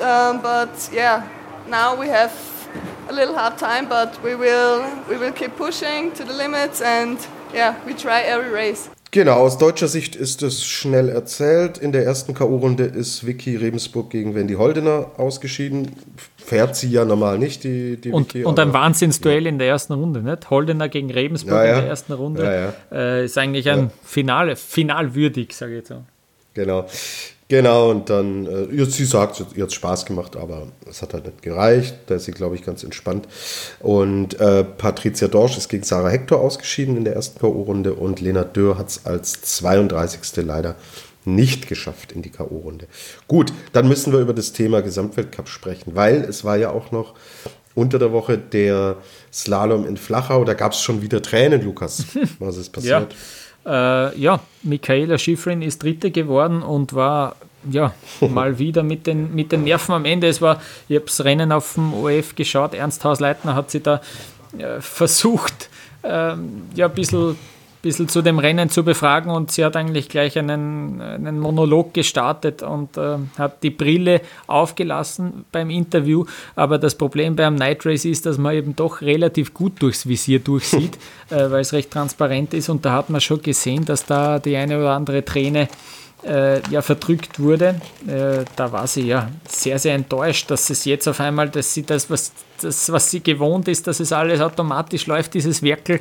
um, 0.00 0.40
but 0.40 0.90
yeah, 0.92 1.26
now 1.68 1.96
we 1.96 2.08
have 2.08 2.32
a 3.08 3.12
little 3.12 3.34
hard 3.34 3.58
time, 3.58 3.88
but 3.88 4.22
we 4.22 4.34
will 4.34 4.84
we 5.08 5.16
will 5.16 5.32
keep 5.32 5.56
pushing 5.56 6.12
to 6.14 6.24
the 6.24 6.32
limits 6.32 6.80
and 6.80 7.18
yeah, 7.52 7.74
we 7.86 7.94
try 7.94 8.22
every 8.22 8.50
race. 8.50 8.90
Genau, 9.10 9.38
aus 9.38 9.56
deutscher 9.56 9.88
Sicht 9.88 10.16
ist 10.16 10.42
es 10.42 10.64
schnell 10.64 11.08
erzählt. 11.08 11.78
In 11.78 11.92
der 11.92 12.04
ersten 12.04 12.34
K.O.-Runde 12.34 12.84
ist 12.84 13.26
Vicky 13.26 13.56
Rebensburg 13.56 14.10
gegen 14.10 14.34
Wendy 14.34 14.54
Holdener 14.54 15.12
ausgeschieden. 15.16 15.96
Fährt 16.48 16.76
sie 16.76 16.88
ja 16.88 17.04
normal 17.04 17.38
nicht, 17.38 17.62
die, 17.64 17.98
die 17.98 18.10
und, 18.10 18.34
Vicky. 18.34 18.44
Und 18.44 18.58
ein 18.58 18.72
Wahnsinnsduell 18.72 19.42
ja. 19.42 19.50
in 19.50 19.58
der 19.58 19.68
ersten 19.68 19.92
Runde, 19.92 20.22
nicht? 20.22 20.48
Holdener 20.48 20.88
gegen 20.88 21.10
Rebensburg 21.10 21.52
ja, 21.52 21.64
ja. 21.64 21.74
in 21.74 21.80
der 21.82 21.90
ersten 21.90 22.12
Runde. 22.14 22.74
Äh, 22.90 23.26
ist 23.26 23.36
eigentlich 23.36 23.68
ein 23.68 23.90
Finale, 24.02 24.56
finalwürdig, 24.56 25.54
sage 25.54 25.72
ich 25.72 25.78
jetzt 25.78 25.88
so. 25.88 26.02
Genau. 26.54 26.86
Genau, 27.48 27.90
und 27.90 28.10
dann, 28.10 28.46
äh, 28.46 28.84
sie 28.84 29.06
sagt, 29.06 29.42
ihr 29.54 29.62
hat 29.62 29.72
Spaß 29.72 30.04
gemacht, 30.04 30.36
aber 30.36 30.68
es 30.88 31.00
hat 31.00 31.14
halt 31.14 31.24
nicht 31.24 31.40
gereicht. 31.40 31.96
Da 32.06 32.16
ist 32.16 32.26
sie, 32.26 32.32
glaube 32.32 32.56
ich, 32.56 32.62
ganz 32.62 32.84
entspannt. 32.84 33.26
Und 33.80 34.38
äh, 34.38 34.64
Patricia 34.64 35.28
Dorsch 35.28 35.56
ist 35.56 35.70
gegen 35.70 35.82
Sarah 35.82 36.10
Hector 36.10 36.40
ausgeschieden 36.40 36.98
in 36.98 37.04
der 37.04 37.14
ersten 37.14 37.38
K.O.-Runde 37.38 37.90
und 37.90 38.20
Lena 38.20 38.44
Dürr 38.44 38.76
hat 38.76 38.88
es 38.88 39.06
als 39.06 39.40
32. 39.40 40.44
leider 40.44 40.76
nicht 41.34 41.68
geschafft 41.68 42.12
in 42.12 42.22
die 42.22 42.30
K.O.-Runde. 42.30 42.84
Gut, 43.26 43.52
dann 43.72 43.88
müssen 43.88 44.12
wir 44.12 44.20
über 44.20 44.34
das 44.34 44.52
Thema 44.52 44.82
Gesamtweltcup 44.82 45.48
sprechen, 45.48 45.94
weil 45.94 46.22
es 46.22 46.44
war 46.44 46.56
ja 46.56 46.70
auch 46.70 46.90
noch 46.90 47.14
unter 47.74 47.98
der 47.98 48.12
Woche 48.12 48.38
der 48.38 48.96
Slalom 49.32 49.86
in 49.86 49.96
Flachau. 49.96 50.44
Da 50.44 50.54
gab 50.54 50.72
es 50.72 50.80
schon 50.80 51.02
wieder 51.02 51.22
Tränen, 51.22 51.62
Lukas. 51.64 52.04
Was 52.38 52.56
ist 52.56 52.70
passiert? 52.70 53.12
ja. 53.12 54.08
Äh, 54.08 54.18
ja, 54.18 54.40
Michaela 54.62 55.18
Schifrin 55.18 55.62
ist 55.62 55.82
Dritte 55.82 56.10
geworden 56.10 56.62
und 56.62 56.94
war 56.94 57.36
ja 57.70 57.92
mal 58.20 58.58
wieder 58.58 58.82
mit 58.82 59.06
den, 59.06 59.34
mit 59.34 59.52
den 59.52 59.64
Nerven 59.64 59.94
am 59.94 60.04
Ende. 60.04 60.28
Es 60.28 60.40
war, 60.40 60.62
ich 60.88 60.96
habe 60.96 61.06
das 61.06 61.24
Rennen 61.24 61.52
auf 61.52 61.74
dem 61.74 61.92
OF 61.92 62.34
geschaut, 62.34 62.74
Ernst 62.74 63.04
Hausleitner 63.04 63.54
hat 63.54 63.70
sie 63.70 63.80
da 63.80 64.00
äh, 64.56 64.80
versucht, 64.80 65.68
ähm, 66.02 66.62
ja, 66.74 66.86
ein 66.86 66.94
bisschen 66.94 67.36
bisschen 67.82 68.08
zu 68.08 68.22
dem 68.22 68.38
Rennen 68.38 68.70
zu 68.70 68.82
befragen 68.84 69.30
und 69.30 69.50
sie 69.50 69.64
hat 69.64 69.76
eigentlich 69.76 70.08
gleich 70.08 70.38
einen, 70.38 71.00
einen 71.00 71.38
Monolog 71.38 71.94
gestartet 71.94 72.62
und 72.62 72.96
äh, 72.96 73.18
hat 73.38 73.62
die 73.62 73.70
Brille 73.70 74.20
aufgelassen 74.46 75.44
beim 75.52 75.70
Interview. 75.70 76.24
Aber 76.56 76.78
das 76.78 76.94
Problem 76.96 77.36
beim 77.36 77.54
Night 77.54 77.86
Race 77.86 78.04
ist, 78.04 78.26
dass 78.26 78.38
man 78.38 78.54
eben 78.54 78.74
doch 78.74 79.00
relativ 79.00 79.54
gut 79.54 79.80
durchs 79.80 80.06
Visier 80.06 80.40
durchsieht, 80.40 80.98
äh, 81.30 81.50
weil 81.50 81.60
es 81.60 81.72
recht 81.72 81.90
transparent 81.90 82.54
ist 82.54 82.68
und 82.68 82.84
da 82.84 82.92
hat 82.92 83.10
man 83.10 83.20
schon 83.20 83.42
gesehen, 83.42 83.84
dass 83.84 84.04
da 84.04 84.38
die 84.38 84.56
eine 84.56 84.78
oder 84.78 84.92
andere 84.92 85.24
Träne 85.24 85.68
äh, 86.24 86.60
ja 86.70 86.82
verdrückt 86.82 87.38
wurde. 87.38 87.80
Äh, 88.06 88.44
da 88.56 88.72
war 88.72 88.86
sie 88.86 89.06
ja 89.06 89.30
sehr, 89.48 89.78
sehr 89.78 89.94
enttäuscht, 89.94 90.50
dass 90.50 90.70
es 90.70 90.84
jetzt 90.84 91.06
auf 91.06 91.20
einmal, 91.20 91.48
dass 91.48 91.74
sie 91.74 91.84
das, 91.84 92.10
was, 92.10 92.32
das, 92.60 92.90
was 92.90 93.10
sie 93.10 93.22
gewohnt 93.22 93.68
ist, 93.68 93.86
dass 93.86 94.00
es 94.00 94.12
alles 94.12 94.40
automatisch 94.40 95.06
läuft, 95.06 95.34
dieses 95.34 95.62
Werkel, 95.62 96.00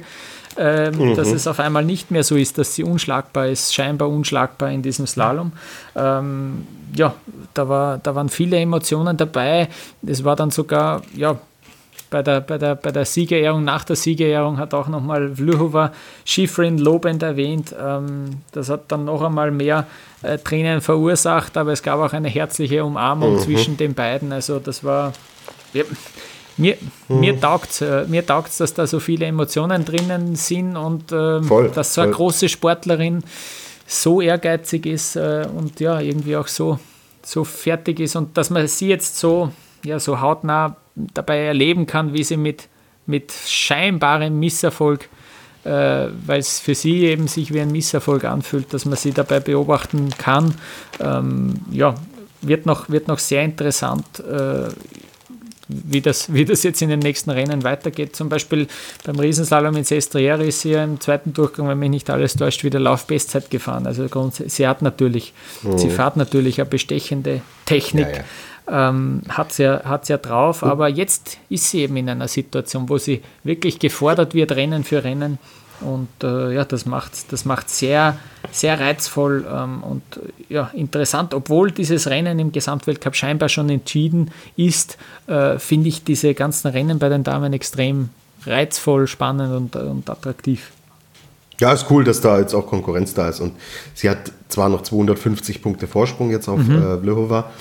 ähm, 0.58 0.98
mhm. 0.98 1.16
dass 1.16 1.32
es 1.32 1.48
auf 1.48 1.60
einmal 1.60 1.86
nicht 1.86 2.12
mehr 2.12 2.24
so 2.24 2.36
ist, 2.36 2.58
dass 2.58 2.76
sie 2.76 2.84
unschlagbar 2.84 3.48
ist, 3.48 3.74
scheinbar 3.74 4.10
unschlagbar 4.10 4.72
in 4.72 4.82
diesem 4.82 5.08
Slalom. 5.08 5.52
Ähm, 5.96 6.66
ja, 6.96 7.14
da, 7.54 7.70
war, 7.70 7.98
da 8.00 8.16
waren 8.16 8.30
viele 8.30 8.58
Emotionen 8.58 9.18
dabei. 9.18 9.70
Es 10.06 10.24
war 10.24 10.36
dann 10.36 10.52
sogar, 10.52 11.02
ja, 11.16 11.38
bei 12.10 12.24
der, 12.24 12.42
bei 12.42 12.58
der, 12.58 12.76
bei 12.76 12.92
der 12.92 13.06
Siegerehrung, 13.06 13.64
nach 13.64 13.84
der 13.84 13.96
Siegerehrung 13.96 14.58
hat 14.58 14.74
auch 14.74 14.88
nochmal 14.88 15.36
Vlhova 15.36 15.92
Schifrin 16.26 16.78
lobend 16.78 17.22
erwähnt. 17.22 17.76
Ähm, 17.80 18.42
das 18.52 18.70
hat 18.70 18.92
dann 18.92 19.06
noch 19.06 19.22
einmal 19.22 19.52
mehr 19.52 19.86
äh, 20.22 20.38
Tränen 20.38 20.82
verursacht, 20.82 21.58
aber 21.58 21.74
es 21.74 21.84
gab 21.84 22.00
auch 22.00 22.14
eine 22.14 22.30
herzliche 22.30 22.84
Umarmung 22.84 23.36
mhm. 23.36 23.40
zwischen 23.40 23.78
den 23.78 23.94
beiden. 23.94 24.32
Also 24.32 24.60
das 24.60 24.84
war, 24.84 25.14
mir, 26.58 26.78
mhm. 27.08 27.20
mir 27.20 27.40
taugt 27.40 27.72
es, 27.72 27.82
äh, 27.82 28.06
mir 28.08 28.26
taugt's, 28.26 28.58
dass 28.58 28.74
da 28.74 28.88
so 28.88 29.00
viele 29.00 29.26
Emotionen 29.26 29.86
drinnen 29.86 30.36
sind 30.36 30.76
und 30.76 31.12
ähm, 31.12 31.44
voll, 31.44 31.70
dass 31.70 31.94
so 31.94 32.02
eine 32.02 32.12
voll. 32.12 32.18
große 32.18 32.50
Sportlerin 32.50 33.24
so 33.86 34.22
ehrgeizig 34.22 34.86
ist 34.86 35.16
äh, 35.16 35.48
und 35.56 35.80
ja, 35.80 36.00
irgendwie 36.00 36.36
auch 36.36 36.48
so, 36.48 36.80
so 37.24 37.44
fertig 37.44 38.00
ist 38.00 38.16
und 38.16 38.38
dass 38.38 38.50
man 38.50 38.68
sie 38.68 38.90
jetzt 38.90 39.18
so, 39.18 39.52
ja, 39.84 40.00
so 40.00 40.20
hautnah 40.20 40.76
dabei 40.96 41.40
erleben 41.46 41.86
kann, 41.86 42.14
wie 42.14 42.24
sie 42.24 42.38
mit, 42.38 42.68
mit 43.06 43.32
scheinbarem 43.32 44.38
Misserfolg, 44.40 45.08
äh, 45.64 46.08
weil 46.26 46.40
es 46.40 46.60
für 46.60 46.76
sie 46.76 47.06
eben 47.06 47.28
sich 47.28 47.54
wie 47.54 47.62
ein 47.62 47.72
Misserfolg 47.72 48.26
anfühlt, 48.26 48.74
dass 48.74 48.86
man 48.86 48.98
sie 48.98 49.12
dabei 49.12 49.40
beobachten 49.40 50.10
kann. 50.18 50.56
Ähm, 51.00 51.62
ja, 51.72 51.96
wird 52.42 52.66
noch, 52.66 52.90
wird 52.90 53.08
noch 53.08 53.20
sehr 53.20 53.44
interessant, 53.44 54.06
äh, 54.20 54.70
wie, 55.68 56.02
das, 56.02 56.34
wie 56.34 56.46
das 56.46 56.64
jetzt 56.64 56.82
in 56.82 56.90
den 56.90 57.00
nächsten 57.00 57.30
Rennen 57.30 57.64
weitergeht. 57.64 58.16
Zum 58.16 58.30
Beispiel 58.30 58.68
beim 59.04 59.20
Riesenslalom 59.20 59.76
in 59.76 59.84
Sestriere 59.84 60.46
ist 60.46 60.62
sie 60.62 60.72
ja 60.72 60.84
im 60.84 61.00
zweiten 61.00 61.34
Durchgang, 61.34 61.68
wenn 61.68 61.80
mich 61.80 61.90
nicht 61.90 62.10
alles 62.10 62.36
täuscht, 62.36 62.64
wieder 62.64 62.80
Laufbestzeit 62.80 63.50
gefahren. 63.50 63.86
Also 63.86 64.08
sie 64.30 64.68
hat 64.68 64.82
natürlich, 64.82 65.34
mhm. 65.64 65.78
sie 65.78 65.90
fährt 65.90 66.18
natürlich 66.18 66.60
eine 66.60 66.70
bestechende 66.70 67.42
Technik. 67.66 68.08
Ja, 68.08 68.18
ja. 68.18 68.90
Ähm, 68.90 69.22
hat 69.30 69.54
sie 69.54 69.64
ja, 69.64 69.82
hat's 69.86 70.10
ja 70.10 70.18
drauf, 70.18 70.62
mhm. 70.62 70.70
aber 70.70 70.90
jetzt 70.90 71.38
ist 71.50 71.70
sie 71.72 71.82
eben 71.82 71.96
in 71.96 72.10
einer 72.10 72.28
Situation, 72.28 72.90
wo 72.90 72.98
sie 72.98 73.22
wirklich 73.44 73.80
gefordert 73.80 74.34
wird, 74.34 74.52
Rennen 74.52 74.84
für 74.84 75.04
Rennen. 75.06 75.40
Und 75.82 76.10
äh, 76.24 76.54
ja, 76.54 76.66
das 76.66 76.86
macht 76.86 77.32
das 77.32 77.46
macht 77.46 77.70
sehr, 77.70 78.18
sehr 78.52 78.80
reizvoll 78.80 79.46
ähm, 79.52 79.84
und 79.84 80.02
ja, 80.50 80.72
interessant. 80.74 81.34
Obwohl 81.34 81.72
dieses 81.72 82.08
Rennen 82.08 82.40
im 82.40 82.52
Gesamtweltcup 82.52 83.16
scheinbar 83.16 83.50
schon 83.50 83.70
entschieden 83.70 84.32
ist, 84.56 84.98
äh, 85.28 85.60
finde 85.60 85.90
ich 85.90 86.04
diese 86.04 86.34
ganzen 86.34 86.70
Rennen 86.70 87.00
bei 87.00 87.10
den 87.10 87.24
Damen 87.24 87.54
extrem 87.54 88.10
reizvoll, 88.46 89.08
spannend 89.08 89.54
und, 89.54 89.76
und 89.76 90.10
attraktiv. 90.10 90.72
Ja, 91.60 91.74
ist 91.74 91.88
cool, 91.90 92.04
dass 92.04 92.22
da 92.22 92.40
jetzt 92.40 92.54
auch 92.54 92.68
Konkurrenz 92.68 93.14
da 93.14 93.30
ist. 93.30 93.40
Und 93.40 93.54
sie 93.94 94.10
hat 94.10 94.32
zwar 94.48 94.70
noch 94.70 94.84
250 94.84 95.62
Punkte 95.62 95.88
Vorsprung 95.88 96.32
jetzt 96.32 96.48
auf 96.48 96.60
mhm. 96.60 96.82
äh, 96.82 96.98
Vlhova, 97.00 97.52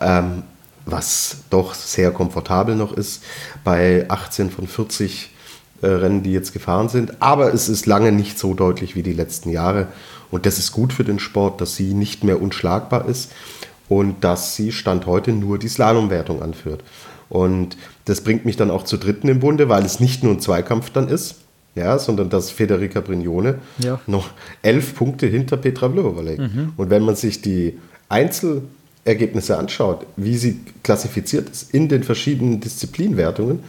ähm, 0.00 0.42
was 0.84 1.38
doch 1.50 1.74
sehr 1.74 2.10
komfortabel 2.12 2.74
noch 2.74 2.92
ist 2.92 3.22
bei 3.64 4.06
18 4.08 4.50
von 4.50 4.66
40 4.66 5.30
äh, 5.32 5.37
Rennen, 5.82 6.22
die 6.22 6.32
jetzt 6.32 6.52
gefahren 6.52 6.88
sind. 6.88 7.22
Aber 7.22 7.52
es 7.52 7.68
ist 7.68 7.86
lange 7.86 8.12
nicht 8.12 8.38
so 8.38 8.54
deutlich 8.54 8.96
wie 8.96 9.02
die 9.02 9.12
letzten 9.12 9.50
Jahre. 9.50 9.88
Und 10.30 10.46
das 10.46 10.58
ist 10.58 10.72
gut 10.72 10.92
für 10.92 11.04
den 11.04 11.18
Sport, 11.18 11.60
dass 11.60 11.76
sie 11.76 11.94
nicht 11.94 12.24
mehr 12.24 12.42
unschlagbar 12.42 13.08
ist 13.08 13.32
und 13.88 14.22
dass 14.22 14.56
sie 14.56 14.72
Stand 14.72 15.06
heute 15.06 15.32
nur 15.32 15.58
die 15.58 15.68
Slalomwertung 15.68 16.42
anführt. 16.42 16.82
Und 17.28 17.76
das 18.04 18.22
bringt 18.22 18.44
mich 18.44 18.56
dann 18.56 18.70
auch 18.70 18.84
zur 18.84 18.98
dritten 18.98 19.28
im 19.28 19.40
Bunde, 19.40 19.68
weil 19.68 19.84
es 19.84 20.00
nicht 20.00 20.22
nur 20.22 20.32
ein 20.32 20.40
Zweikampf 20.40 20.90
dann 20.90 21.08
ist, 21.08 21.36
ja, 21.74 21.98
sondern 21.98 22.30
dass 22.30 22.50
Federica 22.50 23.00
Brignone 23.00 23.56
ja. 23.78 24.00
noch 24.06 24.30
elf 24.62 24.94
Punkte 24.94 25.26
hinter 25.26 25.56
Petra 25.56 25.88
Vlhova 25.90 26.22
liegt. 26.22 26.40
Mhm. 26.40 26.72
Und 26.76 26.90
wenn 26.90 27.04
man 27.04 27.16
sich 27.16 27.42
die 27.42 27.78
Einzelergebnisse 28.08 29.58
anschaut, 29.58 30.06
wie 30.16 30.36
sie 30.36 30.60
klassifiziert 30.82 31.48
ist 31.50 31.74
in 31.74 31.88
den 31.88 32.02
verschiedenen 32.02 32.60
Disziplinwertungen, 32.60 33.60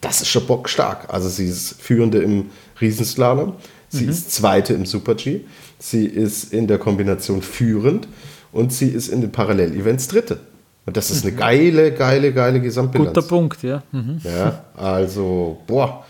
das 0.00 0.20
ist 0.20 0.28
schon 0.28 0.46
bockstark. 0.46 1.06
Also 1.08 1.28
sie 1.28 1.46
ist 1.46 1.80
Führende 1.80 2.18
im 2.18 2.50
Riesenslalom, 2.80 3.54
sie 3.88 4.04
mhm. 4.04 4.10
ist 4.10 4.32
Zweite 4.32 4.74
im 4.74 4.86
Super-G, 4.86 5.40
sie 5.78 6.06
ist 6.06 6.52
in 6.52 6.66
der 6.66 6.78
Kombination 6.78 7.42
führend 7.42 8.08
und 8.52 8.72
sie 8.72 8.88
ist 8.88 9.08
in 9.08 9.20
den 9.20 9.32
Parallelevents 9.32 10.08
Dritte. 10.08 10.38
Und 10.86 10.96
das 10.96 11.10
ist 11.10 11.24
eine 11.24 11.32
mhm. 11.32 11.38
geile, 11.38 11.92
geile, 11.92 12.32
geile 12.32 12.60
Gesamtbilanz. 12.60 13.12
Guter 13.12 13.26
Punkt, 13.26 13.62
ja. 13.62 13.82
Mhm. 13.90 14.20
Ja, 14.22 14.64
also, 14.76 15.58
boah, 15.66 16.04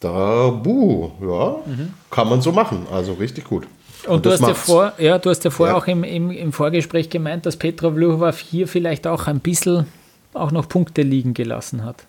da, 0.00 0.48
buh, 0.50 1.10
ja, 1.20 1.56
mhm. 1.64 1.94
kann 2.10 2.28
man 2.28 2.42
so 2.42 2.50
machen. 2.50 2.86
Also 2.92 3.14
richtig 3.14 3.44
gut. 3.44 3.66
Und, 4.06 4.16
und 4.16 4.26
du, 4.26 4.32
hast 4.32 4.40
ja 4.40 4.54
vor, 4.54 4.92
ja, 4.98 5.18
du 5.18 5.30
hast 5.30 5.44
ja 5.44 5.50
vorher 5.50 5.74
ja. 5.74 5.80
auch 5.80 5.86
im, 5.86 6.04
im, 6.04 6.30
im 6.30 6.52
Vorgespräch 6.52 7.08
gemeint, 7.08 7.46
dass 7.46 7.56
Petra 7.56 7.90
Vlhova 7.90 8.32
hier 8.32 8.68
vielleicht 8.68 9.06
auch 9.06 9.26
ein 9.26 9.40
bisschen 9.40 9.86
auch 10.36 10.52
noch 10.52 10.68
Punkte 10.68 11.02
liegen 11.02 11.34
gelassen 11.34 11.84
hat. 11.84 12.06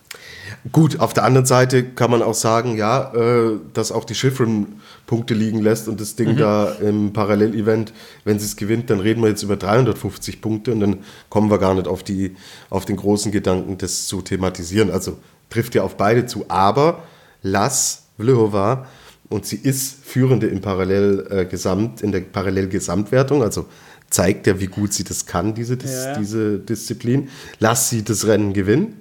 Gut, 0.72 1.00
auf 1.00 1.12
der 1.14 1.24
anderen 1.24 1.46
Seite 1.46 1.84
kann 1.84 2.10
man 2.10 2.22
auch 2.22 2.34
sagen, 2.34 2.76
ja, 2.76 3.12
äh, 3.14 3.58
dass 3.74 3.92
auch 3.92 4.04
die 4.04 4.14
Schifrin 4.14 4.80
Punkte 5.06 5.34
liegen 5.34 5.60
lässt 5.60 5.88
und 5.88 6.00
das 6.00 6.16
Ding 6.16 6.32
mhm. 6.32 6.36
da 6.36 6.72
im 6.72 7.12
Parallelevent, 7.12 7.92
wenn 8.24 8.38
sie 8.38 8.46
es 8.46 8.56
gewinnt, 8.56 8.90
dann 8.90 9.00
reden 9.00 9.22
wir 9.22 9.28
jetzt 9.28 9.42
über 9.42 9.56
350 9.56 10.40
Punkte 10.40 10.72
und 10.72 10.80
dann 10.80 10.98
kommen 11.28 11.50
wir 11.50 11.58
gar 11.58 11.74
nicht 11.74 11.88
auf, 11.88 12.02
die, 12.02 12.36
auf 12.70 12.84
den 12.84 12.96
großen 12.96 13.32
Gedanken, 13.32 13.78
das 13.78 14.06
zu 14.06 14.22
thematisieren. 14.22 14.90
Also 14.90 15.18
trifft 15.50 15.74
ja 15.74 15.82
auf 15.82 15.96
beide 15.96 16.26
zu. 16.26 16.46
Aber 16.48 17.02
lass 17.42 18.08
Vlhova 18.18 18.86
und 19.28 19.46
sie 19.46 19.56
ist 19.56 20.04
Führende 20.04 20.46
im 20.46 20.60
Parallel 20.60 21.26
äh, 21.30 21.44
Gesamt, 21.44 22.02
in 22.02 22.12
der 22.12 22.20
Parallelgesamtwertung, 22.20 23.42
also 23.42 23.66
zeigt 24.10 24.46
ja, 24.46 24.60
wie 24.60 24.66
gut 24.66 24.92
sie 24.92 25.04
das 25.04 25.26
kann, 25.26 25.54
diese, 25.54 25.76
Dis 25.76 25.92
ja. 25.92 26.18
diese 26.18 26.58
Disziplin. 26.58 27.28
Lass 27.58 27.90
sie 27.90 28.02
das 28.02 28.26
Rennen 28.26 28.52
gewinnen. 28.52 28.94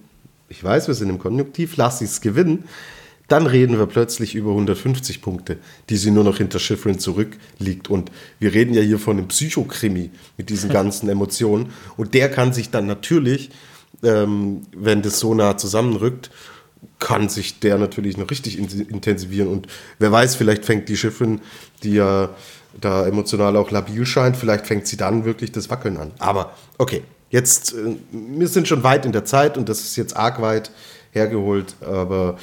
Ich 0.50 0.64
weiß, 0.64 0.88
wir 0.88 0.96
sind 0.96 1.10
im 1.10 1.20
Konjunktiv, 1.20 1.78
lass 1.78 2.00
sie 2.00 2.06
es 2.06 2.22
gewinnen. 2.22 2.66
Dann 3.28 3.46
reden 3.46 3.78
wir 3.78 3.88
plötzlich 3.88 4.36
über 4.36 4.52
150 4.52 5.22
Punkte, 5.22 5.58
die 5.90 5.98
sie 5.98 6.12
nur 6.12 6.24
noch 6.24 6.38
hinter 6.38 6.60
Schifrin 6.60 6.98
zurückliegt. 6.98 7.90
Und 7.90 8.10
wir 8.40 8.54
reden 8.54 8.74
ja 8.74 8.82
hier 8.82 9.00
von 9.00 9.18
einem 9.18 9.28
Psychokrimi 9.28 10.12
mit 10.38 10.50
diesen 10.50 10.70
ganzen 10.74 11.10
Emotionen. 11.10 11.72
Und 11.98 12.14
der 12.14 12.32
kann 12.32 12.54
sich 12.54 12.70
dann 12.70 12.86
natürlich, 12.86 13.50
ähm, 14.04 14.62
wenn 14.76 15.02
das 15.02 15.20
so 15.20 15.34
nah 15.34 15.58
zusammenrückt, 15.58 16.32
kann 17.00 17.28
sich 17.28 17.60
der 17.60 17.78
natürlich 17.78 18.18
noch 18.18 18.30
richtig 18.32 18.58
intensivieren. 18.58 19.50
Und 19.50 19.68
wer 20.00 20.12
weiß, 20.12 20.36
vielleicht 20.36 20.64
fängt 20.64 20.88
die 20.88 20.98
Schifrin, 20.98 21.42
die 21.84 21.94
ja 21.94 22.30
da 22.82 23.06
emotional 23.06 23.56
auch 23.58 23.72
labil 23.72 24.06
scheint, 24.06 24.38
vielleicht 24.38 24.68
fängt 24.68 24.88
sie 24.88 24.98
dann 24.98 25.26
wirklich 25.26 25.52
das 25.52 25.70
Wackeln 25.70 25.98
an. 25.98 26.12
Aber 26.20 26.54
okay, 26.78 27.04
jetzt, 27.30 27.74
äh, 27.74 27.96
wir 28.12 28.48
sind 28.48 28.68
schon 28.68 28.84
weit 28.84 29.06
in 29.06 29.12
der 29.12 29.26
Zeit 29.26 29.58
und 29.58 29.70
das 29.70 29.82
ist 29.82 29.96
jetzt 29.96 30.16
arg 30.16 30.42
weit 30.42 30.72
hergeholt, 31.12 31.76
aber 31.82 32.38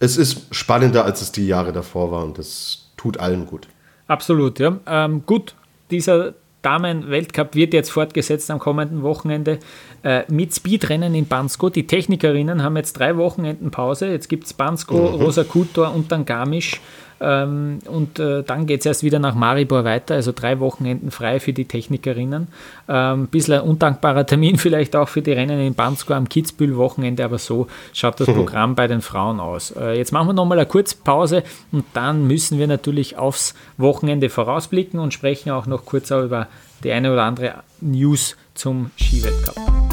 es 0.00 0.16
ist 0.16 0.54
spannender, 0.54 1.04
als 1.04 1.22
es 1.22 1.32
die 1.32 1.46
Jahre 1.46 1.72
davor 1.72 2.10
war 2.10 2.24
und 2.24 2.38
das 2.38 2.90
tut 2.96 3.18
allen 3.18 3.46
gut. 3.46 3.68
Absolut, 4.08 4.58
ja. 4.58 4.78
Ähm, 4.86 5.22
gut, 5.26 5.54
dieser 5.90 6.34
Damen-Weltcup 6.62 7.54
wird 7.54 7.72
jetzt 7.74 7.90
fortgesetzt 7.90 8.50
am 8.50 8.58
kommenden 8.58 9.02
Wochenende 9.02 9.60
äh, 10.02 10.24
mit 10.28 10.52
Speedrennen 10.52 11.14
in 11.14 11.26
Bansko. 11.26 11.70
Die 11.70 11.86
Technikerinnen 11.86 12.62
haben 12.62 12.76
jetzt 12.76 12.94
drei 12.94 13.16
Wochenenden 13.16 13.70
Pause. 13.70 14.08
Jetzt 14.08 14.28
gibt 14.28 14.46
es 14.46 14.52
Bansko, 14.52 14.96
mhm. 14.96 15.22
Rosa 15.22 15.44
Kutor 15.44 15.94
und 15.94 16.10
dann 16.10 16.24
Garmisch. 16.24 16.80
Ähm, 17.20 17.78
und 17.86 18.18
äh, 18.18 18.42
dann 18.42 18.66
geht 18.66 18.80
es 18.80 18.86
erst 18.86 19.02
wieder 19.02 19.18
nach 19.18 19.34
Maribor 19.34 19.84
weiter, 19.84 20.14
also 20.14 20.32
drei 20.32 20.60
Wochenenden 20.60 21.10
frei 21.10 21.40
für 21.40 21.52
die 21.52 21.64
Technikerinnen. 21.64 22.48
Ein 22.86 23.20
ähm, 23.20 23.26
bisschen 23.28 23.54
ein 23.54 23.60
undankbarer 23.60 24.26
Termin 24.26 24.58
vielleicht 24.58 24.94
auch 24.96 25.08
für 25.08 25.22
die 25.22 25.32
Rennen 25.32 25.60
in 25.60 25.74
Bansko 25.74 26.14
am 26.14 26.28
Kitzbühel-Wochenende, 26.28 27.24
aber 27.24 27.38
so 27.38 27.68
schaut 27.92 28.20
das 28.20 28.26
Programm 28.34 28.74
bei 28.74 28.86
den 28.86 29.00
Frauen 29.00 29.40
aus. 29.40 29.70
Äh, 29.70 29.96
jetzt 29.96 30.12
machen 30.12 30.28
wir 30.28 30.34
nochmal 30.34 30.58
eine 30.58 30.66
Kurzpause 30.66 31.42
und 31.72 31.84
dann 31.94 32.26
müssen 32.26 32.58
wir 32.58 32.66
natürlich 32.66 33.16
aufs 33.16 33.54
Wochenende 33.78 34.28
vorausblicken 34.28 35.00
und 35.00 35.14
sprechen 35.14 35.50
auch 35.50 35.66
noch 35.66 35.84
kurz 35.84 36.10
über 36.10 36.48
die 36.84 36.92
eine 36.92 37.12
oder 37.12 37.24
andere 37.24 37.54
News 37.80 38.36
zum 38.54 38.90
Skiweltcup. 38.96 39.85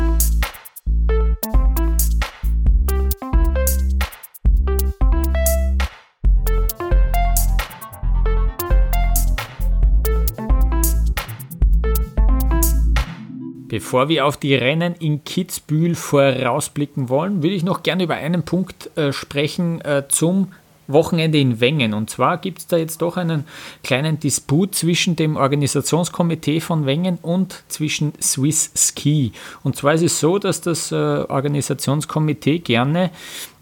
Bevor 13.73 14.07
wir 14.07 14.27
auf 14.27 14.37
die 14.37 14.53
Rennen 14.53 14.93
in 14.99 15.23
Kitzbühel 15.23 15.95
vorausblicken 15.95 17.09
wollen, 17.09 17.41
würde 17.41 17.55
ich 17.55 17.63
noch 17.63 17.81
gerne 17.81 18.03
über 18.03 18.13
einen 18.13 18.43
Punkt 18.43 18.95
äh, 18.95 19.11
sprechen 19.11 19.81
äh, 19.81 20.03
zum 20.09 20.49
Wochenende 20.85 21.39
in 21.39 21.59
Wengen. 21.59 21.95
Und 21.95 22.11
zwar 22.11 22.37
gibt 22.37 22.59
es 22.59 22.67
da 22.67 22.77
jetzt 22.77 23.01
doch 23.01 23.17
einen 23.17 23.45
kleinen 23.83 24.19
Disput 24.19 24.75
zwischen 24.75 25.15
dem 25.15 25.37
Organisationskomitee 25.37 26.59
von 26.59 26.85
Wengen 26.85 27.17
und 27.23 27.63
zwischen 27.67 28.13
Swiss 28.21 28.69
Ski. 28.75 29.31
Und 29.63 29.75
zwar 29.75 29.95
ist 29.95 30.03
es 30.03 30.19
so, 30.19 30.37
dass 30.37 30.61
das 30.61 30.91
äh, 30.91 30.95
Organisationskomitee 30.95 32.59
gerne 32.59 33.09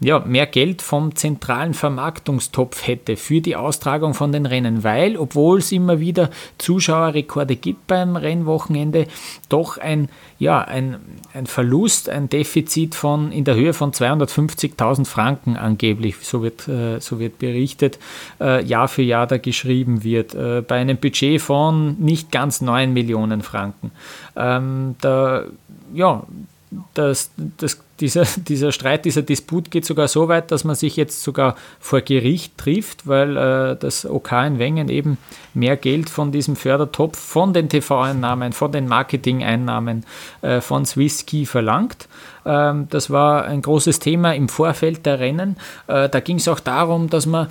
ja, 0.02 0.18
mehr 0.18 0.46
Geld 0.46 0.82
vom 0.82 1.14
zentralen 1.14 1.74
Vermarktungstopf 1.74 2.86
hätte 2.86 3.16
für 3.16 3.40
die 3.40 3.54
Austragung 3.54 4.14
von 4.14 4.32
den 4.32 4.46
Rennen, 4.46 4.82
weil, 4.82 5.16
obwohl 5.16 5.58
es 5.58 5.70
immer 5.70 6.00
wieder 6.00 6.30
Zuschauerrekorde 6.58 7.54
gibt 7.54 7.86
beim 7.86 8.16
Rennwochenende, 8.16 9.06
doch 9.48 9.78
ein, 9.78 10.08
ja, 10.40 10.60
ein, 10.60 10.96
ein 11.34 11.46
Verlust, 11.46 12.08
ein 12.08 12.28
Defizit 12.28 12.96
von 12.96 13.30
in 13.30 13.44
der 13.44 13.54
Höhe 13.54 13.74
von 13.74 13.92
250.000 13.92 15.06
Franken 15.06 15.56
angeblich, 15.56 16.16
so 16.20 16.42
wird, 16.42 16.66
äh, 16.66 16.98
so 16.98 17.20
wird 17.20 17.38
berichtet, 17.38 18.00
äh, 18.40 18.64
Jahr 18.64 18.88
für 18.88 19.02
Jahr 19.02 19.28
da 19.28 19.38
geschrieben 19.38 20.02
wird, 20.02 20.34
äh, 20.34 20.62
bei 20.66 20.80
einem 20.80 20.96
Budget 20.96 21.40
von 21.40 21.96
nicht 22.00 22.32
ganz 22.32 22.60
9 22.60 22.92
Millionen 22.92 23.42
Franken. 23.42 23.92
Ähm, 24.34 24.96
da, 25.00 25.44
ja, 25.94 26.24
das, 26.94 27.30
das, 27.36 27.82
dieser, 28.00 28.24
dieser 28.36 28.72
Streit, 28.72 29.04
dieser 29.04 29.22
Disput 29.22 29.70
geht 29.70 29.84
sogar 29.84 30.08
so 30.08 30.28
weit, 30.28 30.50
dass 30.50 30.64
man 30.64 30.76
sich 30.76 30.96
jetzt 30.96 31.22
sogar 31.22 31.56
vor 31.80 32.00
Gericht 32.00 32.58
trifft, 32.58 33.06
weil 33.06 33.36
äh, 33.36 33.76
das 33.76 34.06
OK 34.06 34.32
in 34.32 34.58
Wengen 34.58 34.88
eben 34.88 35.18
mehr 35.54 35.76
Geld 35.76 36.10
von 36.10 36.32
diesem 36.32 36.56
Fördertopf, 36.56 37.18
von 37.18 37.52
den 37.52 37.68
TV-Einnahmen, 37.68 38.52
von 38.52 38.72
den 38.72 38.88
Marketing-Einnahmen 38.88 40.04
äh, 40.42 40.60
von 40.60 40.84
Swisski 40.84 41.46
verlangt. 41.46 42.08
Ähm, 42.44 42.88
das 42.90 43.10
war 43.10 43.44
ein 43.44 43.62
großes 43.62 43.98
Thema 43.98 44.34
im 44.34 44.48
Vorfeld 44.48 45.06
der 45.06 45.20
Rennen. 45.20 45.56
Äh, 45.86 46.08
da 46.08 46.20
ging 46.20 46.36
es 46.36 46.48
auch 46.48 46.60
darum, 46.60 47.08
dass 47.08 47.26
man, 47.26 47.48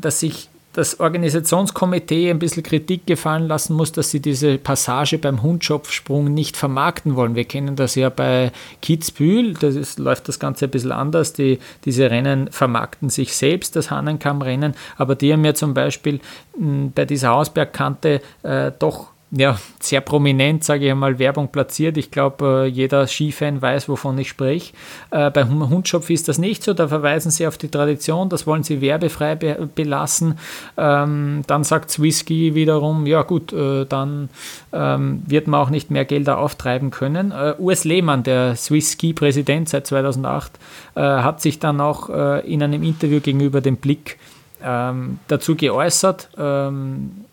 dass 0.00 0.20
sich 0.20 0.48
das 0.78 1.00
Organisationskomitee 1.00 2.30
ein 2.30 2.38
bisschen 2.38 2.62
Kritik 2.62 3.04
gefallen 3.04 3.48
lassen 3.48 3.74
muss, 3.74 3.90
dass 3.90 4.12
sie 4.12 4.20
diese 4.20 4.58
Passage 4.58 5.18
beim 5.18 5.42
Hundschopfsprung 5.42 6.32
nicht 6.32 6.56
vermarkten 6.56 7.16
wollen. 7.16 7.34
Wir 7.34 7.46
kennen 7.46 7.74
das 7.74 7.96
ja 7.96 8.10
bei 8.10 8.52
Kitzbühel, 8.80 9.54
da 9.54 9.70
läuft 9.96 10.28
das 10.28 10.38
Ganze 10.38 10.66
ein 10.66 10.70
bisschen 10.70 10.92
anders. 10.92 11.32
Die, 11.32 11.58
diese 11.84 12.08
Rennen 12.08 12.48
vermarkten 12.52 13.10
sich 13.10 13.34
selbst, 13.34 13.74
das 13.74 13.90
Hannenkamm-Rennen, 13.90 14.74
aber 14.96 15.16
die 15.16 15.32
haben 15.32 15.44
ja 15.44 15.52
zum 15.52 15.74
Beispiel 15.74 16.20
bei 16.56 17.04
dieser 17.04 17.30
Hausbergkante 17.30 18.20
äh, 18.44 18.70
doch 18.78 19.08
ja, 19.30 19.58
sehr 19.78 20.00
prominent, 20.00 20.64
sage 20.64 20.86
ich 20.86 20.90
einmal, 20.90 21.18
Werbung 21.18 21.48
platziert. 21.48 21.98
Ich 21.98 22.10
glaube, 22.10 22.64
äh, 22.64 22.66
jeder 22.66 23.06
Skifan 23.06 23.60
weiß, 23.60 23.88
wovon 23.88 24.16
ich 24.16 24.30
spreche. 24.30 24.72
Äh, 25.10 25.30
bei 25.30 25.44
Hundschopf 25.44 26.08
ist 26.08 26.28
das 26.28 26.38
nicht 26.38 26.62
so. 26.62 26.72
Da 26.72 26.88
verweisen 26.88 27.30
sie 27.30 27.46
auf 27.46 27.58
die 27.58 27.68
Tradition. 27.68 28.30
Das 28.30 28.46
wollen 28.46 28.62
sie 28.62 28.80
werbefrei 28.80 29.34
belassen. 29.34 30.38
Ähm, 30.78 31.42
dann 31.46 31.62
sagt 31.62 31.90
Swisski 31.90 32.54
wiederum, 32.54 33.04
ja 33.04 33.20
gut, 33.20 33.52
äh, 33.52 33.84
dann 33.84 34.30
ähm, 34.72 35.22
wird 35.26 35.46
man 35.46 35.60
auch 35.60 35.70
nicht 35.70 35.90
mehr 35.90 36.06
Gelder 36.06 36.38
auftreiben 36.38 36.90
können. 36.90 37.32
Urs 37.58 37.84
Lehmann, 37.84 38.22
der 38.22 38.56
Swiss 38.56 38.92
Ski-Präsident 38.92 39.68
seit 39.68 39.86
2008, 39.86 40.52
hat 40.94 41.40
sich 41.40 41.58
dann 41.58 41.80
auch 41.80 42.08
in 42.08 42.62
einem 42.62 42.82
Interview 42.82 43.20
gegenüber 43.20 43.60
dem 43.60 43.76
Blick 43.76 44.18
ähm, 44.62 45.18
dazu 45.28 45.54
geäußert 45.54 46.28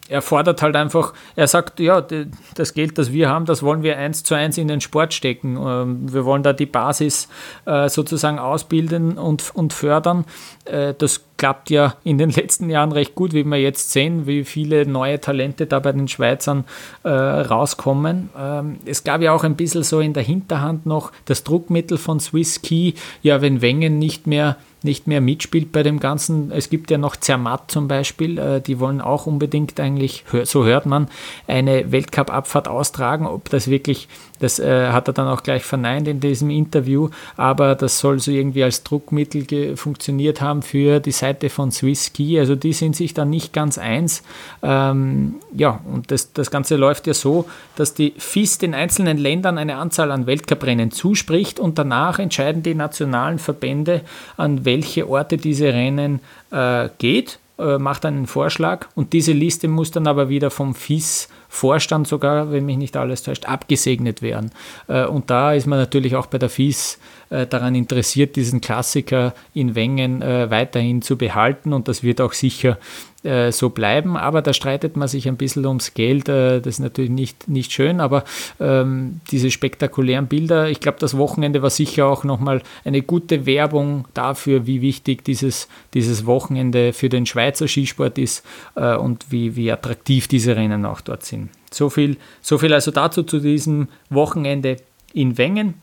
er 0.07 0.21
fordert 0.21 0.61
halt 0.61 0.75
einfach, 0.75 1.13
er 1.35 1.47
sagt, 1.47 1.79
ja, 1.79 2.05
das 2.55 2.73
Geld, 2.73 2.97
das 2.97 3.11
wir 3.11 3.29
haben, 3.29 3.45
das 3.45 3.63
wollen 3.63 3.81
wir 3.81 3.97
eins 3.97 4.23
zu 4.23 4.35
eins 4.35 4.57
in 4.57 4.67
den 4.67 4.81
Sport 4.81 5.13
stecken. 5.13 5.57
Ähm, 5.57 6.13
wir 6.13 6.25
wollen 6.25 6.43
da 6.43 6.53
die 6.53 6.67
Basis 6.67 7.27
äh, 7.65 7.89
sozusagen 7.89 8.37
ausbilden 8.37 9.17
und, 9.17 9.55
und 9.55 9.73
fördern. 9.73 10.25
Äh, 10.65 10.93
das 10.95 11.25
klappt 11.37 11.69
ja 11.69 11.95
in 12.03 12.17
den 12.17 12.29
letzten 12.31 12.69
Jahren 12.69 12.91
recht 12.91 13.15
gut, 13.15 13.33
wie 13.33 13.43
wir 13.43 13.57
jetzt 13.57 13.91
sehen, 13.91 14.27
wie 14.27 14.43
viele 14.43 14.85
neue 14.85 15.19
Talente 15.19 15.65
da 15.65 15.79
bei 15.79 15.91
den 15.91 16.07
Schweizern 16.07 16.65
äh, 17.03 17.09
rauskommen. 17.09 18.29
Ähm, 18.37 18.77
es 18.85 19.03
gab 19.03 19.21
ja 19.21 19.31
auch 19.31 19.43
ein 19.43 19.55
bisschen 19.55 19.83
so 19.83 19.99
in 19.99 20.13
der 20.13 20.23
Hinterhand 20.23 20.85
noch 20.85 21.11
das 21.25 21.43
Druckmittel 21.43 21.97
von 21.97 22.19
Swiss 22.19 22.61
Key, 22.61 22.93
ja, 23.23 23.41
wenn 23.41 23.61
Wengen 23.61 23.97
nicht 23.97 24.27
mehr 24.27 24.57
nicht 24.85 25.07
mehr 25.07 25.19
mitspielt 25.19 25.73
bei 25.73 25.83
dem 25.83 25.99
Ganzen. 25.99 26.51
Es 26.51 26.69
gibt 26.69 26.89
ja 26.89 26.97
noch 26.97 27.17
Zermatt 27.17 27.69
zum 27.69 27.89
Beispiel, 27.89 28.37
äh, 28.37 28.61
die 28.61 28.79
wollen 28.79 29.01
auch 29.01 29.25
unbedingt 29.25 29.77
eigentlich, 29.79 30.23
so 30.43 30.63
hört 30.63 30.85
man, 30.85 31.09
eine 31.47 31.91
Weltcup-Abfahrt 31.91 32.69
austragen. 32.69 33.27
Ob 33.27 33.49
das 33.49 33.69
wirklich, 33.69 34.07
das 34.39 34.59
äh, 34.59 34.89
hat 34.89 35.07
er 35.07 35.13
dann 35.13 35.27
auch 35.27 35.43
gleich 35.43 35.63
verneint 35.63 36.07
in 36.07 36.19
diesem 36.19 36.49
Interview, 36.49 37.09
aber 37.37 37.75
das 37.75 37.99
soll 37.99 38.19
so 38.19 38.31
irgendwie 38.31 38.63
als 38.63 38.83
Druckmittel 38.83 39.77
funktioniert 39.77 40.41
haben 40.41 40.61
für 40.61 40.99
die 40.99 41.11
Seite 41.11 41.49
von 41.49 41.71
Swiss 41.71 42.07
Ski. 42.07 42.39
Also 42.39 42.55
die 42.55 42.73
sind 42.73 42.95
sich 42.95 43.13
da 43.13 43.25
nicht 43.25 43.53
ganz 43.53 43.77
eins. 43.77 44.23
Ähm, 44.61 45.35
ja, 45.53 45.81
und 45.91 46.11
das, 46.11 46.33
das 46.33 46.51
Ganze 46.51 46.75
läuft 46.75 47.07
ja 47.07 47.13
so, 47.13 47.45
dass 47.75 47.93
die 47.93 48.13
FIS 48.17 48.57
den 48.57 48.73
einzelnen 48.73 49.17
Ländern 49.17 49.57
eine 49.57 49.77
Anzahl 49.77 50.11
an 50.11 50.27
Weltcuprennen 50.27 50.91
zuspricht 50.91 51.59
und 51.59 51.77
danach 51.77 52.19
entscheiden 52.19 52.63
die 52.63 52.75
nationalen 52.75 53.39
Verbände, 53.39 54.01
an 54.37 54.65
welche 54.65 55.07
Orte 55.09 55.37
diese 55.37 55.67
Rennen 55.67 56.19
äh, 56.51 56.89
geht, 56.97 57.39
äh, 57.57 57.77
macht 57.77 58.05
einen 58.05 58.27
Vorschlag 58.27 58.87
und 58.95 59.13
diese 59.13 59.31
Liste 59.31 59.67
muss 59.67 59.91
dann 59.91 60.07
aber 60.07 60.29
wieder 60.29 60.51
vom 60.51 60.75
FIS 60.75 61.29
Vorstand 61.55 62.07
sogar, 62.07 62.51
wenn 62.51 62.65
mich 62.65 62.77
nicht 62.77 62.97
alles 62.97 63.23
täuscht, 63.23 63.45
abgesegnet 63.45 64.21
werden. 64.21 64.51
Äh, 64.87 65.05
und 65.05 65.29
da 65.29 65.53
ist 65.53 65.67
man 65.67 65.79
natürlich 65.79 66.15
auch 66.15 66.27
bei 66.27 66.37
der 66.37 66.49
FIS 66.49 66.99
äh, 67.29 67.47
daran 67.47 67.75
interessiert, 67.75 68.35
diesen 68.35 68.61
Klassiker 68.61 69.33
in 69.53 69.73
Wengen 69.73 70.21
äh, 70.21 70.49
weiterhin 70.49 71.01
zu 71.01 71.17
behalten 71.17 71.73
und 71.73 71.87
das 71.87 72.03
wird 72.03 72.21
auch 72.21 72.33
sicher 72.33 72.77
so 73.51 73.69
bleiben, 73.69 74.17
aber 74.17 74.41
da 74.41 74.53
streitet 74.53 74.97
man 74.97 75.07
sich 75.07 75.27
ein 75.27 75.37
bisschen 75.37 75.65
ums 75.65 75.93
Geld. 75.93 76.27
das 76.27 76.65
ist 76.65 76.79
natürlich 76.79 77.11
nicht, 77.11 77.47
nicht 77.47 77.71
schön, 77.71 77.99
aber 77.99 78.23
ähm, 78.59 79.21
diese 79.31 79.51
spektakulären 79.51 80.27
Bilder, 80.27 80.69
ich 80.69 80.79
glaube, 80.79 80.99
das 80.99 81.17
Wochenende 81.17 81.61
war 81.61 81.69
sicher 81.69 82.05
auch 82.05 82.23
nochmal 82.23 82.61
eine 82.83 83.01
gute 83.01 83.45
Werbung 83.45 84.07
dafür, 84.13 84.67
wie 84.67 84.81
wichtig 84.81 85.23
dieses, 85.23 85.67
dieses 85.93 86.25
Wochenende 86.25 86.93
für 86.93 87.09
den 87.09 87.25
Schweizer 87.25 87.67
Skisport 87.67 88.17
ist 88.17 88.45
äh, 88.75 88.95
und 88.95 89.31
wie, 89.31 89.55
wie 89.55 89.71
attraktiv 89.71 90.27
diese 90.27 90.55
Rennen 90.55 90.85
auch 90.85 91.01
dort 91.01 91.25
sind. 91.25 91.49
So 91.71 91.89
viel, 91.89 92.17
so 92.41 92.57
viel 92.57 92.73
also 92.73 92.91
dazu 92.91 93.23
zu 93.23 93.39
diesem 93.39 93.87
Wochenende 94.09 94.77
in 95.13 95.37
Wengen. 95.37 95.75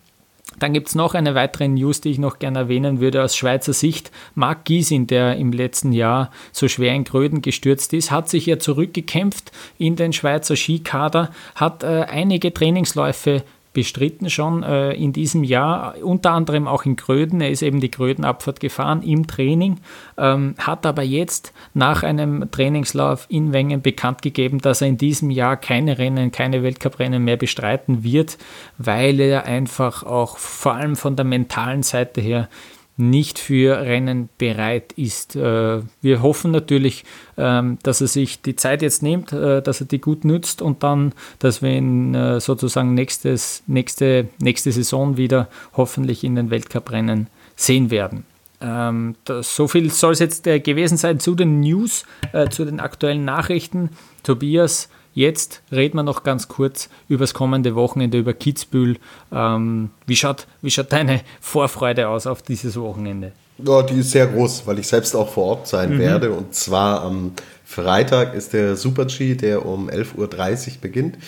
Dann 0.59 0.73
gibt 0.73 0.89
es 0.89 0.95
noch 0.95 1.15
eine 1.15 1.35
weitere 1.35 1.69
News, 1.69 2.01
die 2.01 2.11
ich 2.11 2.19
noch 2.19 2.39
gerne 2.39 2.61
erwähnen 2.61 3.01
würde 3.01 3.23
aus 3.23 3.37
Schweizer 3.37 3.73
Sicht. 3.73 4.11
Marc 4.35 4.65
Giesin, 4.65 5.07
der 5.07 5.37
im 5.37 5.53
letzten 5.53 5.93
Jahr 5.93 6.31
so 6.53 6.69
schwer 6.69 6.95
in 6.95 7.05
Gröden 7.05 7.43
gestürzt 7.43 7.93
ist, 7.93 8.11
hat 8.11 8.29
sich 8.29 8.47
ja 8.47 8.59
zurückgekämpft 8.59 9.53
in 9.79 9.97
den 9.97 10.13
Schweizer 10.13 10.57
Skikader, 10.57 11.31
hat 11.55 11.83
äh, 11.83 12.07
einige 12.09 12.53
Trainingsläufe 12.53 13.43
bestritten 13.73 14.29
schon 14.29 14.63
äh, 14.63 14.93
in 14.93 15.13
diesem 15.13 15.45
Jahr, 15.45 15.95
unter 16.03 16.33
anderem 16.33 16.69
auch 16.69 16.85
in 16.85 16.97
Gröden. 16.97 17.41
Er 17.41 17.51
ist 17.51 17.63
eben 17.63 17.81
die 17.81 17.91
Grödenabfahrt 17.91 18.61
gefahren 18.61 19.03
im 19.03 19.27
Training, 19.27 19.79
ähm, 20.19 20.55
hat 20.59 20.85
aber 20.85 21.03
jetzt 21.03 21.53
nach 21.75 22.03
einem 22.03 22.51
Trainingslauf 22.51 23.27
in 23.29 23.53
Wengen 23.53 23.83
bekannt 23.83 24.23
gegeben, 24.23 24.61
dass 24.61 24.83
er 24.83 24.89
in 24.89 24.99
diesem 24.99 25.31
Jahr 25.31 25.57
keine 25.57 25.99
Rennen, 25.99 26.33
keine 26.33 26.63
Weltcuprennen 26.63 27.25
mehr 27.25 27.37
bestreiten 27.37 28.05
wird, 28.05 28.39
weil 28.79 29.21
er 29.21 29.45
einfach 29.45 30.03
auch 30.03 30.37
vor 30.37 30.75
allem 30.75 30.97
von 30.97 31.17
der 31.17 31.25
mentalen 31.25 31.83
Seite 31.83 32.21
her 32.21 32.49
nicht 32.97 33.39
für 33.39 33.81
Rennen 33.81 34.29
bereit 34.39 34.93
ist. 34.93 35.35
Äh, 35.35 35.81
wir 36.01 36.23
hoffen 36.23 36.51
natürlich, 36.51 37.05
ähm, 37.37 37.79
dass 37.83 38.01
er 38.01 38.07
sich 38.07 38.43
die 38.43 38.57
Zeit 38.57 38.83
jetzt 38.83 39.03
nimmt, 39.03 39.33
äh, 39.33 39.63
dass 39.63 39.81
er 39.81 39.87
die 39.87 40.01
gut 40.01 40.25
nützt 40.25 40.61
und 40.61 40.83
dann, 40.83 41.13
dass 41.39 41.63
wir 41.63 41.71
ihn 41.71 42.15
äh, 42.15 42.41
sozusagen 42.41 42.95
nächstes, 42.95 43.63
nächste, 43.67 44.29
nächste 44.41 44.73
Saison 44.73 45.17
wieder 45.17 45.49
hoffentlich 45.75 46.23
in 46.25 46.35
den 46.35 46.51
Weltcuprennen 46.51 47.29
sehen 47.57 47.91
werden. 47.91 48.25
Ähm, 48.61 49.17
so 49.41 49.67
viel 49.67 49.91
soll 49.91 50.13
es 50.13 50.19
jetzt 50.19 50.45
gewesen 50.45 50.97
sein 50.97 51.19
zu 51.19 51.35
den 51.35 51.61
News, 51.61 52.05
zu 52.51 52.65
den 52.65 52.79
aktuellen 52.79 53.25
Nachrichten. 53.25 53.91
Tobias, 54.23 54.89
Jetzt 55.15 55.63
reden 55.71 55.97
wir 55.97 56.03
noch 56.03 56.23
ganz 56.23 56.49
kurz 56.49 56.89
über 57.09 57.25
das 57.25 57.35
kommende 57.35 57.75
Wochenende, 57.75 58.19
über 58.19 58.33
Kitzbühel. 58.33 58.97
Ähm, 59.31 59.91
wie, 60.07 60.17
schaut, 60.17 60.47
wie 60.63 60.71
schaut 60.71 60.93
deine 60.93 61.21
Vorfreude 61.41 62.09
aus 62.09 62.27
auf 62.27 62.43
dieses 62.43 62.77
Wochenende? 62.81 63.33
Ja, 63.59 63.83
die 63.83 64.01
ist 64.01 64.11
sehr 64.11 64.27
groß, 64.27 64.67
weil 64.67 64.79
ich 64.79 64.89
selbst 64.89 65.15
auch 65.15 65.29
vor 65.29 65.45
Ort 65.45 65.69
sein 65.69 65.95
mhm. 65.95 65.99
werde. 65.99 66.33
Und 66.33 66.55
zwar 66.55 67.03
am 67.03 67.33
Freitag 67.65 68.35
ist 68.35 68.55
der 68.55 68.77
Super-G, 68.77 69.35
der 69.35 69.67
um 69.67 69.91
11.30 69.91 70.17
Uhr 70.17 70.73
beginnt. 70.81 71.19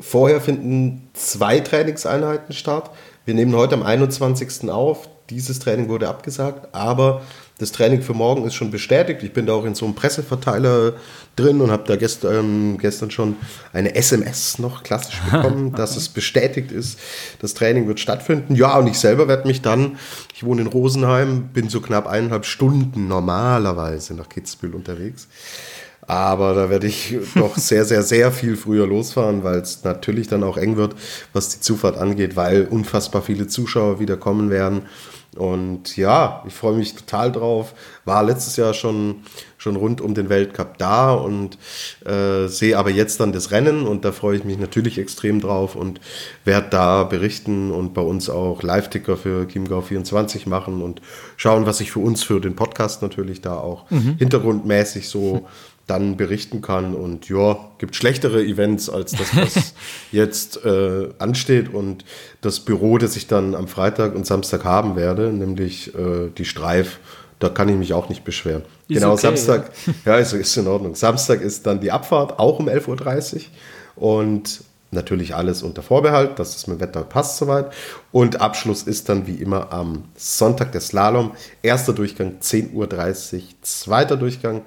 Vorher 0.00 0.40
finden 0.40 1.08
zwei 1.14 1.60
Trainingseinheiten 1.60 2.54
statt. 2.54 2.90
Wir 3.24 3.34
nehmen 3.34 3.54
heute 3.54 3.74
am 3.74 3.82
21. 3.82 4.68
auf. 4.70 5.08
Dieses 5.30 5.58
Training 5.58 5.88
wurde 5.88 6.08
abgesagt, 6.08 6.68
aber 6.72 7.22
das 7.58 7.72
Training 7.72 8.02
für 8.02 8.12
morgen 8.12 8.44
ist 8.44 8.54
schon 8.54 8.70
bestätigt. 8.70 9.22
Ich 9.22 9.32
bin 9.32 9.46
da 9.46 9.54
auch 9.54 9.64
in 9.64 9.74
so 9.74 9.86
einem 9.86 9.94
Presseverteiler 9.94 10.92
drin 11.36 11.62
und 11.62 11.70
habe 11.70 11.84
da 11.86 11.96
gestern, 11.96 12.76
gestern 12.76 13.10
schon 13.10 13.36
eine 13.72 13.94
SMS 13.94 14.58
noch 14.58 14.82
klassisch 14.82 15.20
bekommen, 15.30 15.72
dass 15.72 15.96
es 15.96 16.10
bestätigt 16.10 16.70
ist, 16.70 16.98
das 17.40 17.54
Training 17.54 17.88
wird 17.88 17.98
stattfinden. 17.98 18.56
Ja, 18.56 18.76
und 18.78 18.88
ich 18.88 18.98
selber 18.98 19.26
werde 19.26 19.46
mich 19.46 19.62
dann, 19.62 19.98
ich 20.34 20.44
wohne 20.44 20.62
in 20.62 20.66
Rosenheim, 20.66 21.48
bin 21.48 21.70
so 21.70 21.80
knapp 21.80 22.06
eineinhalb 22.06 22.44
Stunden 22.44 23.08
normalerweise 23.08 24.14
nach 24.14 24.28
Kitzbühel 24.28 24.74
unterwegs. 24.74 25.26
Aber 26.06 26.54
da 26.54 26.70
werde 26.70 26.86
ich 26.86 27.16
doch 27.34 27.56
sehr, 27.56 27.84
sehr, 27.84 28.02
sehr 28.02 28.30
viel 28.30 28.56
früher 28.56 28.86
losfahren, 28.86 29.42
weil 29.42 29.58
es 29.58 29.82
natürlich 29.84 30.28
dann 30.28 30.44
auch 30.44 30.56
eng 30.56 30.76
wird, 30.76 30.94
was 31.32 31.48
die 31.48 31.60
Zufahrt 31.60 31.96
angeht, 31.96 32.36
weil 32.36 32.66
unfassbar 32.66 33.22
viele 33.22 33.46
Zuschauer 33.46 33.98
wieder 33.98 34.16
kommen 34.16 34.50
werden. 34.50 34.82
Und 35.36 35.96
ja, 35.96 36.42
ich 36.46 36.54
freue 36.54 36.76
mich 36.76 36.94
total 36.94 37.30
drauf. 37.30 37.74
War 38.04 38.22
letztes 38.22 38.56
Jahr 38.56 38.72
schon, 38.72 39.16
schon 39.58 39.76
rund 39.76 40.00
um 40.00 40.14
den 40.14 40.30
Weltcup 40.30 40.78
da 40.78 41.12
und 41.12 41.58
äh, 42.06 42.46
sehe 42.46 42.78
aber 42.78 42.90
jetzt 42.90 43.20
dann 43.20 43.32
das 43.32 43.50
Rennen 43.50 43.86
und 43.86 44.04
da 44.04 44.12
freue 44.12 44.38
ich 44.38 44.44
mich 44.44 44.58
natürlich 44.58 44.98
extrem 44.98 45.40
drauf 45.40 45.76
und 45.76 46.00
werde 46.44 46.68
da 46.70 47.04
berichten 47.04 47.70
und 47.70 47.92
bei 47.92 48.00
uns 48.00 48.30
auch 48.30 48.62
Live-Ticker 48.62 49.18
für 49.18 49.46
Chiemgau 49.46 49.82
24 49.82 50.46
machen 50.46 50.80
und 50.80 51.02
schauen, 51.36 51.66
was 51.66 51.80
ich 51.80 51.92
für 51.92 52.00
uns 52.00 52.22
für 52.22 52.40
den 52.40 52.56
Podcast 52.56 53.02
natürlich 53.02 53.42
da 53.42 53.58
auch 53.58 53.90
mhm. 53.90 54.16
hintergrundmäßig 54.18 55.08
so 55.08 55.46
dann 55.86 56.16
berichten 56.16 56.62
kann. 56.62 56.94
Und 56.94 57.28
ja, 57.28 57.58
gibt 57.78 57.94
schlechtere 57.94 58.42
Events 58.44 58.88
als 58.90 59.12
das, 59.12 59.36
was 59.36 59.74
jetzt 60.12 60.64
äh, 60.64 61.08
ansteht. 61.18 61.72
Und 61.72 62.04
das 62.40 62.60
Büro, 62.60 62.98
das 62.98 63.16
ich 63.16 63.26
dann 63.26 63.54
am 63.54 63.68
Freitag 63.68 64.14
und 64.14 64.26
Samstag 64.26 64.64
haben 64.64 64.96
werde, 64.96 65.32
nämlich 65.32 65.94
äh, 65.94 66.30
die 66.36 66.44
Streif, 66.44 66.98
da 67.38 67.48
kann 67.48 67.68
ich 67.68 67.76
mich 67.76 67.92
auch 67.92 68.08
nicht 68.08 68.24
beschweren. 68.24 68.62
Ist 68.88 69.00
genau, 69.00 69.12
okay, 69.12 69.22
Samstag, 69.22 69.70
ja, 70.04 70.12
ja 70.12 70.18
ist, 70.18 70.32
ist 70.32 70.56
in 70.56 70.66
Ordnung. 70.66 70.94
Samstag 70.94 71.40
ist 71.40 71.66
dann 71.66 71.80
die 71.80 71.92
Abfahrt, 71.92 72.38
auch 72.38 72.58
um 72.58 72.68
11.30 72.68 73.34
Uhr. 73.36 73.40
Und 73.96 74.64
natürlich 74.90 75.34
alles 75.34 75.62
unter 75.62 75.82
Vorbehalt, 75.82 76.38
dass 76.38 76.56
es 76.56 76.66
mit 76.66 76.78
dem 76.78 76.80
Wetter 76.80 77.02
passt 77.02 77.36
soweit. 77.36 77.72
Und 78.10 78.40
Abschluss 78.40 78.82
ist 78.82 79.08
dann 79.08 79.26
wie 79.26 79.34
immer 79.34 79.72
am 79.72 80.04
Sonntag 80.16 80.72
der 80.72 80.80
Slalom. 80.80 81.32
Erster 81.62 81.92
Durchgang 81.92 82.38
10.30 82.40 82.72
Uhr, 82.72 83.42
zweiter 83.62 84.16
Durchgang 84.16 84.62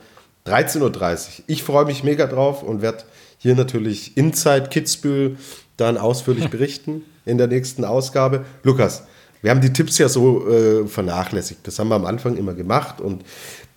13.30 0.50 0.82
Uhr. 0.82 1.44
Ich 1.48 1.64
freue 1.64 1.86
mich 1.86 2.04
mega 2.04 2.26
drauf 2.28 2.64
und 2.64 2.82
werde 2.82 3.04
hier 3.38 3.56
natürlich 3.56 4.18
Inside 4.18 4.70
Kitzbühel 4.70 5.38
dann 5.78 5.98
ausführlich 5.98 6.48
berichten 6.50 7.04
in 7.26 7.38
der 7.38 7.48
nächsten 7.48 7.86
Ausgabe. 7.86 8.46
Lukas, 8.64 9.04
wir 9.42 9.52
haben 9.52 9.62
die 9.62 9.72
Tipps 9.72 9.98
ja 9.98 10.10
so 10.10 10.48
äh, 10.50 10.88
vernachlässigt. 10.88 11.66
Das 11.66 11.80
haben 11.80 11.90
wir 11.90 11.96
am 11.96 12.06
Anfang 12.06 12.36
immer 12.36 12.54
gemacht 12.54 13.00
und 13.00 13.24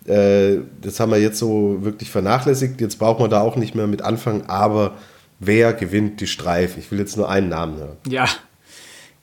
äh, 0.05 0.57
das 0.81 0.99
haben 0.99 1.11
wir 1.11 1.19
jetzt 1.19 1.39
so 1.39 1.77
wirklich 1.81 2.09
vernachlässigt. 2.09 2.81
Jetzt 2.81 2.99
brauchen 2.99 3.23
wir 3.23 3.29
da 3.29 3.41
auch 3.41 3.55
nicht 3.55 3.75
mehr 3.75 3.87
mit 3.87 4.01
anfangen, 4.01 4.43
aber 4.47 4.97
wer 5.39 5.73
gewinnt 5.73 6.19
die 6.19 6.27
Streif? 6.27 6.77
Ich 6.77 6.91
will 6.91 6.99
jetzt 6.99 7.15
nur 7.15 7.29
einen 7.29 7.49
Namen 7.49 7.77
hören. 7.77 7.97
Ja, 8.09 8.27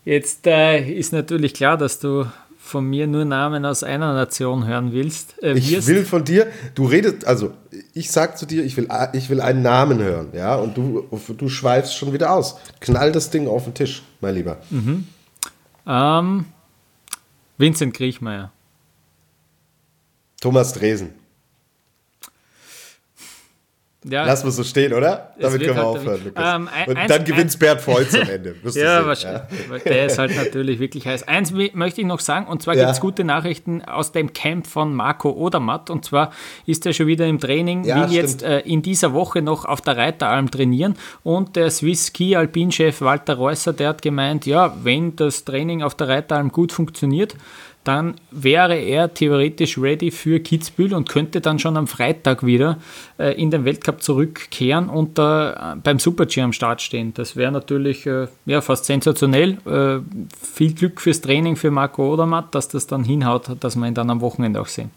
jetzt 0.04 0.46
äh, 0.46 0.80
ist 0.90 1.12
natürlich 1.12 1.52
klar, 1.52 1.76
dass 1.76 1.98
du 1.98 2.24
von 2.70 2.84
mir 2.84 3.06
nur 3.06 3.24
Namen 3.24 3.64
aus 3.64 3.82
einer 3.82 4.14
Nation 4.14 4.66
hören 4.66 4.92
willst. 4.92 5.42
Äh, 5.42 5.54
ich 5.54 5.86
will 5.86 6.04
von 6.04 6.24
dir, 6.24 6.46
du 6.74 6.86
redest, 6.86 7.26
also 7.26 7.52
ich 7.92 8.10
sag 8.10 8.38
zu 8.38 8.46
dir, 8.46 8.64
ich 8.64 8.76
will, 8.76 8.88
ich 9.12 9.28
will 9.28 9.40
einen 9.40 9.62
Namen 9.62 9.98
hören, 9.98 10.28
ja, 10.32 10.54
und 10.54 10.76
du, 10.76 11.06
du 11.36 11.48
schweifst 11.48 11.96
schon 11.96 12.12
wieder 12.12 12.32
aus. 12.32 12.56
Knall 12.80 13.12
das 13.12 13.30
Ding 13.30 13.48
auf 13.48 13.64
den 13.64 13.74
Tisch, 13.74 14.02
mein 14.20 14.34
Lieber. 14.34 14.58
Mhm. 14.70 15.06
Ähm, 15.86 16.44
Vincent 17.58 17.94
Griechmeier. 17.94 18.52
Thomas 20.40 20.72
Dresen. 20.72 21.19
Ja, 24.02 24.24
Lass 24.24 24.44
mal 24.44 24.50
so 24.50 24.64
stehen, 24.64 24.94
oder? 24.94 25.34
Damit 25.38 25.60
können 25.60 25.76
wir 25.76 25.84
halt 25.84 25.98
aufhören, 25.98 26.24
Lukas. 26.24 26.54
Ähm, 26.56 26.68
ein, 26.72 26.88
Und 26.88 26.96
eins, 26.96 27.12
dann 27.12 27.24
gewinnt 27.24 27.58
Bert 27.58 27.86
Volz 27.86 28.14
am 28.14 28.28
Ende. 28.30 28.54
ja, 28.72 29.04
wahrscheinlich. 29.04 29.42
Ja. 29.68 29.78
Der 29.78 30.06
ist 30.06 30.16
halt 30.16 30.34
natürlich 30.34 30.78
wirklich 30.78 31.06
heiß. 31.06 31.28
Eins 31.28 31.52
möchte 31.52 32.00
ich 32.00 32.06
noch 32.06 32.20
sagen, 32.20 32.46
und 32.46 32.62
zwar 32.62 32.74
ja. 32.74 32.84
gibt 32.84 32.94
es 32.94 33.00
gute 33.00 33.24
Nachrichten 33.24 33.84
aus 33.84 34.12
dem 34.12 34.32
Camp 34.32 34.66
von 34.66 34.94
Marco 34.94 35.30
Odermatt. 35.30 35.90
Und 35.90 36.06
zwar 36.06 36.32
ist 36.64 36.86
er 36.86 36.94
schon 36.94 37.08
wieder 37.08 37.26
im 37.26 37.40
Training, 37.40 37.84
ja, 37.84 38.08
will 38.08 38.16
jetzt 38.16 38.42
äh, 38.42 38.60
in 38.60 38.80
dieser 38.80 39.12
Woche 39.12 39.42
noch 39.42 39.66
auf 39.66 39.82
der 39.82 39.98
Reiteralm 39.98 40.50
trainieren. 40.50 40.94
Und 41.22 41.56
der 41.56 41.70
Swiss 41.70 42.06
Ski 42.06 42.36
Alpin-Chef 42.36 43.02
Walter 43.02 43.34
Reusser, 43.34 43.74
der 43.74 43.90
hat 43.90 44.00
gemeint, 44.00 44.46
ja, 44.46 44.74
wenn 44.82 45.14
das 45.14 45.44
Training 45.44 45.82
auf 45.82 45.94
der 45.94 46.08
Reiteralm 46.08 46.52
gut 46.52 46.72
funktioniert, 46.72 47.36
dann 47.90 48.14
wäre 48.30 48.76
er 48.76 49.12
theoretisch 49.12 49.76
ready 49.76 50.12
für 50.12 50.38
Kitzbühel 50.38 50.94
und 50.94 51.08
könnte 51.08 51.40
dann 51.40 51.58
schon 51.58 51.76
am 51.76 51.88
Freitag 51.88 52.46
wieder 52.46 52.78
äh, 53.18 53.34
in 53.34 53.50
den 53.50 53.64
Weltcup 53.64 54.00
zurückkehren 54.00 54.88
und 54.88 55.18
äh, 55.18 55.52
beim 55.82 55.98
Super-G 55.98 56.40
am 56.40 56.52
Start 56.52 56.82
stehen. 56.82 57.12
Das 57.14 57.34
wäre 57.34 57.50
natürlich 57.50 58.06
äh, 58.06 58.28
ja, 58.46 58.60
fast 58.60 58.84
sensationell. 58.84 59.58
Äh, 59.66 59.98
viel 60.40 60.72
Glück 60.72 61.00
fürs 61.00 61.20
Training 61.20 61.56
für 61.56 61.72
Marco 61.72 62.12
Odermatt, 62.12 62.54
dass 62.54 62.68
das 62.68 62.86
dann 62.86 63.02
hinhaut, 63.02 63.56
dass 63.58 63.74
wir 63.74 63.88
ihn 63.88 63.94
dann 63.94 64.08
am 64.08 64.20
Wochenende 64.20 64.60
auch 64.60 64.68
sehen. 64.68 64.92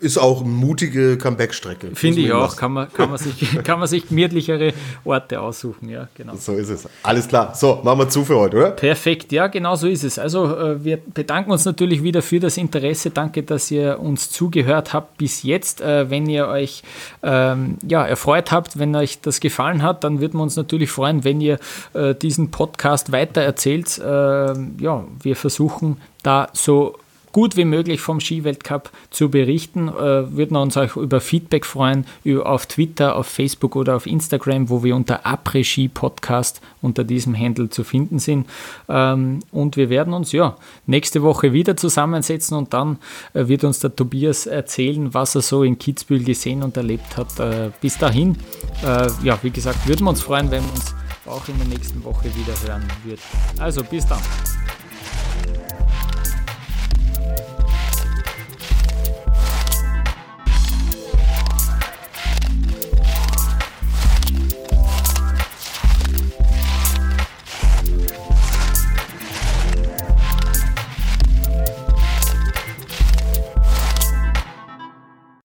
Ist 0.00 0.16
auch 0.16 0.42
eine 0.42 0.50
mutige 0.50 1.18
Comeback-Strecke. 1.18 1.90
Finde 1.94 2.20
ich 2.20 2.32
auch. 2.32 2.54
Kann 2.54 2.72
man, 2.72 2.92
kann, 2.92 3.10
man 3.10 3.18
sich, 3.18 3.58
kann 3.64 3.80
man 3.80 3.88
sich 3.88 4.08
gemütlichere 4.08 4.72
Orte 5.04 5.40
aussuchen. 5.40 5.88
Ja, 5.88 6.06
genau. 6.14 6.36
So 6.36 6.52
ist 6.52 6.68
es. 6.68 6.88
Alles 7.02 7.26
klar. 7.26 7.52
So, 7.56 7.80
machen 7.82 7.98
wir 7.98 8.08
zu 8.08 8.24
für 8.24 8.36
heute, 8.36 8.56
oder? 8.58 8.70
Perfekt. 8.70 9.32
Ja, 9.32 9.48
genau 9.48 9.74
so 9.74 9.88
ist 9.88 10.04
es. 10.04 10.20
Also, 10.20 10.56
äh, 10.56 10.84
wir 10.84 10.98
bedanken 10.98 11.50
uns 11.50 11.64
natürlich 11.64 12.04
wieder 12.04 12.22
für 12.22 12.38
das 12.38 12.56
Interesse. 12.58 13.10
Danke, 13.10 13.42
dass 13.42 13.72
ihr 13.72 13.98
uns 13.98 14.30
zugehört 14.30 14.92
habt 14.92 15.18
bis 15.18 15.42
jetzt. 15.42 15.80
Äh, 15.80 16.08
wenn 16.08 16.28
ihr 16.28 16.46
euch 16.46 16.84
ähm, 17.24 17.78
ja, 17.82 18.06
erfreut 18.06 18.52
habt, 18.52 18.78
wenn 18.78 18.94
euch 18.94 19.20
das 19.20 19.40
gefallen 19.40 19.82
hat, 19.82 20.04
dann 20.04 20.20
würden 20.20 20.38
wir 20.38 20.44
uns 20.44 20.54
natürlich 20.54 20.92
freuen, 20.92 21.24
wenn 21.24 21.40
ihr 21.40 21.58
äh, 21.94 22.14
diesen 22.14 22.52
Podcast 22.52 23.10
weiter 23.10 23.40
erzählt. 23.40 24.00
Ähm, 24.04 24.76
ja, 24.78 25.04
wir 25.20 25.34
versuchen 25.34 26.00
da 26.22 26.48
so 26.52 26.96
gut 27.32 27.56
wie 27.56 27.64
möglich 27.64 28.00
vom 28.00 28.20
Skiweltcup 28.20 28.90
zu 29.10 29.30
berichten. 29.30 29.88
Äh, 29.88 30.36
würden 30.36 30.56
uns 30.56 30.76
auch 30.76 30.96
über 30.96 31.20
Feedback 31.20 31.66
freuen, 31.66 32.06
auf 32.44 32.66
Twitter, 32.66 33.16
auf 33.16 33.26
Facebook 33.26 33.76
oder 33.76 33.96
auf 33.96 34.06
Instagram, 34.06 34.68
wo 34.68 34.82
wir 34.82 34.94
unter 34.96 35.26
Après-Ski 35.26 35.88
Podcast 35.88 36.60
unter 36.82 37.04
diesem 37.04 37.38
Handle 37.38 37.68
zu 37.70 37.84
finden 37.84 38.18
sind. 38.18 38.46
Ähm, 38.88 39.40
und 39.52 39.76
wir 39.76 39.90
werden 39.90 40.12
uns 40.12 40.32
ja 40.32 40.56
nächste 40.86 41.22
Woche 41.22 41.52
wieder 41.52 41.76
zusammensetzen 41.76 42.56
und 42.56 42.72
dann 42.72 42.98
äh, 43.34 43.48
wird 43.48 43.64
uns 43.64 43.80
der 43.80 43.94
Tobias 43.94 44.46
erzählen, 44.46 45.12
was 45.14 45.34
er 45.34 45.42
so 45.42 45.62
in 45.62 45.78
Kitzbühel 45.78 46.24
gesehen 46.24 46.62
und 46.62 46.76
erlebt 46.76 47.16
hat. 47.16 47.38
Äh, 47.40 47.70
bis 47.80 47.98
dahin, 47.98 48.36
äh, 48.84 49.08
ja, 49.22 49.38
wie 49.42 49.50
gesagt, 49.50 49.86
würden 49.86 50.04
wir 50.04 50.10
uns 50.10 50.22
freuen, 50.22 50.50
wenn 50.50 50.62
wir 50.64 50.72
uns 50.72 50.94
auch 51.26 51.46
in 51.48 51.58
der 51.58 51.68
nächsten 51.68 52.02
Woche 52.04 52.24
wieder 52.24 52.54
hören 52.66 52.84
würden. 53.04 53.20
Also 53.58 53.82
bis 53.84 54.06
dann. 54.06 54.20